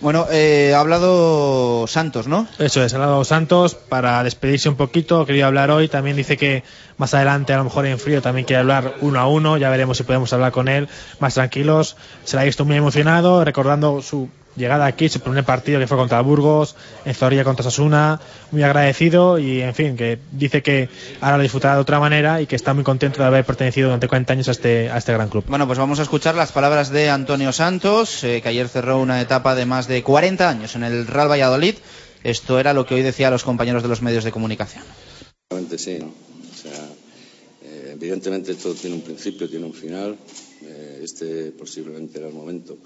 Bueno, 0.01 0.27
eh, 0.31 0.75
ha 0.77 0.81
hablado 0.81 1.87
Santos, 1.87 2.27
¿no? 2.27 2.47
Eso 2.59 2.85
es, 2.85 2.93
ha 2.93 2.97
hablado 2.97 3.25
Santos 3.25 3.75
para 3.75 4.23
despedirse 4.23 4.69
un 4.69 4.77
poquito, 4.77 5.25
quería 5.25 5.47
hablar 5.47 5.71
hoy, 5.71 5.89
también 5.89 6.17
dice 6.17 6.37
que 6.37 6.65
más 6.99 7.15
adelante, 7.15 7.55
a 7.55 7.57
lo 7.57 7.65
mejor 7.65 7.87
en 7.87 7.99
frío, 7.99 8.21
también 8.21 8.45
quiere 8.45 8.61
hablar 8.61 8.97
uno 9.01 9.19
a 9.21 9.27
uno, 9.27 9.57
ya 9.57 9.71
veremos 9.71 9.97
si 9.97 10.03
podemos 10.03 10.31
hablar 10.35 10.53
con 10.53 10.69
él 10.69 10.89
más 11.19 11.35
tranquilos. 11.35 11.97
Se 12.25 12.37
la 12.37 12.43
ha 12.43 12.45
visto 12.45 12.67
muy 12.67 12.77
emocionado, 12.77 13.43
recordando 13.43 14.03
su 14.03 14.29
llegada 14.57 14.87
aquí, 14.87 15.09
su 15.09 15.21
primer 15.21 15.45
partido 15.45 15.79
que 15.79 15.87
fue 15.87 15.97
contra 15.97 16.21
Burgos, 16.21 16.75
en 17.05 17.15
Zorrilla 17.15 17.45
contra 17.45 17.63
Sasuna, 17.63 18.21
muy 18.51 18.63
agradecido 18.63 19.39
y, 19.39 19.61
en 19.63 19.75
fin, 19.75 19.97
que 19.97 20.19
dice 20.33 20.63
que 20.63 20.89
ahora 21.21 21.37
lo 21.37 21.43
disfrutará 21.43 21.75
de 21.75 21.81
otra 21.81 22.01
manera 22.01 22.41
y 22.41 22.47
que 22.47 22.57
está 22.57 22.75
muy 22.75 22.85
contento 22.85 23.21
de 23.21 23.27
haber 23.27 23.45
pertenecido 23.45 23.89
durante 23.89 24.09
40 24.09 24.33
años 24.33 24.49
a 24.49 24.53
este, 24.53 24.91
a 24.91 24.99
este 24.99 25.13
gran 25.13 25.29
club. 25.29 25.45
Bueno, 25.49 25.67
pues 25.67 25.79
vamos 25.79 25.99
a 25.99 26.03
escuchar 26.03 26.35
las 26.35 26.53
palabras 26.53 26.91
de 26.91 27.11
Antonio 27.11 27.53
Santos, 27.53 28.25
eh, 28.25 28.41
que 28.43 28.49
ayer 28.49 28.69
cerró 28.69 28.99
una 29.01 29.21
etapa 29.21 29.55
de 29.55 29.67
más 29.67 29.89
de 29.89 30.03
40 30.03 30.49
años 30.49 30.75
en 30.75 30.85
el 30.85 31.07
Real 31.07 31.31
Valladolid. 31.31 31.77
Esto 32.25 32.59
era 32.59 32.73
lo 32.73 32.87
que 32.87 32.95
hoy 32.95 33.03
decía 33.03 33.29
a 33.29 33.31
los 33.31 33.45
compañeros 33.45 33.83
de 33.83 33.89
los 33.89 34.03
medios 34.03 34.25
de 34.25 34.33
comunicación. 34.33 34.83
Sí, 35.77 35.99
¿no? 36.01 36.07
O 36.07 36.57
sea, 36.57 36.89
eh, 37.63 37.93
evidentemente 37.95 38.55
todo 38.55 38.75
tiene 38.75 38.97
un 38.97 39.03
principio, 39.03 39.49
tiene 39.49 39.67
un 39.67 39.75
final. 39.75 40.17
Eh, 40.63 41.01
este 41.03 41.53
posiblemente 41.53 42.19
era 42.19 42.29
el 42.29 42.35
momento 42.35 42.79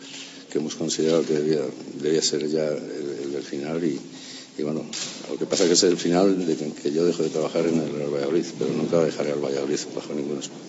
que 0.51 0.59
hemos 0.59 0.75
considerado 0.75 1.25
que 1.25 1.35
debía, 1.35 1.61
debía 2.03 2.23
ser 2.23 2.47
ya 2.49 2.67
el, 2.67 3.35
el 3.37 3.43
final 3.43 3.83
y, 3.85 3.99
y 4.59 4.63
bueno, 4.63 4.85
lo 5.31 5.39
que 5.39 5.47
pasa 5.47 5.65
es 5.65 5.69
que 5.69 5.75
es 5.75 5.83
el 5.85 5.97
final 5.97 6.47
de 6.47 6.57
que, 6.57 6.73
que 6.73 6.93
yo 6.93 7.05
dejo 7.05 7.23
de 7.23 7.31
trabajar 7.31 7.67
en 7.67 7.81
el 7.81 7.93
Real 7.93 8.13
Valladolid, 8.13 8.45
pero 8.59 8.73
nunca 8.73 9.03
dejaré 9.03 9.33
al 9.33 9.39
Valladolid 9.39 9.79
bajo 9.95 10.13
ningún 10.13 10.39
aspecto. 10.39 10.65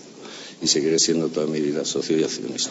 Y 0.61 0.67
seguiré 0.67 0.99
siendo 0.99 1.29
toda 1.29 1.47
mi 1.47 1.59
vida 1.59 1.83
socio 1.83 2.17
y 2.17 2.23
accionista. 2.23 2.69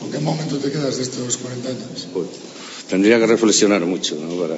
¿Con 0.00 0.10
qué 0.10 0.18
momento 0.18 0.56
te 0.58 0.72
quedas 0.72 0.96
de 0.96 1.02
estos 1.02 1.36
40 1.36 1.68
años? 1.68 2.08
Pues, 2.12 2.26
tendría 2.88 3.18
que 3.18 3.26
reflexionar 3.26 3.84
mucho, 3.84 4.16
¿no? 4.16 4.40
Para, 4.40 4.56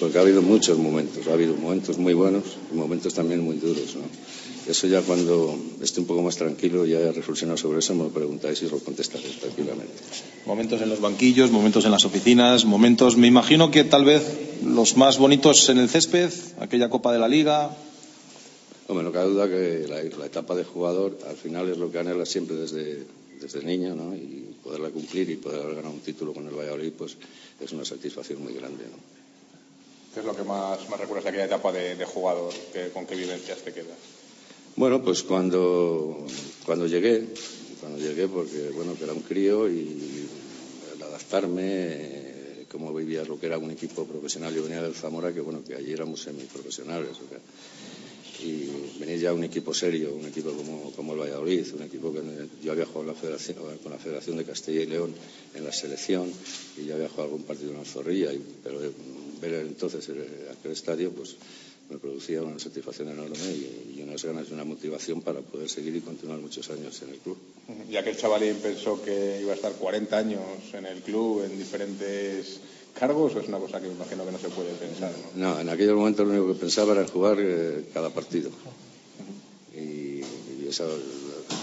porque 0.00 0.18
ha 0.18 0.22
habido 0.22 0.42
muchos 0.42 0.76
momentos, 0.78 1.26
ha 1.28 1.32
habido 1.32 1.54
momentos 1.54 1.96
muy 1.98 2.14
buenos 2.14 2.42
y 2.72 2.76
momentos 2.76 3.14
también 3.14 3.40
muy 3.40 3.56
duros, 3.56 3.94
¿no? 3.94 4.02
Eso 4.66 4.86
ya 4.86 5.02
cuando 5.02 5.58
esté 5.82 6.00
un 6.00 6.06
poco 6.06 6.22
más 6.22 6.36
tranquilo, 6.36 6.86
ya 6.86 6.98
he 6.98 7.12
reflexionado 7.12 7.58
sobre 7.58 7.80
eso, 7.80 7.94
me 7.94 8.04
lo 8.04 8.08
preguntáis 8.10 8.62
y 8.62 8.64
os 8.64 8.72
lo 8.72 8.78
contestaré 8.78 9.28
tranquilamente. 9.28 9.92
Momentos 10.46 10.80
en 10.80 10.88
los 10.88 11.00
banquillos, 11.00 11.50
momentos 11.50 11.84
en 11.84 11.90
las 11.90 12.04
oficinas, 12.06 12.64
momentos, 12.64 13.16
me 13.18 13.26
imagino 13.26 13.70
que 13.70 13.84
tal 13.84 14.04
vez 14.06 14.22
los 14.64 14.96
más 14.96 15.18
bonitos 15.18 15.68
en 15.68 15.78
el 15.78 15.90
césped, 15.90 16.30
aquella 16.60 16.88
Copa 16.88 17.12
de 17.12 17.18
la 17.18 17.28
Liga. 17.28 17.76
Hombre, 18.88 19.04
no 19.04 19.12
cabe 19.12 19.28
duda 19.30 19.48
que 19.48 19.86
la, 19.86 20.02
la 20.02 20.26
etapa 20.26 20.54
de 20.54 20.64
jugador 20.64 21.18
al 21.28 21.36
final 21.36 21.68
es 21.70 21.76
lo 21.76 21.90
que 21.92 21.98
anhela 21.98 22.24
siempre 22.24 22.56
desde, 22.56 23.04
desde 23.40 23.62
niño, 23.64 23.94
¿no? 23.94 24.14
Y 24.16 24.56
poderla 24.62 24.88
cumplir 24.88 25.28
y 25.28 25.36
poder 25.36 25.60
haber 25.60 25.74
ganado 25.76 25.92
un 25.94 26.00
título 26.00 26.32
con 26.32 26.46
el 26.48 26.54
Valladolid, 26.54 26.92
pues 26.96 27.16
es 27.60 27.72
una 27.72 27.84
satisfacción 27.84 28.42
muy 28.42 28.54
grande, 28.54 28.84
¿no? 28.84 28.96
¿Qué 30.14 30.20
es 30.20 30.26
lo 30.26 30.34
que 30.34 30.44
más, 30.44 30.88
más 30.88 30.98
recuerdas 31.00 31.24
de 31.24 31.30
aquella 31.30 31.44
etapa 31.46 31.70
de, 31.72 31.96
de 31.96 32.04
jugador? 32.06 32.52
¿Qué- 32.72 32.88
¿Con 32.94 33.04
qué 33.04 33.14
vivencias 33.16 33.58
te 33.58 33.72
quedas? 33.72 33.98
Bueno, 34.76 35.02
pues 35.02 35.22
cuando, 35.22 36.26
cuando 36.66 36.86
llegué, 36.86 37.24
cuando 37.80 37.98
llegué 37.98 38.26
porque 38.28 38.70
bueno, 38.74 38.96
que 38.96 39.04
era 39.04 39.12
un 39.12 39.20
crío 39.22 39.68
y 39.70 40.26
el 40.96 41.02
adaptarme, 41.02 42.66
cómo 42.70 42.92
vivías 42.92 43.28
lo 43.28 43.38
que 43.38 43.46
era 43.46 43.58
un 43.58 43.70
equipo 43.70 44.04
profesional. 44.04 44.52
Yo 44.54 44.64
venía 44.64 44.82
del 44.82 44.94
Zamora, 44.94 45.32
que 45.32 45.40
bueno, 45.40 45.62
que 45.62 45.74
allí 45.76 45.92
éramos 45.92 46.22
semiprofesionales. 46.22 47.10
o 47.10 47.28
sea, 47.28 47.38
y 48.42 48.98
venir 48.98 49.20
ya 49.20 49.32
un 49.32 49.44
equipo 49.44 49.72
serio, 49.72 50.12
un 50.12 50.26
equipo 50.26 50.50
como, 50.52 50.90
como 50.92 51.14
el 51.14 51.20
Valladolid, 51.20 51.64
un 51.74 51.82
equipo 51.82 52.12
que 52.12 52.20
yo 52.62 52.72
había 52.72 52.84
jugado 52.84 53.12
la 53.12 53.14
federación, 53.14 53.56
con 53.80 53.92
la 53.92 53.98
Federación 53.98 54.36
de 54.36 54.44
Castilla 54.44 54.82
y 54.82 54.86
León 54.86 55.14
en 55.54 55.64
la 55.64 55.72
selección 55.72 56.30
y 56.76 56.84
ya 56.86 56.94
había 56.96 57.08
jugado 57.08 57.26
algún 57.30 57.44
partido 57.44 57.70
en 57.70 57.78
la 57.78 57.84
Zorrilla, 57.84 58.32
y- 58.32 58.42
pero 58.62 58.84
eh, 58.84 58.90
ver 59.40 59.54
entonces 59.66 60.06
eh, 60.08 60.48
aquel 60.50 60.72
estadio, 60.72 61.10
pues 61.12 61.36
me 61.90 61.98
producía 61.98 62.42
una 62.42 62.58
satisfacción 62.58 63.08
enorme 63.08 63.36
y, 63.50 63.96
y 63.98 64.02
unas 64.02 64.24
ganas 64.24 64.48
y 64.50 64.52
una 64.54 64.64
motivación 64.64 65.20
para 65.22 65.40
poder 65.40 65.68
seguir 65.68 65.94
y 65.96 66.00
continuar 66.00 66.38
muchos 66.40 66.68
años 66.70 67.00
en 67.02 67.10
el 67.10 67.18
club. 67.18 67.36
Ya 67.90 68.02
que 68.02 68.10
el 68.10 68.16
chavalín 68.16 68.56
pensó 68.56 69.00
que 69.02 69.38
iba 69.40 69.52
a 69.52 69.54
estar 69.54 69.72
40 69.74 70.16
años 70.18 70.40
en 70.72 70.86
el 70.86 71.00
club 71.02 71.42
en 71.44 71.58
diferentes 71.58 72.60
cargos, 72.98 73.34
o 73.34 73.40
es 73.40 73.48
una 73.48 73.58
cosa 73.58 73.80
que 73.80 73.88
me 73.88 73.94
imagino 73.94 74.24
que 74.24 74.32
no 74.32 74.38
se 74.38 74.48
puede 74.48 74.72
pensar. 74.74 75.12
¿no? 75.34 75.54
No, 75.54 75.60
en 75.60 75.68
aquel 75.68 75.94
momento 75.94 76.24
lo 76.24 76.30
único 76.30 76.52
que 76.54 76.60
pensaba 76.60 76.92
era 76.92 77.02
en 77.02 77.08
jugar 77.08 77.36
eh, 77.40 77.84
cada 77.92 78.10
partido. 78.10 78.50
Y, 79.74 79.78
y 80.20 80.68
el 80.68 80.72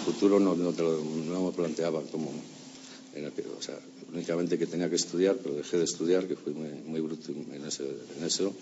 futuro 0.06 0.40
no, 0.40 0.56
no, 0.56 0.72
te 0.74 0.84
lo, 0.84 1.00
no 1.04 1.45
me 1.45 1.52
planteaba 1.52 2.02
como 2.12 2.32
en 3.16 3.26
el 3.26 3.32
que- 3.32 3.44
o 3.48 3.62
sea, 3.62 3.78
únicamente 4.14 4.58
que 4.58 4.68
tenía 4.68 4.90
que 4.90 4.95
estudiar, 4.98 5.38
pero 5.41 5.56
dejé 5.56 5.78
de 5.78 5.86
estudiar, 5.86 6.28
que 6.28 6.36
fui 6.36 6.54
muy, 6.54 6.70
muy 6.86 7.00
bruto 7.02 7.32
en, 7.32 7.64
ese- 7.66 7.95
en 8.18 8.24
eso, 8.26 8.54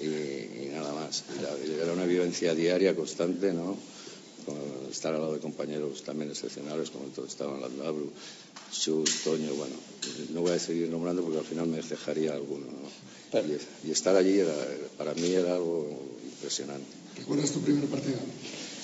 y, 0.00 0.04
y 0.04 0.68
nada 0.72 0.92
más. 0.94 1.24
Y 1.66 1.70
era 1.80 1.92
una 1.92 2.04
vivencia 2.06 2.54
diaria 2.54 2.94
constante, 2.96 3.52
¿no? 3.52 3.76
Con- 4.46 4.90
estar 4.90 5.14
al 5.14 5.20
lado 5.20 5.34
de 5.34 5.40
compañeros 5.40 6.02
también 6.02 6.30
excepcionales 6.30 6.90
como 6.90 7.06
estaban 7.26 7.60
Landabru, 7.60 8.10
Chus, 8.70 9.22
Toño, 9.24 9.54
bueno, 9.54 9.74
no 10.34 10.40
voy 10.42 10.52
a 10.52 10.58
seguir 10.58 10.88
nombrando 10.90 11.22
porque 11.22 11.38
al 11.38 11.44
final 11.44 11.66
me 11.66 11.80
dejaría 11.80 12.34
alguno. 12.34 12.66
¿no? 12.66 13.38
Y, 13.40 13.88
y, 13.88 13.90
estar 13.90 14.14
allí 14.16 14.38
era, 14.40 14.54
para 14.98 15.14
mí 15.14 15.28
era 15.32 15.54
algo 15.54 15.88
impresionante. 16.24 16.86
¿Recuerdas 17.16 17.52
tu 17.52 17.60
primer 17.60 17.84
partido? 17.86 18.16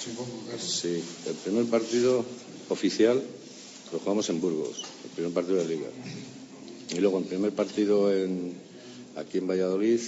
Supongo. 0.03 0.31
Sí, 0.59 1.03
el 1.27 1.35
primer 1.35 1.67
partido 1.67 2.25
oficial 2.71 3.23
lo 3.93 3.99
jugamos 3.99 4.29
en 4.31 4.41
Burgos, 4.41 4.85
el 5.05 5.11
primer 5.11 5.33
partido 5.33 5.57
de 5.59 5.67
Liga. 5.69 5.89
Y 6.97 7.01
luego 7.01 7.19
el 7.19 7.25
primer 7.25 7.53
partido 7.53 8.15
en, 8.15 8.55
aquí 9.17 9.39
en 9.39 9.47
Valladolid, 9.49 10.01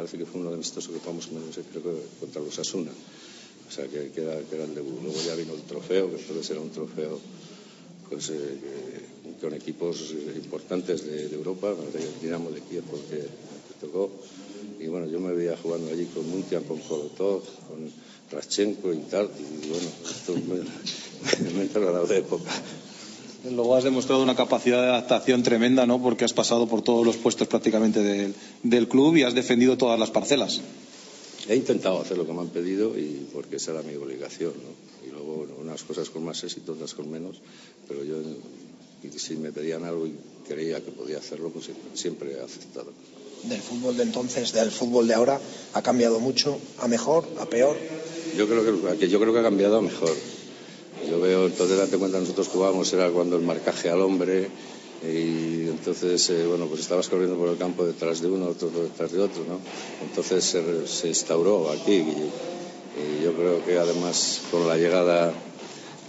parece 0.00 0.16
que 0.16 0.24
fue 0.24 0.40
uno 0.40 0.48
de 0.48 0.56
amistosos 0.56 0.90
que 0.94 0.98
jugamos 0.98 1.28
creo 1.28 1.82
que 1.82 1.92
contra 2.18 2.40
los 2.40 2.58
Asuna. 2.58 2.90
O 2.90 3.70
sea, 3.70 3.86
que, 3.86 4.10
que, 4.10 4.22
era, 4.22 4.40
que 4.40 4.54
era 4.54 4.64
el 4.64 4.74
debut. 4.74 5.02
Luego 5.02 5.20
ya 5.20 5.34
vino 5.34 5.52
el 5.52 5.60
trofeo, 5.62 6.08
que 6.10 6.16
entonces 6.16 6.50
era 6.50 6.60
un 6.60 6.70
trofeo 6.70 7.20
pues, 8.08 8.30
eh, 8.30 8.58
con 9.40 9.52
equipos 9.52 10.14
importantes 10.36 11.04
de, 11.04 11.28
de 11.28 11.36
Europa, 11.36 11.68
el 11.70 12.20
Dinamo 12.22 12.50
de 12.50 12.62
Kiev 12.62 12.82
porque 12.84 13.26
tocó. 13.78 14.10
Y 14.80 14.86
bueno, 14.86 15.06
yo 15.06 15.20
me 15.20 15.34
veía 15.34 15.56
jugando 15.58 15.92
allí 15.92 16.06
con 16.06 16.26
Muntian, 16.30 16.64
con 16.64 16.78
Kolotov, 16.80 17.42
con 17.68 17.92
Raschenko 18.32 18.94
y 18.94 19.00
tal. 19.00 19.28
Y 19.38 19.68
bueno, 19.68 19.88
esto 20.08 20.34
me, 20.34 21.50
me, 21.52 21.66
me 21.66 22.06
de 22.06 22.18
época. 22.18 22.50
Luego 23.44 23.76
has 23.76 23.84
demostrado 23.84 24.22
una 24.22 24.36
capacidad 24.36 24.82
de 24.82 24.88
adaptación 24.88 25.42
tremenda, 25.42 25.86
¿no? 25.86 26.00
Porque 26.02 26.24
has 26.24 26.32
pasado 26.32 26.66
por 26.66 26.82
todos 26.82 27.06
los 27.06 27.16
puestos 27.16 27.48
prácticamente 27.48 28.02
del, 28.02 28.34
del 28.62 28.88
club 28.88 29.16
y 29.16 29.22
has 29.22 29.34
defendido 29.34 29.78
todas 29.78 29.98
las 29.98 30.10
parcelas. 30.10 30.60
He 31.48 31.56
intentado 31.56 32.00
hacer 32.00 32.18
lo 32.18 32.26
que 32.26 32.32
me 32.32 32.40
han 32.40 32.48
pedido 32.48 32.98
y 32.98 33.26
porque 33.32 33.56
esa 33.56 33.72
era 33.72 33.82
mi 33.82 33.94
obligación, 33.94 34.52
¿no? 34.52 35.08
Y 35.08 35.10
luego 35.10 35.36
bueno, 35.36 35.54
unas 35.58 35.82
cosas 35.82 36.10
con 36.10 36.24
más 36.24 36.44
éxito, 36.44 36.72
otras 36.72 36.94
con 36.94 37.10
menos, 37.10 37.40
pero 37.88 38.04
yo 38.04 38.16
si 39.16 39.36
me 39.36 39.50
pedían 39.52 39.84
algo 39.84 40.06
y 40.06 40.14
creía 40.46 40.84
que 40.84 40.90
podía 40.90 41.18
hacerlo, 41.18 41.50
pues 41.50 41.70
siempre 41.94 42.32
he 42.32 42.40
aceptado. 42.40 42.92
Del 43.44 43.60
fútbol 43.60 43.96
de 43.96 44.02
entonces, 44.02 44.52
del 44.52 44.70
fútbol 44.70 45.08
de 45.08 45.14
ahora, 45.14 45.40
ha 45.72 45.82
cambiado 45.82 46.20
mucho, 46.20 46.58
a 46.78 46.88
mejor, 46.88 47.26
a 47.40 47.46
peor. 47.46 47.76
Yo 48.36 48.46
creo 48.46 48.62
que, 48.98 49.08
yo 49.08 49.18
creo 49.18 49.32
que 49.32 49.38
ha 49.38 49.42
cambiado 49.42 49.78
a 49.78 49.82
mejor. 49.82 50.14
Yo 51.10 51.18
veo, 51.18 51.46
entonces 51.46 51.76
date 51.76 51.98
cuenta, 51.98 52.20
nosotros 52.20 52.46
jugábamos, 52.46 52.92
era 52.92 53.10
cuando 53.10 53.34
el 53.34 53.42
marcaje 53.42 53.90
al 53.90 54.00
hombre, 54.00 54.48
y 55.02 55.66
entonces, 55.66 56.30
eh, 56.30 56.46
bueno, 56.46 56.66
pues 56.66 56.82
estabas 56.82 57.08
corriendo 57.08 57.36
por 57.36 57.48
el 57.48 57.56
campo 57.56 57.84
detrás 57.84 58.20
de 58.20 58.28
uno, 58.28 58.46
otro 58.46 58.70
detrás 58.70 59.10
de 59.10 59.18
otro, 59.18 59.42
¿no? 59.48 59.58
Entonces 60.06 60.44
se, 60.44 60.86
se 60.86 61.08
instauró 61.08 61.70
aquí 61.70 61.94
y, 61.94 62.30
y, 63.00 63.24
yo 63.24 63.32
creo 63.32 63.64
que 63.64 63.78
además 63.78 64.42
con 64.52 64.68
la 64.68 64.76
llegada 64.76 65.32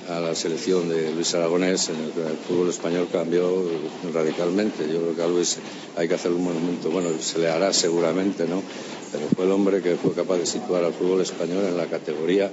a 0.07 0.19
la 0.19 0.35
selección 0.35 0.87
de 0.89 1.11
Luis 1.13 1.33
Aragonés, 1.33 1.89
en 1.89 1.95
el, 1.95 2.27
el 2.27 2.37
fútbol 2.47 2.69
español 2.69 3.07
cambió 3.11 3.63
radicalmente. 4.13 4.87
Yo 4.87 4.99
creo 5.01 5.15
que 5.15 5.23
a 5.23 5.27
Luis 5.27 5.57
hay 5.95 6.07
que 6.07 6.13
hacer 6.13 6.31
un 6.31 6.43
monumento, 6.43 6.91
bueno, 6.91 7.09
se 7.19 7.39
le 7.39 7.49
hará 7.49 7.73
seguramente, 7.73 8.45
¿no? 8.45 8.61
Pero 9.11 9.25
fue 9.35 9.45
el 9.45 9.51
hombre 9.51 9.81
que 9.81 9.95
fue 9.95 10.13
capaz 10.13 10.37
de 10.37 10.45
situar 10.45 10.83
al 10.83 10.93
fútbol 10.93 11.21
español 11.21 11.65
en 11.65 11.77
la 11.77 11.87
categoría 11.87 12.51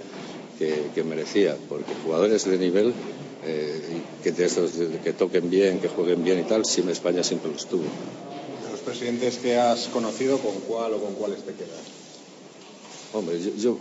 que, 0.59 0.90
que 0.94 1.05
merecía, 1.05 1.56
porque 1.68 1.93
jugadores 2.05 2.44
de 2.44 2.59
nivel 2.59 2.93
eh, 3.44 4.02
que, 4.22 4.32
de 4.32 4.44
esos, 4.44 4.72
que 5.05 5.12
toquen 5.12 5.48
bien, 5.51 5.80
que 5.80 5.89
jueguen 5.89 6.24
bien 6.24 6.40
y 6.40 6.43
tal, 6.43 6.64
siempre 6.64 6.93
España 6.93 7.22
siempre 7.22 7.51
los 7.52 7.66
tuvo. 7.66 7.85
De 7.85 8.72
los 8.72 8.80
presidentes 8.80 9.39
que 9.39 9.56
has 9.56 9.89
conocido, 9.89 10.39
¿con 10.39 10.55
cuál 10.60 10.94
o 10.94 10.98
con 10.98 11.14
cuáles 11.14 11.43
te 11.43 11.52
quedas? 11.52 11.98
Hombre, 13.14 13.40
yo, 13.40 13.55
yo 13.56 13.78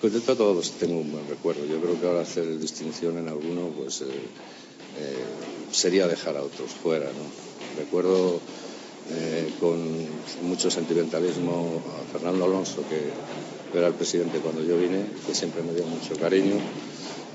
con 0.00 0.12
de 0.12 0.20
todos 0.20 0.72
tengo 0.72 0.98
un 0.98 1.12
buen 1.12 1.28
recuerdo. 1.28 1.64
Yo 1.64 1.80
creo 1.80 2.00
que 2.00 2.06
ahora 2.08 2.22
hacer 2.22 2.58
distinción 2.58 3.18
en 3.18 3.28
alguno, 3.28 3.68
pues 3.68 4.00
eh, 4.00 4.06
eh, 4.06 5.24
sería 5.70 6.08
dejar 6.08 6.36
a 6.36 6.42
otros 6.42 6.72
fuera, 6.72 7.06
¿no? 7.06 7.80
Recuerdo 7.80 8.40
eh, 9.10 9.52
con 9.60 9.78
mucho 10.42 10.70
sentimentalismo 10.70 11.82
a 12.00 12.12
Fernando 12.12 12.46
Alonso, 12.46 12.82
que 12.88 13.10
era 13.78 13.88
el 13.88 13.94
presidente 13.94 14.38
cuando 14.38 14.62
yo 14.62 14.76
vine, 14.78 15.04
que 15.26 15.34
siempre 15.34 15.62
me 15.62 15.72
dio 15.74 15.84
mucho 15.86 16.16
cariño. 16.16 16.56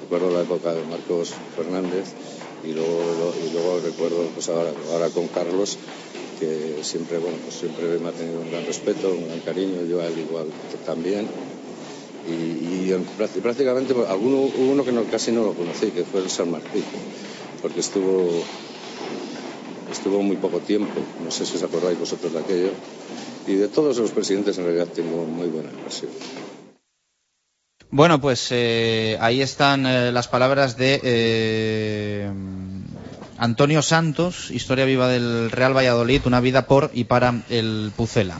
Recuerdo 0.01 0.31
la 0.31 0.41
época 0.41 0.73
de 0.73 0.83
Marcos 0.85 1.33
Fernández 1.55 2.13
y 2.63 2.73
luego, 2.73 3.33
y 3.45 3.53
luego 3.53 3.79
recuerdo 3.79 4.23
pues 4.33 4.49
ahora, 4.49 4.71
ahora 4.91 5.09
con 5.09 5.27
Carlos 5.27 5.77
que 6.39 6.79
siempre 6.83 7.17
bueno 7.19 7.37
pues 7.43 7.55
siempre 7.55 7.99
me 7.99 8.09
ha 8.09 8.11
tenido 8.11 8.39
un 8.39 8.49
gran 8.49 8.65
respeto 8.65 9.11
un 9.11 9.27
gran 9.27 9.39
cariño 9.41 9.83
yo 9.83 10.01
a 10.01 10.07
él 10.07 10.17
igual 10.17 10.47
también. 10.85 11.27
Y, 12.27 12.91
y 12.91 13.05
prácticamente 13.41 13.93
pues, 13.93 14.07
alguno 14.07 14.37
hubo 14.37 14.71
uno 14.71 14.83
que 14.83 14.91
no, 14.91 15.03
casi 15.05 15.31
no 15.31 15.43
lo 15.43 15.53
conocí 15.53 15.91
que 15.91 16.03
fue 16.03 16.21
el 16.21 16.29
San 16.29 16.51
Martín 16.51 16.83
porque 17.61 17.79
estuvo 17.79 18.43
estuvo 19.91 20.21
muy 20.21 20.37
poco 20.37 20.59
tiempo 20.59 20.93
no 21.23 21.31
sé 21.31 21.45
si 21.45 21.57
os 21.57 21.63
acordáis 21.63 21.99
vosotros 21.99 22.33
de 22.33 22.39
aquello 22.39 22.71
y 23.49 23.55
de 23.55 23.67
todos 23.67 23.97
los 23.97 24.11
presidentes 24.11 24.57
en 24.57 24.63
realidad 24.65 24.87
tengo 24.93 25.25
muy 25.25 25.47
buena 25.47 25.69
impresión 25.71 26.11
bueno, 27.91 28.21
pues 28.21 28.49
eh, 28.51 29.17
ahí 29.19 29.41
están 29.41 29.87
eh, 29.87 30.11
las 30.11 30.27
palabras 30.27 30.77
de 30.77 30.99
eh, 31.03 32.29
Antonio 33.39 33.81
Santos, 33.81 34.51
historia 34.51 34.85
viva 34.85 35.07
del 35.07 35.49
Real 35.49 35.75
Valladolid, 35.75 36.21
una 36.25 36.39
vida 36.39 36.67
por 36.67 36.91
y 36.93 37.05
para 37.05 37.41
el 37.49 37.91
Pucela. 37.97 38.39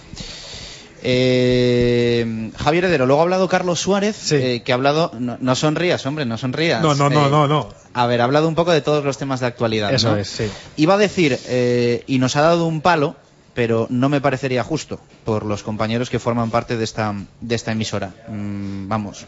Eh, 1.02 2.52
Javier 2.58 2.84
Heredero, 2.86 3.06
luego 3.08 3.22
ha 3.22 3.24
hablado 3.24 3.48
Carlos 3.48 3.80
Suárez, 3.80 4.16
Sí. 4.18 4.36
eh, 4.36 4.62
que 4.64 4.72
ha 4.72 4.76
hablado, 4.76 5.12
no, 5.18 5.38
no 5.42 5.56
sonrías, 5.56 6.06
hombre, 6.06 6.26
no 6.26 6.38
sonrías. 6.38 6.84
No, 6.84 6.94
no, 6.94 7.10
no, 7.10 7.26
Eh, 7.28 7.32
no, 7.32 7.48
no. 7.48 7.70
A 7.96 8.06
ver, 8.06 8.22
ha 8.22 8.26
hablado 8.26 8.48
un 8.48 8.54
poco 8.56 8.72
de 8.72 8.82
todos 8.82 9.04
los 9.04 9.18
temas 9.18 9.40
de 9.40 9.48
actualidad. 9.48 9.92
Eso 9.94 10.12
¿no? 10.12 10.18
es, 10.18 10.28
sí. 10.30 10.44
Iba 10.78 10.94
a 10.94 10.98
decir, 11.00 11.40
eh, 11.48 12.04
y 12.06 12.20
nos 12.20 12.36
ha 12.36 12.42
dado 12.42 12.66
un 12.68 12.82
palo, 12.82 13.16
pero 13.54 13.88
no 13.90 14.10
me 14.10 14.22
parecería 14.22 14.64
justo 14.64 15.00
por 15.26 15.46
los 15.46 15.64
compañeros 15.64 16.10
que 16.10 16.20
forman 16.20 16.50
parte 16.52 16.78
de 16.78 16.84
esta, 16.84 17.14
de 17.42 17.56
esta 17.56 17.72
emisora. 17.72 18.14
Mm, 18.28 18.88
vamos, 18.88 19.26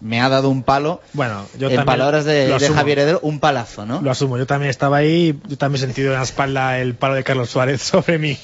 me 0.00 0.20
ha 0.20 0.28
dado 0.28 0.48
un 0.50 0.62
palo. 0.62 1.00
Bueno, 1.12 1.46
yo 1.58 1.70
en 1.70 1.84
palabras 1.84 2.24
de. 2.24 2.56
Javier 2.74 2.98
Heredero, 3.00 3.20
un 3.22 3.38
palazo, 3.40 3.86
¿no? 3.86 4.00
Lo 4.02 4.10
asumo, 4.10 4.36
yo 4.38 4.46
también 4.46 4.70
estaba 4.70 4.96
ahí, 4.98 5.38
yo 5.48 5.56
también 5.58 5.82
he 5.82 5.86
sentido 5.86 6.12
en 6.12 6.18
la 6.18 6.24
espalda 6.24 6.78
el 6.80 6.94
palo 6.94 7.14
de 7.14 7.24
Carlos 7.24 7.50
Suárez 7.50 7.82
sobre 7.82 8.18
mí. 8.18 8.36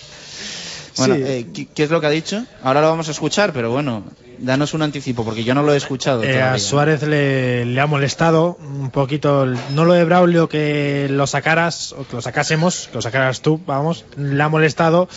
Bueno, 0.96 1.14
Sí. 1.14 1.22
eh, 1.24 1.46
¿qué, 1.54 1.66
qué 1.66 1.82
es 1.84 1.90
lo 1.90 2.00
que 2.00 2.06
ha 2.08 2.10
dicho? 2.10 2.44
Ahora 2.62 2.80
lo 2.80 2.88
vamos 2.88 3.08
a 3.08 3.12
escuchar, 3.12 3.52
pero 3.52 3.70
bueno, 3.70 4.02
danos 4.38 4.74
un 4.74 4.82
anticipo, 4.82 5.24
porque 5.24 5.44
yo 5.44 5.54
no 5.54 5.62
lo 5.62 5.72
he 5.72 5.76
escuchado. 5.76 6.22
Eh, 6.22 6.40
a 6.40 6.58
Suárez 6.58 7.02
le, 7.02 7.64
le 7.64 7.80
ha 7.80 7.86
molestado 7.86 8.58
un 8.60 8.90
poquito, 8.90 9.46
no 9.46 9.84
lo 9.84 9.92
de 9.92 10.04
Braulio 10.04 10.48
que 10.48 11.08
lo 11.10 11.26
sacaras, 11.26 11.92
o 11.92 12.06
que 12.06 12.16
lo 12.16 12.22
sacásemos, 12.22 12.88
que 12.88 12.96
lo 12.96 13.02
sacaras 13.02 13.40
tú, 13.40 13.60
vamos, 13.66 14.04
le 14.16 14.42
ha 14.42 14.48
molestado 14.48 15.08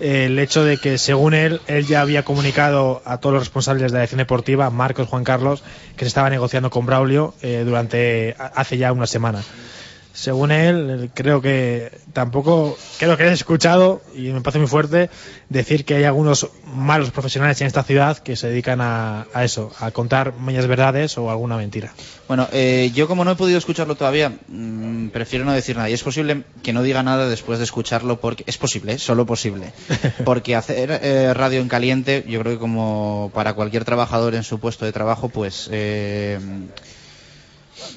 eh, 0.00 0.26
el 0.26 0.38
hecho 0.38 0.64
de 0.64 0.78
que 0.78 0.98
según 0.98 1.34
él, 1.34 1.60
él 1.66 1.86
ya 1.86 2.00
había 2.00 2.24
comunicado 2.24 3.02
a 3.04 3.18
todos 3.18 3.34
los 3.34 3.42
responsables 3.42 3.82
de 3.82 3.88
la 3.88 4.00
dirección 4.00 4.18
deportiva, 4.18 4.70
Marcos, 4.70 5.08
Juan 5.08 5.24
Carlos, 5.24 5.62
que 5.96 6.04
se 6.04 6.08
estaba 6.08 6.30
negociando 6.30 6.70
con 6.70 6.86
Braulio 6.86 7.34
eh, 7.42 7.62
durante, 7.64 8.36
hace 8.38 8.78
ya 8.78 8.92
una 8.92 9.06
semana. 9.06 9.42
Según 10.12 10.50
él, 10.50 11.10
creo 11.14 11.40
que 11.40 11.92
tampoco, 12.12 12.76
creo 12.98 13.16
que 13.16 13.24
he 13.24 13.32
escuchado, 13.32 14.02
y 14.14 14.30
me 14.30 14.40
parece 14.40 14.58
muy 14.58 14.68
fuerte, 14.68 15.08
decir 15.48 15.84
que 15.84 15.94
hay 15.94 16.04
algunos 16.04 16.48
malos 16.74 17.10
profesionales 17.10 17.60
en 17.60 17.66
esta 17.66 17.82
ciudad 17.82 18.18
que 18.18 18.36
se 18.36 18.48
dedican 18.48 18.80
a, 18.80 19.26
a 19.32 19.44
eso, 19.44 19.72
a 19.78 19.90
contar 19.92 20.34
meñas 20.34 20.66
verdades 20.66 21.16
o 21.16 21.30
alguna 21.30 21.56
mentira. 21.56 21.92
Bueno, 22.30 22.48
eh, 22.52 22.92
yo 22.94 23.08
como 23.08 23.24
no 23.24 23.32
he 23.32 23.36
podido 23.36 23.58
escucharlo 23.58 23.96
todavía, 23.96 24.32
mm, 24.46 25.08
prefiero 25.08 25.44
no 25.44 25.52
decir 25.52 25.76
nada. 25.76 25.90
Y 25.90 25.94
es 25.94 26.02
posible 26.02 26.44
que 26.62 26.72
no 26.72 26.82
diga 26.82 27.02
nada 27.02 27.28
después 27.28 27.58
de 27.58 27.64
escucharlo, 27.64 28.20
porque 28.20 28.44
es 28.46 28.56
posible, 28.56 28.92
¿eh? 28.92 28.98
solo 28.98 29.26
posible. 29.26 29.72
Porque 30.24 30.54
hacer 30.54 31.00
eh, 31.02 31.34
radio 31.34 31.60
en 31.60 31.68
caliente, 31.68 32.24
yo 32.28 32.40
creo 32.40 32.52
que 32.52 32.58
como 32.60 33.32
para 33.34 33.54
cualquier 33.54 33.84
trabajador 33.84 34.34
en 34.34 34.44
su 34.44 34.60
puesto 34.60 34.84
de 34.84 34.92
trabajo, 34.92 35.28
pues 35.28 35.68
eh, 35.72 36.38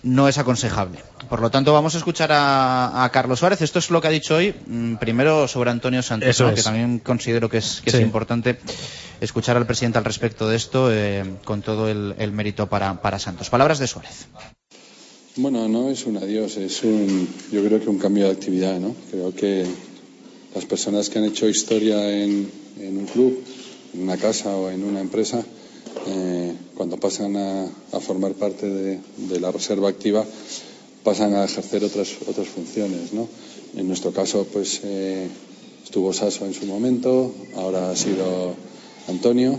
no 0.04 0.28
es 0.28 0.38
aconsejable. 0.38 1.00
Por 1.30 1.42
lo 1.42 1.50
tanto, 1.50 1.74
vamos 1.74 1.96
a 1.96 1.98
escuchar 1.98 2.32
a, 2.32 3.04
a 3.04 3.10
Carlos 3.12 3.40
Suárez. 3.40 3.62
Esto 3.62 3.80
es 3.80 3.90
lo 3.90 4.02
que 4.02 4.08
ha 4.08 4.12
dicho 4.12 4.36
hoy, 4.36 4.54
mm, 4.68 4.96
primero 4.96 5.48
sobre 5.48 5.72
Antonio 5.72 6.02
Santos, 6.02 6.40
¿no? 6.40 6.50
es. 6.50 6.56
que 6.56 6.64
también 6.64 7.00
considero 7.00 7.50
que 7.50 7.58
es, 7.58 7.82
que 7.84 7.92
Sí. 7.92 7.98
es 7.98 8.04
importante 8.04 8.58
escuchar 9.22 9.58
al 9.58 9.66
presidente 9.66 9.98
al 9.98 10.06
respecto 10.06 10.48
de 10.48 10.56
esto, 10.56 10.90
eh, 10.92 11.24
con 11.46 11.62
todo 11.62 11.88
el, 11.90 12.16
el 12.18 12.32
mérito 12.32 12.68
para, 12.68 13.02
para 13.02 13.20
Santos. 13.20 13.50
Palabras 13.50 13.80
de 13.80 13.88
Suárez. 13.88 14.28
Bueno, 15.36 15.68
no 15.68 15.90
es 15.90 16.06
un 16.06 16.18
adiós, 16.18 16.58
es 16.58 16.84
un, 16.84 17.28
yo 17.52 17.64
creo 17.64 17.80
que 17.80 17.90
un 17.90 17.98
cambio 17.98 18.26
de 18.26 18.32
actividad, 18.34 18.80
¿no? 18.80 18.96
Creo 19.10 19.34
que 19.34 19.66
las 20.54 20.66
personas 20.66 21.10
que 21.10 21.18
han 21.18 21.26
hecho 21.26 21.48
historia 21.48 22.08
en, 22.12 22.52
en 22.80 22.98
un 22.98 23.08
club, 23.08 23.44
en 23.96 24.04
una 24.04 24.18
casa 24.18 24.50
o 24.56 24.70
en 24.70 24.84
una 24.84 25.00
empresa, 25.00 25.44
eh, 26.08 26.54
cuando 26.76 26.98
pasan 26.98 27.36
a, 27.38 27.66
a 27.92 28.00
formar 28.00 28.34
parte 28.34 28.68
de, 28.68 29.00
de 29.18 29.40
la 29.40 29.52
reserva 29.52 29.90
activa, 29.90 30.26
pasan 31.04 31.36
a 31.36 31.46
ejercer 31.46 31.84
otras, 31.84 32.10
otras 32.28 32.48
funciones, 32.48 33.14
¿no? 33.14 33.28
En 33.76 33.88
nuestro 33.88 34.12
caso, 34.12 34.48
pues 34.52 34.82
eh, 34.84 35.28
estuvo 35.84 36.14
Saso 36.14 36.46
en 36.46 36.54
su 36.54 36.66
momento, 36.66 37.34
ahora 37.56 37.92
ha 37.92 37.96
sido 37.96 38.56
Antonio. 39.08 39.58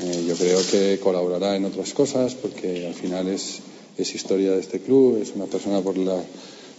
Eh, 0.00 0.24
yo 0.28 0.34
creo 0.36 0.60
que 0.70 1.00
colaborará 1.00 1.56
en 1.56 1.64
otras 1.64 1.94
cosas 1.94 2.34
porque 2.34 2.86
al 2.86 2.94
final 2.94 3.28
es, 3.28 3.60
es 3.96 4.14
historia 4.14 4.52
de 4.52 4.60
este 4.60 4.80
club, 4.80 5.18
es 5.22 5.32
una 5.34 5.46
persona 5.46 5.80
por 5.80 5.96
la, 5.96 6.22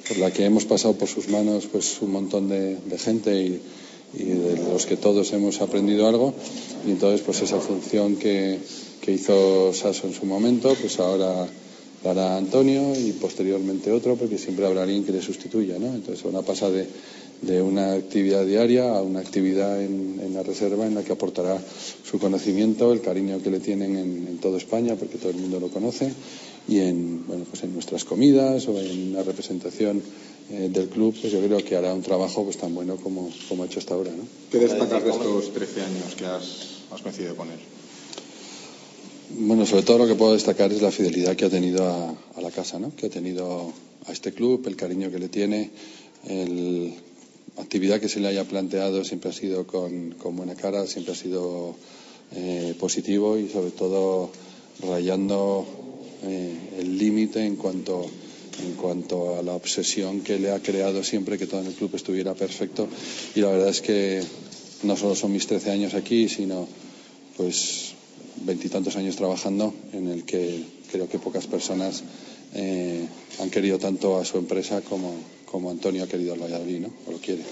por 0.07 0.17
la 0.17 0.31
que 0.31 0.45
hemos 0.45 0.65
pasado 0.65 0.93
por 0.93 1.07
sus 1.07 1.27
manos 1.29 1.65
pues 1.65 1.97
un 2.01 2.11
montón 2.11 2.47
de, 2.47 2.75
de 2.75 2.97
gente 2.99 3.41
y, 3.41 3.59
y 4.13 4.23
de 4.23 4.57
los 4.71 4.85
que 4.85 4.97
todos 4.97 5.33
hemos 5.33 5.61
aprendido 5.61 6.07
algo 6.07 6.33
y 6.85 6.91
entonces 6.91 7.21
pues 7.21 7.41
esa 7.41 7.59
función 7.59 8.17
que, 8.17 8.59
que 9.01 9.11
hizo 9.11 9.73
Saso 9.73 10.07
en 10.07 10.13
su 10.13 10.25
momento 10.25 10.75
pues 10.79 10.99
ahora 10.99 11.47
la 12.03 12.11
hará 12.11 12.37
Antonio 12.37 12.93
y 12.95 13.11
posteriormente 13.13 13.91
otro 13.91 14.15
porque 14.15 14.37
siempre 14.37 14.65
habrá 14.65 14.83
alguien 14.83 15.03
que 15.03 15.11
le 15.11 15.21
sustituya 15.21 15.77
¿no? 15.79 15.87
entonces 15.87 16.23
van 16.23 16.35
a 16.35 16.69
de, 17.41 17.61
una 17.61 17.93
actividad 17.93 18.45
diaria 18.45 18.97
a 18.97 19.01
una 19.01 19.19
actividad 19.19 19.81
en, 19.81 20.19
en, 20.23 20.33
la 20.33 20.43
reserva 20.43 20.87
en 20.87 20.95
la 20.95 21.03
que 21.03 21.13
aportará 21.13 21.61
su 22.03 22.17
conocimiento, 22.17 22.91
el 22.91 23.01
cariño 23.01 23.41
que 23.43 23.51
le 23.51 23.59
tienen 23.59 23.95
en, 23.95 24.27
en 24.27 24.37
toda 24.39 24.57
España 24.57 24.95
porque 24.95 25.17
todo 25.17 25.29
el 25.29 25.37
mundo 25.37 25.59
lo 25.59 25.69
conoce 25.69 26.11
y 26.67 26.79
en, 26.79 27.25
bueno, 27.25 27.45
pues 27.49 27.63
en 27.63 27.73
nuestras 27.73 28.03
comidas 28.03 28.67
o 28.67 28.77
en 28.79 29.13
la 29.13 29.23
representación 29.23 30.01
eh, 30.49 30.69
del 30.71 30.89
club, 30.89 31.15
pues 31.19 31.31
yo 31.31 31.41
creo 31.41 31.63
que 31.63 31.75
hará 31.75 31.93
un 31.93 32.01
trabajo 32.01 32.43
pues 32.43 32.57
tan 32.57 32.75
bueno 32.75 32.97
como, 32.97 33.29
como 33.47 33.63
ha 33.63 33.65
hecho 33.65 33.79
hasta 33.79 33.93
ahora. 33.93 34.11
¿no? 34.11 34.23
¿Qué 34.51 34.59
destacas 34.59 35.03
de 35.03 35.09
estos 35.09 35.53
13 35.53 35.81
años 35.81 36.15
que 36.15 36.25
has, 36.25 36.83
has 36.91 37.01
coincidido 37.01 37.35
con 37.35 37.49
él? 37.49 37.59
Bueno, 39.29 39.65
sobre 39.65 39.83
todo 39.83 39.97
lo 39.97 40.07
que 40.07 40.15
puedo 40.15 40.33
destacar 40.33 40.71
es 40.71 40.81
la 40.81 40.91
fidelidad 40.91 41.35
que 41.35 41.45
ha 41.45 41.49
tenido 41.49 41.85
a, 41.85 42.41
la 42.41 42.49
casa, 42.49 42.79
¿no? 42.79 42.95
que 42.95 43.07
ha 43.07 43.09
tenido 43.09 43.73
a 44.05 44.11
este 44.13 44.31
club, 44.31 44.65
el 44.67 44.77
cariño 44.77 45.11
que 45.11 45.19
le 45.19 45.27
tiene, 45.27 45.69
la 46.25 47.61
actividad 47.61 47.99
que 47.99 48.07
se 48.07 48.21
le 48.21 48.29
haya 48.29 48.45
planteado 48.45 49.03
siempre 49.03 49.31
ha 49.31 49.33
sido 49.33 49.67
con, 49.67 50.11
con 50.11 50.37
buena 50.37 50.55
cara, 50.55 50.87
siempre 50.87 51.13
ha 51.13 51.17
sido 51.17 51.75
eh, 52.35 52.73
positivo 52.79 53.37
y 53.37 53.49
sobre 53.49 53.71
todo 53.71 54.29
rayando 54.81 55.65
eh, 56.23 56.55
el 56.79 56.97
límite 56.97 57.45
en 57.45 57.57
cuanto 57.57 58.05
en 58.65 58.73
cuanto 58.73 59.37
a 59.37 59.43
la 59.43 59.53
obsesión 59.53 60.21
que 60.21 60.39
le 60.39 60.51
ha 60.51 60.59
creado 60.59 61.03
siempre 61.03 61.37
que 61.37 61.45
todo 61.45 61.61
en 61.61 61.67
el 61.67 61.73
club 61.73 61.91
estuviera 61.93 62.33
perfecto 62.33 62.87
y 63.35 63.41
la 63.41 63.51
verdad 63.51 63.69
es 63.69 63.81
que 63.81 64.23
no 64.83 64.97
solo 64.97 65.15
son 65.15 65.31
mis 65.31 65.45
13 65.45 65.71
años 65.71 65.93
aquí 65.93 66.27
sino 66.27 66.67
pues 67.37 67.93
veintitantos 68.45 68.95
años 68.95 69.15
trabajando 69.15 69.73
en 69.93 70.07
el 70.07 70.23
que 70.23 70.63
creo 70.91 71.09
que 71.09 71.19
pocas 71.19 71.47
personas 71.47 72.03
eh, 72.53 73.07
han 73.39 73.49
querido 73.49 73.77
tanto 73.77 74.17
a 74.17 74.25
su 74.25 74.37
empresa 74.37 74.81
como, 74.81 75.13
como 75.45 75.69
Antonio 75.69 76.03
ha 76.03 76.07
querido 76.07 76.33
al 76.33 76.39
Valladolid, 76.39 76.79
¿no? 76.81 76.93
O 77.07 77.11
lo 77.11 77.17
quiere. 77.17 77.43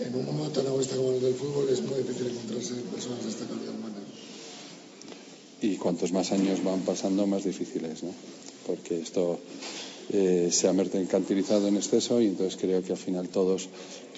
En 0.00 0.14
un 0.14 0.24
mundo 0.24 0.48
tan 0.50 0.66
egoísta 0.66 0.96
como 0.96 1.12
el 1.12 1.20
del 1.20 1.34
fútbol 1.34 1.68
es 1.68 1.82
muy 1.82 1.98
difícil 1.98 2.28
encontrarse 2.28 2.74
personas 2.90 3.22
de 3.22 3.30
esta 3.30 3.46
calidad 3.46 3.74
humana. 3.74 3.96
Y 5.62 5.76
cuantos 5.76 6.12
más 6.12 6.32
años 6.32 6.64
van 6.64 6.80
pasando, 6.80 7.26
más 7.26 7.44
difícil 7.44 7.84
es, 7.84 8.02
¿no? 8.02 8.10
Porque 8.66 9.00
esto 9.00 9.38
eh, 10.12 10.48
se 10.50 10.68
ha 10.68 10.72
mercantilizado 10.72 11.68
en 11.68 11.76
exceso 11.76 12.20
y 12.20 12.26
entonces 12.26 12.58
creo 12.60 12.82
que 12.82 12.92
al 12.92 12.98
final 12.98 13.28
todos 13.28 13.68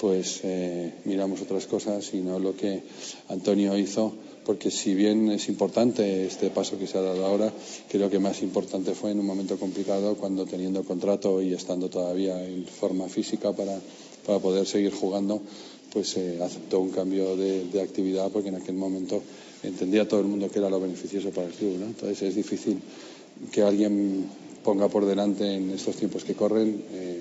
pues 0.00 0.40
eh, 0.44 0.94
miramos 1.04 1.42
otras 1.42 1.66
cosas 1.66 2.14
y 2.14 2.20
no 2.20 2.38
lo 2.38 2.56
que 2.56 2.82
Antonio 3.28 3.76
hizo 3.76 4.14
porque 4.44 4.70
si 4.70 4.94
bien 4.94 5.30
es 5.30 5.48
importante 5.48 6.26
este 6.26 6.50
paso 6.50 6.78
que 6.78 6.86
se 6.86 6.98
ha 6.98 7.02
dado 7.02 7.24
ahora, 7.24 7.52
creo 7.88 8.10
que 8.10 8.18
más 8.18 8.42
importante 8.42 8.94
fue 8.94 9.12
en 9.12 9.20
un 9.20 9.26
momento 9.26 9.56
complicado 9.56 10.16
cuando 10.16 10.46
teniendo 10.46 10.82
contrato 10.84 11.40
y 11.42 11.52
estando 11.52 11.88
todavía 11.88 12.44
en 12.44 12.66
forma 12.66 13.08
física 13.08 13.52
para, 13.52 13.78
para 14.26 14.38
poder 14.40 14.66
seguir 14.66 14.92
jugando, 14.92 15.40
pues 15.92 16.16
eh, 16.16 16.38
aceptó 16.42 16.80
un 16.80 16.90
cambio 16.90 17.36
de, 17.36 17.80
actividad 17.80 18.30
porque 18.30 18.48
en 18.48 18.56
aquel 18.56 18.74
momento 18.74 19.22
entendía 19.62 20.08
todo 20.08 20.20
el 20.20 20.26
mundo 20.26 20.50
que 20.50 20.58
era 20.58 20.70
lo 20.70 20.80
beneficioso 20.80 21.30
para 21.30 21.46
el 21.46 21.52
club. 21.52 21.80
Entonces 21.82 22.22
es 22.22 22.34
difícil 22.34 22.80
que 23.52 23.62
alguien 23.62 24.26
ponga 24.64 24.88
por 24.88 25.06
delante 25.06 25.54
en 25.54 25.70
estos 25.70 25.96
tiempos 25.96 26.24
que 26.24 26.34
corren 26.34 26.82
eh, 26.92 27.20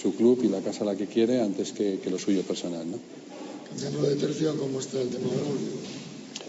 su 0.00 0.14
club 0.14 0.40
y 0.44 0.48
la 0.48 0.60
casa 0.60 0.84
a 0.84 0.86
la 0.86 0.96
que 0.96 1.06
quiere 1.06 1.40
antes 1.40 1.72
que, 1.72 1.98
lo 2.10 2.18
suyo 2.18 2.42
personal. 2.42 2.88
¿no? 2.88 2.98
Cambiando 3.68 4.02
de 4.02 4.16
tercio, 4.16 4.56
¿cómo 4.56 4.80
está 4.80 5.00
el 5.00 5.08
tema 5.08 5.26
de? 5.26 5.99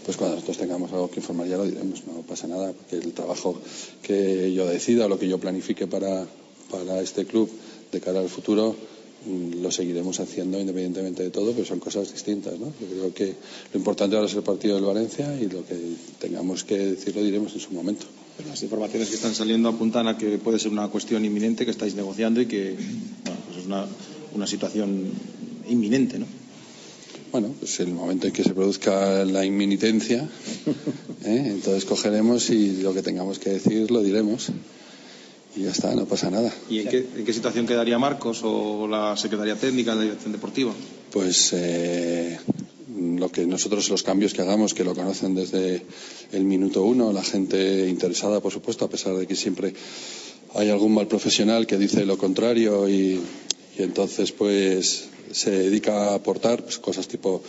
Pues 0.05 0.17
cuando 0.17 0.35
nosotros 0.35 0.57
tengamos 0.57 0.91
algo 0.91 1.09
que 1.09 1.19
informar 1.19 1.47
ya 1.47 1.57
lo 1.57 1.65
diremos, 1.65 2.05
no 2.07 2.21
pasa 2.21 2.47
nada, 2.47 2.73
porque 2.73 2.97
el 2.97 3.13
trabajo 3.13 3.59
que 4.01 4.53
yo 4.53 4.65
decida 4.65 5.05
o 5.05 5.09
lo 5.09 5.19
que 5.19 5.27
yo 5.27 5.39
planifique 5.39 5.87
para, 5.87 6.25
para 6.69 7.01
este 7.01 7.25
club 7.25 7.49
de 7.91 8.01
cara 8.01 8.19
al 8.19 8.29
futuro 8.29 8.75
lo 9.25 9.71
seguiremos 9.71 10.19
haciendo 10.19 10.59
independientemente 10.59 11.21
de 11.21 11.29
todo, 11.29 11.51
pero 11.51 11.65
son 11.65 11.79
cosas 11.79 12.11
distintas. 12.11 12.57
¿no? 12.59 12.73
Yo 12.81 12.87
creo 12.87 13.13
que 13.13 13.35
lo 13.71 13.77
importante 13.77 14.15
ahora 14.15 14.27
es 14.27 14.33
el 14.33 14.41
partido 14.41 14.75
del 14.75 14.85
Valencia 14.85 15.39
y 15.39 15.47
lo 15.47 15.65
que 15.65 15.77
tengamos 16.19 16.63
que 16.63 16.77
decir 16.77 17.15
lo 17.15 17.23
diremos 17.23 17.53
en 17.53 17.59
su 17.59 17.71
momento. 17.71 18.07
Las 18.49 18.63
informaciones 18.63 19.09
que 19.09 19.15
están 19.15 19.35
saliendo 19.35 19.69
apuntan 19.69 20.07
a 20.07 20.17
que 20.17 20.39
puede 20.39 20.57
ser 20.57 20.71
una 20.71 20.87
cuestión 20.87 21.23
inminente 21.23 21.65
que 21.65 21.71
estáis 21.71 21.93
negociando 21.93 22.41
y 22.41 22.47
que 22.47 22.75
pues 23.23 23.59
es 23.59 23.65
una, 23.67 23.85
una 24.33 24.47
situación 24.47 25.11
inminente. 25.69 26.17
¿no? 26.17 26.25
Bueno, 27.31 27.55
pues 27.59 27.79
el 27.79 27.93
momento 27.93 28.27
en 28.27 28.33
que 28.33 28.43
se 28.43 28.53
produzca 28.53 29.23
la 29.23 29.45
inminitencia, 29.45 30.27
¿eh? 31.25 31.43
entonces 31.47 31.85
cogeremos 31.85 32.49
y 32.49 32.81
lo 32.81 32.93
que 32.93 33.01
tengamos 33.01 33.39
que 33.39 33.51
decir 33.51 33.89
lo 33.89 34.01
diremos. 34.03 34.49
Y 35.55 35.63
ya 35.63 35.71
está, 35.71 35.93
no 35.95 36.05
pasa 36.05 36.29
nada. 36.29 36.53
¿Y 36.69 36.79
en 36.79 36.87
qué, 36.87 37.07
en 37.15 37.25
qué 37.25 37.33
situación 37.33 37.67
quedaría 37.67 37.97
Marcos 37.97 38.41
o 38.43 38.87
la 38.87 39.15
Secretaría 39.17 39.55
Técnica, 39.55 39.95
la 39.95 40.01
Dirección 40.01 40.31
Deportiva? 40.31 40.73
Pues 41.11 41.51
eh, 41.53 42.37
lo 42.97 43.29
que 43.29 43.45
nosotros, 43.45 43.89
los 43.89 44.03
cambios 44.03 44.33
que 44.33 44.41
hagamos, 44.41 44.73
que 44.73 44.83
lo 44.83 44.95
conocen 44.95 45.35
desde 45.35 45.83
el 46.31 46.43
minuto 46.43 46.83
uno, 46.83 47.11
la 47.11 47.23
gente 47.23 47.87
interesada, 47.87 48.39
por 48.39 48.51
supuesto, 48.51 48.85
a 48.85 48.89
pesar 48.89 49.15
de 49.15 49.27
que 49.27 49.35
siempre 49.35 49.73
hay 50.53 50.69
algún 50.69 50.93
mal 50.93 51.07
profesional 51.07 51.65
que 51.67 51.77
dice 51.77 52.05
lo 52.05 52.17
contrario 52.17 52.89
y, 52.89 53.19
y 53.81 53.83
entonces 53.83 54.31
pues 54.31 55.05
se 55.31 55.49
dedica 55.49 56.11
a 56.11 56.15
aportar 56.15 56.61
pues, 56.63 56.77
cosas 56.77 57.07
tipo 57.07 57.41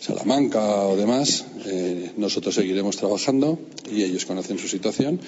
Salamanca 0.00 0.82
o 0.82 0.96
demás. 0.96 1.44
Eh, 1.64 2.10
nosotros 2.16 2.56
seguiremos 2.56 2.96
trabajando 2.96 3.58
y 3.88 4.02
ellos 4.02 4.26
conocen 4.26 4.58
su 4.58 4.66
situación. 4.66 5.20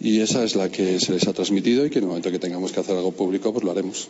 Y 0.00 0.20
esa 0.20 0.44
es 0.44 0.56
la 0.56 0.70
que 0.70 0.98
se 0.98 1.12
les 1.12 1.28
ha 1.28 1.34
transmitido 1.34 1.84
y 1.84 1.90
que 1.90 1.98
en 1.98 2.04
el 2.04 2.08
momento 2.08 2.30
que 2.30 2.38
tengamos 2.38 2.72
que 2.72 2.80
hacer 2.80 2.96
algo 2.96 3.12
público, 3.12 3.52
pues 3.52 3.64
lo 3.64 3.70
haremos. 3.70 4.08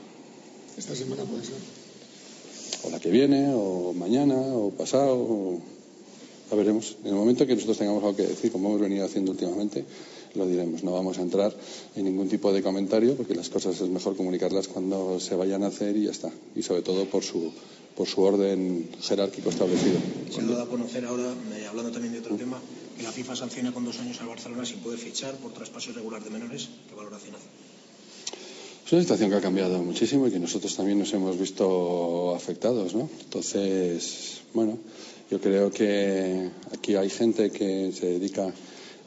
¿Esta 0.79 0.95
semana 0.95 1.25
puede 1.25 1.45
ser? 1.45 1.55
O 2.85 2.91
la 2.91 3.01
que 3.01 3.11
viene, 3.11 3.51
o 3.53 3.93
mañana, 3.93 4.37
o 4.37 4.71
pasado. 4.71 5.15
O... 5.15 5.61
Ya 6.51 6.57
veremos. 6.57 6.97
En 7.03 7.09
el 7.09 7.15
momento 7.15 7.45
que 7.45 7.55
nosotros 7.55 7.79
tengamos 7.79 8.05
algo 8.05 8.17
que 8.17 8.23
decir, 8.23 8.53
como 8.53 8.69
hemos 8.69 8.81
venido 8.81 9.05
haciendo 9.05 9.33
últimamente, 9.33 9.85
lo 10.35 10.47
diremos. 10.47 10.83
No 10.83 10.93
vamos 10.93 11.19
a 11.19 11.23
entrar 11.23 11.55
en 11.97 12.05
ningún 12.05 12.29
tipo 12.29 12.53
de 12.53 12.63
comentario 12.63 13.17
porque 13.17 13.35
las 13.35 13.49
cosas 13.49 13.81
es 13.81 13.89
mejor 13.89 14.17
comunicarlas 14.17 14.69
cuando 14.69 15.21
se 15.21 15.35
vayan 15.35 15.63
a 15.63 15.69
hacer 15.69 15.97
y 15.97 16.05
ya 16.05 16.11
está. 16.11 16.31
Y 16.55 16.63
sobre 16.63 16.83
todo 16.83 17.07
por 17.07 17.23
su, 17.23 17.53
por 17.97 18.07
su 18.07 18.23
orden 18.23 18.89
jerárquico 19.01 19.51
establecido. 19.51 19.99
Se 20.31 20.41
ha 20.41 20.45
dado 20.45 20.63
a 20.63 20.69
conocer 20.69 21.05
ahora, 21.05 21.33
eh, 21.57 21.67
hablando 21.67 21.93
también 21.93 22.13
de 22.13 22.21
otro 22.21 22.37
tema, 22.37 22.61
que 22.97 23.03
la 23.03 23.13
FIFA 23.13 23.37
sanciona 23.37 23.73
con 23.73 23.85
dos 23.85 23.99
años 23.99 24.21
al 24.21 24.29
Barcelona 24.29 24.65
sin 24.65 24.81
poder 24.81 24.99
fichar 24.99 25.35
por 25.37 25.53
traspaso 25.53 25.91
irregular 25.91 26.23
de 26.23 26.31
menores. 26.31 26.69
¿Qué 26.89 26.95
valoración 26.95 27.35
hace? 27.35 27.47
Es 28.87 28.93
una 28.93 29.01
situación 29.01 29.31
que 29.31 29.37
ha 29.37 29.41
cambiado 29.41 29.83
muchísimo 29.83 30.27
y 30.27 30.31
que 30.31 30.39
nosotros 30.39 30.77
también 30.77 30.99
nos 30.99 31.13
hemos 31.15 31.39
visto 31.39 32.35
afectados, 32.35 32.95
¿no? 32.95 33.09
Entonces, 33.23 34.43
bueno, 34.53 34.79
yo 35.31 35.41
creo 35.41 35.71
que 35.71 36.51
aquí 36.71 36.95
hay 36.95 37.09
gente 37.09 37.51
que 37.51 37.93
se 37.93 38.07
dedica 38.07 38.53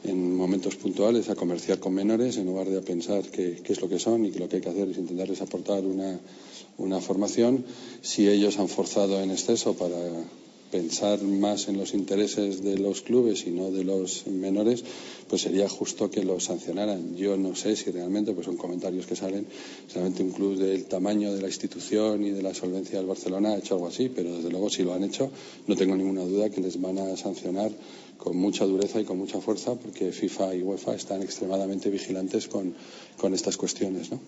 en 0.04 0.36
momentos 0.36 0.76
puntuales 0.76 1.28
a 1.28 1.34
comerciar 1.34 1.78
con 1.78 1.94
menores 1.94 2.36
en 2.36 2.46
lugar 2.46 2.68
de 2.68 2.78
a 2.78 2.82
pensar 2.82 3.24
qué, 3.30 3.60
es 3.64 3.80
lo 3.80 3.88
que 3.88 3.98
son 3.98 4.24
y 4.24 4.30
que 4.30 4.38
lo 4.38 4.48
que 4.48 4.56
hay 4.56 4.62
que 4.62 4.68
hacer 4.68 4.88
es 4.88 4.98
intentarles 4.98 5.40
aportar 5.40 5.84
una, 5.84 6.18
una 6.78 7.00
formación. 7.00 7.64
Si 8.02 8.28
ellos 8.28 8.58
han 8.58 8.68
forzado 8.68 9.20
en 9.20 9.30
exceso 9.30 9.74
para 9.74 9.98
pensar 10.70 11.22
más 11.22 11.68
en 11.68 11.78
los 11.78 11.94
intereses 11.94 12.62
de 12.62 12.78
los 12.78 13.00
clubes 13.02 13.46
y 13.46 13.50
no 13.50 13.70
de 13.70 13.84
los 13.84 14.26
menores, 14.26 14.84
pues 15.28 15.42
sería 15.42 15.68
justo 15.68 16.10
que 16.10 16.22
los 16.22 16.44
sancionaran. 16.44 17.16
Yo 17.16 17.36
no 17.36 17.54
sé 17.54 17.76
si 17.76 17.90
realmente, 17.90 18.32
pues 18.32 18.46
son 18.46 18.56
comentarios 18.56 19.06
que 19.06 19.16
salen, 19.16 19.46
realmente 19.92 20.22
un 20.22 20.32
club 20.32 20.58
del 20.58 20.84
tamaño 20.84 21.32
de 21.32 21.40
la 21.40 21.48
institución 21.48 22.24
y 22.24 22.30
de 22.30 22.42
la 22.42 22.54
solvencia 22.54 22.98
del 22.98 23.06
Barcelona 23.06 23.50
ha 23.50 23.58
hecho 23.58 23.74
algo 23.74 23.88
así, 23.88 24.08
pero 24.08 24.36
desde 24.36 24.50
luego 24.50 24.68
si 24.68 24.82
lo 24.82 24.92
han 24.92 25.04
hecho, 25.04 25.30
no 25.66 25.76
tengo 25.76 25.96
ninguna 25.96 26.22
duda 26.22 26.50
que 26.50 26.60
les 26.60 26.80
van 26.80 26.98
a 26.98 27.16
sancionar 27.16 27.72
con 28.18 28.36
mucha 28.36 28.64
dureza 28.64 29.00
y 29.00 29.04
con 29.04 29.16
mucha 29.16 29.40
fuerza, 29.40 29.74
porque 29.76 30.12
FIFA 30.12 30.54
y 30.56 30.62
UEFA 30.62 30.94
están 30.94 31.22
extremadamente 31.22 31.88
vigilantes 31.88 32.48
con, 32.48 32.74
con 33.16 33.32
estas 33.32 33.56
cuestiones, 33.56 34.10
¿no? 34.10 34.20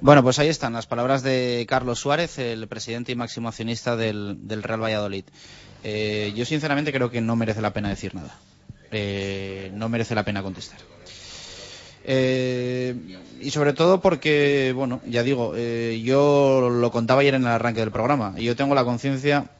Bueno, 0.00 0.22
pues 0.22 0.38
ahí 0.38 0.48
están 0.48 0.74
las 0.74 0.86
palabras 0.86 1.22
de 1.22 1.64
Carlos 1.66 1.98
Suárez, 1.98 2.38
el 2.38 2.68
presidente 2.68 3.12
y 3.12 3.14
máximo 3.14 3.48
accionista 3.48 3.96
del, 3.96 4.36
del 4.46 4.62
Real 4.62 4.82
Valladolid. 4.82 5.24
Eh, 5.82 6.34
yo 6.36 6.44
sinceramente 6.44 6.92
creo 6.92 7.10
que 7.10 7.22
no 7.22 7.36
merece 7.36 7.62
la 7.62 7.72
pena 7.72 7.88
decir 7.88 8.14
nada. 8.14 8.38
Eh, 8.90 9.70
no 9.72 9.88
merece 9.88 10.14
la 10.14 10.24
pena 10.24 10.42
contestar. 10.42 10.78
Eh, 12.04 12.94
y 13.40 13.50
sobre 13.50 13.72
todo 13.72 14.00
porque, 14.00 14.72
bueno, 14.76 15.00
ya 15.06 15.22
digo, 15.22 15.54
eh, 15.56 16.00
yo 16.04 16.68
lo 16.70 16.90
contaba 16.90 17.22
ayer 17.22 17.34
en 17.34 17.42
el 17.42 17.48
arranque 17.48 17.80
del 17.80 17.90
programa. 17.90 18.34
Y 18.36 18.44
yo 18.44 18.56
tengo 18.56 18.74
la 18.74 18.84
conciencia 18.84 19.50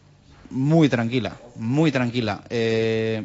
muy 0.55 0.89
tranquila, 0.89 1.37
muy 1.57 1.91
tranquila. 1.91 2.45
Eh, 2.49 3.25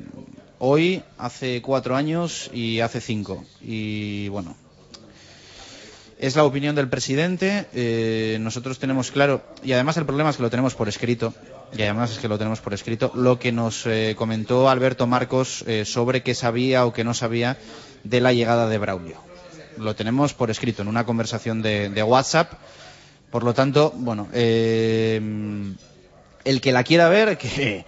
hoy, 0.57 1.03
hace 1.18 1.61
cuatro 1.61 1.95
años 1.95 2.49
y 2.51 2.80
hace 2.80 2.99
cinco. 2.99 3.45
Y 3.61 4.27
bueno, 4.30 4.56
es 6.18 6.35
la 6.35 6.43
opinión 6.43 6.76
del 6.76 6.89
presidente. 6.89 7.68
eh, 7.73 8.38
nosotros 8.41 8.80
tenemos 8.80 9.11
claro, 9.11 9.43
y 9.64 9.73
además 9.73 9.95
el 9.97 10.06
problema 10.06 10.31
es 10.31 10.38
que 10.38 10.43
lo 10.43 10.49
tenemos 10.49 10.73
por 10.73 10.89
escrito, 10.89 11.34
y 11.77 11.84
además 11.84 12.11
es 12.11 12.18
que 12.18 12.27
lo 12.27 12.39
tenemos 12.39 12.61
por 12.61 12.73
escrito, 12.73 13.11
lo 13.14 13.38
que 13.38 13.51
nos 13.51 13.85
eh, 13.85 14.15
comentó 14.18 14.68
Alberto 14.68 15.06
Marcos 15.06 15.64
sobre 15.85 16.23
qué 16.23 16.34
sabía 16.34 16.85
o 16.88 16.93
qué 16.93 17.03
no 17.03 17.14
sabía 17.14 17.57
de 18.03 18.22
la 18.22 18.34
llegada 18.34 18.68
de 18.68 18.80
Braulio. 18.80 19.18
Lo 19.77 19.95
tenemos 19.95 20.34
por 20.34 20.49
escrito 20.49 20.81
en 20.81 20.88
una 20.88 21.06
conversación 21.06 21.61
de, 21.61 21.89
de 21.89 22.03
WhatsApp. 22.03 22.53
Por 23.30 23.43
lo 23.43 23.53
tanto, 23.53 23.93
bueno, 23.95 24.27
el 26.45 26.61
que 26.61 26.72
la 26.72 26.84
quiera 26.84 27.10
ver, 27.10 27.38
que, 27.38 27.86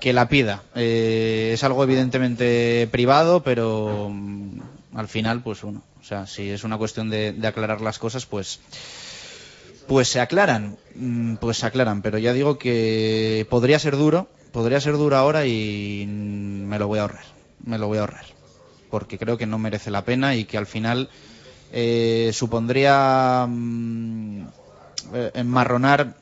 que 0.00 0.12
la 0.12 0.28
pida. 0.28 0.62
Eh, 0.74 1.50
es 1.54 1.64
algo 1.64 1.84
evidentemente 1.84 2.88
privado, 2.90 3.42
pero 3.42 4.08
mm, 4.10 4.60
al 4.94 5.08
final, 5.08 5.42
pues 5.42 5.62
bueno, 5.62 5.82
o 6.00 6.04
sea, 6.04 6.26
si 6.26 6.50
es 6.50 6.64
una 6.64 6.78
cuestión 6.78 7.10
de, 7.10 7.32
de 7.32 7.46
aclarar 7.46 7.80
las 7.80 7.98
cosas, 7.98 8.26
pues 8.26 8.60
pues 9.86 10.08
se 10.08 10.20
aclaran, 10.20 10.76
mm, 10.94 11.34
pues 11.36 11.58
se 11.58 11.66
aclaran, 11.66 12.02
pero 12.02 12.18
ya 12.18 12.32
digo 12.32 12.58
que 12.58 13.46
podría 13.50 13.78
ser 13.78 13.96
duro, 13.96 14.28
podría 14.52 14.80
ser 14.80 14.94
duro 14.94 15.16
ahora 15.16 15.46
y 15.46 16.06
mm, 16.06 16.66
me 16.66 16.78
lo 16.78 16.88
voy 16.88 16.98
a 16.98 17.02
ahorrar, 17.02 17.24
me 17.64 17.78
lo 17.78 17.88
voy 17.88 17.98
a 17.98 18.02
ahorrar, 18.02 18.24
porque 18.90 19.18
creo 19.18 19.36
que 19.36 19.46
no 19.46 19.58
merece 19.58 19.90
la 19.90 20.04
pena 20.04 20.34
y 20.34 20.44
que 20.44 20.58
al 20.58 20.66
final 20.66 21.10
eh, 21.72 22.30
supondría 22.32 23.46
mm, 23.48 24.42
eh, 25.14 25.30
enmarronar 25.34 26.14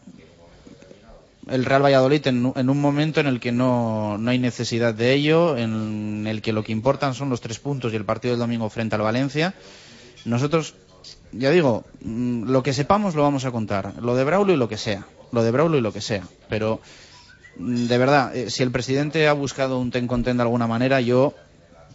el 1.48 1.64
Real 1.64 1.82
Valladolid 1.84 2.26
en, 2.26 2.46
un- 2.46 2.52
en 2.56 2.68
un 2.70 2.80
momento 2.80 3.20
en 3.20 3.26
el 3.26 3.40
que 3.40 3.52
no, 3.52 4.18
no 4.18 4.30
hay 4.30 4.38
necesidad 4.38 4.94
de 4.94 5.12
ello, 5.14 5.56
en 5.56 6.26
el 6.26 6.42
que 6.42 6.52
lo 6.52 6.62
que 6.62 6.72
importan 6.72 7.14
son 7.14 7.30
los 7.30 7.40
tres 7.40 7.58
puntos 7.58 7.92
y 7.92 7.96
el 7.96 8.04
partido 8.04 8.32
del 8.32 8.40
domingo 8.40 8.68
frente 8.70 8.94
al 8.96 9.02
Valencia. 9.02 9.54
Nosotros, 10.24 10.74
ya 11.32 11.50
digo, 11.50 11.84
mm, 12.02 12.50
lo 12.50 12.62
que 12.62 12.72
sepamos 12.72 13.14
lo 13.14 13.22
vamos 13.22 13.44
a 13.44 13.50
contar. 13.50 13.94
Lo 14.02 14.14
de 14.14 14.24
Braulio 14.24 14.54
y 14.54 14.58
lo 14.58 14.68
que 14.68 14.76
sea. 14.76 15.06
Lo 15.32 15.42
de 15.42 15.50
Braulio 15.50 15.78
y 15.78 15.82
lo 15.82 15.92
que 15.92 16.00
sea. 16.02 16.24
Pero, 16.48 16.80
mm, 17.56 17.86
de 17.86 17.98
verdad, 17.98 18.36
eh, 18.36 18.50
si 18.50 18.62
el 18.62 18.70
presidente 18.70 19.26
ha 19.28 19.32
buscado 19.32 19.78
un 19.78 19.90
ten 19.90 20.06
con 20.06 20.22
ten 20.22 20.36
de 20.36 20.42
alguna 20.42 20.66
manera, 20.66 21.00
yo 21.00 21.34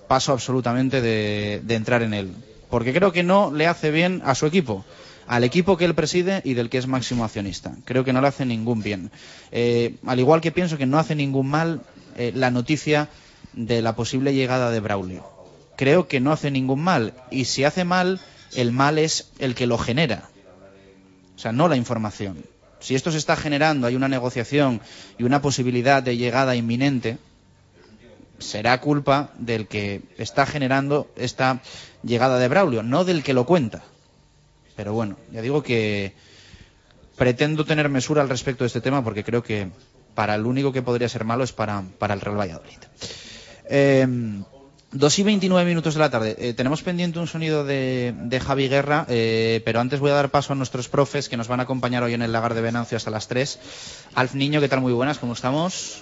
paso 0.07 0.31
absolutamente 0.33 1.01
de 1.01 1.61
entrar 1.75 2.01
en 2.03 2.13
él. 2.13 2.31
Porque 2.69 2.93
creo 2.93 3.11
que 3.11 3.23
no 3.23 3.51
le 3.53 3.67
hace 3.67 3.91
bien 3.91 4.21
a 4.25 4.33
su 4.35 4.45
equipo. 4.47 4.83
Al 5.27 5.43
equipo 5.43 5.75
que 5.77 5.85
él 5.85 5.95
preside 5.95 6.41
y 6.43 6.53
del 6.53 6.69
que 6.69 6.77
es 6.77 6.87
máximo 6.87 7.25
accionista. 7.25 7.75
Creo 7.85 8.03
que 8.03 8.13
no 8.13 8.21
le 8.21 8.27
hace 8.27 8.45
ningún 8.45 8.83
bien. 8.83 9.11
Eh, 9.51 9.95
al 10.05 10.19
igual 10.19 10.41
que 10.41 10.51
pienso 10.51 10.77
que 10.77 10.85
no 10.85 10.99
hace 10.99 11.15
ningún 11.15 11.47
mal 11.47 11.81
eh, 12.15 12.31
la 12.35 12.51
noticia 12.51 13.09
de 13.53 13.81
la 13.81 13.95
posible 13.95 14.33
llegada 14.33 14.69
de 14.69 14.79
Braulio. 14.79 15.25
Creo 15.77 16.07
que 16.07 16.19
no 16.19 16.31
hace 16.31 16.51
ningún 16.51 16.81
mal. 16.81 17.13
Y 17.31 17.45
si 17.45 17.63
hace 17.63 17.83
mal, 17.83 18.19
el 18.55 18.71
mal 18.71 18.99
es 18.99 19.31
el 19.39 19.55
que 19.55 19.67
lo 19.67 19.77
genera. 19.77 20.29
O 21.35 21.39
sea, 21.39 21.51
no 21.51 21.67
la 21.67 21.75
información. 21.75 22.45
Si 22.79 22.93
esto 22.93 23.11
se 23.11 23.17
está 23.17 23.35
generando, 23.35 23.87
hay 23.87 23.95
una 23.95 24.07
negociación 24.07 24.79
y 25.17 25.23
una 25.23 25.41
posibilidad 25.41 26.03
de 26.03 26.17
llegada 26.17 26.55
inminente, 26.55 27.17
será 28.37 28.79
culpa 28.79 29.31
del 29.39 29.67
que 29.67 30.01
está 30.17 30.45
generando 30.45 31.09
esta 31.15 31.61
llegada 32.03 32.37
de 32.37 32.47
Braulio, 32.47 32.83
no 32.83 33.03
del 33.05 33.23
que 33.23 33.33
lo 33.33 33.45
cuenta. 33.45 33.83
Pero 34.75 34.93
bueno, 34.93 35.17
ya 35.31 35.41
digo 35.41 35.63
que 35.63 36.13
pretendo 37.15 37.65
tener 37.65 37.89
mesura 37.89 38.21
al 38.21 38.29
respecto 38.29 38.63
de 38.63 38.67
este 38.67 38.81
tema 38.81 39.03
porque 39.03 39.23
creo 39.23 39.41
que 39.43 39.69
para 40.15 40.35
el 40.35 40.45
único 40.45 40.71
que 40.71 40.81
podría 40.81 41.09
ser 41.09 41.23
malo 41.25 41.43
es 41.43 41.51
para, 41.51 41.83
para 41.99 42.13
el 42.13 42.21
Real 42.21 42.39
Valladolid. 42.39 42.79
Eh, 43.69 44.07
2 44.91 45.19
y 45.19 45.23
29 45.23 45.67
minutos 45.67 45.93
de 45.93 45.99
la 45.99 46.09
tarde. 46.09 46.35
Eh, 46.39 46.53
tenemos 46.53 46.81
pendiente 46.81 47.19
un 47.19 47.27
sonido 47.27 47.65
de, 47.65 48.13
de 48.17 48.39
Javi 48.39 48.69
Guerra, 48.69 49.05
eh, 49.09 49.61
pero 49.65 49.81
antes 49.81 49.99
voy 49.99 50.11
a 50.11 50.13
dar 50.13 50.29
paso 50.29 50.53
a 50.53 50.55
nuestros 50.55 50.87
profes 50.87 51.27
que 51.27 51.35
nos 51.35 51.49
van 51.49 51.59
a 51.59 51.63
acompañar 51.63 52.03
hoy 52.03 52.13
en 52.13 52.21
el 52.21 52.31
lagar 52.31 52.53
de 52.53 52.61
Venancio 52.61 52.95
hasta 52.95 53.11
las 53.11 53.27
3. 53.27 53.59
Alf 54.15 54.35
Niño, 54.35 54.61
¿qué 54.61 54.69
tal? 54.69 54.79
Muy 54.79 54.93
buenas, 54.93 55.19
¿cómo 55.19 55.33
estamos? 55.33 56.01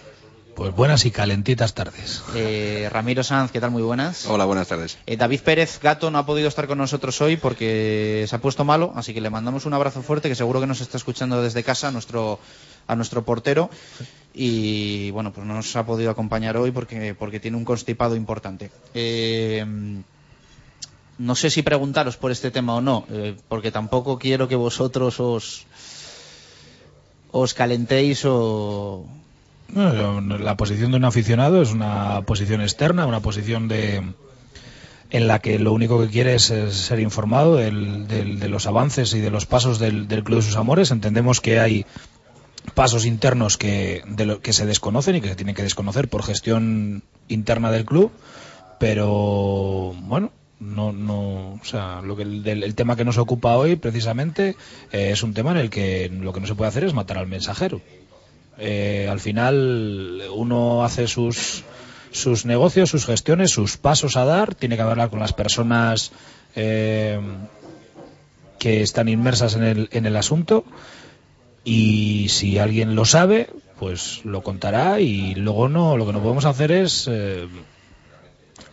Pues 0.56 0.76
buenas 0.76 1.06
y 1.06 1.12
calentitas 1.12 1.74
tardes. 1.74 2.24
Eh, 2.36 2.88
Ramiro 2.92 3.24
Sanz, 3.24 3.52
¿qué 3.52 3.60
tal? 3.60 3.72
Muy 3.72 3.82
buenas. 3.82 4.28
Hola, 4.28 4.46
buenas 4.46 4.68
tardes. 4.68 5.00
Eh, 5.08 5.18
David 5.18 5.42
Pérez 5.42 5.80
Gato 5.82 6.12
no 6.12 6.20
ha 6.20 6.26
podido 6.26 6.48
estar 6.48 6.68
con 6.68 6.78
nosotros 6.78 7.20
hoy 7.22 7.38
porque 7.38 8.26
se 8.30 8.36
ha 8.36 8.40
puesto 8.40 8.64
malo, 8.64 8.94
así 8.96 9.14
que 9.16 9.22
le 9.22 9.32
mandamos 9.32 9.66
un 9.66 9.74
abrazo 9.74 10.04
fuerte 10.04 10.30
que 10.30 10.36
seguro 10.36 10.60
que 10.60 10.68
nos 10.68 10.80
está 10.80 10.98
escuchando 10.98 11.42
desde 11.42 11.64
casa 11.64 11.88
a 11.88 11.92
nuestro, 11.92 12.40
a 12.86 12.96
nuestro 12.96 13.24
portero. 13.24 13.72
Y 14.34 15.10
bueno, 15.12 15.34
pues 15.34 15.46
no 15.48 15.56
nos 15.56 15.76
ha 15.76 15.86
podido 15.86 16.12
acompañar 16.12 16.56
hoy 16.56 16.72
porque, 16.72 17.16
porque 17.16 17.40
tiene 17.40 17.58
un 17.58 17.66
constipado 17.66 18.16
importante. 18.16 18.70
Eh, 18.94 19.66
no 21.18 21.36
sé 21.36 21.50
si 21.50 21.64
preguntaros 21.64 22.18
por 22.18 22.32
este 22.32 22.52
tema 22.52 22.76
o 22.76 22.82
no, 22.82 23.06
eh, 23.10 23.36
porque 23.48 23.72
tampoco 23.72 24.20
quiero 24.20 24.48
que 24.48 24.56
vosotros 24.56 25.20
os, 25.20 25.66
os 27.32 27.54
calentéis 27.54 28.26
o, 28.26 29.06
la 29.76 30.56
posición 30.58 30.92
de 30.92 30.98
un 30.98 31.06
aficionado 31.06 31.62
es 31.62 31.72
una 31.72 32.22
posición 32.26 32.62
externa, 32.62 33.06
una 33.06 33.20
posición 33.22 33.68
de 33.68 34.04
en 35.10 35.28
la 35.28 35.40
que 35.40 35.60
lo 35.60 35.74
único 35.74 36.02
que 36.02 36.08
quiere 36.10 36.34
es, 36.36 36.44
ser 36.44 37.00
informado 37.00 37.56
del- 37.56 38.08
del- 38.08 38.40
de 38.40 38.50
los 38.50 38.66
avances 38.66 39.14
y 39.14 39.20
de 39.20 39.30
los 39.30 39.46
pasos 39.46 39.78
del, 39.78 40.08
Club 40.08 40.38
de 40.38 40.42
sus 40.42 40.56
Amores. 40.56 40.90
Entendemos 40.90 41.40
que 41.40 41.60
hay 41.60 41.86
pasos 42.74 43.06
internos 43.06 43.58
que, 43.58 44.02
de 44.08 44.26
lo, 44.26 44.40
que 44.42 44.54
se 44.54 44.66
desconocen 44.66 45.16
y 45.18 45.22
que 45.22 45.28
se 45.30 45.36
tienen 45.36 45.54
que 45.54 45.62
desconocer 45.62 46.08
por 46.08 46.24
gestión 46.24 47.04
interna 47.28 47.70
del 47.72 47.86
club, 47.86 48.12
pero 48.80 49.94
bueno, 50.02 50.32
no, 50.60 50.92
no, 50.94 51.54
o 51.54 51.60
sea, 51.64 52.02
lo 52.02 52.16
que 52.16 52.24
el 52.24 52.74
tema 52.76 52.96
que 52.96 53.06
nos 53.06 53.18
ocupa 53.18 53.56
hoy 53.58 53.76
precisamente 53.76 54.56
eh, 54.92 55.12
es 55.12 55.22
un 55.24 55.34
tema 55.34 55.52
en 55.52 55.58
el 55.58 55.70
que 55.70 56.10
lo 56.10 56.34
que 56.34 56.40
no 56.40 56.48
se 56.48 56.56
puede 56.56 56.70
hacer 56.70 56.86
es 56.86 56.94
matar 56.94 57.18
al 57.18 57.28
mensajero. 57.28 57.82
Eh, 58.58 59.08
al 59.10 59.20
final 59.20 60.22
uno 60.34 60.84
hace 60.84 61.08
sus 61.08 61.64
sus 62.14 62.46
negocios, 62.46 62.90
sus 62.90 63.06
gestiones, 63.06 63.52
sus 63.52 63.78
pasos 63.78 64.16
a 64.16 64.24
dar, 64.26 64.56
tiene 64.56 64.76
que 64.76 64.84
hablar 64.84 65.10
con 65.10 65.20
las 65.20 65.34
personas 65.34 66.12
eh, 66.56 67.20
que 68.60 68.82
están 68.82 69.10
inmersas 69.10 69.56
en 69.56 69.64
el, 69.64 69.90
en 69.92 70.06
el 70.06 70.16
asunto. 70.16 70.64
Y 71.66 72.28
si 72.30 72.60
alguien 72.60 72.96
lo 72.96 73.06
sabe, 73.06 73.50
pues 73.80 74.24
lo 74.26 74.44
contará. 74.44 75.00
Y 75.00 75.36
luego 75.36 75.70
no, 75.70 75.98
lo 75.98 76.06
que 76.06 76.14
no 76.14 76.22
podemos 76.22 76.46
hacer 76.46 76.72
es 76.72 77.08
eh, 77.10 77.48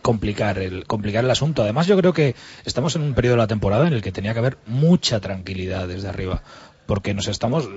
complicar 0.01 0.59
el 0.59 0.85
complicar 0.85 1.23
el 1.23 1.31
asunto. 1.31 1.63
Además, 1.63 1.87
yo 1.87 1.97
creo 1.97 2.13
que 2.13 2.35
estamos 2.65 2.95
en 2.95 3.01
un 3.01 3.13
periodo 3.13 3.35
de 3.35 3.41
la 3.41 3.47
temporada 3.47 3.87
en 3.87 3.93
el 3.93 4.01
que 4.01 4.11
tenía 4.11 4.33
que 4.33 4.39
haber 4.39 4.57
mucha 4.67 5.19
tranquilidad 5.19 5.87
desde 5.87 6.09
arriba, 6.09 6.43
porque 6.91 7.13
nos 7.13 7.29
estamos 7.29 7.69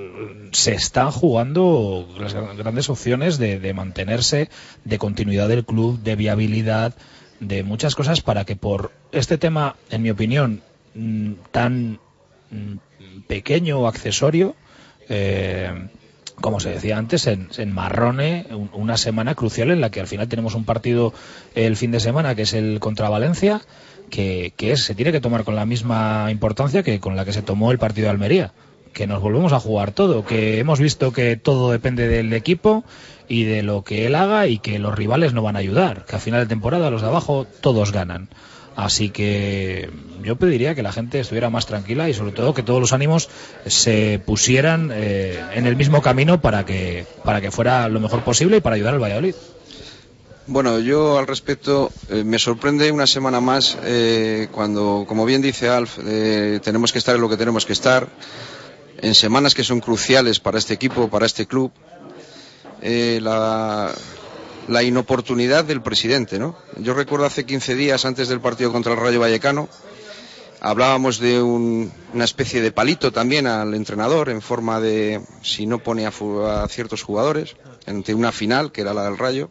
se 0.51 0.75
están 0.75 1.13
jugando 1.13 2.09
las 2.19 2.35
gran- 2.35 2.57
grandes 2.57 2.91
opciones 2.91 3.39
de, 3.39 3.73
mantenerse, 3.73 4.49
de 4.85 4.99
continuidad 4.99 5.47
del 5.47 5.65
club, 5.65 6.01
de 6.03 6.17
viabilidad, 6.17 6.95
de 7.39 7.63
muchas 7.63 7.95
cosas 7.95 8.23
para 8.23 8.45
que 8.45 8.57
por 8.57 8.91
este 9.13 9.39
tema, 9.39 9.77
en 9.91 10.03
mi 10.03 10.11
opinión, 10.11 10.63
mm, 10.97 11.31
tan 11.53 12.01
mm, 12.51 12.75
pequeño 13.29 13.87
accesorio, 13.87 14.57
eh, 15.09 15.71
como 16.41 16.59
se 16.59 16.71
decía 16.71 16.99
antes, 16.99 17.23
se 17.23 17.63
enmarrone 17.63 18.47
un- 18.51 18.71
una 18.73 18.97
semana 18.97 19.37
crucial 19.37 19.71
en 19.71 19.81
la 19.81 19.91
que 19.91 20.01
al 20.01 20.09
final 20.09 20.27
tenemos 20.27 20.57
un 20.57 20.65
partido 20.65 21.15
el 21.55 21.77
fin 21.77 21.93
de 21.93 22.01
semana 22.01 22.35
que 22.35 22.43
es 22.43 22.53
el 22.53 22.81
contra 22.81 23.09
Valencia, 23.09 23.61
que, 24.11 24.53
se 24.77 24.95
tiene 24.95 25.13
que 25.13 25.21
tomar 25.21 25.45
con 25.45 25.57
la 25.57 25.67
misma 25.67 26.29
importancia 26.31 26.83
que 26.83 27.01
con 27.01 27.17
la 27.17 27.25
que 27.25 27.33
se 27.33 27.43
tomó 27.43 27.73
el 27.73 27.79
partido 27.79 28.07
de 28.07 28.11
Almería. 28.11 28.53
Que 28.95 29.07
nos 29.07 29.21
volvemos 29.21 29.53
a 29.53 29.61
jugar 29.61 29.93
todo, 29.93 30.25
que 30.25 30.59
hemos 30.59 30.81
visto 30.81 31.13
que 31.13 31.37
todo 31.37 31.71
depende 31.71 32.09
del 32.09 32.33
equipo 32.33 32.85
y 33.29 33.45
de 33.45 33.63
lo 33.63 33.85
que 33.85 34.07
él 34.07 34.15
haga 34.15 34.47
y 34.47 34.59
que 34.59 34.79
los 34.79 34.95
rivales 34.95 35.35
no 35.35 35.43
van 35.43 35.57
a 35.57 35.59
ayudar, 35.59 36.07
que 36.07 36.17
a 36.17 36.19
final 36.19 36.41
de 36.41 36.47
temporada 36.47 36.91
los 36.91 37.03
de 37.03 37.09
abajo 37.09 37.47
todos 37.61 37.93
ganan. 37.93 38.29
Así 38.77 39.11
que 39.11 39.91
yo 40.23 40.37
pediría 40.37 40.75
que 40.75 40.83
la 40.83 40.93
gente 40.93 41.21
estuviera 41.21 41.51
más 41.51 41.67
tranquila 41.67 42.09
y 42.09 42.15
sobre 42.15 42.33
todo 42.33 42.55
que 42.55 42.63
todos 42.63 42.81
los 42.81 42.93
ánimos 42.93 43.29
se 43.67 44.21
pusieran 44.25 44.91
eh, 44.93 45.41
en 45.55 45.67
el 45.67 45.77
mismo 45.77 46.01
camino 46.01 46.41
para 46.41 46.65
que, 46.65 47.07
para 47.25 47.41
que 47.41 47.51
fuera 47.51 47.89
lo 47.89 48.01
mejor 48.01 48.23
posible 48.23 48.57
y 48.57 48.61
para 48.61 48.77
ayudar 48.77 48.95
al 48.95 49.03
Valladolid. 49.03 49.35
Bueno, 50.47 50.79
yo 50.79 51.19
al 51.19 51.27
respecto 51.27 51.91
eh, 52.11 52.23
me 52.23 52.39
sorprende 52.39 52.93
una 52.93 53.07
semana 53.07 53.41
más 53.41 53.79
eh, 53.83 54.49
cuando, 54.53 55.07
como 55.09 55.25
bien 55.25 55.41
dice 55.41 55.71
Alf, 55.71 55.99
eh, 56.05 56.61
tenemos 56.63 56.93
que 56.93 56.99
estar 56.99 57.15
en 57.15 57.23
lo 57.23 57.31
que 57.31 57.39
tenemos 57.39 57.65
que 57.65 57.73
estar, 57.73 58.09
en 59.05 59.15
semanas 59.15 59.55
que 59.55 59.65
son 59.65 59.81
cruciales 59.81 60.41
para 60.41 60.59
este 60.59 60.75
equipo, 60.75 61.09
para 61.09 61.27
este 61.27 61.47
club, 61.47 61.71
eh, 62.83 63.19
la, 63.23 63.93
la 64.69 64.83
inoportunidad 64.83 65.65
del 65.65 65.83
presidente, 65.83 66.39
¿no? 66.39 66.57
Yo 66.79 66.95
recuerdo 66.95 67.27
hace 67.27 67.45
15 67.45 67.75
días 67.75 68.05
antes 68.05 68.29
del 68.29 68.41
partido 68.41 68.73
contra 68.73 68.93
el 68.95 68.99
Rayo 69.01 69.21
Vallecano, 69.21 69.69
hablábamos 70.61 71.19
de 71.19 71.43
un- 71.43 71.93
una 72.15 72.25
especie 72.25 72.63
de 72.63 72.73
palito 72.73 73.13
también 73.13 73.47
al 73.47 73.75
entrenador 73.75 74.31
en 74.31 74.41
forma 74.41 74.81
de 74.81 75.21
si 75.43 75.67
no 75.67 75.79
pone 75.81 76.07
a, 76.07 76.13
ciertos 76.69 77.03
jugadores 77.03 77.57
ante 77.87 78.15
una 78.15 78.33
final 78.33 78.73
que 78.73 78.81
era 78.81 78.95
la 78.95 79.05
del 79.05 79.19
Rayo 79.19 79.51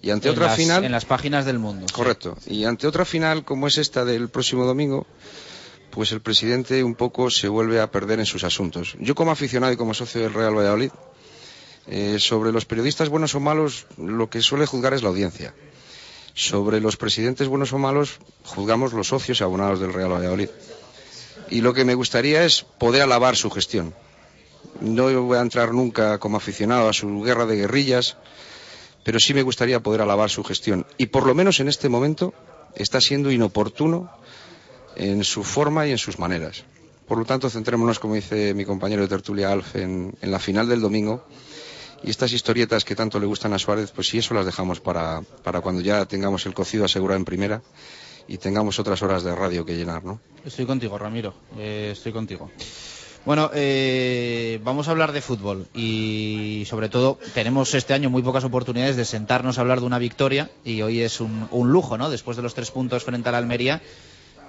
Y 0.00 0.10
ante 0.10 0.28
en 0.28 0.32
otra 0.32 0.46
las- 0.46 0.56
final. 0.56 0.84
En 0.84 0.92
las 0.92 1.04
páginas 1.04 1.44
del 1.44 1.58
mundo. 1.58 1.86
sí. 1.88 1.94
Correcto. 1.94 2.36
Y 2.46 2.64
ante 2.64 2.86
otra 2.86 3.04
final 3.04 3.44
como 3.44 3.66
es 3.68 3.76
esta 3.78 4.04
del 4.06 4.30
próximo 4.30 4.64
domingo, 4.64 5.06
pues 5.92 6.10
el 6.12 6.22
presidente 6.22 6.82
un 6.82 6.94
poco 6.94 7.30
se 7.30 7.48
vuelve 7.48 7.78
a 7.78 7.90
perder 7.90 8.18
en 8.18 8.26
sus 8.26 8.44
asuntos. 8.44 8.96
Yo 8.98 9.14
como 9.14 9.30
aficionado 9.30 9.74
y 9.74 9.76
como 9.76 9.92
socio 9.92 10.22
del 10.22 10.32
Real 10.32 10.56
Valladolid, 10.56 10.90
eh, 11.86 12.16
sobre 12.18 12.50
los 12.50 12.64
periodistas 12.64 13.10
buenos 13.10 13.34
o 13.34 13.40
malos, 13.40 13.86
lo 13.98 14.30
que 14.30 14.40
suele 14.40 14.64
juzgar 14.64 14.94
es 14.94 15.02
la 15.02 15.10
audiencia. 15.10 15.54
Sobre 16.32 16.80
los 16.80 16.96
presidentes 16.96 17.46
buenos 17.46 17.74
o 17.74 17.78
malos, 17.78 18.20
juzgamos 18.42 18.94
los 18.94 19.08
socios 19.08 19.40
y 19.40 19.44
abonados 19.44 19.80
del 19.80 19.92
Real 19.92 20.10
Valladolid. 20.12 20.48
Y 21.50 21.60
lo 21.60 21.74
que 21.74 21.84
me 21.84 21.94
gustaría 21.94 22.42
es 22.42 22.64
poder 22.78 23.02
alabar 23.02 23.36
su 23.36 23.50
gestión. 23.50 23.94
No 24.80 25.12
voy 25.22 25.36
a 25.36 25.42
entrar 25.42 25.74
nunca 25.74 26.18
como 26.18 26.38
aficionado 26.38 26.88
a 26.88 26.94
su 26.94 27.20
guerra 27.20 27.44
de 27.44 27.56
guerrillas, 27.56 28.16
pero 29.04 29.20
sí 29.20 29.34
me 29.34 29.42
gustaría 29.42 29.80
poder 29.80 30.00
alabar 30.00 30.30
su 30.30 30.42
gestión. 30.42 30.86
Y 30.96 31.06
por 31.06 31.26
lo 31.26 31.34
menos 31.34 31.60
en 31.60 31.68
este 31.68 31.90
momento 31.90 32.32
está 32.76 32.98
siendo 32.98 33.30
inoportuno 33.30 34.21
en 35.02 35.24
su 35.24 35.42
forma 35.44 35.86
y 35.86 35.90
en 35.90 35.98
sus 35.98 36.18
maneras. 36.18 36.64
Por 37.06 37.18
lo 37.18 37.24
tanto, 37.24 37.50
centrémonos, 37.50 37.98
como 37.98 38.14
dice 38.14 38.54
mi 38.54 38.64
compañero 38.64 39.02
de 39.02 39.08
tertulia 39.08 39.50
Alf, 39.52 39.76
en, 39.76 40.14
en 40.20 40.30
la 40.30 40.38
final 40.38 40.68
del 40.68 40.80
domingo. 40.80 41.26
Y 42.04 42.10
estas 42.10 42.32
historietas 42.32 42.84
que 42.84 42.96
tanto 42.96 43.20
le 43.20 43.26
gustan 43.26 43.52
a 43.52 43.58
Suárez, 43.58 43.92
pues 43.92 44.08
sí, 44.08 44.18
eso 44.18 44.34
las 44.34 44.46
dejamos 44.46 44.80
para, 44.80 45.22
para 45.44 45.60
cuando 45.60 45.80
ya 45.82 46.04
tengamos 46.06 46.46
el 46.46 46.54
cocido 46.54 46.84
asegurado 46.84 47.16
en 47.18 47.24
primera 47.24 47.62
y 48.26 48.38
tengamos 48.38 48.78
otras 48.78 49.02
horas 49.02 49.22
de 49.22 49.34
radio 49.34 49.64
que 49.64 49.76
llenar, 49.76 50.04
¿no? 50.04 50.20
Estoy 50.44 50.66
contigo, 50.66 50.98
Ramiro. 50.98 51.34
Eh, 51.58 51.90
estoy 51.92 52.12
contigo. 52.12 52.50
Bueno, 53.24 53.50
eh, 53.54 54.58
vamos 54.64 54.88
a 54.88 54.90
hablar 54.90 55.12
de 55.12 55.20
fútbol 55.20 55.68
y 55.74 56.64
sobre 56.66 56.88
todo 56.88 57.20
tenemos 57.34 57.72
este 57.74 57.94
año 57.94 58.10
muy 58.10 58.22
pocas 58.22 58.42
oportunidades 58.42 58.96
de 58.96 59.04
sentarnos 59.04 59.58
a 59.58 59.60
hablar 59.60 59.78
de 59.78 59.86
una 59.86 60.00
victoria 60.00 60.50
y 60.64 60.82
hoy 60.82 61.02
es 61.02 61.20
un, 61.20 61.46
un 61.52 61.70
lujo, 61.70 61.96
¿no? 61.96 62.10
Después 62.10 62.36
de 62.36 62.42
los 62.42 62.54
tres 62.54 62.72
puntos 62.72 63.04
frente 63.04 63.28
a 63.28 63.32
la 63.32 63.38
Almería, 63.38 63.80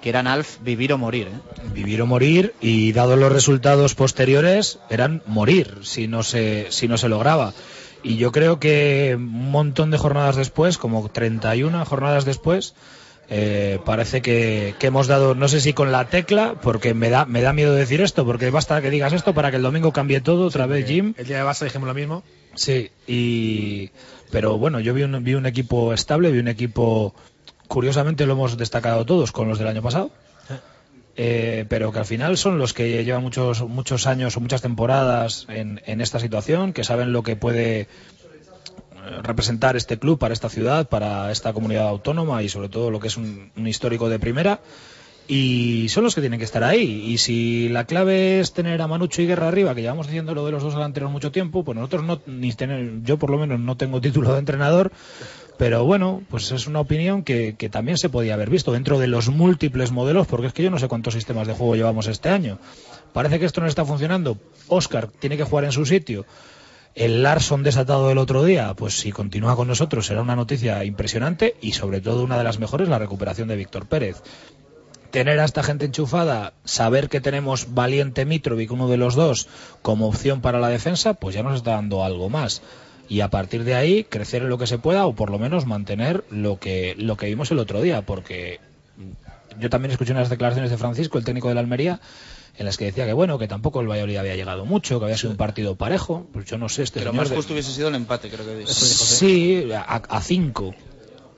que 0.04 0.10
eran 0.10 0.26
Alf 0.26 0.58
vivir 0.60 0.92
o 0.92 0.98
morir. 0.98 1.28
¿eh? 1.28 1.70
vivir 1.72 2.02
o 2.02 2.06
morir 2.06 2.52
y 2.60 2.92
dados 2.92 3.18
los 3.18 3.32
resultados 3.32 3.94
posteriores 3.94 4.78
eran 4.90 5.22
morir 5.26 5.78
si 5.80 6.08
no 6.08 6.22
se 6.22 6.66
si 6.68 6.88
no 6.88 6.98
se 6.98 7.08
lograba 7.08 7.54
y 8.02 8.18
yo 8.18 8.30
creo 8.30 8.60
que 8.60 9.14
un 9.16 9.50
montón 9.50 9.90
de 9.90 9.96
jornadas 9.96 10.36
después 10.36 10.76
como 10.76 11.08
31 11.08 11.86
jornadas 11.86 12.26
después 12.26 12.74
eh, 13.30 13.78
parece 13.86 14.20
que, 14.20 14.74
que 14.78 14.88
hemos 14.88 15.06
dado 15.06 15.34
no 15.34 15.48
sé 15.48 15.62
si 15.62 15.72
con 15.72 15.90
la 15.90 16.04
tecla 16.10 16.56
porque 16.60 16.92
me 16.92 17.08
da 17.08 17.24
me 17.24 17.40
da 17.40 17.54
miedo 17.54 17.72
decir 17.72 18.02
esto 18.02 18.26
porque 18.26 18.50
basta 18.50 18.82
que 18.82 18.90
digas 18.90 19.14
esto 19.14 19.32
para 19.32 19.50
que 19.50 19.56
el 19.56 19.62
domingo 19.62 19.94
cambie 19.94 20.20
todo 20.20 20.44
otra 20.44 20.66
vez 20.66 20.86
Jim 20.86 21.14
El 21.16 21.26
día 21.26 21.38
de 21.38 21.44
Barça 21.44 21.64
dijimos 21.64 21.88
lo 21.88 21.94
mismo. 21.94 22.22
Sí, 22.56 22.90
y 23.06 23.90
pero 24.34 24.58
bueno, 24.58 24.80
yo 24.80 24.92
vi 24.94 25.04
un, 25.04 25.22
vi 25.22 25.34
un 25.34 25.46
equipo 25.46 25.92
estable, 25.92 26.32
vi 26.32 26.40
un 26.40 26.48
equipo, 26.48 27.14
curiosamente 27.68 28.26
lo 28.26 28.32
hemos 28.34 28.56
destacado 28.56 29.04
todos 29.04 29.32
con 29.32 29.48
los 29.48 29.58
del 29.58 29.68
año 29.68 29.82
pasado, 29.82 30.10
eh, 31.16 31.64
pero 31.68 31.92
que 31.92 32.00
al 32.00 32.06
final 32.06 32.36
son 32.36 32.58
los 32.58 32.74
que 32.74 33.04
llevan 33.04 33.22
muchos 33.22 33.62
muchos 33.62 34.06
años 34.06 34.36
o 34.36 34.40
muchas 34.40 34.62
temporadas 34.62 35.46
en, 35.48 35.80
en 35.86 36.00
esta 36.00 36.18
situación, 36.18 36.72
que 36.72 36.84
saben 36.84 37.12
lo 37.12 37.22
que 37.22 37.36
puede 37.36 37.80
eh, 37.82 37.86
representar 39.22 39.76
este 39.76 39.98
club 39.98 40.18
para 40.18 40.34
esta 40.34 40.48
ciudad, 40.48 40.88
para 40.88 41.30
esta 41.30 41.52
comunidad 41.52 41.88
autónoma 41.88 42.42
y 42.42 42.48
sobre 42.48 42.68
todo 42.68 42.90
lo 42.90 43.00
que 43.00 43.08
es 43.08 43.16
un, 43.16 43.52
un 43.56 43.66
histórico 43.68 44.08
de 44.08 44.18
primera. 44.18 44.60
Y 45.26 45.86
son 45.88 46.04
los 46.04 46.14
que 46.14 46.20
tienen 46.20 46.38
que 46.38 46.44
estar 46.44 46.62
ahí. 46.64 47.06
Y 47.06 47.16
si 47.16 47.70
la 47.70 47.86
clave 47.86 48.40
es 48.40 48.52
tener 48.52 48.82
a 48.82 48.86
Manucho 48.86 49.22
y 49.22 49.26
Guerra 49.26 49.48
arriba, 49.48 49.74
que 49.74 49.80
llevamos 49.80 50.06
diciendo 50.06 50.34
lo 50.34 50.44
de 50.44 50.52
los 50.52 50.62
dos 50.62 50.74
delanteros 50.74 51.10
mucho 51.10 51.32
tiempo, 51.32 51.64
pues 51.64 51.76
nosotros 51.76 52.04
no, 52.04 52.20
ni 52.26 52.52
tener, 52.52 53.02
yo 53.02 53.18
por 53.18 53.30
lo 53.30 53.38
menos 53.38 53.58
no 53.58 53.76
tengo 53.76 54.02
título 54.02 54.34
de 54.34 54.40
entrenador, 54.40 54.92
pero 55.56 55.84
bueno, 55.84 56.22
pues 56.28 56.50
es 56.52 56.66
una 56.66 56.80
opinión 56.80 57.22
que, 57.22 57.54
que 57.56 57.68
también 57.68 57.96
se 57.96 58.08
podía 58.08 58.34
haber 58.34 58.50
visto 58.50 58.72
dentro 58.72 58.98
de 58.98 59.06
los 59.06 59.28
múltiples 59.28 59.92
modelos, 59.92 60.26
porque 60.26 60.48
es 60.48 60.52
que 60.52 60.62
yo 60.62 60.70
no 60.70 60.78
sé 60.78 60.88
cuántos 60.88 61.14
sistemas 61.14 61.46
de 61.46 61.54
juego 61.54 61.76
llevamos 61.76 62.06
este 62.06 62.28
año. 62.28 62.58
Parece 63.12 63.38
que 63.38 63.46
esto 63.46 63.60
no 63.60 63.68
está 63.68 63.84
funcionando. 63.84 64.38
Oscar 64.68 65.06
tiene 65.06 65.36
que 65.36 65.44
jugar 65.44 65.64
en 65.64 65.72
su 65.72 65.86
sitio. 65.86 66.26
El 66.94 67.22
Larson 67.22 67.62
desatado 67.62 68.08
del 68.08 68.18
otro 68.18 68.44
día, 68.44 68.74
pues 68.74 68.98
si 68.98 69.10
continúa 69.10 69.56
con 69.56 69.66
nosotros 69.66 70.06
será 70.06 70.22
una 70.22 70.36
noticia 70.36 70.84
impresionante 70.84 71.56
y 71.60 71.72
sobre 71.72 72.00
todo 72.00 72.22
una 72.22 72.38
de 72.38 72.44
las 72.44 72.60
mejores 72.60 72.88
la 72.88 72.98
recuperación 72.98 73.48
de 73.48 73.56
Víctor 73.56 73.86
Pérez 73.86 74.22
tener 75.14 75.38
a 75.38 75.44
esta 75.44 75.62
gente 75.62 75.84
enchufada, 75.84 76.54
saber 76.64 77.08
que 77.08 77.20
tenemos 77.20 77.72
Valiente 77.72 78.24
Mitrovic, 78.24 78.72
uno 78.72 78.88
de 78.88 78.96
los 78.96 79.14
dos, 79.14 79.46
como 79.80 80.08
opción 80.08 80.40
para 80.40 80.58
la 80.58 80.68
defensa, 80.68 81.14
pues 81.14 81.36
ya 81.36 81.44
nos 81.44 81.54
está 81.54 81.70
dando 81.70 82.02
algo 82.02 82.28
más. 82.28 82.62
Y 83.08 83.20
a 83.20 83.28
partir 83.28 83.64
de 83.64 83.74
ahí, 83.74 84.04
crecer 84.04 84.42
en 84.42 84.48
lo 84.48 84.58
que 84.58 84.66
se 84.66 84.78
pueda 84.78 85.06
o 85.06 85.14
por 85.14 85.30
lo 85.30 85.38
menos 85.38 85.66
mantener 85.66 86.24
lo 86.30 86.58
que, 86.58 86.94
lo 86.98 87.16
que 87.16 87.26
vimos 87.26 87.50
el 87.50 87.58
otro 87.58 87.82
día, 87.82 88.02
porque 88.02 88.60
yo 89.60 89.68
también 89.70 89.92
escuché 89.92 90.12
unas 90.12 90.30
declaraciones 90.30 90.70
de 90.70 90.78
Francisco, 90.78 91.18
el 91.18 91.24
técnico 91.24 91.48
de 91.48 91.54
la 91.54 91.60
Almería, 91.60 92.00
en 92.56 92.64
las 92.66 92.76
que 92.76 92.86
decía 92.86 93.04
que 93.04 93.12
bueno, 93.12 93.38
que 93.38 93.46
tampoco 93.48 93.80
el 93.80 93.88
Valladolid 93.88 94.16
había 94.16 94.36
llegado 94.36 94.64
mucho, 94.64 94.98
que 94.98 95.04
había 95.06 95.16
sido 95.18 95.32
un 95.32 95.36
partido 95.36 95.74
parejo. 95.76 96.26
Pues 96.32 96.46
yo 96.46 96.56
no 96.56 96.68
sé, 96.68 96.82
este 96.84 97.00
Pero 97.00 97.10
señor 97.10 97.22
más 97.24 97.30
de- 97.30 97.36
justo 97.36 97.52
hubiese 97.52 97.72
sido 97.72 97.88
el 97.88 97.94
empate, 97.94 98.30
creo 98.30 98.46
que 98.46 98.56
dijo. 98.56 98.70
Sí, 98.72 99.68
a, 99.72 99.80
a 99.82 100.20
cinco. 100.22 100.74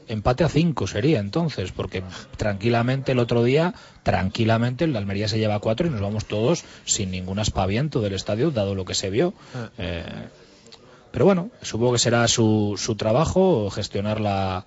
Empate 0.09 0.45
a 0.45 0.49
cinco 0.49 0.87
sería 0.87 1.19
entonces, 1.19 1.73
porque 1.73 2.05
tranquilamente 2.37 3.11
el 3.13 3.19
otro 3.19 3.43
día, 3.43 3.75
tranquilamente 4.05 4.85
el 4.85 4.95
Almería 4.95 5.27
se 5.27 5.39
lleva 5.39 5.59
cuatro 5.59 5.89
y 5.89 5.91
nos 5.91 6.01
vamos 6.01 6.27
todos 6.27 6.65
sin 6.85 7.11
ningún 7.11 7.41
aspaviento 7.41 8.01
del 8.01 8.13
estadio, 8.15 8.53
dado 8.53 8.77
lo 8.77 8.85
que 8.85 8.95
se 8.95 9.11
vio. 9.11 9.35
Eh, 9.79 10.05
pero 11.17 11.25
bueno, 11.25 11.49
supongo 11.63 11.95
que 11.95 11.99
será 11.99 12.29
su, 12.29 12.75
su 12.77 12.95
trabajo 12.95 13.71
gestionar 13.71 14.21
la, 14.21 14.67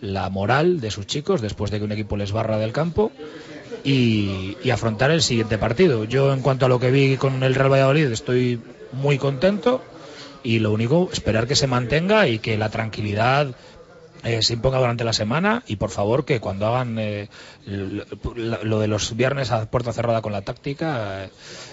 la 0.00 0.30
moral 0.30 0.80
de 0.80 0.92
sus 0.92 1.08
chicos 1.08 1.40
después 1.40 1.72
de 1.72 1.78
que 1.80 1.84
un 1.84 1.90
equipo 1.90 2.16
les 2.16 2.30
barra 2.30 2.56
del 2.56 2.70
campo 2.72 3.10
y, 3.82 4.56
y 4.62 4.70
afrontar 4.70 5.10
el 5.10 5.22
siguiente 5.22 5.58
partido. 5.58 6.04
Yo 6.04 6.32
en 6.32 6.40
cuanto 6.40 6.66
a 6.66 6.68
lo 6.68 6.78
que 6.78 6.92
vi 6.92 7.16
con 7.16 7.42
el 7.42 7.56
Real 7.56 7.72
Valladolid 7.72 8.12
estoy 8.12 8.60
muy 8.92 9.18
contento 9.18 9.82
y 10.44 10.60
lo 10.60 10.70
único 10.70 11.08
esperar 11.12 11.48
que 11.48 11.56
se 11.56 11.66
mantenga 11.66 12.28
y 12.28 12.38
que 12.38 12.56
la 12.56 12.68
tranquilidad 12.68 13.48
eh, 14.24 14.42
se 14.42 14.52
imponga 14.52 14.78
durante 14.78 15.04
la 15.04 15.12
semana 15.12 15.62
y 15.66 15.76
por 15.76 15.90
favor 15.90 16.24
que 16.24 16.38
cuando 16.40 16.66
hagan 16.66 16.96
eh, 16.98 17.28
lo, 17.66 18.04
lo 18.64 18.78
de 18.80 18.86
los 18.88 19.16
viernes 19.16 19.50
a 19.50 19.66
puerta 19.70 19.92
cerrada 19.92 20.22
con 20.22 20.32
la 20.32 20.42
táctica 20.42 21.24
eh, 21.24 21.30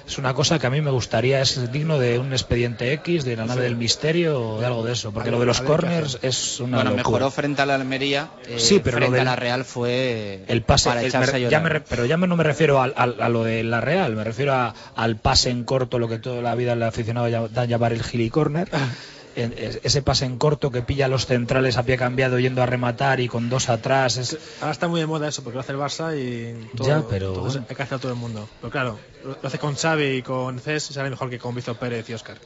es 0.08 0.18
una 0.18 0.34
cosa 0.34 0.58
que 0.60 0.66
a 0.68 0.70
mí 0.70 0.82
me 0.82 0.92
gustaría 0.92 1.42
es 1.42 1.72
digno 1.72 2.00
de 2.00 2.18
un 2.20 2.32
expediente 2.34 2.92
X 2.94 3.24
de 3.26 3.36
la 3.36 3.46
nave 3.46 3.60
Sí. 3.62 3.64
del 3.66 3.76
misterio 3.76 4.42
o 4.56 4.60
de 4.60 4.66
algo 4.66 4.84
de 4.84 4.94
eso 4.94 5.12
porque 5.12 5.30
lo 5.32 5.40
de 5.40 5.46
los 5.46 5.62
A 5.62 5.66
corners 5.66 6.18
es 6.22 6.60
una 6.60 6.78
Bueno, 6.78 6.92
locura. 6.92 7.04
mejoró 7.04 7.32
frente 7.32 7.62
a 7.62 7.66
la 7.66 7.76
Almería. 7.76 8.30
eh, 8.48 8.56
Sí, 8.60 8.80
pero 8.84 8.98
lo 9.00 9.06
frente 9.08 9.20
del- 9.20 9.28
a 9.28 9.32
la 9.32 9.36
Real 9.36 9.66
fue 9.66 10.44
el 10.48 10.62
pase 10.64 10.90
para 10.90 11.02
el- 11.02 11.08
echarse 11.08 11.32
me- 11.34 11.38
a 11.38 11.40
ya 11.42 11.48
llorar. 11.50 11.64
me 11.64 11.70
re- 11.70 11.82
pero 11.88 12.06
ya 12.06 12.18
me- 12.18 12.28
no 12.28 12.36
me 12.36 12.44
refiero 12.44 12.82
al- 12.82 12.94
al- 12.96 13.22
a, 13.22 13.30
lo 13.30 13.44
de 13.44 13.64
la 13.64 13.82
Real 13.82 14.16
me 14.16 14.24
refiero 14.24 14.54
a- 14.54 14.74
al 14.96 15.18
pase 15.18 15.50
en 15.52 15.64
corto 15.64 16.00
lo 16.00 16.08
que 16.08 16.18
toda 16.20 16.42
la 16.42 16.56
vida 16.56 16.74
el 16.74 16.82
aficionado 16.84 17.28
ya- 17.28 17.48
da 17.48 17.62
a 17.64 17.66
llamar 17.66 17.94
el 17.94 18.02
gili 18.04 18.30
corner 18.30 18.70
En- 19.44 19.56
ese 19.58 20.02
pase 20.02 20.26
en 20.26 20.38
corto 20.38 20.72
que 20.72 20.82
pilla 20.82 21.06
a 21.06 21.08
los 21.08 21.26
centrales 21.26 21.78
a 21.78 21.84
pie 21.84 21.98
cambiado 21.98 22.40
yendo 22.40 22.62
a 22.62 22.66
rematar 22.66 23.20
y 23.20 23.28
con 23.28 23.50
dos 23.50 23.70
atrás 23.70 24.18
es 24.18 24.38
Ahora 24.62 24.72
está 24.72 24.88
muy 24.88 25.00
de 25.00 25.06
moda 25.08 25.28
eso, 25.28 25.44
porque 25.44 25.56
lo 25.56 25.62
hace 25.62 25.72
el 25.72 25.78
Barça 25.78 26.18
y 26.18 26.76
todo, 26.78 26.88
Ya, 26.88 27.04
pero 27.10 27.34
todo 27.34 27.44
bueno. 27.46 27.66
hay 27.70 27.76
que 27.76 27.84
hacer 27.84 27.96
a 27.98 28.00
todo 28.00 28.12
el 28.12 28.18
mundo. 28.18 28.48
Pero 28.62 28.72
claro, 28.72 29.00
lo 29.24 29.32
lo 29.32 29.48
hace 29.48 29.58
con 29.60 29.76
Xavi 29.76 30.06
y 30.18 30.22
con 30.22 30.60
Cés 30.60 30.90
y 30.92 30.94
sale 30.94 31.10
mejor 31.10 31.30
que 31.30 31.40
con 31.40 31.54
Víctor 31.56 31.76
Pérez 31.78 32.10
y 32.10 32.14
Oscar. 32.14 32.38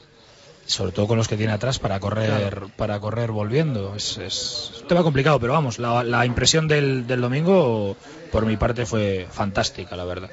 sobre 0.66 0.92
todo 0.92 1.06
con 1.06 1.18
los 1.18 1.28
que 1.28 1.36
tiene 1.36 1.52
atrás 1.52 1.78
para 1.78 2.00
correr 2.00 2.68
para 2.76 2.98
correr 2.98 3.30
volviendo 3.30 3.94
es, 3.94 4.16
es 4.16 4.72
un 4.80 4.88
tema 4.88 5.02
complicado 5.02 5.38
pero 5.38 5.52
vamos 5.52 5.78
la, 5.78 6.02
la 6.02 6.24
impresión 6.24 6.66
del, 6.68 7.06
del 7.06 7.20
domingo 7.20 7.96
por 8.32 8.46
mi 8.46 8.56
parte 8.56 8.86
fue 8.86 9.26
fantástica 9.30 9.94
la 9.94 10.04
verdad 10.04 10.30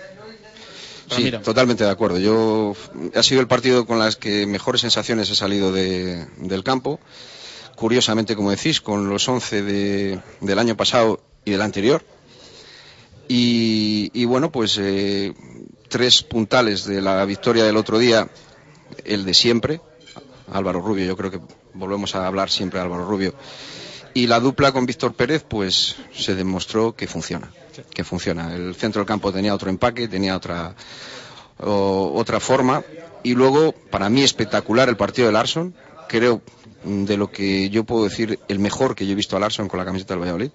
Sí, 1.16 1.32
totalmente 1.44 1.84
de 1.84 1.90
acuerdo. 1.90 2.18
Yo 2.20 2.74
ha 3.16 3.24
sido 3.24 3.42
el 3.42 3.48
partido 3.48 3.86
con 3.86 4.00
las 4.00 4.16
que 4.16 4.46
mejores 4.48 4.82
sensaciones 4.82 5.30
he 5.30 5.36
salido 5.36 5.72
de- 5.72 6.26
del 6.38 6.64
campo. 6.64 7.00
Curiosamente, 7.76 8.36
como 8.36 8.52
decís, 8.52 8.82
con 8.82 9.10
los 9.10 9.28
11 9.28 9.62
de- 9.64 10.20
del 10.40 10.60
año 10.60 10.76
pasado 10.78 11.22
y 11.46 11.52
del 11.52 11.62
anterior. 11.62 12.04
Y, 13.28 14.12
y 14.14 14.26
bueno, 14.26 14.52
pues 14.52 14.78
eh, 14.80 15.34
tres 15.88 16.24
puntales 16.24 16.86
de 16.86 17.02
la 17.02 17.24
victoria 17.26 17.64
del 17.64 17.78
otro 17.78 17.98
día, 17.98 18.28
el 19.06 19.24
de 19.26 19.34
siempre, 19.34 19.82
Álvaro 20.52 20.82
Rubio, 20.82 21.06
yo 21.06 21.16
creo 21.18 21.32
que 21.32 21.40
volvemos 21.74 22.16
a 22.16 22.28
hablar 22.28 22.50
siempre 22.50 22.80
de 22.80 22.86
Álvaro 22.86 23.06
Rubio. 23.08 23.34
Y 24.14 24.28
la 24.28 24.42
dupla 24.42 24.74
con 24.74 24.86
Víctor 24.86 25.14
Pérez, 25.14 25.46
pues 25.48 25.96
se 26.14 26.36
demostró 26.36 26.94
que 26.94 27.08
funciona, 27.08 27.50
que 27.94 28.04
funciona. 28.04 28.54
El 28.54 28.76
centro 28.76 29.02
del 29.02 29.08
campo 29.08 29.32
tenía 29.32 29.54
otro 29.54 29.70
empaque, 29.70 30.08
tenía 30.08 30.36
otra, 30.36 30.76
otra 31.58 32.40
forma. 32.40 32.84
Y 33.24 33.34
luego, 33.34 33.74
para 33.74 34.10
mí, 34.10 34.24
espectacular 34.24 34.90
el 34.90 34.98
partido 34.98 35.28
de 35.28 35.34
Larson. 35.34 35.74
Creo, 36.08 36.42
mm, 36.84 37.06
de 37.06 37.18
lo 37.18 37.32
que 37.32 37.70
yo 37.70 37.84
puedo 37.84 38.04
decir, 38.04 38.40
el 38.48 38.60
mejor 38.60 38.96
que 38.96 39.06
yo 39.06 39.14
he 39.14 39.16
visto 39.16 39.38
a 39.38 39.40
Larson 39.40 39.68
con 39.68 39.80
la 39.80 39.86
camiseta 39.86 40.14
del 40.14 40.22
Valladolid. 40.22 40.52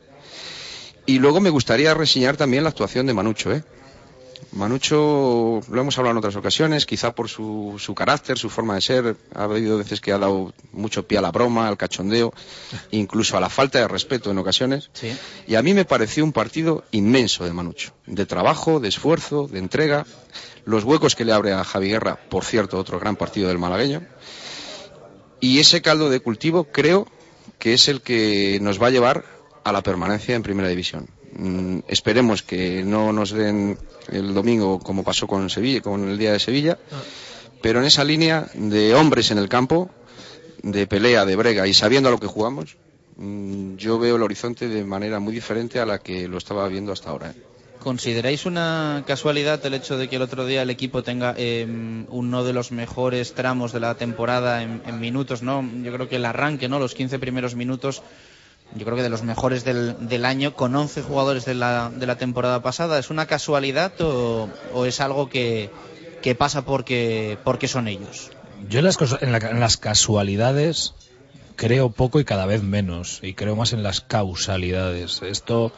Y 1.07 1.19
luego 1.19 1.41
me 1.41 1.51
gustaría 1.51 1.95
reseñar 1.95 2.37
también 2.37 2.65
la 2.65 2.71
actuación 2.71 3.07
de 3.07 3.15
Manucho, 3.15 3.53
¿eh? 3.53 3.63
Manucho, 4.53 5.61
lo 5.71 5.81
hemos 5.81 5.99
hablado 5.99 6.13
en 6.13 6.19
otras 6.19 6.37
ocasiones, 6.37 6.87
quizá 6.87 7.15
por 7.15 7.29
su, 7.29 7.77
su 7.79 7.95
carácter, 7.95 8.39
su 8.39 8.49
forma 8.49 8.75
de 8.75 8.81
ser. 8.81 9.17
Ha 9.35 9.45
habido 9.45 9.79
veces 9.79 10.01
que 10.01 10.13
ha 10.13 10.19
dado 10.19 10.55
mucho 10.73 11.07
pie 11.07 11.19
a 11.19 11.21
la 11.21 11.31
broma, 11.31 11.69
al 11.69 11.77
cachondeo, 11.77 12.33
incluso 12.91 13.37
a 13.37 13.41
la 13.41 13.51
falta 13.51 13.79
de 13.79 13.89
respeto 13.89 14.31
en 14.31 14.39
ocasiones. 14.39 14.91
Y 15.47 15.55
a 15.55 15.63
mí 15.63 15.75
me 15.75 15.85
pareció 15.85 16.25
un 16.25 16.33
partido 16.33 16.85
inmenso 16.91 17.45
de 17.45 17.53
Manucho, 17.53 17.93
de 18.07 18.27
trabajo, 18.27 18.81
de 18.81 18.89
esfuerzo, 18.89 19.49
de 19.49 19.59
entrega. 19.59 20.07
Los 20.65 20.85
huecos 20.85 21.15
que 21.15 21.25
le 21.25 21.33
abre 21.33 21.53
a 21.53 21.63
Javi 21.63 21.89
Guerra, 21.89 22.19
por 22.29 22.45
cierto, 22.45 22.79
otro 22.79 22.99
gran 22.99 23.17
partido 23.17 23.49
del 23.49 23.59
malagueño. 23.59 24.03
Y 25.41 25.59
ese 25.59 25.83
caldo 25.83 26.09
de 26.09 26.21
cultivo 26.21 26.65
creo 26.65 27.07
que 27.59 27.75
es 27.75 27.89
el 27.89 28.01
que 28.01 28.59
nos 28.61 28.81
va 28.83 28.89
a 28.89 28.91
llevar 28.91 29.25
a 29.65 29.73
la 29.73 29.83
permanencia 29.83 30.35
en 30.35 30.43
Primera 30.43 30.69
División. 30.69 31.09
Mm, 31.39 31.81
esperemos 31.89 32.43
que 32.43 32.83
no 32.83 33.13
nos 33.13 33.31
den 33.31 33.79
el 34.11 34.33
domingo 34.33 34.79
como 34.79 35.05
pasó 35.05 35.27
con 35.27 35.51
Sevilla, 35.51 35.83
con 35.83 36.09
el 36.09 36.17
día 36.17 36.33
de 36.33 36.39
Sevilla, 36.39 36.79
pero 37.61 37.81
en 37.81 37.85
esa 37.85 38.05
línea 38.05 38.47
de 38.55 38.95
hombres 38.95 39.31
en 39.31 39.39
el 39.39 39.49
campo, 39.49 39.91
de 40.63 40.87
pelea, 40.87 41.27
de 41.27 41.37
brega 41.37 41.67
y 41.67 41.75
sabiendo 41.75 42.09
a 42.09 42.13
lo 42.13 42.19
que 42.19 42.27
jugamos, 42.27 42.77
mm, 43.17 43.77
yo 43.77 43.99
veo 43.99 44.17
el 44.17 44.23
horizonte 44.23 44.69
de 44.69 44.85
manera 44.85 45.21
muy 45.21 45.35
diferente 45.35 45.79
a 45.79 45.87
la 45.87 45.99
que 45.99 46.27
lo 46.27 46.39
estaba 46.39 46.67
viendo 46.69 46.93
hasta 46.93 47.11
ahora. 47.11 47.31
¿eh? 47.31 47.43
¿Consideráis 47.81 48.47
una 48.47 49.05
casualidad 49.07 49.65
el 49.67 49.75
hecho 49.75 49.99
de 49.99 50.09
que 50.09 50.17
el 50.17 50.23
otro 50.23 50.47
día 50.47 50.63
el 50.63 50.71
equipo 50.71 51.03
tenga 51.03 51.35
em, 51.37 52.07
uno 52.09 52.45
de 52.45 52.53
los 52.53 52.73
mejores 52.73 53.35
tramos 53.35 53.73
de 53.73 53.81
la 53.81 53.95
temporada 53.95 54.63
en, 54.63 54.83
en 54.87 54.99
minutos, 54.99 55.43
¿no? 55.43 55.63
Yo 55.85 55.93
creo 55.93 56.09
que 56.09 56.17
el 56.17 56.25
arranque, 56.25 56.69
¿no? 56.69 56.79
Los 56.79 56.95
15 56.95 57.19
primeros 57.19 57.55
minutos 57.55 58.03
yo 58.75 58.85
creo 58.85 58.97
que 58.97 59.03
de 59.03 59.09
los 59.09 59.23
mejores 59.23 59.65
del, 59.65 60.09
del 60.09 60.25
año, 60.25 60.55
con 60.55 60.75
11 60.75 61.03
jugadores 61.03 61.45
de 61.45 61.55
la, 61.55 61.91
de 61.95 62.07
la 62.07 62.17
temporada 62.17 62.63
pasada. 62.63 62.99
¿Es 62.99 63.11
una 63.11 63.27
casualidad 63.27 63.93
o, 64.01 64.49
es 64.87 65.01
algo 65.01 65.29
que, 65.29 65.71
que 66.23 66.35
pasa 66.35 66.65
porque, 66.65 67.39
porque 67.45 67.69
son 67.69 67.89
ellos? 67.89 68.31
Yo 68.69 68.81
en 68.81 68.85
las, 68.87 68.99
en, 69.21 69.33
la- 69.33 69.39
en 69.39 69.61
las 69.61 69.77
casualidades 69.77 70.95
creo 71.57 71.91
poco 71.91 72.21
y 72.21 72.25
cada 72.25 72.45
vez 72.47 72.63
menos, 72.63 73.21
y 73.23 73.33
creo 73.35 73.57
más 73.57 73.73
en 73.73 73.83
las 73.83 74.01
causalidades. 74.03 75.23
Esto 75.23 75.73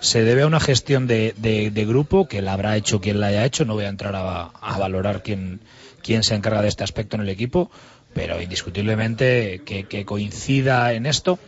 se 0.00 0.22
debe 0.22 0.42
a 0.42 0.46
una 0.46 0.60
gestión 0.60 1.06
de, 1.06 1.34
de- 1.36 1.70
de 1.70 1.84
grupo 1.84 2.28
que 2.28 2.40
la 2.40 2.52
habrá 2.54 2.76
hecho 2.76 3.00
quien 3.00 3.20
la 3.20 3.26
haya 3.26 3.44
hecho. 3.44 3.64
No 3.64 3.74
voy 3.74 3.84
a 3.84 3.88
entrar 3.88 4.14
a, 4.16 4.44
a 4.44 4.78
valorar 4.78 5.22
quién, 5.22 5.60
quién 6.02 6.22
se 6.22 6.34
encarga 6.34 6.62
de 6.62 6.68
este 6.68 6.84
aspecto 6.84 7.16
en 7.16 7.22
el 7.22 7.28
equipo, 7.28 7.70
pero 8.14 8.40
indiscutiblemente 8.40 9.60
que, 9.66 9.84
que 9.84 10.04
coincida 10.04 10.92
en 10.94 11.04
esto. 11.06 11.38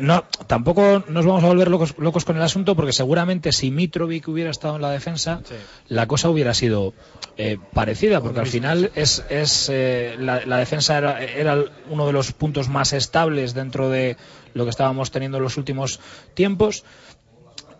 No, 0.00 0.24
tampoco 0.46 1.04
nos 1.08 1.26
vamos 1.26 1.44
a 1.44 1.48
volver 1.48 1.68
locos, 1.68 1.94
locos 1.98 2.24
con 2.24 2.36
el 2.36 2.42
asunto 2.42 2.76
porque 2.76 2.92
seguramente 2.92 3.52
si 3.52 3.70
Mitrovic 3.70 4.28
hubiera 4.28 4.50
estado 4.50 4.76
en 4.76 4.82
la 4.82 4.90
defensa, 4.90 5.42
la 5.88 6.06
cosa 6.06 6.30
hubiera 6.30 6.54
sido 6.54 6.94
eh, 7.36 7.58
parecida, 7.72 8.20
porque 8.20 8.40
al 8.40 8.46
final 8.46 8.90
es, 8.94 9.24
es 9.28 9.68
eh, 9.72 10.16
la, 10.18 10.44
la 10.46 10.58
defensa 10.58 10.98
era, 10.98 11.22
era 11.22 11.62
uno 11.90 12.06
de 12.06 12.12
los 12.12 12.32
puntos 12.32 12.68
más 12.68 12.92
estables 12.92 13.54
dentro 13.54 13.90
de 13.90 14.16
lo 14.54 14.64
que 14.64 14.70
estábamos 14.70 15.10
teniendo 15.10 15.38
en 15.38 15.44
los 15.44 15.56
últimos 15.56 16.00
tiempos. 16.34 16.84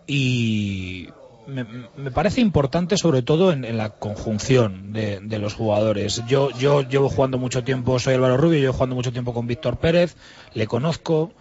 Y 0.05 1.09
me, 1.47 1.65
me 1.95 2.11
parece 2.11 2.41
importante 2.41 2.97
sobre 2.97 3.21
todo 3.21 3.51
en, 3.51 3.65
en 3.65 3.77
la 3.77 3.89
conjunción 3.91 4.93
de, 4.93 5.19
de 5.21 5.39
los 5.39 5.53
jugadores. 5.53 6.23
Yo, 6.27 6.51
yo 6.51 6.81
llevo 6.81 7.09
jugando 7.09 7.37
mucho 7.37 7.63
tiempo, 7.63 7.99
soy 7.99 8.15
Álvaro 8.15 8.37
Rubio, 8.37 8.59
llevo 8.59 8.73
jugando 8.73 8.95
mucho 8.95 9.11
tiempo 9.11 9.33
con 9.33 9.47
Víctor 9.47 9.77
Pérez, 9.77 10.15
le 10.53 10.67
conozco, 10.67 11.31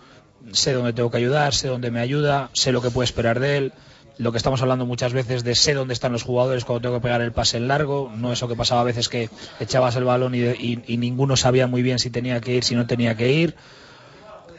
sé 0.52 0.72
dónde 0.72 0.92
tengo 0.92 1.10
que 1.10 1.18
ayudar, 1.18 1.54
sé 1.54 1.68
dónde 1.68 1.90
me 1.90 2.00
ayuda, 2.00 2.50
sé 2.52 2.72
lo 2.72 2.82
que 2.82 2.90
puedo 2.90 3.04
esperar 3.04 3.40
de 3.40 3.56
él. 3.56 3.72
Lo 4.18 4.32
que 4.32 4.38
estamos 4.38 4.62
hablando 4.62 4.86
muchas 4.86 5.12
veces 5.12 5.44
de 5.44 5.54
sé 5.54 5.74
dónde 5.74 5.92
están 5.92 6.12
los 6.12 6.22
jugadores 6.22 6.64
cuando 6.64 6.80
tengo 6.80 6.94
que 6.96 7.02
pegar 7.02 7.20
el 7.20 7.32
pase 7.32 7.58
en 7.58 7.68
largo, 7.68 8.10
no 8.16 8.32
eso 8.32 8.48
que 8.48 8.56
pasaba 8.56 8.80
a 8.80 8.84
veces 8.84 9.10
que 9.10 9.28
echabas 9.60 9.96
el 9.96 10.04
balón 10.04 10.34
y, 10.34 10.96
ninguno 10.96 11.36
sabía 11.36 11.66
muy 11.66 11.82
bien 11.82 11.98
si 11.98 12.08
tenía 12.08 12.40
que 12.40 12.54
ir, 12.54 12.64
si 12.64 12.74
no 12.74 12.86
tenía 12.86 13.14
que 13.14 13.32
ir. 13.32 13.54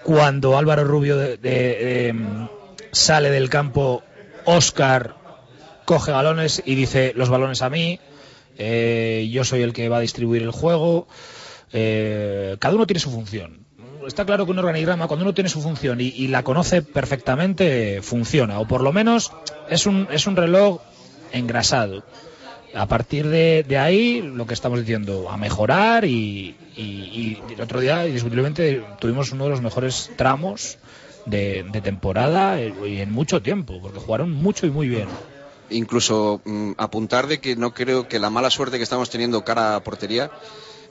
Cuando 0.03 0.57
Álvaro 0.57 0.83
Rubio 0.83 1.17
de- 1.17 2.13
sale 2.91 3.31
del 3.31 3.49
campo, 3.49 4.03
Oscar 4.45 5.15
coge 5.85 6.11
balones 6.11 6.61
y 6.65 6.75
dice 6.75 7.13
los 7.15 7.29
balones 7.29 7.61
a 7.61 7.69
mí, 7.69 7.99
eh, 8.57 9.29
yo 9.31 9.43
soy 9.43 9.61
el 9.61 9.73
que 9.73 9.89
va 9.89 9.97
a 9.97 10.01
distribuir 10.01 10.41
el 10.43 10.51
juego, 10.51 11.07
eh, 11.73 12.57
cada 12.59 12.75
uno 12.75 12.85
tiene 12.87 12.99
su 12.99 13.11
función. 13.11 13.66
Está 14.07 14.25
claro 14.25 14.45
que 14.45 14.51
un 14.51 14.59
organigrama, 14.59 15.07
cuando 15.07 15.25
uno 15.25 15.33
tiene 15.33 15.49
su 15.49 15.61
función 15.61 15.99
y, 15.99 16.05
y 16.05 16.29
la 16.29 16.41
conoce 16.41 16.81
perfectamente, 16.81 18.01
funciona, 18.01 18.57
o 18.59 18.65
por 18.65 18.81
lo 18.81 18.93
menos 18.93 19.33
es 19.69 19.85
un, 19.85 20.07
es 20.09 20.25
un 20.27 20.37
reloj 20.37 20.79
engrasado. 21.33 22.05
A 22.73 22.85
partir 22.85 23.27
de, 23.27 23.77
ahí, 23.77 24.21
lo 24.21 24.45
que 24.47 24.53
estamos 24.53 24.79
diciendo, 24.79 25.29
a 25.29 25.35
mejorar 25.35 26.05
y, 26.05 26.55
el 26.77 27.61
otro 27.61 27.81
día, 27.81 28.07
indiscutiblemente, 28.07 28.81
tuvimos 28.99 29.33
uno 29.33 29.45
de 29.45 29.49
los 29.49 29.61
mejores 29.61 30.09
tramos 30.15 30.77
de, 31.25 31.65
de 31.69 31.81
temporada 31.81 32.61
eh, 32.61 32.73
y 32.85 33.01
en 33.01 33.11
mucho 33.11 33.41
tiempo, 33.41 33.79
porque 33.81 33.99
jugaron 33.99 34.31
mucho 34.31 34.65
y 34.67 34.69
muy 34.69 34.87
bien. 34.87 35.07
incluso 35.69 36.39
mm, 36.45 36.73
apuntar 36.77 37.27
de 37.27 37.41
que 37.41 37.57
no 37.57 37.73
creo 37.73 38.07
que 38.07 38.19
la 38.19 38.29
mala 38.29 38.49
suerte 38.49 38.77
que 38.77 38.83
estamos 38.83 39.09
teniendo 39.09 39.43
cara 39.43 39.75
a 39.75 39.83
portería 39.83 40.31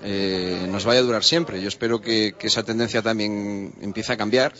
eh, 0.02 0.66
nos 0.68 0.84
vaya 0.84 1.00
a 1.00 1.02
durar 1.02 1.24
siempre. 1.24 1.60
Yo 1.60 1.68
espero 1.68 2.00
que, 2.00 2.34
que 2.38 2.46
esa 2.48 2.62
tendencia 2.62 3.02
también 3.02 3.72
empiece 3.80 4.12
a 4.12 4.16
cambiar 4.16 4.54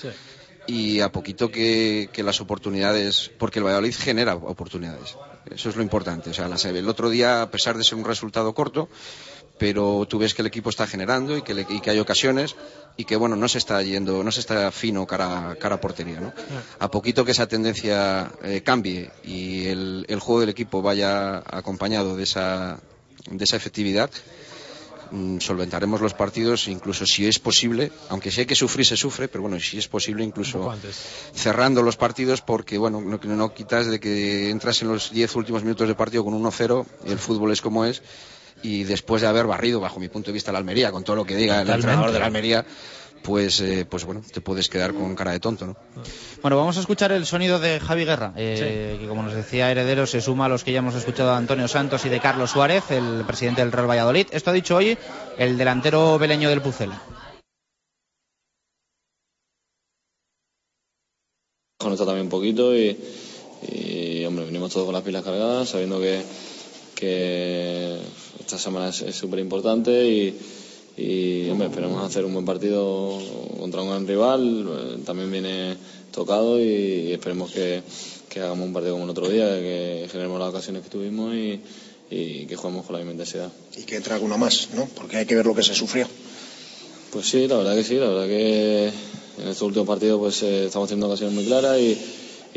y 0.66 1.00
a 1.00 1.12
poquito 1.12 1.50
que, 1.50 2.08
que 2.12 2.22
las 2.22 2.40
oportunidades, 2.40 3.30
porque 3.38 3.60
el 3.60 3.64
Valladolid 3.66 3.94
genera 3.96 4.34
oportunidades. 4.34 5.14
Eso 5.50 5.68
es 5.70 5.76
lo 5.76 5.82
importante. 5.82 6.30
O 6.30 6.34
sea, 6.34 6.48
las- 6.48 6.64
el 6.64 6.88
otro 6.88 7.08
día, 7.08 7.42
a 7.42 7.50
pesar 7.50 7.76
de 7.78 7.84
ser 7.84 7.96
un 7.98 8.04
resultado 8.04 8.52
corto, 8.52 8.88
pero 9.58 10.04
tú 10.08 10.18
ves 10.18 10.34
que 10.34 10.42
el 10.42 10.48
equipo 10.48 10.68
está 10.70 10.86
generando 10.86 11.36
y 11.36 11.42
que, 11.42 11.54
le- 11.54 11.66
y 11.68 11.80
que 11.80 11.90
hay 11.90 11.98
ocasiones 11.98 12.56
y 12.98 13.04
que 13.04 13.16
bueno 13.16 13.36
no 13.36 13.48
se 13.48 13.56
está 13.58 13.80
yendo 13.82 14.22
no 14.22 14.30
se 14.30 14.40
está 14.40 14.70
fino 14.70 15.06
cara 15.06 15.56
cara 15.58 15.76
a 15.76 15.80
portería 15.80 16.20
¿no? 16.20 16.32
a 16.78 16.90
poquito 16.90 17.24
que 17.24 17.30
esa 17.32 17.46
tendencia 17.46 18.32
eh, 18.42 18.60
cambie 18.62 19.10
y 19.24 19.66
el, 19.66 20.04
el 20.08 20.20
juego 20.20 20.40
del 20.40 20.50
equipo 20.50 20.82
vaya 20.82 21.38
acompañado 21.46 22.16
de 22.16 22.24
esa 22.24 22.78
de 23.30 23.44
esa 23.44 23.56
efectividad 23.56 24.10
solventaremos 25.38 26.00
los 26.00 26.14
partidos 26.14 26.68
incluso 26.68 27.06
si 27.06 27.26
es 27.26 27.38
posible 27.38 27.92
aunque 28.08 28.30
si 28.30 28.40
hay 28.40 28.46
que 28.46 28.54
sufrir 28.54 28.86
se 28.86 28.96
sufre 28.96 29.28
pero 29.28 29.42
bueno 29.42 29.58
si 29.60 29.78
es 29.78 29.88
posible 29.88 30.24
incluso 30.24 30.74
cerrando 31.34 31.82
los 31.82 31.96
partidos 31.96 32.40
porque 32.40 32.78
bueno 32.78 33.00
no, 33.00 33.18
no 33.18 33.54
quitas 33.54 33.86
de 33.86 34.00
que 34.00 34.50
entras 34.50 34.82
en 34.82 34.88
los 34.88 35.10
10 35.12 35.36
últimos 35.36 35.62
minutos 35.62 35.88
de 35.88 35.94
partido 35.94 36.24
con 36.24 36.34
1-0 36.34 36.86
y 37.06 37.12
el 37.12 37.18
fútbol 37.18 37.52
es 37.52 37.60
como 37.60 37.84
es 37.84 38.02
y 38.62 38.84
después 38.84 39.22
de 39.22 39.28
haber 39.28 39.46
barrido 39.46 39.80
bajo 39.80 40.00
mi 40.00 40.08
punto 40.08 40.28
de 40.28 40.34
vista 40.34 40.52
la 40.52 40.58
Almería 40.58 40.90
con 40.90 41.04
todo 41.04 41.16
lo 41.16 41.24
que 41.24 41.36
diga 41.36 41.62
el 41.62 41.68
entrenador 41.70 42.10
de 42.10 42.18
la 42.18 42.26
Almería 42.26 42.64
pues 43.27 43.61
eh, 43.61 43.85
pues 43.85 44.05
bueno 44.05 44.23
te 44.32 44.40
puedes 44.40 44.69
quedar 44.69 44.94
con 44.94 45.16
cara 45.16 45.32
de 45.32 45.40
tonto 45.40 45.66
¿no? 45.66 45.77
Bueno, 46.43 46.57
vamos 46.57 46.77
a 46.77 46.81
escuchar 46.81 47.11
el 47.11 47.27
sonido 47.27 47.59
de 47.59 47.81
Javi 47.81 48.05
Guerra, 48.05 48.32
eh, 48.36 48.98
que 49.01 49.09
como 49.09 49.24
nos 49.24 49.35
decía 49.35 49.69
Heredero 49.69 50.07
se 50.07 50.20
suma 50.20 50.44
a 50.44 50.48
los 50.48 50.62
que 50.62 50.70
ya 50.70 50.78
hemos 50.78 50.94
escuchado 50.94 51.31
de 51.31 51.36
Antonio 51.36 51.66
Santos 51.66 52.07
y 52.07 52.09
de 52.09 52.20
Carlos 52.20 52.53
Suárez, 52.53 52.85
el 52.93 53.24
presidente 53.27 53.62
del 53.62 53.73
Real 53.73 53.90
Valladolid. 53.90 54.28
Esto 54.31 54.51
ha 54.51 54.53
dicho 54.53 54.77
hoy 54.77 54.97
el 55.39 55.59
delantero 55.59 56.20
beleño 56.20 56.48
del 56.48 56.62
Pucela. 56.62 57.03
Está 61.81 62.05
también 62.05 62.27
un 62.27 62.31
poquito 62.31 62.77
y, 62.77 62.97
y, 63.73 64.24
hombre, 64.24 64.44
venimos 64.44 64.73
todos 64.73 64.86
con 64.86 64.94
las 64.94 65.03
pilas 65.03 65.24
cargadas, 65.24 65.69
sabiendo 65.69 66.01
que, 66.01 66.23
que 66.94 67.98
esta 68.39 68.59
semana 68.59 68.90
es 68.90 69.15
súper 69.16 69.40
importante 69.40 70.07
y, 70.07 70.39
y, 70.97 71.48
hombre, 71.51 71.68
esperemos 71.68 72.02
hacer 72.05 72.24
un 72.24 72.32
buen 72.32 72.44
partido 72.47 73.18
contra 73.59 73.82
un 73.82 73.90
gran 73.90 74.06
rival. 74.06 74.66
eh, 74.68 74.98
También 75.05 75.31
viene 75.31 75.77
tocado 76.12 76.59
y, 76.60 77.12
esperemos 77.12 77.51
que, 77.52 77.82
que 78.28 78.40
hagamos 78.40 78.66
un 78.66 78.73
partido 78.73 78.94
como 78.94 79.05
el 79.05 79.10
otro 79.10 79.28
día, 79.28 79.47
que 79.59 80.09
generemos 80.10 80.39
las 80.40 80.48
ocasiones 80.48 80.82
que 80.82 80.89
tuvimos 80.89 81.35
y, 81.35 81.60
y 82.10 82.47
que 82.47 82.56
juguemos 82.56 82.86
con 82.86 82.94
la 82.94 82.98
misma 83.01 83.12
intensidad. 83.12 83.52
Y 83.77 83.82
que 83.82 83.97
entre 83.97 84.14
alguno 84.14 84.39
más, 84.39 84.68
¿no? 84.74 84.89
Porque 84.94 85.18
hay 85.18 85.27
que 85.27 85.35
ver 85.35 85.44
lo 85.47 85.55
que 85.55 85.62
se 85.62 85.74
sufrió. 85.74 86.06
Pues 87.12 87.28
sí, 87.28 87.47
la 87.47 87.56
verdad 87.59 87.74
que 87.74 87.85
sí, 87.85 87.94
la 87.97 88.09
verdad 88.09 88.27
que 88.27 88.86
en 88.89 89.48
estos 89.48 89.62
últimos 89.62 89.86
partidos 89.86 90.18
pues 90.18 90.43
eh, 90.43 90.66
estamos 90.66 90.89
teniendo 90.89 91.09
ocasiones 91.09 91.35
muy 91.35 91.44
claras 91.44 91.78
y, 91.78 91.98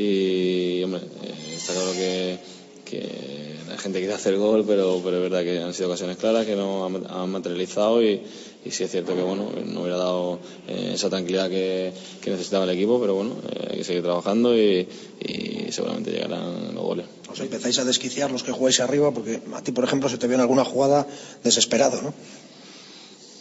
y, 0.02 0.84
hombre, 0.84 1.02
eh, 1.24 1.56
está 1.56 1.74
claro 1.74 1.92
que, 1.92 2.40
que 2.86 3.56
la 3.70 3.78
gente 3.78 4.00
quiere 4.00 4.14
hacer 4.14 4.36
gol, 4.38 4.66
pero, 4.68 5.00
pero 5.04 5.18
es 5.18 5.24
verdad 5.24 5.44
que 5.44 5.60
han 5.60 5.74
sido 5.74 5.90
ocasiones 5.90 6.18
claras 6.18 6.46
que 6.46 6.56
no 6.56 6.86
han, 6.86 7.06
han 7.10 7.30
materializado 7.30 8.04
y, 8.04 8.22
y 8.66 8.72
sí 8.72 8.84
es 8.84 8.92
cierto 8.92 9.16
que 9.16 9.22
bueno, 9.22 9.50
no 9.66 9.82
hubiera 9.82 9.98
dado 9.98 10.40
eh, 10.68 10.92
esa 10.96 11.10
tranquilidad 11.10 11.50
que, 11.50 11.94
que 12.22 12.32
necesitaba 12.32 12.64
el 12.66 12.72
equipo, 12.72 13.00
pero 13.00 13.16
bueno, 13.16 13.36
eh, 13.50 13.68
hay 13.72 13.78
que 13.78 13.84
seguir 13.84 14.04
trabajando 14.04 14.58
y, 14.58 14.88
y 15.20 15.72
seguramente 15.72 16.12
llegarán 16.12 16.74
los 16.74 16.84
goles. 16.84 17.06
Os 17.32 17.40
empezáis 17.40 17.78
a 17.80 17.86
desquiciar 17.86 18.32
los 18.32 18.44
que 18.44 18.52
jugáis 18.52 18.80
arriba, 18.80 19.12
porque 19.12 19.40
a 19.54 19.62
ti, 19.62 19.72
por 19.72 19.84
ejemplo, 19.84 20.10
se 20.10 20.18
te 20.18 20.28
vio 20.28 20.36
en 20.36 20.42
alguna 20.42 20.66
jugada 20.66 21.06
desesperado, 21.44 22.02
¿no? 22.02 22.14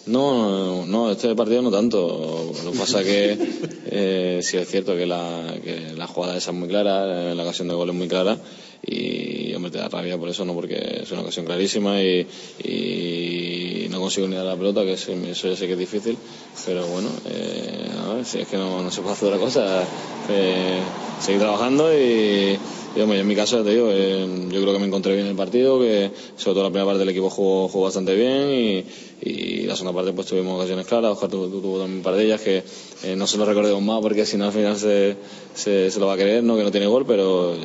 No, 0.07 0.87
no, 0.87 1.11
este 1.11 1.35
partido 1.35 1.61
no 1.61 1.71
tanto. 1.71 2.53
Lo 2.65 2.73
que 2.73 2.79
pasa 2.79 3.03
que 3.05 3.37
eh, 3.87 4.41
sí 4.43 4.57
es 4.57 4.69
cierto 4.69 4.97
que 4.97 5.05
la, 5.05 5.55
que 5.63 5.93
la 5.97 6.07
jugada 6.07 6.37
esa 6.37 6.51
es 6.51 6.57
muy 6.57 6.69
clara, 6.69 7.35
la 7.35 7.43
ocasión 7.43 7.69
de 7.69 7.75
gol 7.75 7.91
es 7.91 7.95
muy 7.95 8.09
clara 8.09 8.39
y 8.83 9.53
hombre, 9.55 9.71
te 9.71 9.79
da 9.79 9.89
rabia 9.89 10.17
por 10.17 10.29
eso, 10.29 10.45
¿no? 10.45 10.55
Porque 10.55 11.01
es 11.03 11.11
una 11.13 11.23
ocasión 11.23 11.47
clarísima 11.47 12.03
y, 12.03 12.27
y 12.65 13.87
no 13.91 14.01
consigo 14.01 14.29
ni 14.29 14.37
dar 14.37 14.45
la 14.45 14.57
pelota, 14.57 14.85
que 14.85 14.93
eso, 14.93 15.13
ya 15.15 15.35
sé 15.35 15.67
que 15.67 15.73
es 15.73 15.79
difícil, 15.79 16.17
pero 16.65 16.87
bueno, 16.87 17.09
eh, 17.29 17.91
a 17.99 18.15
ver, 18.15 18.25
si 18.25 18.41
es 18.41 18.49
que 18.49 18.57
no, 18.57 18.91
se 18.91 19.01
puede 19.01 19.15
hacer 19.15 19.29
otra 19.29 19.41
cosa, 19.41 19.85
eh, 20.31 20.81
seguir 21.21 21.41
trabajando 21.41 21.93
y, 21.93 22.59
y, 22.97 23.01
hombre, 23.01 23.21
en 23.21 23.27
mi 23.27 23.35
caso, 23.35 23.63
te 23.63 23.71
digo, 23.71 23.89
eh, 23.91 24.27
yo 24.51 24.61
creo 24.63 24.73
que 24.73 24.79
me 24.79 24.87
encontré 24.87 25.15
bien 25.15 25.27
en 25.27 25.31
el 25.33 25.37
partido, 25.37 25.81
que 25.81 26.11
sobre 26.37 26.55
todo 26.55 26.63
la 26.65 26.71
primera 26.71 26.87
parte 26.87 27.01
del 27.01 27.09
equipo 27.09 27.31
jugó, 27.31 27.69
jugó 27.69 27.85
bastante 27.85 28.15
bien 28.15 28.51
y, 28.51 28.85
y 29.21 29.63
la 29.63 29.75
segunda 29.75 29.95
parte 29.95 30.13
pues 30.13 30.27
tuvimos 30.27 30.57
ocasiones 30.57 30.87
claras, 30.87 31.13
Oscar 31.13 31.29
tuvo, 31.29 31.47
tuvo 31.49 31.79
también 31.79 31.99
un 31.99 32.03
par 32.03 32.15
de 32.15 32.25
ellas 32.25 32.41
que 32.41 32.63
eh, 33.03 33.17
no 33.17 33.27
se 33.27 33.37
lo 33.37 33.45
recordemos 33.45 33.83
más 33.83 34.01
porque 34.01 34.25
si 34.25 34.37
no 34.37 34.47
al 34.47 34.53
final 34.53 34.77
se, 34.77 35.17
se, 35.55 35.99
lo 35.99 36.07
va 36.07 36.15
a 36.15 36.17
creer, 36.17 36.45
¿no? 36.45 36.57
que 36.57 36.63
no 36.63 36.71
tiene 36.71 36.87
gol, 36.87 37.05
pero 37.07 37.55
eh, 37.55 37.59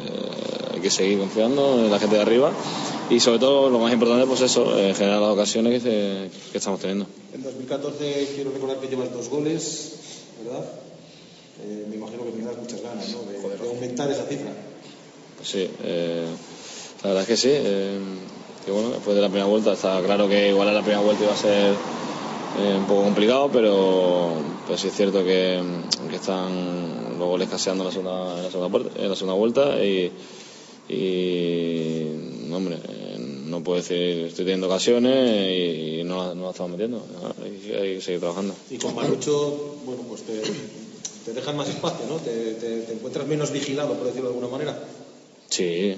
que 0.83 0.89
seguir 0.91 1.17
confiando 1.19 1.79
en 1.79 1.89
la 1.89 1.97
gente 1.99 2.15
de 2.17 2.21
arriba 2.21 2.51
y 3.09 3.19
sobre 3.19 3.39
todo 3.39 3.69
lo 3.69 3.79
más 3.79 3.91
importante 3.91 4.25
pues 4.27 4.41
eso, 4.41 4.77
eh, 4.77 4.93
generar 4.93 5.19
las 5.21 5.31
ocasiones 5.31 5.73
que, 5.73 5.79
se- 5.89 6.29
que 6.51 6.57
estamos 6.59 6.79
teniendo. 6.79 7.07
En 7.33 7.41
2014 7.43 8.29
quiero 8.35 8.51
recordar 8.51 8.77
que 8.77 8.87
llevas 8.87 9.11
dos 9.13 9.29
goles, 9.29 9.93
¿verdad? 10.43 10.63
Eh, 11.63 11.85
me 11.89 11.95
imagino 11.95 12.23
que 12.25 12.31
tendrás 12.31 12.57
muchas 12.57 12.81
ganas 12.81 13.09
¿no? 13.09 13.23
de, 13.31 13.39
de 13.57 13.69
aumentar 13.69 14.11
esa 14.11 14.25
cifra. 14.25 14.51
Pues 15.37 15.49
sí, 15.49 15.69
eh, 15.83 16.25
la 17.03 17.09
verdad 17.09 17.23
es 17.23 17.27
que 17.29 17.37
sí. 17.37 17.49
eh, 17.51 17.97
que 18.65 18.71
bueno, 18.71 18.91
después 18.91 19.15
de 19.15 19.21
la 19.21 19.27
primera 19.27 19.45
vuelta 19.47 19.73
está 19.73 20.01
claro 20.01 20.27
que 20.29 20.49
igual 20.49 20.69
a 20.69 20.73
la 20.73 20.79
primera 20.81 21.01
vuelta 21.01 21.23
iba 21.23 21.33
a 21.33 21.37
ser 21.37 21.73
eh, 22.59 22.75
un 22.77 22.85
poco 22.85 23.03
complicado, 23.03 23.49
pero, 23.51 24.29
pero 24.65 24.77
sí 24.77 24.87
es 24.87 24.93
cierto 24.95 25.23
que, 25.23 25.61
que 26.09 26.15
están 26.15 27.17
los 27.19 27.27
goles 27.27 27.49
caseando 27.49 27.83
en 27.83 27.87
la 27.87 27.91
segunda, 27.93 28.37
en 28.37 28.43
la 28.45 28.49
segunda, 28.51 28.69
puerta- 28.69 29.01
en 29.01 29.09
la 29.09 29.15
segunda 29.15 29.35
vuelta 29.37 29.83
y, 29.83 30.11
y 30.89 32.51
hombre, 32.51 32.77
eh, 32.87 33.17
no 33.47 33.63
puedo 33.63 33.77
decir 33.77 34.25
estoy 34.27 34.45
teniendo 34.45 34.67
ocasiones 34.67 35.49
y, 35.49 35.99
y 35.99 36.03
no, 36.03 36.27
la- 36.27 36.35
no 36.35 36.43
las 36.43 36.51
estamos 36.51 36.71
metiendo. 36.73 37.05
Hay, 37.43 37.51
que- 37.57 37.75
hay 37.77 37.95
que 37.95 38.01
seguir 38.01 38.19
trabajando. 38.19 38.53
Y 38.69 38.77
con 38.77 38.95
Marucho, 38.95 39.77
bueno, 39.85 40.03
pues 40.07 40.23
te, 40.23 40.41
te 41.25 41.33
dejan 41.33 41.55
más 41.57 41.69
espacio, 41.69 42.05
¿no? 42.07 42.17
Te, 42.17 42.53
te- 42.55 42.81
te 42.81 42.93
encuentras 42.93 43.27
menos 43.27 43.51
vigilado, 43.51 43.93
por 43.95 44.07
decirlo 44.07 44.29
de 44.29 44.35
alguna 44.35 44.51
manera. 44.51 44.77
Sí, 45.49 45.63
eh, 45.63 45.97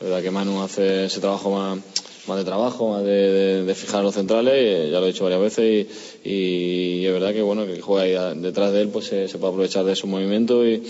la 0.00 0.06
verdad 0.06 0.22
que 0.22 0.30
Manu 0.30 0.62
hace 0.62 1.06
ese 1.06 1.20
trabajo 1.20 1.50
más, 1.50 1.78
más 2.26 2.38
de 2.38 2.44
trabajo, 2.44 2.90
más 2.90 3.04
de, 3.04 3.10
de- 3.32 3.62
de 3.64 3.74
fijar 3.74 4.02
los 4.02 4.14
centrales, 4.14 4.88
y, 4.88 4.90
ya 4.90 5.00
lo 5.00 5.06
he 5.06 5.12
dicho 5.12 5.24
varias 5.24 5.40
veces, 5.40 5.86
y, 6.24 6.30
y 6.30 7.06
es 7.06 7.12
verdad 7.12 7.32
que 7.32 7.42
bueno 7.42 7.64
que 7.64 7.72
el 7.72 7.76
que 7.78 7.82
juega 7.82 8.30
ahí 8.30 8.40
detrás 8.40 8.72
de 8.72 8.82
él 8.82 8.88
pues 8.88 9.06
se, 9.06 9.28
se 9.28 9.38
puede 9.38 9.52
aprovechar 9.52 9.84
de 9.84 9.96
su 9.96 10.06
movimiento 10.06 10.66
y, 10.66 10.82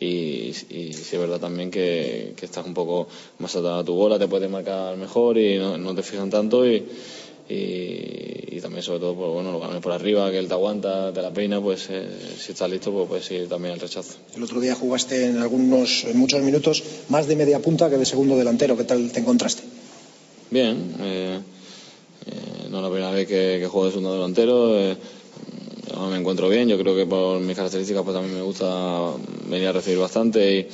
y, 0.00 0.48
y 0.70 0.92
sí 0.94 1.14
es 1.14 1.18
verdad 1.18 1.38
también 1.38 1.70
que, 1.70 2.32
que 2.34 2.46
estás 2.46 2.64
un 2.64 2.72
poco 2.72 3.06
más 3.38 3.54
atado 3.54 3.80
a 3.80 3.84
tu 3.84 3.94
bola, 3.94 4.18
te 4.18 4.26
puedes 4.26 4.50
marcar 4.50 4.96
mejor 4.96 5.36
y 5.36 5.58
no, 5.58 5.76
no 5.76 5.94
te 5.94 6.02
fijan 6.02 6.30
tanto 6.30 6.66
y, 6.66 6.82
y, 7.50 8.56
y 8.56 8.60
también 8.62 8.82
sobre 8.82 9.00
todo 9.00 9.14
pues, 9.14 9.30
bueno 9.30 9.52
los 9.52 9.80
por 9.82 9.92
arriba 9.92 10.30
que 10.30 10.38
él 10.38 10.48
te 10.48 10.54
aguanta, 10.54 11.12
te 11.12 11.20
la 11.20 11.30
peina, 11.30 11.60
pues 11.60 11.86
eh, 11.90 12.08
si 12.38 12.52
estás 12.52 12.70
listo 12.70 12.90
pues 12.92 13.08
puedes 13.08 13.30
ir 13.30 13.48
también 13.48 13.74
al 13.74 13.80
rechazo. 13.80 14.14
El 14.34 14.42
otro 14.42 14.58
día 14.58 14.74
jugaste 14.74 15.26
en 15.26 15.36
algunos, 15.36 16.04
en 16.04 16.16
muchos 16.16 16.40
minutos, 16.42 16.82
más 17.10 17.26
de 17.26 17.36
media 17.36 17.58
punta 17.58 17.90
que 17.90 17.98
de 17.98 18.06
segundo 18.06 18.36
delantero. 18.36 18.76
¿Qué 18.78 18.84
tal 18.84 19.12
te 19.12 19.20
encontraste? 19.20 19.62
Bien, 20.50 20.94
eh, 21.00 21.40
eh, 22.26 22.68
no 22.70 22.78
es 22.78 22.82
la 22.82 22.90
primera 22.90 23.10
vez 23.10 23.28
que, 23.28 23.58
que 23.60 23.66
juego 23.66 23.86
de 23.86 23.92
segundo 23.92 24.14
delantero. 24.14 24.96
Eh, 25.90 25.94
ahora 25.96 26.10
me 26.10 26.18
encuentro 26.18 26.48
bien, 26.48 26.68
yo 26.68 26.78
creo 26.78 26.94
que 26.94 27.06
por 27.06 27.40
mis 27.40 27.56
características 27.56 28.02
pues 28.02 28.14
también 28.14 28.36
me 28.36 28.42
gusta 28.42 29.12
venir 29.48 29.68
a 29.68 29.72
recibir 29.72 29.98
bastante 29.98 30.68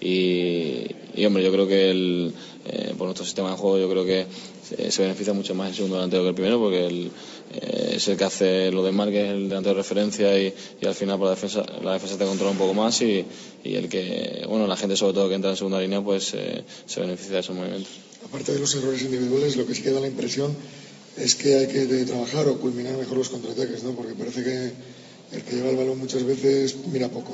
y, 0.00 0.86
y, 1.14 1.24
hombre, 1.24 1.44
yo 1.44 1.52
creo 1.52 1.66
que 1.68 1.90
el, 1.90 2.34
eh, 2.66 2.94
por 2.98 3.06
nuestro 3.06 3.24
sistema 3.24 3.50
de 3.50 3.56
juego 3.56 3.78
yo 3.78 3.88
creo 3.88 4.04
que 4.04 4.26
se, 4.68 4.90
se 4.90 5.02
beneficia 5.02 5.32
mucho 5.32 5.54
más 5.54 5.68
el 5.68 5.74
segundo 5.74 5.96
delantero 5.96 6.22
que 6.22 6.28
el 6.30 6.34
primero 6.34 6.58
porque 6.58 6.86
el, 6.86 7.10
eh, 7.54 7.92
es 7.96 8.08
el 8.08 8.16
que 8.16 8.24
hace 8.24 8.72
lo 8.72 8.82
demás 8.82 9.08
que 9.10 9.24
es 9.24 9.30
el 9.30 9.48
delantero 9.48 9.76
de 9.76 9.82
referencia 9.82 10.38
y, 10.40 10.52
y 10.80 10.86
al 10.86 10.94
final 10.94 11.18
por 11.18 11.26
la 11.28 11.34
defensa, 11.34 11.64
la 11.82 11.92
defensa 11.92 12.18
te 12.18 12.24
controla 12.24 12.52
un 12.52 12.58
poco 12.58 12.74
más 12.74 13.00
y, 13.02 13.24
y 13.62 13.74
el 13.74 13.88
que, 13.88 14.44
bueno, 14.48 14.66
la 14.66 14.76
gente 14.76 14.96
sobre 14.96 15.14
todo 15.14 15.28
que 15.28 15.34
entra 15.34 15.50
en 15.50 15.56
segunda 15.56 15.80
línea 15.80 16.00
pues 16.00 16.34
eh, 16.34 16.64
se 16.86 17.00
beneficia 17.00 17.34
de 17.34 17.40
esos 17.40 17.54
movimientos. 17.54 17.92
Aparte 18.24 18.52
de 18.52 18.60
los 18.60 18.74
errores 18.74 19.02
individuales, 19.02 19.56
lo 19.56 19.66
que 19.66 19.74
sí 19.74 19.82
que 19.82 19.90
da 19.90 20.00
la 20.00 20.06
impresión 20.06 20.56
es 21.16 21.34
que 21.34 21.56
hay 21.56 21.66
que 21.66 21.86
trabajar 22.04 22.48
o 22.48 22.58
culminar 22.58 22.96
mejor 22.96 23.18
los 23.18 23.28
contraataques, 23.28 23.82
¿no? 23.82 23.92
Porque 23.92 24.14
parece 24.14 24.42
que 24.42 24.72
el 25.36 25.42
que 25.42 25.56
lleva 25.56 25.70
el 25.70 25.76
balón 25.76 25.98
muchas 25.98 26.24
veces 26.24 26.76
mira 26.86 27.08
poco. 27.08 27.32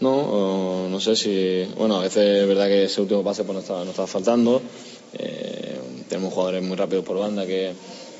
No, 0.00 0.88
no 0.88 1.00
sé 1.00 1.16
si. 1.16 1.66
Bueno, 1.76 1.96
a 1.98 2.02
veces 2.02 2.42
es 2.42 2.46
verdad 2.48 2.68
que 2.68 2.84
ese 2.84 3.00
último 3.00 3.24
pase 3.24 3.42
pues, 3.44 3.54
nos, 3.54 3.64
está, 3.64 3.78
nos 3.80 3.88
está 3.90 4.06
faltando. 4.06 4.62
Eh, 5.18 5.76
tenemos 6.08 6.32
jugadores 6.32 6.62
muy 6.62 6.76
rápidos 6.76 7.04
por 7.04 7.18
banda 7.18 7.44
que, 7.46 7.72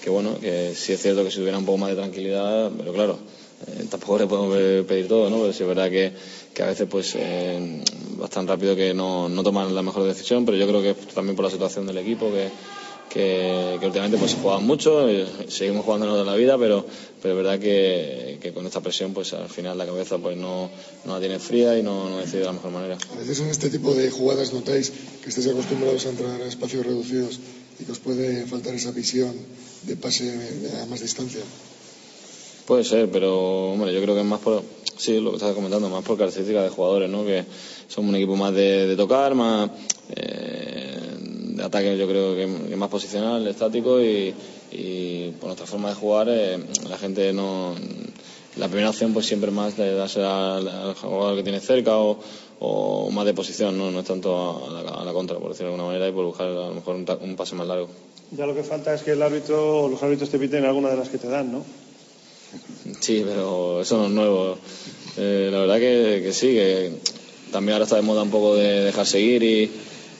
que, 0.02 0.10
bueno, 0.10 0.38
que 0.40 0.74
sí 0.74 0.92
es 0.92 1.00
cierto 1.00 1.22
que 1.24 1.30
si 1.30 1.36
tuviera 1.38 1.58
un 1.58 1.64
poco 1.64 1.78
más 1.78 1.90
de 1.90 1.96
tranquilidad, 1.96 2.70
pero 2.76 2.92
claro, 2.92 3.18
eh, 3.66 3.84
tampoco 3.90 4.18
le 4.18 4.26
podemos 4.26 4.56
pe- 4.56 4.82
pedir 4.84 5.06
todo, 5.08 5.30
¿no? 5.30 5.38
Pero 5.40 5.52
sí 5.52 5.62
es 5.62 5.68
verdad 5.68 5.88
que, 5.90 6.12
que 6.52 6.62
a 6.62 6.66
veces 6.66 6.88
pues 6.90 7.14
eh, 7.16 7.82
vas 8.16 8.30
tan 8.30 8.46
rápido 8.48 8.74
que 8.74 8.92
no, 8.92 9.28
no 9.28 9.42
toman 9.44 9.72
la 9.74 9.82
mejor 9.82 10.02
decisión, 10.04 10.44
pero 10.44 10.56
yo 10.56 10.66
creo 10.66 10.82
que 10.82 10.94
también 11.14 11.36
por 11.36 11.44
la 11.44 11.50
situación 11.50 11.86
del 11.86 11.98
equipo 11.98 12.32
que. 12.32 12.48
Que, 13.08 13.78
que 13.80 13.86
últimamente 13.86 14.18
pues 14.18 14.34
juegan 14.34 14.66
mucho, 14.66 15.08
eh, 15.08 15.26
seguimos 15.48 15.84
jugándonos 15.84 16.18
de 16.18 16.24
la 16.26 16.34
vida, 16.34 16.58
pero, 16.58 16.84
pero 17.22 17.34
es 17.34 17.42
verdad 17.42 17.58
que, 17.58 18.38
que 18.38 18.52
con 18.52 18.66
esta 18.66 18.82
presión 18.82 19.14
pues 19.14 19.32
al 19.32 19.48
final 19.48 19.78
la 19.78 19.86
cabeza 19.86 20.18
pues 20.18 20.36
no, 20.36 20.68
no 21.06 21.14
la 21.14 21.18
tiene 21.18 21.38
fría 21.38 21.78
y 21.78 21.82
no, 21.82 22.10
no 22.10 22.18
decide 22.18 22.40
de 22.40 22.44
la 22.44 22.52
mejor 22.52 22.70
manera. 22.70 22.98
A 23.14 23.18
veces 23.18 23.40
en 23.40 23.48
este 23.48 23.70
tipo 23.70 23.94
de 23.94 24.10
jugadas 24.10 24.52
notáis 24.52 24.92
que 25.22 25.30
estáis 25.30 25.48
acostumbrados 25.48 26.04
a 26.04 26.10
entrar 26.10 26.40
a 26.42 26.46
espacios 26.46 26.84
reducidos 26.84 27.40
y 27.80 27.84
que 27.84 27.92
os 27.92 27.98
puede 27.98 28.44
faltar 28.46 28.74
esa 28.74 28.90
visión 28.90 29.32
de 29.82 29.96
pase 29.96 30.30
a 30.82 30.86
más 30.86 31.00
distancia. 31.00 31.40
Puede 32.66 32.84
ser, 32.84 33.10
pero 33.10 33.72
hombre, 33.72 33.94
yo 33.94 34.02
creo 34.02 34.14
que 34.14 34.20
es 34.20 34.26
más 34.26 34.40
por, 34.40 34.62
sí, 34.98 35.20
lo 35.20 35.30
que 35.30 35.36
estás 35.36 35.54
comentando, 35.54 35.88
más 35.88 36.04
por 36.04 36.18
características 36.18 36.64
de 36.64 36.68
jugadores, 36.68 37.08
¿no? 37.08 37.24
Que 37.24 37.44
somos 37.88 38.10
un 38.10 38.16
equipo 38.16 38.36
más 38.36 38.52
de, 38.54 38.86
de 38.86 38.96
tocar, 38.96 39.34
más 39.34 39.70
eh, 40.10 41.07
de 41.58 41.64
ataque, 41.64 41.98
yo 41.98 42.08
creo 42.08 42.34
que, 42.34 42.46
más 42.76 42.88
posicional, 42.88 43.46
estático 43.46 44.00
y, 44.00 44.34
y 44.72 45.30
por 45.38 45.48
nuestra 45.48 45.66
forma 45.66 45.90
de 45.90 45.94
jugar, 45.94 46.28
eh, 46.30 46.58
la 46.88 46.96
gente 46.96 47.32
no, 47.32 47.74
la 48.56 48.68
primera 48.68 48.90
opción 48.90 49.12
pues 49.12 49.26
siempre 49.26 49.50
más 49.50 49.76
de 49.76 49.94
darse 49.94 50.20
al, 50.22 50.66
al 50.66 50.94
jugador 50.94 51.36
que 51.36 51.42
tiene 51.42 51.60
cerca 51.60 51.96
o, 51.98 52.18
o 52.60 53.10
más 53.10 53.26
de 53.26 53.34
posición, 53.34 53.76
¿no? 53.76 53.90
No 53.90 54.00
es 54.00 54.06
tanto 54.06 54.66
a 54.68 54.82
la, 54.82 54.90
a 54.90 55.04
la 55.04 55.12
contra, 55.12 55.38
por 55.38 55.50
decirlo 55.50 55.70
de 55.70 55.74
alguna 55.74 55.92
manera, 55.92 56.08
y 56.08 56.12
por 56.12 56.24
buscar 56.24 56.46
a 56.46 56.68
lo 56.68 56.74
mejor 56.74 56.96
un, 56.96 57.06
un 57.22 57.36
pase 57.36 57.54
más 57.54 57.66
largo. 57.66 57.88
Ya 58.30 58.46
lo 58.46 58.54
que 58.54 58.62
falta 58.62 58.94
es 58.94 59.02
que 59.02 59.12
el 59.12 59.22
árbitro 59.22 59.84
o 59.84 59.88
los 59.88 60.02
árbitros 60.02 60.28
te 60.30 60.38
piten 60.38 60.64
alguna 60.64 60.90
de 60.90 60.96
las 60.96 61.08
que 61.08 61.18
te 61.18 61.28
dan, 61.28 61.52
¿no? 61.52 61.64
Sí, 63.00 63.22
pero 63.26 63.80
eso 63.80 63.98
no 63.98 64.06
es 64.06 64.10
nuevo. 64.10 64.58
Eh, 65.16 65.48
la 65.52 65.58
verdad 65.60 65.78
que, 65.78 66.22
que 66.24 66.32
sí, 66.32 66.48
que 66.48 66.92
también 67.52 67.74
ahora 67.74 67.84
está 67.84 67.96
de 67.96 68.02
moda 68.02 68.22
un 68.22 68.30
poco 68.30 68.54
de 68.56 68.84
dejar 68.84 69.06
seguir 69.06 69.42
y, 69.42 69.70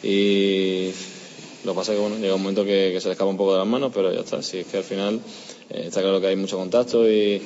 y 0.03 0.93
lo 1.69 1.75
que 1.75 1.81
pasa 1.81 1.93
es 1.93 1.99
que 1.99 2.03
bueno, 2.03 2.17
llega 2.17 2.35
un 2.35 2.41
momento 2.41 2.65
que, 2.65 2.91
que 2.93 3.01
se 3.01 3.09
le 3.09 3.13
escapa 3.13 3.31
un 3.31 3.37
poco 3.37 3.53
de 3.53 3.59
las 3.59 3.67
manos, 3.67 3.93
pero 3.95 4.13
ya 4.13 4.21
está. 4.21 4.43
Sí, 4.43 4.59
es 4.59 4.67
que 4.67 4.79
al 4.79 4.85
final 4.85 5.21
eh, 5.69 5.85
está 5.87 6.01
claro 6.01 6.19
que 6.21 6.29
hay 6.29 6.37
mucho 6.37 6.57
contacto 6.57 7.07
y, 7.09 7.43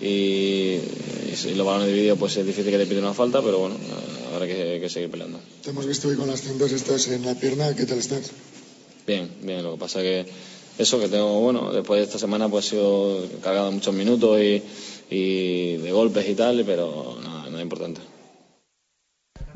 y, 0.00 0.06
y 0.06 1.34
si 1.34 1.54
los 1.54 1.66
balones 1.66 1.88
divididos 1.88 2.16
pues 2.18 2.36
es 2.36 2.46
difícil 2.46 2.70
que 2.70 2.78
te 2.78 2.86
piten 2.86 3.02
una 3.02 3.12
falta, 3.12 3.42
pero 3.42 3.58
bueno, 3.58 3.74
eh, 3.74 4.34
habrá 4.34 4.46
que, 4.46 4.78
que 4.80 4.88
seguir 4.88 5.10
peleando. 5.10 5.40
Te 5.64 5.70
hemos 5.70 5.84
visto 5.84 6.06
hoy 6.08 6.16
con 6.16 6.28
las 6.28 6.42
cintas 6.42 6.70
estas 6.70 7.08
en 7.08 7.24
la 7.26 7.34
pierna, 7.34 7.74
¿qué 7.74 7.86
tal 7.86 7.98
estás? 7.98 8.30
Bien, 9.04 9.28
bien, 9.42 9.62
lo 9.64 9.72
que 9.72 9.78
pasa 9.78 10.00
que 10.00 10.26
eso 10.78 11.00
que 11.00 11.08
tengo, 11.08 11.40
bueno, 11.40 11.72
después 11.72 11.98
de 11.98 12.04
esta 12.04 12.18
semana 12.18 12.48
pues 12.48 12.66
he 12.66 12.70
sido 12.70 13.24
cargado 13.42 13.72
muchos 13.72 13.94
minutos 13.94 14.40
y, 14.40 14.62
y 15.10 15.76
de 15.78 15.90
golpes 15.90 16.28
y 16.28 16.34
tal, 16.34 16.62
pero 16.64 17.18
nada, 17.22 17.50
nada 17.50 17.62
importante. 17.62 18.00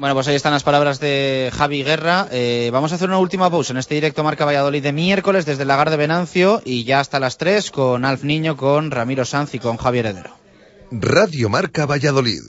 Bueno, 0.01 0.15
pues 0.15 0.29
ahí 0.29 0.35
están 0.35 0.55
las 0.55 0.63
palabras 0.63 0.99
de 0.99 1.51
Javi 1.53 1.83
Guerra. 1.83 2.27
Eh, 2.31 2.71
vamos 2.73 2.91
a 2.91 2.95
hacer 2.95 3.11
una 3.11 3.19
última 3.19 3.51
pausa 3.51 3.75
en 3.75 3.77
este 3.77 3.97
directo 3.97 4.25
Marca 4.25 4.47
Valladolid 4.47 4.83
de 4.83 4.93
miércoles 4.93 5.45
desde 5.45 5.61
el 5.61 5.69
Lagar 5.69 5.91
de 5.91 5.99
Venancio 5.99 6.63
y 6.65 6.85
ya 6.85 7.01
hasta 7.01 7.21
las 7.21 7.37
3 7.37 7.71
con 7.71 8.07
Alf 8.07 8.25
Niño, 8.25 8.57
con 8.57 8.91
Ramiro 8.91 9.27
Sanz 9.27 9.55
y 9.55 9.59
con 9.59 9.77
Javier 9.77 10.07
Heredero. 10.07 10.40
Radio 10.93 11.49
Marca 11.49 11.87
Valladolid, 11.87 12.43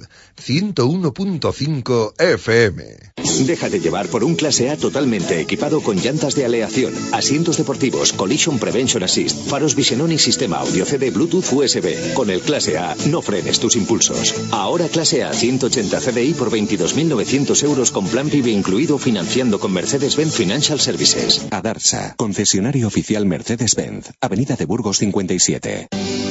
101.5 0.43 2.13
FM. 2.17 3.11
Déjate 3.45 3.79
llevar 3.79 4.07
por 4.07 4.23
un 4.23 4.33
clase 4.33 4.71
A 4.71 4.77
totalmente 4.77 5.39
equipado 5.39 5.81
con 5.81 5.97
llantas 5.97 6.33
de 6.33 6.45
aleación, 6.45 6.91
asientos 7.11 7.57
deportivos, 7.57 8.13
collision 8.13 8.57
prevention 8.57 9.03
assist, 9.03 9.47
faros 9.47 9.75
Visenón 9.75 10.11
y 10.11 10.17
sistema 10.17 10.57
audio 10.57 10.85
CD 10.85 11.11
Bluetooth 11.11 11.53
USB. 11.53 12.13
Con 12.15 12.31
el 12.31 12.41
clase 12.41 12.79
A 12.79 12.95
no 13.11 13.21
frenes 13.21 13.59
tus 13.59 13.75
impulsos. 13.75 14.33
Ahora 14.51 14.87
clase 14.87 15.23
A 15.23 15.33
180 15.33 15.99
CDI 15.99 16.33
por 16.33 16.49
22.900 16.49 17.63
euros 17.63 17.91
con 17.91 18.07
plan 18.07 18.29
PIB 18.29 18.47
incluido 18.47 18.97
financiando 18.97 19.59
con 19.59 19.71
Mercedes-Benz 19.71 20.33
Financial 20.33 20.79
Services. 20.79 21.45
Adarsa, 21.51 22.15
concesionario 22.17 22.87
oficial 22.87 23.27
Mercedes-Benz, 23.27 24.13
Avenida 24.19 24.55
de 24.55 24.65
Burgos 24.65 24.97
57. 24.97 25.89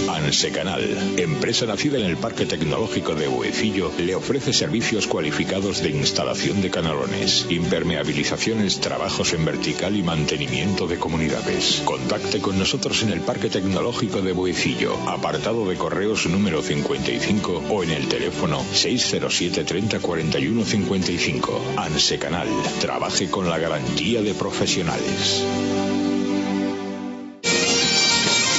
Ansecanal, 0.09 1.15
empresa 1.19 1.67
nacida 1.67 2.00
en 2.01 2.07
el 2.07 2.17
Parque 2.17 2.47
Tecnológico 2.47 3.15
de 3.15 3.29
Huecillo, 3.29 3.93
le 3.99 4.15
ofrece 4.15 4.53
servicios 4.53 5.07
cualificados 5.07 5.83
de 5.83 5.91
instalación 5.91 6.63
de 6.63 6.71
canalones 6.71 7.47
impermeabilizaciones, 7.51 8.81
trabajos 8.81 9.33
en 9.33 9.45
vertical 9.45 9.97
y 9.97 10.03
mantenimiento 10.03 10.87
de 10.87 10.99
comunidades. 10.99 11.83
Contacte 11.85 12.41
con 12.41 12.59
nosotros 12.59 13.03
en 13.03 13.11
el 13.11 13.21
Parque 13.21 13.49
Tecnológico 13.49 14.23
de 14.23 14.33
Boecillo, 14.33 14.97
apartado 15.09 15.69
de 15.69 15.77
correos 15.77 16.27
número 16.27 16.63
55 16.63 17.65
o 17.71 17.83
en 17.83 17.91
el 17.91 18.09
teléfono 18.09 18.65
607 18.73 19.65
30 19.65 20.01
41 20.01 20.65
55. 20.65 21.75
ANSE 21.77 22.19
Canal. 22.19 22.49
Trabaje 22.81 23.31
con 23.31 23.49
la 23.49 23.59
garantía 23.59 24.23
de 24.23 24.35
profesionales. 24.35 25.45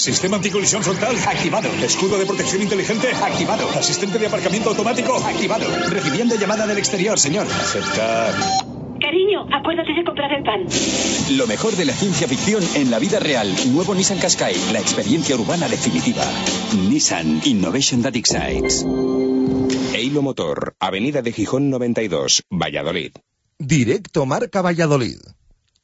Sistema 0.00 0.36
anticolisión 0.36 0.84
frontal 0.84 1.16
activado. 1.26 1.68
Escudo 1.82 2.18
de 2.18 2.24
protección 2.24 2.62
inteligente 2.62 3.08
activado. 3.20 3.68
Asistente 3.70 4.16
de 4.20 4.28
aparcamiento 4.28 4.70
automático 4.70 5.16
activado. 5.16 5.66
Recibiendo 5.90 6.36
llamada 6.36 6.68
del 6.68 6.78
exterior, 6.78 7.18
señor. 7.18 7.48
Aceptar. 7.48 8.32
Cariño, 9.00 9.48
acuérdate 9.52 9.92
de 9.92 10.04
comprar 10.04 10.32
el 10.32 10.44
pan. 10.44 10.66
Lo 11.36 11.48
mejor 11.48 11.74
de 11.74 11.84
la 11.84 11.94
ciencia 11.94 12.28
ficción 12.28 12.62
en 12.76 12.92
la 12.92 13.00
vida 13.00 13.18
real. 13.18 13.52
Nuevo 13.72 13.92
Nissan 13.92 14.18
Qashqai, 14.20 14.54
la 14.72 14.78
experiencia 14.78 15.34
urbana 15.34 15.68
definitiva. 15.68 16.22
Nissan 16.88 17.40
Innovation 17.44 18.02
That 18.02 18.14
Excites. 18.14 18.86
Eilo 19.94 20.22
Motor, 20.22 20.76
Avenida 20.78 21.22
de 21.22 21.32
Gijón 21.32 21.70
92, 21.70 22.44
Valladolid. 22.50 23.14
Directo 23.58 24.26
Marca 24.26 24.62
Valladolid. 24.62 25.18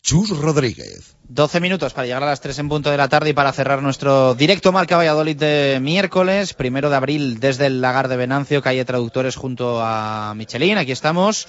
Chus 0.05 0.29
Rodríguez. 0.39 1.17
12 1.31 1.61
minutos 1.61 1.95
para 1.95 2.07
llegar 2.07 2.23
a 2.23 2.27
las 2.27 2.43
3 2.43 2.59
en 2.59 2.69
punto 2.69 2.91
de 2.91 2.99
la 2.99 3.09
tarde 3.09 3.31
y 3.31 3.33
para 3.33 3.55
cerrar 3.55 3.81
nuestro 3.81 4.35
directo 4.35 4.71
Marca 4.71 4.99
Valladolid 4.99 5.35
de 5.35 5.79
miércoles, 5.81 6.53
primero 6.53 6.91
de 6.91 6.97
abril, 6.97 7.41
desde 7.41 7.65
el 7.65 7.81
Lagar 7.81 8.09
de 8.09 8.19
Venancio, 8.19 8.61
calle 8.61 8.85
Traductores 8.85 9.35
junto 9.35 9.81
a 9.83 10.35
Michelin. 10.37 10.77
Aquí 10.77 10.93
estamos 10.93 11.49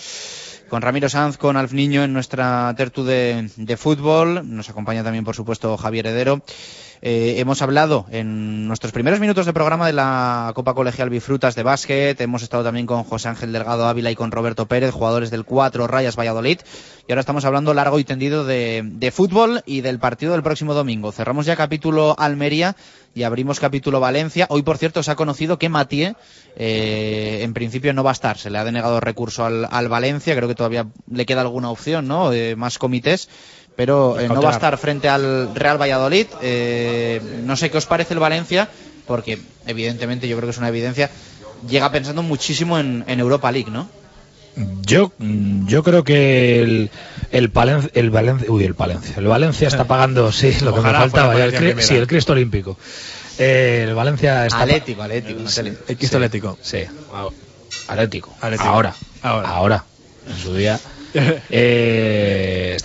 con 0.69 0.81
Ramiro 0.81 1.09
Sanz, 1.09 1.35
con 1.35 1.57
Alf 1.57 1.73
Niño 1.73 2.05
en 2.05 2.13
nuestra 2.13 2.73
tertu 2.77 3.03
de, 3.03 3.49
de 3.57 3.75
fútbol. 3.75 4.49
Nos 4.49 4.69
acompaña 4.69 5.03
también, 5.03 5.25
por 5.25 5.35
supuesto, 5.35 5.75
Javier 5.75 6.07
Heredero. 6.07 6.41
Eh, 7.01 7.35
hemos 7.37 7.61
hablado 7.61 8.05
en 8.11 8.67
nuestros 8.67 8.91
primeros 8.91 9.19
minutos 9.19 9.45
de 9.45 9.53
programa 9.53 9.87
de 9.87 9.93
la 9.93 10.51
Copa 10.55 10.73
Colegial 10.73 11.09
Bifrutas 11.09 11.55
de 11.55 11.63
básquet. 11.63 12.19
Hemos 12.19 12.43
estado 12.43 12.63
también 12.63 12.85
con 12.85 13.03
José 13.03 13.29
Ángel 13.29 13.51
Delgado 13.51 13.87
Ávila 13.87 14.11
y 14.11 14.15
con 14.15 14.31
Roberto 14.31 14.67
Pérez, 14.67 14.91
jugadores 14.91 15.31
del 15.31 15.45
4 15.45 15.87
Rayas 15.87 16.15
Valladolid. 16.15 16.59
Y 17.07 17.11
ahora 17.11 17.19
estamos 17.19 17.45
hablando 17.45 17.73
largo 17.73 17.99
y 17.99 18.03
tendido 18.03 18.45
de, 18.45 19.11
fútbol 19.13 19.61
y 19.65 19.81
del 19.81 19.99
partido 19.99 20.31
del 20.31 20.43
próximo 20.43 20.73
domingo. 20.73 21.11
Cerramos 21.11 21.45
ya 21.45 21.55
capítulo 21.55 22.15
Almería 22.17 22.75
y 23.13 23.23
abrimos 23.23 23.59
capítulo 23.59 23.99
Valencia. 23.99 24.47
Hoy, 24.49 24.63
por 24.63 24.77
cierto, 24.77 25.03
se 25.03 25.11
ha 25.11 25.15
conocido 25.15 25.59
que 25.59 25.69
Matie 25.69 26.15
eh, 26.55 27.39
en 27.43 27.53
principio 27.53 27.93
no 27.93 28.03
va 28.03 28.11
a 28.11 28.13
estar. 28.13 28.37
Se 28.37 28.49
le 28.49 28.57
ha 28.57 28.63
denegado 28.63 28.99
recurso 28.99 29.45
al, 29.45 29.67
al 29.69 29.87
Valencia. 29.87 30.35
Creo 30.35 30.47
que 30.47 30.55
todavía 30.55 30.87
le 31.11 31.25
queda 31.25 31.41
alguna 31.41 31.69
opción, 31.69 32.07
¿no? 32.07 32.33
Eh, 32.33 32.55
más 32.55 32.79
comités. 32.79 33.29
Pero 33.75 34.19
eh, 34.19 34.27
no 34.29 34.41
va 34.41 34.49
a 34.49 34.53
estar 34.53 34.77
frente 34.77 35.09
al 35.09 35.53
Real 35.53 35.79
Valladolid. 35.81 36.27
Eh, 36.41 37.21
no 37.43 37.55
sé 37.57 37.69
qué 37.69 37.77
os 37.77 37.85
parece 37.85 38.13
el 38.13 38.19
Valencia, 38.19 38.69
porque 39.05 39.39
evidentemente 39.67 40.27
yo 40.27 40.37
creo 40.37 40.47
que 40.47 40.51
es 40.51 40.57
una 40.57 40.69
evidencia. 40.69 41.09
Llega 41.69 41.91
pensando 41.91 42.23
muchísimo 42.23 42.79
en, 42.79 43.03
en 43.07 43.19
Europa 43.19 43.51
League, 43.51 43.71
¿no? 43.71 43.89
Yo, 44.85 45.11
yo 45.19 45.83
creo 45.83 46.05
que 46.05 46.61
el, 46.61 46.89
el, 47.31 47.51
Palen- 47.51 47.89
el 47.93 48.09
Valencia, 48.09 48.49
uy, 48.49 48.63
el 48.63 48.71
Valencia, 48.73 49.15
el 49.17 49.27
Valencia 49.27 49.67
está 49.67 49.83
pagando, 49.87 50.31
sí, 50.31 50.55
lo 50.61 50.73
que 50.73 50.79
me 50.79 50.91
faltaba, 50.91 51.35
el, 51.43 51.51
primera. 51.53 51.81
sí, 51.81 51.95
el 51.95 52.07
Cristo 52.07 52.31
Olímpico. 52.31 52.77
Eh, 53.37 53.83
el 53.89 53.93
Valencia 53.93 54.45
está 54.45 54.61
Atlético, 54.61 55.01
Atlético. 55.01 55.45
Sí. 55.49 55.59
El 55.89 55.97
Cristo 55.97 56.15
Atlético. 56.15 56.57
Sí, 56.61 56.83
Atlético. 57.89 58.33
Atlético. 58.39 58.69
Ahora, 58.69 58.95
Ahora. 59.21 59.49
ahora, 59.49 59.85
en 60.29 60.37
su 60.37 60.55
día. 60.55 60.79
Eh, 61.13 61.41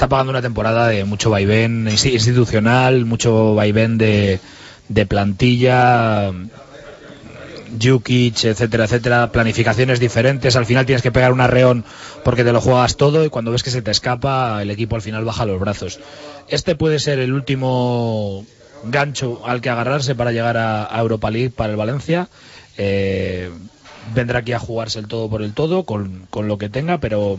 está 0.01 0.09
pagando 0.09 0.31
una 0.31 0.41
temporada 0.41 0.89
de 0.89 1.05
mucho 1.05 1.29
vaivén 1.29 1.85
insti- 1.85 2.15
institucional, 2.15 3.05
mucho 3.05 3.55
vaivén 3.55 3.99
de, 3.99 4.41
plantilla, 5.07 6.33
Jukic, 7.79 8.45
etcétera, 8.45 8.85
etcétera, 8.85 9.31
planificaciones 9.31 10.01
diferentes, 10.01 10.57
al 10.57 10.65
final 10.65 10.87
tienes 10.87 11.03
que 11.03 11.13
pegar 11.13 11.35
un 11.35 11.43
arreón 11.43 11.85
porque 12.25 12.45
te 12.45 12.53
lo 12.53 12.63
juegas 12.63 12.97
todo 12.97 13.27
y 13.27 13.29
cuando 13.29 13.51
ves 13.51 13.63
que 13.63 13.71
se 13.71 13.83
te 13.83 13.91
escapa, 13.91 14.63
el 14.63 14.71
equipo 14.71 14.97
al 14.97 15.03
final 15.03 15.27
baja 15.27 15.45
los 15.45 15.61
brazos. 15.61 16.01
Este 16.49 16.77
puede 16.77 16.99
ser 16.99 17.19
el 17.19 17.35
último 17.35 18.47
gancho 18.85 19.43
al 19.45 19.61
que 19.61 19.69
agarrarse 19.69 20.15
para 20.15 20.33
llegar 20.33 20.57
a, 20.57 20.87
a 20.87 20.99
Europa 20.99 21.31
League 21.31 21.51
para 21.51 21.73
el 21.73 21.77
Valencia. 21.77 22.31
Eh, 22.79 23.51
vendrá 24.15 24.39
aquí 24.39 24.55
a 24.55 24.59
jugarse 24.59 24.99
el 24.99 25.09
todo 25.09 25.29
por 25.29 25.43
el 25.43 25.53
todo 25.53 25.85
con, 25.85 26.27
con 26.31 26.49
lo 26.49 26.57
que 26.57 26.71
tenga, 26.71 26.99
pero 27.01 27.39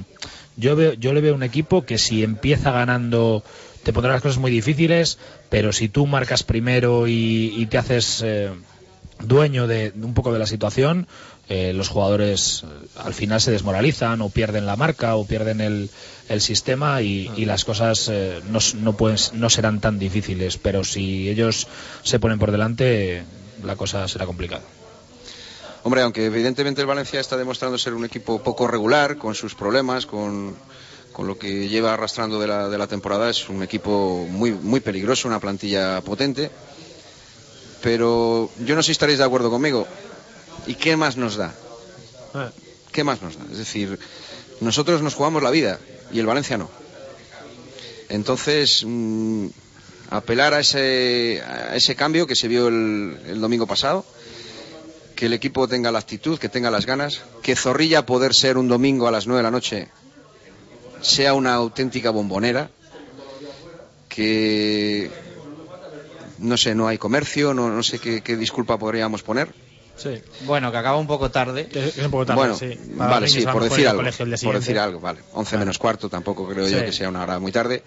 yo 0.57 0.75
veo, 0.75 0.93
yo 0.93 1.13
le 1.13 1.21
veo 1.21 1.35
un 1.35 1.43
equipo 1.43 1.85
que 1.85 1.97
si 1.97 2.23
empieza 2.23 2.71
ganando 2.71 3.43
te 3.83 3.93
pondrá 3.93 4.13
las 4.13 4.21
cosas 4.21 4.37
muy 4.37 4.51
difíciles, 4.51 5.17
pero 5.49 5.73
si 5.73 5.89
tú 5.89 6.05
marcas 6.05 6.43
primero 6.43 7.07
y, 7.07 7.53
y 7.57 7.65
te 7.65 7.77
haces 7.79 8.21
eh, 8.23 8.51
dueño 9.19 9.67
de, 9.67 9.91
de 9.91 10.05
un 10.05 10.13
poco 10.13 10.31
de 10.31 10.39
la 10.39 10.45
situación, 10.45 11.07
eh, 11.49 11.73
los 11.73 11.89
jugadores 11.89 12.63
eh, 12.63 12.87
al 12.97 13.13
final 13.13 13.41
se 13.41 13.51
desmoralizan 13.51 14.21
o 14.21 14.29
pierden 14.29 14.65
la 14.65 14.75
marca 14.75 15.15
o 15.15 15.25
pierden 15.25 15.61
el, 15.61 15.89
el 16.29 16.41
sistema 16.41 17.01
y, 17.01 17.29
y 17.35 17.45
las 17.45 17.65
cosas 17.65 18.07
eh, 18.09 18.39
no, 18.49 18.59
no, 18.81 18.93
pueden, 18.95 19.17
no 19.33 19.49
serán 19.49 19.81
tan 19.81 19.99
difíciles. 19.99 20.57
Pero 20.57 20.83
si 20.83 21.29
ellos 21.29 21.67
se 22.03 22.19
ponen 22.19 22.39
por 22.39 22.51
delante, 22.51 23.23
la 23.63 23.75
cosa 23.75 24.07
será 24.07 24.25
complicada. 24.25 24.61
Hombre, 25.83 26.01
aunque 26.03 26.25
evidentemente 26.25 26.81
el 26.81 26.87
Valencia 26.87 27.19
está 27.19 27.37
demostrando 27.37 27.77
ser 27.77 27.93
un 27.93 28.05
equipo 28.05 28.43
poco 28.43 28.67
regular, 28.67 29.17
con 29.17 29.33
sus 29.33 29.55
problemas, 29.55 30.05
con, 30.05 30.55
con 31.11 31.25
lo 31.25 31.39
que 31.39 31.69
lleva 31.69 31.93
arrastrando 31.93 32.39
de 32.39 32.47
la, 32.47 32.69
de 32.69 32.77
la 32.77 32.85
temporada, 32.85 33.29
es 33.29 33.49
un 33.49 33.63
equipo 33.63 34.27
muy, 34.29 34.51
muy 34.51 34.79
peligroso, 34.79 35.27
una 35.27 35.39
plantilla 35.39 36.01
potente. 36.01 36.51
Pero 37.81 38.51
yo 38.63 38.75
no 38.75 38.83
sé 38.83 38.87
si 38.87 38.91
estaréis 38.91 39.17
de 39.17 39.25
acuerdo 39.25 39.49
conmigo. 39.49 39.87
¿Y 40.67 40.75
qué 40.75 40.95
más 40.95 41.17
nos 41.17 41.35
da? 41.35 41.51
¿Qué 42.91 43.03
más 43.03 43.23
nos 43.23 43.39
da? 43.39 43.45
Es 43.51 43.57
decir, 43.57 43.97
nosotros 44.59 45.01
nos 45.01 45.15
jugamos 45.15 45.41
la 45.41 45.49
vida 45.49 45.79
y 46.13 46.19
el 46.19 46.27
Valencia 46.27 46.59
no. 46.59 46.69
Entonces, 48.07 48.83
mm, 48.85 49.47
apelar 50.11 50.53
a 50.53 50.59
ese, 50.59 51.41
a 51.41 51.75
ese 51.75 51.95
cambio 51.95 52.27
que 52.27 52.35
se 52.35 52.47
vio 52.47 52.67
el, 52.67 53.19
el 53.25 53.41
domingo 53.41 53.65
pasado, 53.65 54.05
que 55.21 55.27
el 55.27 55.33
equipo 55.33 55.67
tenga 55.67 55.91
la 55.91 55.99
actitud, 55.99 56.39
que 56.39 56.49
tenga 56.49 56.71
las 56.71 56.87
ganas, 56.87 57.21
que 57.43 57.55
Zorrilla 57.55 58.07
poder 58.07 58.33
ser 58.33 58.57
un 58.57 58.67
domingo 58.67 59.07
a 59.07 59.11
las 59.11 59.27
9 59.27 59.37
de 59.37 59.43
la 59.43 59.51
noche 59.51 59.87
sea 60.99 61.35
una 61.35 61.53
auténtica 61.53 62.09
bombonera, 62.09 62.71
que 64.09 65.11
no 66.39 66.57
sé, 66.57 66.73
no 66.73 66.87
hay 66.87 66.97
comercio, 66.97 67.53
no, 67.53 67.69
no 67.69 67.83
sé 67.83 67.99
qué, 67.99 68.21
qué 68.21 68.35
disculpa 68.35 68.79
podríamos 68.79 69.21
poner. 69.21 69.53
Sí. 69.95 70.19
Bueno, 70.45 70.71
que 70.71 70.77
acaba 70.77 70.97
un 70.97 71.05
poco 71.05 71.29
tarde. 71.29 71.69
Es 71.71 71.99
un 71.99 72.09
poco 72.09 72.25
tarde, 72.25 72.39
bueno, 72.39 72.57
sí. 72.57 72.75
Vale, 72.95 73.27
sí, 73.27 73.45
por 73.45 73.63
decir 73.63 73.81
ir 73.81 73.87
al 73.89 73.99
algo. 73.99 74.11
Por 74.41 74.55
decir 74.55 74.79
algo, 74.79 74.99
vale. 74.99 75.21
11 75.33 75.57
menos 75.59 75.77
cuarto 75.77 76.09
tampoco 76.09 76.47
creo 76.47 76.65
Sí. 76.65 76.73
yo 76.73 76.83
que 76.83 76.91
sea 76.91 77.09
una 77.09 77.21
hora 77.21 77.37
muy 77.37 77.51
tarde. 77.51 77.83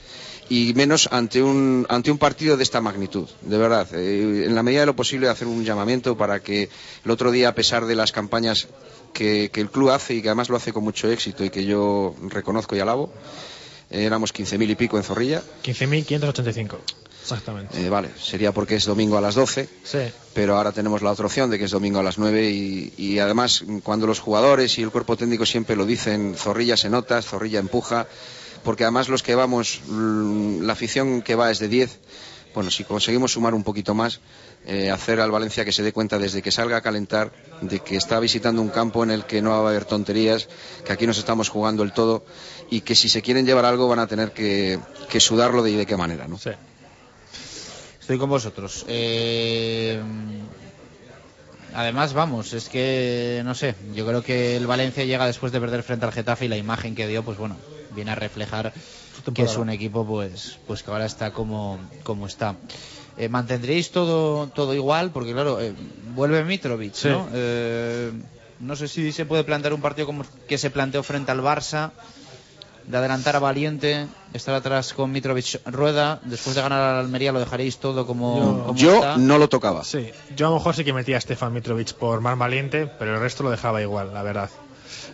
Y 0.50 0.74
menos 0.74 1.08
ante 1.10 1.42
un, 1.42 1.86
ante 1.88 2.10
un 2.10 2.18
partido 2.18 2.56
de 2.56 2.62
esta 2.62 2.80
magnitud, 2.82 3.28
de 3.42 3.56
verdad. 3.58 3.88
Eh, 3.94 4.44
en 4.46 4.54
la 4.54 4.62
medida 4.62 4.80
de 4.80 4.86
lo 4.86 4.94
posible 4.96 5.28
hacer 5.28 5.48
un 5.48 5.64
llamamiento 5.64 6.16
para 6.18 6.40
que 6.40 6.68
el 7.04 7.10
otro 7.10 7.30
día, 7.30 7.48
a 7.48 7.54
pesar 7.54 7.86
de 7.86 7.94
las 7.94 8.12
campañas 8.12 8.68
que, 9.14 9.50
que 9.52 9.60
el 9.62 9.70
club 9.70 9.90
hace 9.90 10.14
y 10.14 10.22
que 10.22 10.28
además 10.28 10.50
lo 10.50 10.56
hace 10.56 10.72
con 10.72 10.84
mucho 10.84 11.10
éxito 11.10 11.44
y 11.44 11.50
que 11.50 11.64
yo 11.64 12.14
reconozco 12.28 12.76
y 12.76 12.80
alabo, 12.80 13.10
eh, 13.90 14.04
éramos 14.04 14.34
15.000 14.34 14.70
y 14.70 14.74
pico 14.74 14.98
en 14.98 15.02
Zorrilla. 15.04 15.42
15.585. 15.64 16.76
Exactamente. 17.22 17.82
Eh, 17.82 17.88
vale, 17.88 18.10
sería 18.20 18.52
porque 18.52 18.74
es 18.76 18.84
domingo 18.84 19.16
a 19.16 19.20
las 19.22 19.34
12 19.34 19.66
Sí. 19.82 19.98
pero 20.34 20.58
ahora 20.58 20.72
tenemos 20.72 21.00
la 21.00 21.10
otra 21.10 21.24
opción 21.24 21.48
de 21.48 21.58
que 21.58 21.64
es 21.64 21.70
domingo 21.70 22.00
a 22.00 22.02
las 22.02 22.18
9 22.18 22.50
y, 22.50 22.92
y 22.98 23.18
además 23.18 23.64
cuando 23.82 24.06
los 24.06 24.20
jugadores 24.20 24.76
y 24.78 24.82
el 24.82 24.90
cuerpo 24.90 25.16
técnico 25.16 25.46
siempre 25.46 25.74
lo 25.74 25.86
dicen, 25.86 26.34
Zorrilla 26.36 26.76
se 26.76 26.90
nota, 26.90 27.22
Zorrilla 27.22 27.60
empuja, 27.60 28.06
porque 28.64 28.84
además 28.84 29.08
los 29.08 29.22
que 29.22 29.34
vamos, 29.34 29.80
mm, 29.86 30.62
la 30.62 30.72
afición 30.72 31.22
que 31.22 31.34
va 31.34 31.50
es 31.50 31.58
de 31.58 31.68
10, 31.68 32.00
bueno, 32.54 32.70
si 32.70 32.84
conseguimos 32.84 33.32
sumar 33.32 33.54
un 33.54 33.64
poquito 33.64 33.94
más, 33.94 34.20
eh, 34.66 34.90
hacer 34.90 35.20
al 35.20 35.30
Valencia 35.30 35.64
que 35.64 35.72
se 35.72 35.82
dé 35.82 35.92
cuenta 35.92 36.18
desde 36.18 36.40
que 36.40 36.50
salga 36.50 36.78
a 36.78 36.80
calentar 36.80 37.32
de 37.60 37.80
que 37.80 37.96
está 37.96 38.20
visitando 38.20 38.62
un 38.62 38.68
campo 38.68 39.02
en 39.02 39.10
el 39.10 39.24
que 39.24 39.42
no 39.42 39.50
va 39.50 39.56
a 39.56 39.70
haber 39.70 39.84
tonterías, 39.84 40.48
que 40.84 40.92
aquí 40.92 41.06
nos 41.06 41.18
estamos 41.18 41.48
jugando 41.48 41.82
el 41.82 41.92
todo 41.92 42.24
y 42.70 42.80
que 42.80 42.94
si 42.94 43.08
se 43.08 43.22
quieren 43.22 43.44
llevar 43.44 43.64
algo 43.64 43.88
van 43.88 43.98
a 43.98 44.06
tener 44.06 44.32
que, 44.32 44.78
que 45.08 45.20
sudarlo 45.20 45.62
de, 45.62 45.72
y 45.72 45.76
de 45.76 45.86
qué 45.86 45.96
manera. 45.96 46.26
¿no? 46.28 46.36
Estoy 48.00 48.18
con 48.18 48.30
vosotros. 48.30 48.84
Eh, 48.88 50.00
Además, 51.74 52.12
vamos, 52.12 52.52
es 52.52 52.68
que, 52.68 53.42
no 53.44 53.56
sé, 53.56 53.74
yo 53.94 54.06
creo 54.06 54.22
que 54.22 54.56
el 54.56 54.66
Valencia 54.68 55.04
llega 55.04 55.26
después 55.26 55.50
de 55.50 55.58
perder 55.58 55.82
frente 55.82 56.06
al 56.06 56.12
Getafe 56.12 56.44
y 56.44 56.48
la 56.48 56.56
imagen 56.56 56.94
que 56.94 57.08
dio, 57.08 57.24
pues 57.24 57.36
bueno, 57.36 57.56
viene 57.94 58.10
a 58.10 58.14
reflejar 58.14 58.72
que 59.34 59.42
es 59.42 59.56
un 59.56 59.70
equipo, 59.70 60.04
pues, 60.04 60.58
pues 60.66 60.82
que 60.82 60.90
ahora 60.90 61.06
está 61.06 61.32
como, 61.32 61.78
como 62.02 62.26
está. 62.26 62.56
Eh, 63.16 63.28
¿Mantendréis 63.28 63.90
todo, 63.90 64.48
todo 64.48 64.74
igual? 64.74 65.10
Porque 65.10 65.32
claro, 65.32 65.60
eh, 65.60 65.72
vuelve 66.14 66.44
Mitrovic, 66.44 67.04
¿no? 67.04 67.28
Eh, 67.32 68.12
no 68.60 68.76
sé 68.76 68.88
si 68.88 69.12
se 69.12 69.24
puede 69.24 69.44
plantear 69.44 69.72
un 69.72 69.80
partido 69.80 70.06
como 70.06 70.24
que 70.48 70.58
se 70.58 70.70
planteó 70.70 71.02
frente 71.02 71.30
al 71.30 71.40
Barça, 71.40 71.92
de 72.86 72.96
adelantar 72.96 73.36
a 73.36 73.38
Valiente, 73.38 74.06
estar 74.32 74.54
atrás 74.54 74.92
con 74.92 75.10
Mitrovic 75.10 75.60
Rueda, 75.66 76.20
después 76.24 76.54
de 76.54 76.62
ganar 76.62 76.80
a 76.80 77.00
Almería 77.00 77.32
lo 77.32 77.40
dejaréis 77.40 77.78
todo 77.78 78.06
como, 78.06 78.64
como 78.66 78.78
Yo 78.78 78.96
está? 78.96 79.16
no 79.16 79.38
lo 79.38 79.48
tocaba. 79.48 79.84
Sí, 79.84 80.10
yo 80.36 80.48
a 80.48 80.50
lo 80.50 80.56
mejor 80.56 80.74
sí 80.74 80.84
que 80.84 80.92
metía 80.92 81.16
a 81.16 81.20
Stefan 81.20 81.52
Mitrovic 81.52 81.94
por 81.94 82.20
más 82.20 82.36
valiente, 82.36 82.86
pero 82.98 83.14
el 83.14 83.20
resto 83.20 83.42
lo 83.42 83.50
dejaba 83.50 83.80
igual, 83.80 84.12
la 84.12 84.22
verdad. 84.22 84.50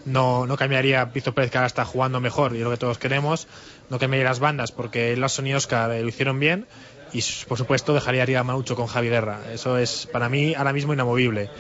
No, 0.04 0.46
no 0.46 0.56
cambiaría 0.56 1.04
Víctor 1.04 1.34
Pérez, 1.34 1.50
que 1.50 1.58
ahora 1.58 1.66
está 1.66 1.84
jugando 1.84 2.20
mejor, 2.20 2.54
y 2.54 2.58
es 2.58 2.62
lo 2.64 2.70
que 2.70 2.76
todos 2.76 2.98
queremos. 2.98 3.46
No 3.90 3.98
cambiaría 3.98 4.28
las 4.28 4.40
bandas, 4.40 4.72
porque 4.72 5.16
Larson 5.16 5.46
y 5.46 5.54
Oscar 5.54 5.90
eh, 5.92 6.02
lo 6.02 6.08
hicieron 6.08 6.40
bien. 6.40 6.66
Y 7.12 7.22
por 7.48 7.58
supuesto 7.58 7.92
dejaría 7.92 8.22
arriba 8.22 8.40
a 8.40 8.44
Manucho 8.44 8.76
con 8.76 8.86
Javi 8.86 9.08
Guerra. 9.08 9.40
Eso 9.52 9.76
es 9.78 10.06
para 10.12 10.28
mí 10.28 10.54
ahora 10.54 10.72
mismo 10.72 10.92
inamovible. 10.94 11.50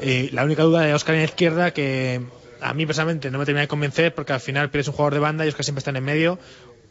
Y 0.00 0.30
la 0.30 0.44
única 0.44 0.62
duda 0.62 0.82
de 0.82 0.94
Oscar 0.94 1.14
en 1.16 1.22
la 1.22 1.26
izquierda 1.26 1.72
que 1.72 2.20
a 2.60 2.72
mí 2.74 2.86
personalmente 2.86 3.30
no 3.30 3.38
me 3.38 3.44
termina 3.44 3.62
de 3.62 3.68
convencer 3.68 4.14
porque 4.14 4.32
al 4.32 4.40
final 4.40 4.70
pierdes 4.70 4.88
un 4.88 4.94
jugador 4.94 5.14
de 5.14 5.20
banda 5.20 5.44
y 5.44 5.48
Oscar 5.48 5.64
siempre 5.64 5.80
está 5.80 5.90
en 5.90 5.96
el 5.96 6.02
medio. 6.02 6.38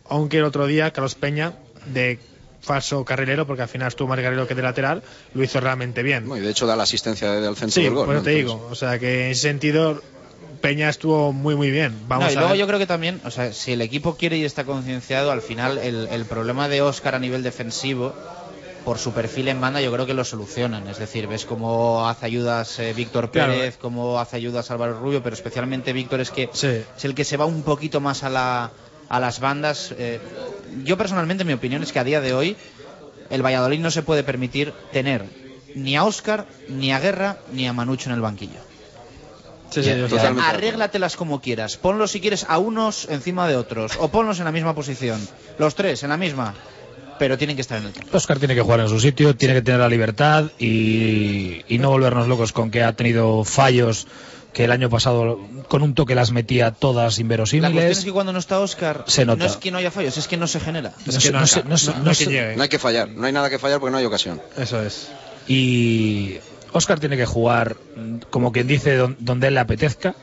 Aunque 0.09 0.37
el 0.39 0.43
otro 0.43 0.67
día 0.67 0.91
Carlos 0.91 1.15
Peña 1.15 1.53
de 1.85 2.19
falso 2.59 3.03
carrilero, 3.05 3.47
porque 3.47 3.61
al 3.61 3.67
final 3.69 3.87
estuvo 3.87 4.07
más 4.09 4.17
carrilero 4.19 4.47
que 4.47 4.55
de 4.55 4.61
lateral, 4.61 5.01
lo 5.33 5.43
hizo 5.43 5.59
realmente 5.61 6.03
bien. 6.03 6.29
Y 6.35 6.39
de 6.41 6.49
hecho 6.49 6.67
da 6.67 6.75
la 6.75 6.83
asistencia 6.83 7.31
del 7.31 7.55
centro 7.55 7.71
Sí, 7.71 7.83
del 7.83 7.93
gol. 7.93 8.05
pues 8.05 8.17
¿no? 8.17 8.23
te 8.23 8.31
digo. 8.31 8.67
O 8.69 8.75
sea 8.75 8.99
que 8.99 9.25
en 9.25 9.31
ese 9.31 9.41
sentido 9.43 10.01
Peña 10.63 10.87
estuvo 10.87 11.33
muy 11.33 11.57
muy 11.57 11.71
bien. 11.71 11.93
Vamos 12.07 12.27
No, 12.27 12.31
y 12.31 12.35
a 12.35 12.39
luego 12.39 12.51
ver. 12.53 12.59
yo 12.61 12.67
creo 12.67 12.79
que 12.79 12.87
también, 12.87 13.19
o 13.25 13.31
sea, 13.31 13.51
si 13.51 13.73
el 13.73 13.81
equipo 13.81 14.15
quiere 14.15 14.37
y 14.37 14.45
está 14.45 14.63
concienciado, 14.63 15.29
al 15.33 15.41
final 15.41 15.77
el, 15.77 16.07
el 16.09 16.23
problema 16.23 16.69
de 16.69 16.81
Oscar 16.81 17.15
a 17.15 17.19
nivel 17.19 17.43
defensivo, 17.43 18.13
por 18.85 18.97
su 18.97 19.11
perfil 19.11 19.49
en 19.49 19.59
banda, 19.59 19.81
yo 19.81 19.91
creo 19.91 20.05
que 20.05 20.13
lo 20.13 20.23
solucionan. 20.23 20.87
Es 20.87 20.99
decir, 20.99 21.27
ves 21.27 21.43
cómo 21.45 22.07
hace 22.07 22.27
ayudas 22.27 22.79
eh, 22.79 22.93
Víctor 22.93 23.29
Claro. 23.29 23.51
Pérez, 23.51 23.75
cómo 23.77 24.17
hace 24.21 24.37
ayudas 24.37 24.71
Álvaro 24.71 24.97
Rubio, 24.97 25.21
pero 25.21 25.33
especialmente 25.33 25.91
Víctor 25.91 26.21
es 26.21 26.31
que 26.31 26.49
Sí. 26.53 26.67
es 26.95 27.03
el 27.03 27.13
que 27.13 27.25
se 27.25 27.35
va 27.35 27.43
un 27.45 27.63
poquito 27.63 27.99
más 27.99 28.23
a, 28.23 28.29
la, 28.29 28.71
a 29.09 29.19
las 29.19 29.41
bandas. 29.41 29.93
Eh, 29.97 30.21
yo 30.85 30.97
personalmente, 30.97 31.43
mi 31.43 31.51
opinión 31.51 31.83
es 31.83 31.91
que 31.91 31.99
a 31.99 32.05
día 32.05 32.21
de 32.21 32.33
hoy 32.33 32.55
el 33.29 33.41
Valladolid 33.45 33.79
no 33.81 33.91
se 33.91 34.01
puede 34.01 34.23
permitir 34.23 34.71
tener 34.93 35.25
ni 35.75 35.97
a 35.97 36.05
Oscar, 36.05 36.45
ni 36.69 36.93
a 36.93 36.99
Guerra, 37.01 37.39
ni 37.51 37.67
a 37.67 37.73
Manucho 37.73 38.07
en 38.09 38.15
el 38.15 38.21
banquillo. 38.21 38.59
Sí, 39.81 39.89
arréglatelas 40.41 41.15
como 41.15 41.41
quieras. 41.41 41.77
Ponlos 41.77 42.11
si 42.11 42.21
quieres 42.21 42.45
a 42.47 42.57
unos 42.59 43.07
encima 43.09 43.47
de 43.47 43.55
otros. 43.55 43.93
O 43.99 44.09
ponlos 44.09 44.39
en 44.39 44.45
la 44.45 44.51
misma 44.51 44.75
posición. 44.75 45.19
Los 45.57 45.75
tres 45.75 46.03
en 46.03 46.09
la 46.09 46.17
misma. 46.17 46.53
Pero 47.19 47.37
tienen 47.37 47.55
que 47.55 47.61
estar 47.61 47.77
en 47.79 47.85
el 47.87 47.93
campo. 47.93 48.17
Oscar 48.17 48.39
tiene 48.39 48.55
que 48.55 48.61
jugar 48.61 48.79
en 48.81 48.89
su 48.89 48.99
sitio, 48.99 49.35
tiene 49.35 49.53
que 49.53 49.61
tener 49.61 49.79
la 49.79 49.87
libertad 49.89 50.45
y, 50.59 51.63
y 51.67 51.77
no 51.77 51.89
volvernos 51.89 52.27
locos 52.27 52.51
con 52.51 52.71
que 52.71 52.83
ha 52.83 52.93
tenido 52.93 53.43
fallos 53.43 54.07
que 54.51 54.65
el 54.65 54.71
año 54.71 54.89
pasado 54.89 55.39
con 55.67 55.81
un 55.83 55.93
toque 55.95 56.13
las 56.15 56.31
metía 56.31 56.71
todas 56.71 56.95
La 56.95 57.03
cuestión 57.05 57.13
es 57.15 57.19
inverosímiles. 57.53 58.05
que 58.05 58.11
cuando 58.11 58.33
no 58.33 58.39
está 58.39 58.59
Oscar, 58.59 59.03
Se 59.07 59.25
nota. 59.25 59.39
no 59.39 59.49
es 59.49 59.57
que 59.57 59.71
no 59.71 59.77
haya 59.79 59.89
fallos, 59.91 60.17
es 60.17 60.27
que 60.27 60.37
no 60.37 60.47
se 60.47 60.59
genera. 60.59 60.91
No 61.05 61.11
se- 61.11 61.31
no 61.31 61.47
se- 61.47 61.63
no 61.63 61.77
se- 61.77 61.93
no 61.95 62.13
se- 62.13 62.55
No 62.55 62.63
hay 62.63 62.69
que 62.69 62.77
fallar, 62.79 63.09
no 63.09 63.25
hay 63.25 63.31
nada 63.33 63.49
que 63.49 63.57
fallar 63.59 63.79
porque 63.79 63.91
no 63.91 63.97
hay 63.97 64.05
ocasión. 64.05 64.41
Eso 64.57 64.81
es. 64.81 65.07
Y 65.47 66.37
Oscar 66.73 66.99
tiene 66.99 67.15
que 67.17 67.25
jugar 67.25 67.75
como 68.29 68.51
quien 68.51 68.67
dice 68.67 68.95
don- 68.97 69.15
donde 69.19 69.47
él 69.47 69.53
le 69.53 69.59
apetezca, 69.61 70.15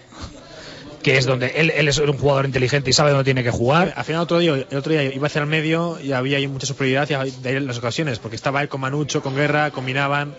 que 1.02 1.16
es 1.16 1.24
donde 1.24 1.52
él, 1.56 1.70
él 1.74 1.89
es 1.89 1.98
un 1.98 2.18
jugador 2.18 2.44
inteligente 2.44 2.90
y 2.90 2.93
sabe 2.93 3.10
dónde 3.10 3.24
tiene 3.24 3.43
que 3.43 3.51
jugar. 3.51 3.94
Al 3.97 4.05
final 4.05 4.20
otro 4.22 4.39
día, 4.39 4.52
el 4.70 4.77
otro 4.77 4.93
día 4.93 5.02
iba 5.05 5.27
hacia 5.28 5.40
el 5.40 5.47
medio 5.47 5.98
y 6.02 6.12
había 6.12 6.47
mucha 6.48 6.66
superioridad 6.66 7.10
ahí 7.20 7.60
las 7.60 7.78
ocasiones, 7.78 8.18
porque 8.18 8.36
estaba 8.36 8.60
él 8.62 8.68
con 8.68 8.81
Manucho, 8.82 9.22
con 9.22 9.35
Guerra, 9.35 9.70
combinaban. 9.70 10.35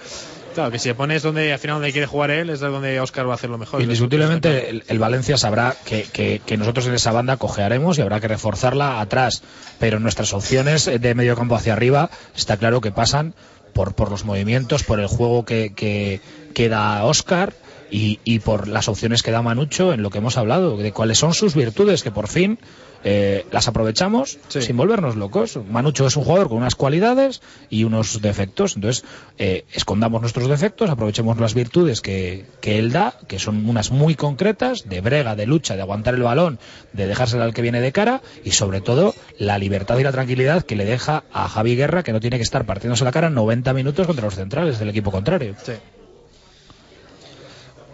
Claro, 0.53 0.69
que 0.69 0.79
si 0.79 0.89
le 0.89 0.95
pones 0.95 1.23
donde 1.23 1.53
al 1.53 1.59
final 1.59 1.77
donde 1.77 1.93
quiere 1.93 2.05
jugar 2.07 2.29
él 2.29 2.49
es 2.49 2.59
donde 2.59 2.99
Oscar 2.99 3.25
va 3.25 3.31
a 3.31 3.35
hacer 3.35 3.49
lo 3.49 3.57
mejor. 3.57 3.81
Indiscutiblemente 3.81 4.69
el, 4.69 4.83
el 4.89 4.99
Valencia 4.99 5.37
sabrá 5.37 5.75
que, 5.85 6.03
que- 6.11 6.41
que 6.45 6.57
nosotros 6.57 6.85
en 6.87 6.93
esa 6.93 7.13
banda 7.13 7.37
cojearemos 7.37 7.97
y 7.97 8.01
habrá 8.01 8.19
que 8.19 8.27
reforzarla 8.27 8.99
atrás, 8.99 9.43
pero 9.79 10.01
nuestras 10.01 10.33
opciones 10.33 10.85
de 10.99 11.15
medio 11.15 11.37
campo 11.37 11.55
hacia 11.55 11.71
arriba 11.71 12.09
está 12.35 12.57
claro 12.57 12.81
que 12.81 12.91
pasan 12.91 13.33
por, 13.73 13.93
por 13.93 14.09
los 14.09 14.25
movimientos, 14.25 14.83
por 14.83 14.99
el 14.99 15.07
juego 15.07 15.45
que, 15.45 15.73
que, 15.73 16.21
que 16.53 16.69
da 16.69 17.03
Oscar 17.05 17.53
y, 17.89 18.19
y 18.23 18.39
por 18.39 18.67
las 18.67 18.87
opciones 18.87 19.23
que 19.23 19.31
da 19.31 19.41
Manucho 19.41 19.93
en 19.93 20.01
lo 20.01 20.09
que 20.09 20.19
hemos 20.19 20.37
hablado, 20.37 20.77
de 20.77 20.91
cuáles 20.91 21.17
son 21.17 21.33
sus 21.33 21.55
virtudes, 21.55 22.03
que 22.03 22.11
por 22.11 22.27
fin 22.27 22.59
eh, 23.03 23.45
las 23.51 23.67
aprovechamos 23.67 24.37
sin 24.47 24.77
volvernos 24.77 25.15
locos. 25.15 25.59
Manucho 25.69 26.05
es 26.05 26.15
un 26.15 26.23
jugador 26.23 26.49
con 26.49 26.57
unas 26.57 26.75
cualidades 26.75 27.41
y 27.69 27.83
unos 27.83 28.21
defectos, 28.21 28.75
entonces 28.75 29.03
eh, 29.37 29.65
escondamos 29.73 30.21
nuestros 30.21 30.47
defectos, 30.47 30.89
aprovechemos 30.89 31.39
las 31.39 31.53
virtudes 31.53 32.01
que, 32.01 32.45
que 32.61 32.79
él 32.79 32.91
da, 32.91 33.15
que 33.27 33.39
son 33.39 33.67
unas 33.67 33.91
muy 33.91 34.15
concretas, 34.15 34.87
de 34.87 35.01
brega, 35.01 35.35
de 35.35 35.45
lucha, 35.45 35.75
de 35.75 35.81
aguantar 35.81 36.13
el 36.13 36.23
balón, 36.23 36.59
de 36.93 37.07
dejárselo 37.07 37.43
al 37.43 37.53
que 37.53 37.61
viene 37.61 37.81
de 37.81 37.91
cara 37.91 38.21
y 38.43 38.51
sobre 38.51 38.81
todo 38.81 39.15
la 39.37 39.57
libertad 39.57 39.97
y 39.97 40.03
la 40.03 40.11
tranquilidad 40.11 40.63
que 40.63 40.75
le 40.75 40.85
deja 40.85 41.23
a 41.33 41.47
Javi 41.47 41.75
Guerra, 41.75 42.03
que 42.03 42.13
no 42.13 42.19
tiene 42.19 42.37
que 42.37 42.43
estar 42.43 42.65
partiéndose 42.65 43.03
la 43.03 43.11
cara 43.11 43.29
90 43.29 43.73
minutos 43.73 44.07
contra 44.07 44.25
los 44.25 44.35
centrales 44.35 44.79
del 44.79 44.89
equipo 44.89 45.11
contrario. 45.11 45.55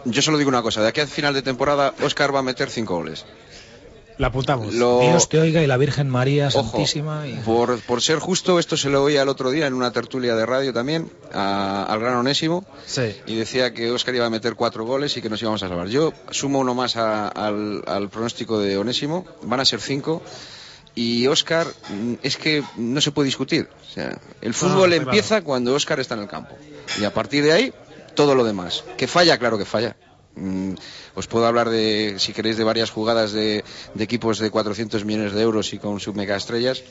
Yo 0.06 0.22
solo 0.22 0.38
digo 0.38 0.50
una 0.50 0.62
cosa, 0.62 0.82
de 0.82 0.88
aquí 0.88 1.02
al 1.02 1.08
final 1.08 1.34
de 1.34 1.42
temporada 1.42 1.94
Oscar 2.02 2.34
va 2.34 2.40
a 2.40 2.44
meter 2.44 2.70
cinco 2.70 2.96
goles. 2.96 3.26
La 4.18 4.28
apuntamos. 4.28 4.74
Lo- 4.74 5.00
Dios 5.02 5.30
te 5.30 5.40
oiga 5.40 5.62
y 5.62 5.68
la 5.68 5.78
Virgen 5.78 6.10
María 6.10 6.48
Ojo, 6.48 6.64
Santísima. 6.72 7.28
y- 7.28 7.34
por, 7.46 7.80
por 7.82 8.02
ser 8.02 8.18
justo, 8.18 8.58
esto 8.58 8.76
se 8.76 8.90
lo 8.90 9.04
oía 9.04 9.22
el 9.22 9.30
otro 9.30 9.52
día 9.52 9.68
en 9.68 9.74
una 9.76 9.92
tertulia 9.92 10.36
de 10.36 10.46
radio 10.46 10.74
también, 10.74 11.12
a- 11.34 11.84
al 11.84 12.00
gran 12.00 12.16
Onésimo, 12.16 12.66
y 13.28 13.36
decía 13.36 13.74
que 13.74 13.92
Oscar 13.92 14.16
iba 14.16 14.26
a 14.26 14.30
meter 14.32 14.56
cuatro 14.56 14.86
goles 14.86 15.16
y 15.18 15.22
que 15.22 15.30
nos 15.30 15.40
íbamos 15.42 15.62
a 15.62 15.68
salvar. 15.70 15.88
Yo 15.88 16.14
sumo 16.32 16.58
uno 16.60 16.74
más 16.74 16.96
a- 16.98 17.28
al, 17.28 17.84
al 17.86 18.10
pronóstico 18.10 18.60
de 18.60 18.78
Onésimo, 18.78 19.26
van 19.44 19.60
a 19.60 19.66
ser 19.66 19.80
cinco. 19.82 20.24
Y 20.96 21.28
Oscar, 21.28 21.68
mm, 21.90 22.14
es 22.24 22.38
que 22.38 22.64
no 22.76 23.00
se 23.02 23.12
puede 23.12 23.28
discutir. 23.28 23.70
O 23.88 23.94
sea, 23.94 24.18
el 24.42 24.56
fútbol 24.56 24.94
empieza 24.94 25.44
cuando 25.44 25.76
Oscar 25.76 26.00
está 26.00 26.16
en 26.16 26.22
el 26.22 26.28
campo. 26.28 26.56
Y 27.00 27.04
a 27.04 27.14
partir 27.14 27.44
de 27.44 27.52
ahí, 27.52 27.74
todo 28.16 28.34
lo 28.34 28.44
demás. 28.44 28.84
Que 28.98 29.06
falla, 29.08 29.38
claro 29.38 29.60
que 29.60 29.66
falla. 29.66 29.96
Mm, 30.38 30.76
Os 31.16 31.28
puedo 31.28 31.48
hablar 31.48 31.70
de, 31.70 32.16
si 32.20 32.32
queréis, 32.34 32.58
de 32.58 32.64
varias 32.64 32.92
jugadas 32.92 33.32
de, 33.34 33.64
equipos 33.98 34.40
de 34.40 34.52
400 34.52 35.04
millones 35.04 35.34
de 35.34 35.42
euros 35.42 35.74
y 35.74 35.80
con 35.80 36.00
sus 36.00 36.14
mega 36.16 36.36
estrellas 36.36 36.84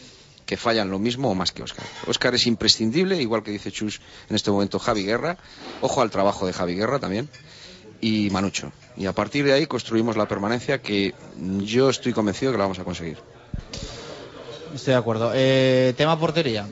que 0.45 0.57
fallan 0.57 0.91
lo 0.91 0.99
mismo 0.99 1.31
o 1.31 1.35
más 1.35 1.51
que 1.53 1.63
Oscar. 1.63 1.85
Oscar 2.07 2.35
es 2.35 2.47
imprescindible, 2.47 3.21
igual 3.21 3.43
que 3.43 3.51
dice 3.51 3.73
Chus 3.73 4.01
en 4.29 4.37
este 4.37 4.51
momento 4.51 4.79
Javi 4.79 5.05
Guerra. 5.05 5.39
Ojo 5.81 6.03
al 6.03 6.11
trabajo 6.11 6.47
de 6.47 6.53
Javi 6.53 6.75
Guerra 6.75 6.99
también. 6.99 7.29
Y 8.01 8.31
Manucho. 8.31 8.73
Y 8.97 9.07
a 9.07 9.13
partir 9.13 9.45
de 9.45 9.55
ahí 9.55 9.67
construimos 9.67 10.17
la 10.17 10.29
permanencia 10.29 10.83
que 10.83 11.15
yo 11.63 11.89
estoy 11.91 12.13
convencido 12.13 12.53
que 12.53 12.59
la 12.59 12.65
vamos 12.65 12.79
a 12.79 12.85
conseguir. 12.85 13.19
Estoy 14.75 14.93
de 14.93 14.99
acuerdo. 14.99 15.33
Eh, 15.35 15.95
tema 15.97 16.19
portería. 16.19 16.69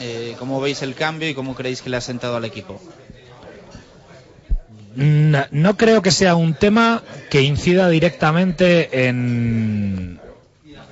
Eh, 0.00 0.34
¿Cómo 0.38 0.60
veis 0.60 0.82
el 0.82 0.94
cambio 0.94 1.28
y 1.28 1.34
cómo 1.34 1.54
creéis 1.54 1.82
que 1.82 1.90
le 1.90 1.98
ha 1.98 2.00
sentado 2.00 2.36
al 2.36 2.44
equipo? 2.44 2.80
No, 4.96 5.76
creo 5.76 6.00
que 6.02 6.10
sea 6.10 6.34
un 6.36 6.54
tema 6.54 7.02
que 7.30 7.42
incida 7.42 7.88
directamente 7.88 9.06
en... 9.08 10.18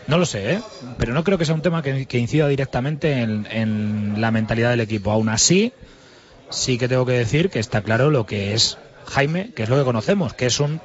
No 0.06 0.18
lo 0.18 0.26
sé, 0.26 0.55
¿eh? 0.55 0.60
pero 0.98 1.14
no 1.14 1.24
creo 1.24 1.39
que 1.39 1.47
sea 1.47 1.55
un 1.55 1.62
tema 1.62 1.82
que, 1.82 2.18
incida 2.18 2.47
directamente 2.47 3.22
en, 3.22 3.47
en 3.51 4.20
la 4.20 4.31
mentalidad 4.31 4.70
del 4.70 4.81
equipo. 4.81 5.10
Aún 5.10 5.31
así, 5.31 5.72
sí 6.51 6.76
que 6.76 6.89
tengo 6.89 7.06
que 7.06 7.12
decir 7.12 7.48
que 7.48 7.59
está 7.59 7.81
claro 7.81 8.10
lo 8.10 8.26
que 8.26 8.52
es 8.52 8.76
Jaime, 9.06 9.51
que 9.55 9.62
es 9.62 9.68
lo 9.70 9.78
que 9.78 9.85
conocemos, 9.85 10.35
que 10.35 10.47
es 10.47 10.60
un 10.60 10.81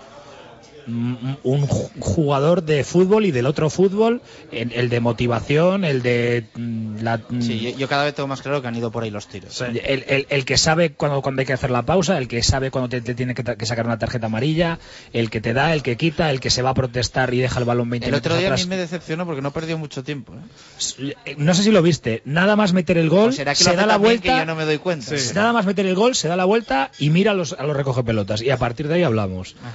un 1.44 1.68
ju- 1.68 1.90
jugador 2.00 2.64
de 2.64 2.84
fútbol 2.84 3.26
y 3.26 3.32
del 3.32 3.46
otro 3.46 3.70
fútbol, 3.70 4.22
en- 4.52 4.72
el 4.76 4.90
de 4.90 5.00
motivación, 5.00 5.86
el 5.86 6.02
de 6.02 6.46
mm, 6.56 7.02
la, 7.02 7.20
Sí, 7.40 7.60
yo, 7.60 7.78
yo 7.78 7.88
cada 7.88 8.04
vez 8.04 8.14
tengo 8.16 8.28
más 8.28 8.42
claro 8.42 8.62
que 8.62 8.68
han 8.68 8.76
ido 8.76 8.92
por 8.92 9.04
ahí 9.04 9.10
los 9.12 9.28
tiros. 9.28 9.62
el, 9.62 9.78
el- 10.08 10.28
el 10.30 10.46
que 10.46 10.58
sabe 10.58 10.94
cuando, 10.94 11.22
cuando 11.22 11.40
hay 11.42 11.46
que 11.46 11.54
hacer 11.54 11.72
la 11.72 11.84
pausa, 11.84 12.18
el 12.18 12.28
que 12.28 12.42
sabe 12.44 12.72
cuando 12.72 12.90
te, 12.90 13.02
te 13.02 13.16
tiene 13.16 13.34
que, 13.36 13.66
sacar 13.66 13.86
una 13.86 13.98
tarjeta 14.00 14.26
amarilla, 14.28 14.80
el 15.14 15.30
que 15.30 15.42
te 15.42 15.54
da, 15.54 15.74
el 15.74 15.84
que 15.84 15.98
quita, 15.98 16.32
el 16.32 16.40
que 16.40 16.50
se 16.50 16.62
va 16.62 16.72
a 16.72 16.74
protestar 16.74 17.34
y 17.34 17.40
deja 17.40 17.60
el 17.60 17.66
balón 17.66 17.90
20 17.90 18.08
El 18.08 18.16
otro 18.16 18.36
día 18.38 18.54
a 18.54 18.56
mí 18.58 18.66
me 18.66 18.78
decepcionó 18.78 19.26
porque 19.26 19.42
no 19.42 19.52
perdió 19.52 19.78
mucho 19.78 20.04
tiempo. 20.04 20.34
¿eh? 20.34 21.14
Eh, 21.26 21.36
No 21.38 21.54
sé 21.54 21.64
si 21.64 21.72
lo 21.72 21.82
viste, 21.82 22.22
nada 22.26 22.56
más 22.56 22.74
meter 22.74 22.98
el 22.98 23.10
gol, 23.10 23.30
¿O 23.30 23.32
será 23.32 23.54
que 23.54 23.64
se 23.64 23.76
da 23.76 23.86
la 23.86 23.98
vuelta, 23.98 24.34
que 24.34 24.40
yo 24.40 24.46
no 24.46 24.56
me 24.56 24.66
doy 24.66 24.78
cuenta? 24.78 25.18
Sí. 25.18 25.32
nada 25.36 25.54
más 25.54 25.66
meter 25.66 25.86
el 25.86 25.96
gol, 25.96 26.16
se 26.16 26.28
da 26.28 26.36
la 26.36 26.46
vuelta 26.46 26.92
y 27.00 27.10
mira 27.10 27.32
a 27.32 27.34
los, 27.34 27.54
a 27.54 27.64
los 27.64 27.76
recoge 27.76 28.04
pelotas 28.04 28.42
y 28.42 28.50
a 28.50 28.58
partir 28.58 28.88
de 28.88 28.96
ahí 28.96 29.04
hablamos. 29.04 29.56
Ah. 29.64 29.72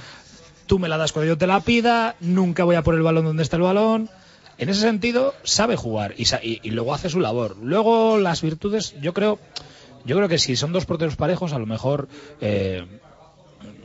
Tú 0.65 0.79
me 0.79 0.89
la 0.89 0.97
das 0.97 1.11
cuando 1.11 1.27
yo 1.27 1.37
te 1.37 1.47
la 1.47 1.59
pida, 1.59 2.15
nunca 2.19 2.63
voy 2.63 2.75
a 2.75 2.81
por 2.81 2.95
el 2.95 3.01
balón 3.01 3.25
donde 3.25 3.43
está 3.43 3.57
el 3.57 3.63
balón. 3.63 4.09
En 4.57 4.69
ese 4.69 4.81
sentido, 4.81 5.33
sabe 5.43 5.75
jugar 5.75 6.15
y, 6.17 6.69
luego 6.69 6.93
hace 6.93 7.09
su 7.09 7.19
labor. 7.19 7.57
Luego 7.61 8.17
las 8.17 8.41
virtudes, 8.41 8.95
yo 9.01 9.13
creo, 9.13 9.37
yo 10.05 10.15
creo 10.15 10.29
que 10.29 10.39
si 10.39 10.55
son 10.55 10.71
dos 10.71 10.85
porteros 10.85 11.17
parejos, 11.17 11.53
a 11.53 11.59
lo 11.59 11.65
mejor 11.65 12.07
eh, 12.39 12.85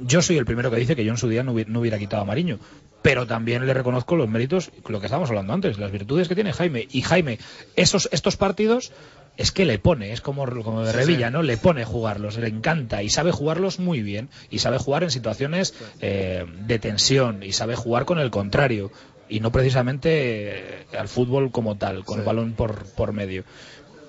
yo 0.01 0.23
soy 0.23 0.39
el 0.39 0.45
primero 0.45 0.71
que 0.71 0.77
dice 0.77 0.95
que 0.95 1.05
yo 1.05 1.11
en 1.11 1.19
su 1.19 1.29
día 1.29 1.43
no 1.43 1.53
hubiera, 1.53 1.71
no 1.71 1.81
hubiera 1.81 1.99
quitado 1.99 2.23
a 2.23 2.27
Mariño. 2.27 2.59
Pero 3.03 3.27
también 3.27 3.67
le 3.67 3.75
reconozco 3.75 4.15
los 4.15 4.29
méritos, 4.29 4.71
lo 4.87 5.01
que 5.01 5.07
estábamos 5.07 5.31
hablando 5.31 5.53
antes, 5.53 5.79
las 5.79 5.91
virtudes 5.91 6.29
que 6.29 6.35
tiene 6.35 6.53
Jaime. 6.53 6.87
Y 6.91 7.03
Jaime, 7.03 7.39
esos, 7.75 8.09
estos 8.13 8.37
partidos 8.37 8.93
es 9.37 9.53
que 9.53 9.65
le 9.65 9.79
pone, 9.79 10.13
es 10.13 10.21
como, 10.21 10.45
como 10.63 10.83
de 10.83 10.93
Sí, 10.93 10.97
Revilla, 10.99 11.29
sí. 11.29 11.33
¿no? 11.33 11.43
Le 11.43 11.57
pone 11.57 11.85
jugarlos, 11.85 12.37
le 12.37 12.49
encanta 12.49 13.03
y 13.03 13.09
sabe 13.11 13.31
jugarlos 13.33 13.79
muy 13.79 14.03
bien. 14.03 14.29
Y 14.51 14.59
sabe 14.59 14.79
jugar 14.79 15.03
en 15.03 15.11
situaciones 15.11 15.75
eh, 16.01 16.45
de 16.67 16.79
tensión 16.79 17.43
y 17.43 17.53
sabe 17.53 17.75
jugar 17.77 18.05
con 18.05 18.19
el 18.19 18.31
contrario. 18.31 18.91
Y 19.29 19.41
no 19.41 19.53
precisamente 19.53 20.11
eh, 20.13 20.87
al 20.99 21.09
fútbol 21.09 21.51
como 21.53 21.77
tal, 21.77 22.05
con 22.05 22.19
el 22.19 22.25
balón 22.25 22.53
por, 22.53 22.85
por 22.95 23.13
medio. 23.13 23.45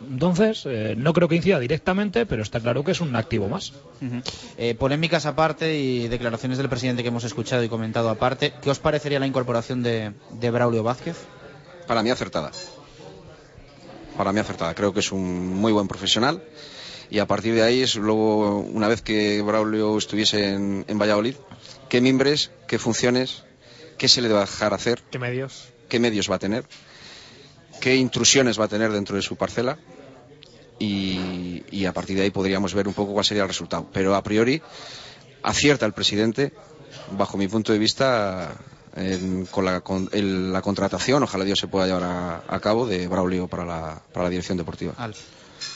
Entonces, 0.10 0.64
eh, 0.65 0.95
no 0.98 1.14
creo 1.14 1.27
que 1.27 1.35
incida 1.35 1.60
directamente, 1.60 2.26
pero 2.26 2.41
está 2.41 2.60
claro 2.60 2.84
que 2.84 2.91
es 2.91 3.02
un 3.02 3.15
activo 3.15 3.48
más. 3.48 3.73
Eh, 4.57 4.73
polémicas 4.73 5.27
aparte 5.27 5.77
y 5.77 6.07
declaraciones 6.07 6.57
del 6.57 6.69
presidente 6.69 7.03
que 7.03 7.10
hemos 7.10 7.23
escuchado 7.23 7.64
y 7.64 7.69
comentado 7.69 8.10
aparte. 8.10 8.52
¿Qué 8.64 8.72
os 8.72 8.80
parecería 8.80 9.19
la 9.19 9.27
incorporación 9.27 9.84
de, 9.84 10.14
de 10.31 10.49
Braulio 10.49 10.81
Vázquez? 10.81 11.18
Para 11.85 12.02
mí 12.02 12.10
acertada. 12.10 12.52
Para 14.17 14.31
mí 14.31 14.39
acertada. 14.39 14.73
Creo 14.75 14.93
que 14.93 14.99
es 14.99 15.11
un 15.11 15.55
muy 15.55 15.71
buen 15.71 15.88
profesional. 15.88 16.43
Y 17.09 17.19
a 17.19 17.27
partir 17.27 17.53
de 17.53 17.61
ahí 17.63 17.81
es 17.81 17.95
luego, 17.95 18.59
una 18.59 18.88
vez 18.88 19.01
que 19.01 19.41
Braulio 19.41 19.97
estuviese 19.97 20.53
en, 20.53 20.85
en 20.88 20.97
Valladolid, 20.97 21.35
qué 21.89 21.99
mimbres, 21.99 22.51
qué 22.67 22.79
funciones, 22.79 23.43
qué 23.97 24.07
se 24.07 24.21
le 24.21 24.29
va 24.29 24.38
a 24.38 24.45
dejar 24.45 24.73
hacer, 24.73 25.01
¿Qué 25.11 25.19
medios? 25.19 25.67
qué 25.89 25.99
medios 25.99 26.31
va 26.31 26.35
a 26.35 26.39
tener, 26.39 26.65
qué 27.81 27.95
intrusiones 27.97 28.57
va 28.57 28.65
a 28.65 28.67
tener 28.69 28.93
dentro 28.93 29.17
de 29.17 29.21
su 29.21 29.35
parcela. 29.35 29.77
Y, 30.79 31.63
y 31.69 31.85
a 31.85 31.91
partir 31.93 32.15
de 32.15 32.23
ahí 32.23 32.31
podríamos 32.31 32.73
ver 32.73 32.88
un 32.88 32.93
poco 32.93 33.11
cuál 33.11 33.25
sería 33.25 33.43
el 33.43 33.49
resultado. 33.49 33.88
Pero 33.91 34.15
a 34.15 34.23
priori 34.23 34.61
acierta 35.43 35.85
el 35.85 35.93
presidente, 35.93 36.53
bajo 37.11 37.38
mi 37.38 37.47
punto 37.49 37.73
de 37.73 37.79
vista, 37.79 38.55
en- 38.95 39.45
con, 39.45 39.65
la, 39.65 39.81
con 39.81 40.09
el- 40.11 40.51
la 40.53 40.61
contratación, 40.61 41.23
ojalá 41.23 41.43
Dios 41.45 41.59
se 41.59 41.68
pueda 41.68 41.85
llevar 41.88 42.03
a, 42.03 42.43
a 42.47 42.59
cabo, 42.59 42.88
de 42.88 43.07
Braulio 43.07 43.47
para 43.47 43.65
la, 43.65 44.01
para 44.13 44.26
la 44.26 44.30
dirección 44.30 44.57
deportiva. 44.57 44.93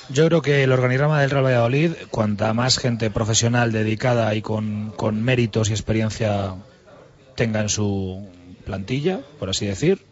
Yo 0.10 0.26
creo 0.28 0.42
que 0.42 0.64
el 0.64 0.72
organigrama 0.72 1.22
del 1.22 1.30
Real 1.30 1.46
Valladolid, 1.46 1.92
cuanta 2.10 2.54
más 2.54 2.78
gente 2.78 3.10
profesional 3.12 3.72
dedicada 3.72 4.34
y 4.36 4.42
con, 4.42 4.92
con 4.96 5.22
méritos 5.24 5.70
y 5.70 5.74
experiencia 5.74 6.56
tenga 7.36 7.62
en 7.62 7.70
su 7.70 8.28
plantilla, 8.66 9.22
por 9.40 9.50
así 9.50 9.66
decir, 9.66 10.04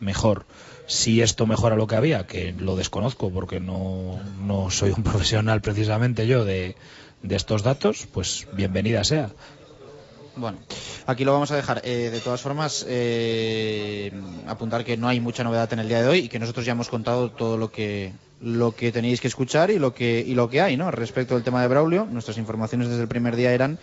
mejor. 0.00 0.44
Si 0.86 1.22
esto 1.22 1.46
mejora 1.46 1.76
lo 1.76 1.86
que 1.86 1.94
había, 1.94 2.26
que 2.26 2.52
lo 2.58 2.74
desconozco 2.74 3.30
porque 3.30 3.60
no, 3.60 4.18
no 4.40 4.70
soy 4.70 4.90
un 4.90 5.02
profesional 5.04 5.60
precisamente 5.60 6.26
yo 6.26 6.44
de, 6.44 6.74
de 7.22 7.36
estos 7.36 7.62
datos, 7.62 8.08
pues 8.12 8.48
bienvenida 8.52 9.04
sea. 9.04 9.30
Bueno, 10.40 10.56
aquí 11.06 11.24
lo 11.24 11.34
vamos 11.34 11.50
a 11.50 11.56
dejar. 11.56 11.82
Eh, 11.84 12.08
de 12.10 12.20
todas 12.20 12.40
formas, 12.40 12.86
eh, 12.88 14.10
apuntar 14.46 14.84
que 14.84 14.96
no 14.96 15.06
hay 15.06 15.20
mucha 15.20 15.44
novedad 15.44 15.70
en 15.74 15.80
el 15.80 15.88
día 15.88 16.00
de 16.00 16.08
hoy 16.08 16.18
y 16.20 16.28
que 16.28 16.38
nosotros 16.38 16.64
ya 16.64 16.72
hemos 16.72 16.88
contado 16.88 17.30
todo 17.30 17.58
lo 17.58 17.70
que 17.70 18.12
lo 18.40 18.74
que 18.74 18.90
tenéis 18.90 19.20
que 19.20 19.28
escuchar 19.28 19.70
y 19.70 19.78
lo 19.78 19.92
que 19.92 20.24
y 20.26 20.34
lo 20.34 20.48
que 20.48 20.62
hay, 20.62 20.78
¿no? 20.78 20.90
Respecto 20.90 21.36
al 21.36 21.42
tema 21.42 21.60
de 21.60 21.68
Braulio, 21.68 22.06
nuestras 22.06 22.38
informaciones 22.38 22.88
desde 22.88 23.02
el 23.02 23.08
primer 23.08 23.36
día 23.36 23.52
eran 23.52 23.78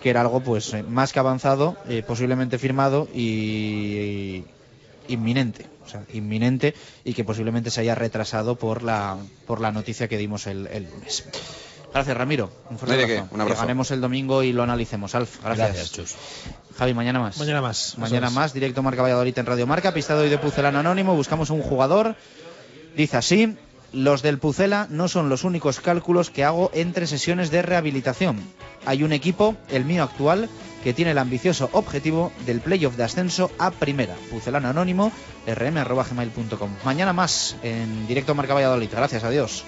que 0.00 0.08
era 0.08 0.22
algo 0.22 0.40
pues 0.40 0.72
eh, 0.72 0.82
más 0.82 1.12
que 1.12 1.18
avanzado, 1.18 1.76
posiblemente 2.06 2.56
firmado 2.56 3.06
y 3.14 4.44
inminente, 5.08 5.66
o 5.84 5.88
sea, 5.90 6.04
inminente 6.14 6.72
y 7.04 7.12
que 7.12 7.24
posiblemente 7.24 7.70
se 7.70 7.82
haya 7.82 7.94
retrasado 7.94 8.56
por 8.56 8.82
la 8.82 9.18
por 9.46 9.60
la 9.60 9.72
noticia 9.72 10.08
que 10.08 10.16
dimos 10.16 10.46
el, 10.46 10.68
el 10.68 10.84
lunes. 10.84 11.24
Gracias, 11.92 12.16
Ramiro. 12.16 12.50
Un 12.70 12.78
fuerte 12.78 13.02
abrazo. 13.02 13.28
qué, 13.28 13.34
un 13.34 13.40
abrazo. 13.40 13.60
Que 13.60 13.66
ganemos 13.66 13.90
el 13.90 14.00
domingo 14.00 14.42
y 14.42 14.52
lo 14.52 14.62
analicemos. 14.62 15.14
Alf, 15.14 15.42
gracias. 15.42 15.68
Gracias, 15.68 15.92
Chus. 15.92 16.14
Javi, 16.78 16.94
mañana 16.94 17.18
más. 17.18 17.38
Mañana 17.38 17.60
más. 17.60 17.98
Mañana 17.98 18.30
más, 18.30 18.52
directo 18.52 18.82
Marca 18.82 19.02
Valladolid 19.02 19.38
en 19.38 19.46
Radio 19.46 19.66
Marca, 19.66 19.92
pista 19.92 20.14
de 20.14 20.22
hoy 20.22 20.28
de 20.28 20.38
Pucelano 20.38 20.78
Anónimo, 20.78 21.14
buscamos 21.14 21.50
un 21.50 21.62
jugador. 21.62 22.14
Dice 22.94 23.16
así, 23.16 23.56
los 23.92 24.22
del 24.22 24.38
Pucela 24.38 24.86
no 24.90 25.08
son 25.08 25.28
los 25.28 25.44
únicos 25.44 25.80
cálculos 25.80 26.30
que 26.30 26.44
hago 26.44 26.70
entre 26.74 27.06
sesiones 27.06 27.50
de 27.50 27.62
rehabilitación. 27.62 28.38
Hay 28.86 29.02
un 29.02 29.12
equipo, 29.12 29.56
el 29.70 29.84
mío 29.84 30.02
actual, 30.02 30.48
que 30.84 30.92
tiene 30.92 31.12
el 31.12 31.18
ambicioso 31.18 31.68
objetivo 31.72 32.30
del 32.46 32.60
playoff 32.60 32.96
de 32.96 33.04
ascenso 33.04 33.50
a 33.58 33.70
primera. 33.70 34.14
Pucelano 34.30 34.68
Anónimo, 34.68 35.10
rm.gmail.com. 35.46 36.70
Mañana 36.84 37.12
más 37.12 37.56
en 37.62 38.06
directo 38.06 38.34
Marca 38.34 38.54
Valladolid. 38.54 38.90
Gracias, 38.92 39.24
adiós. 39.24 39.64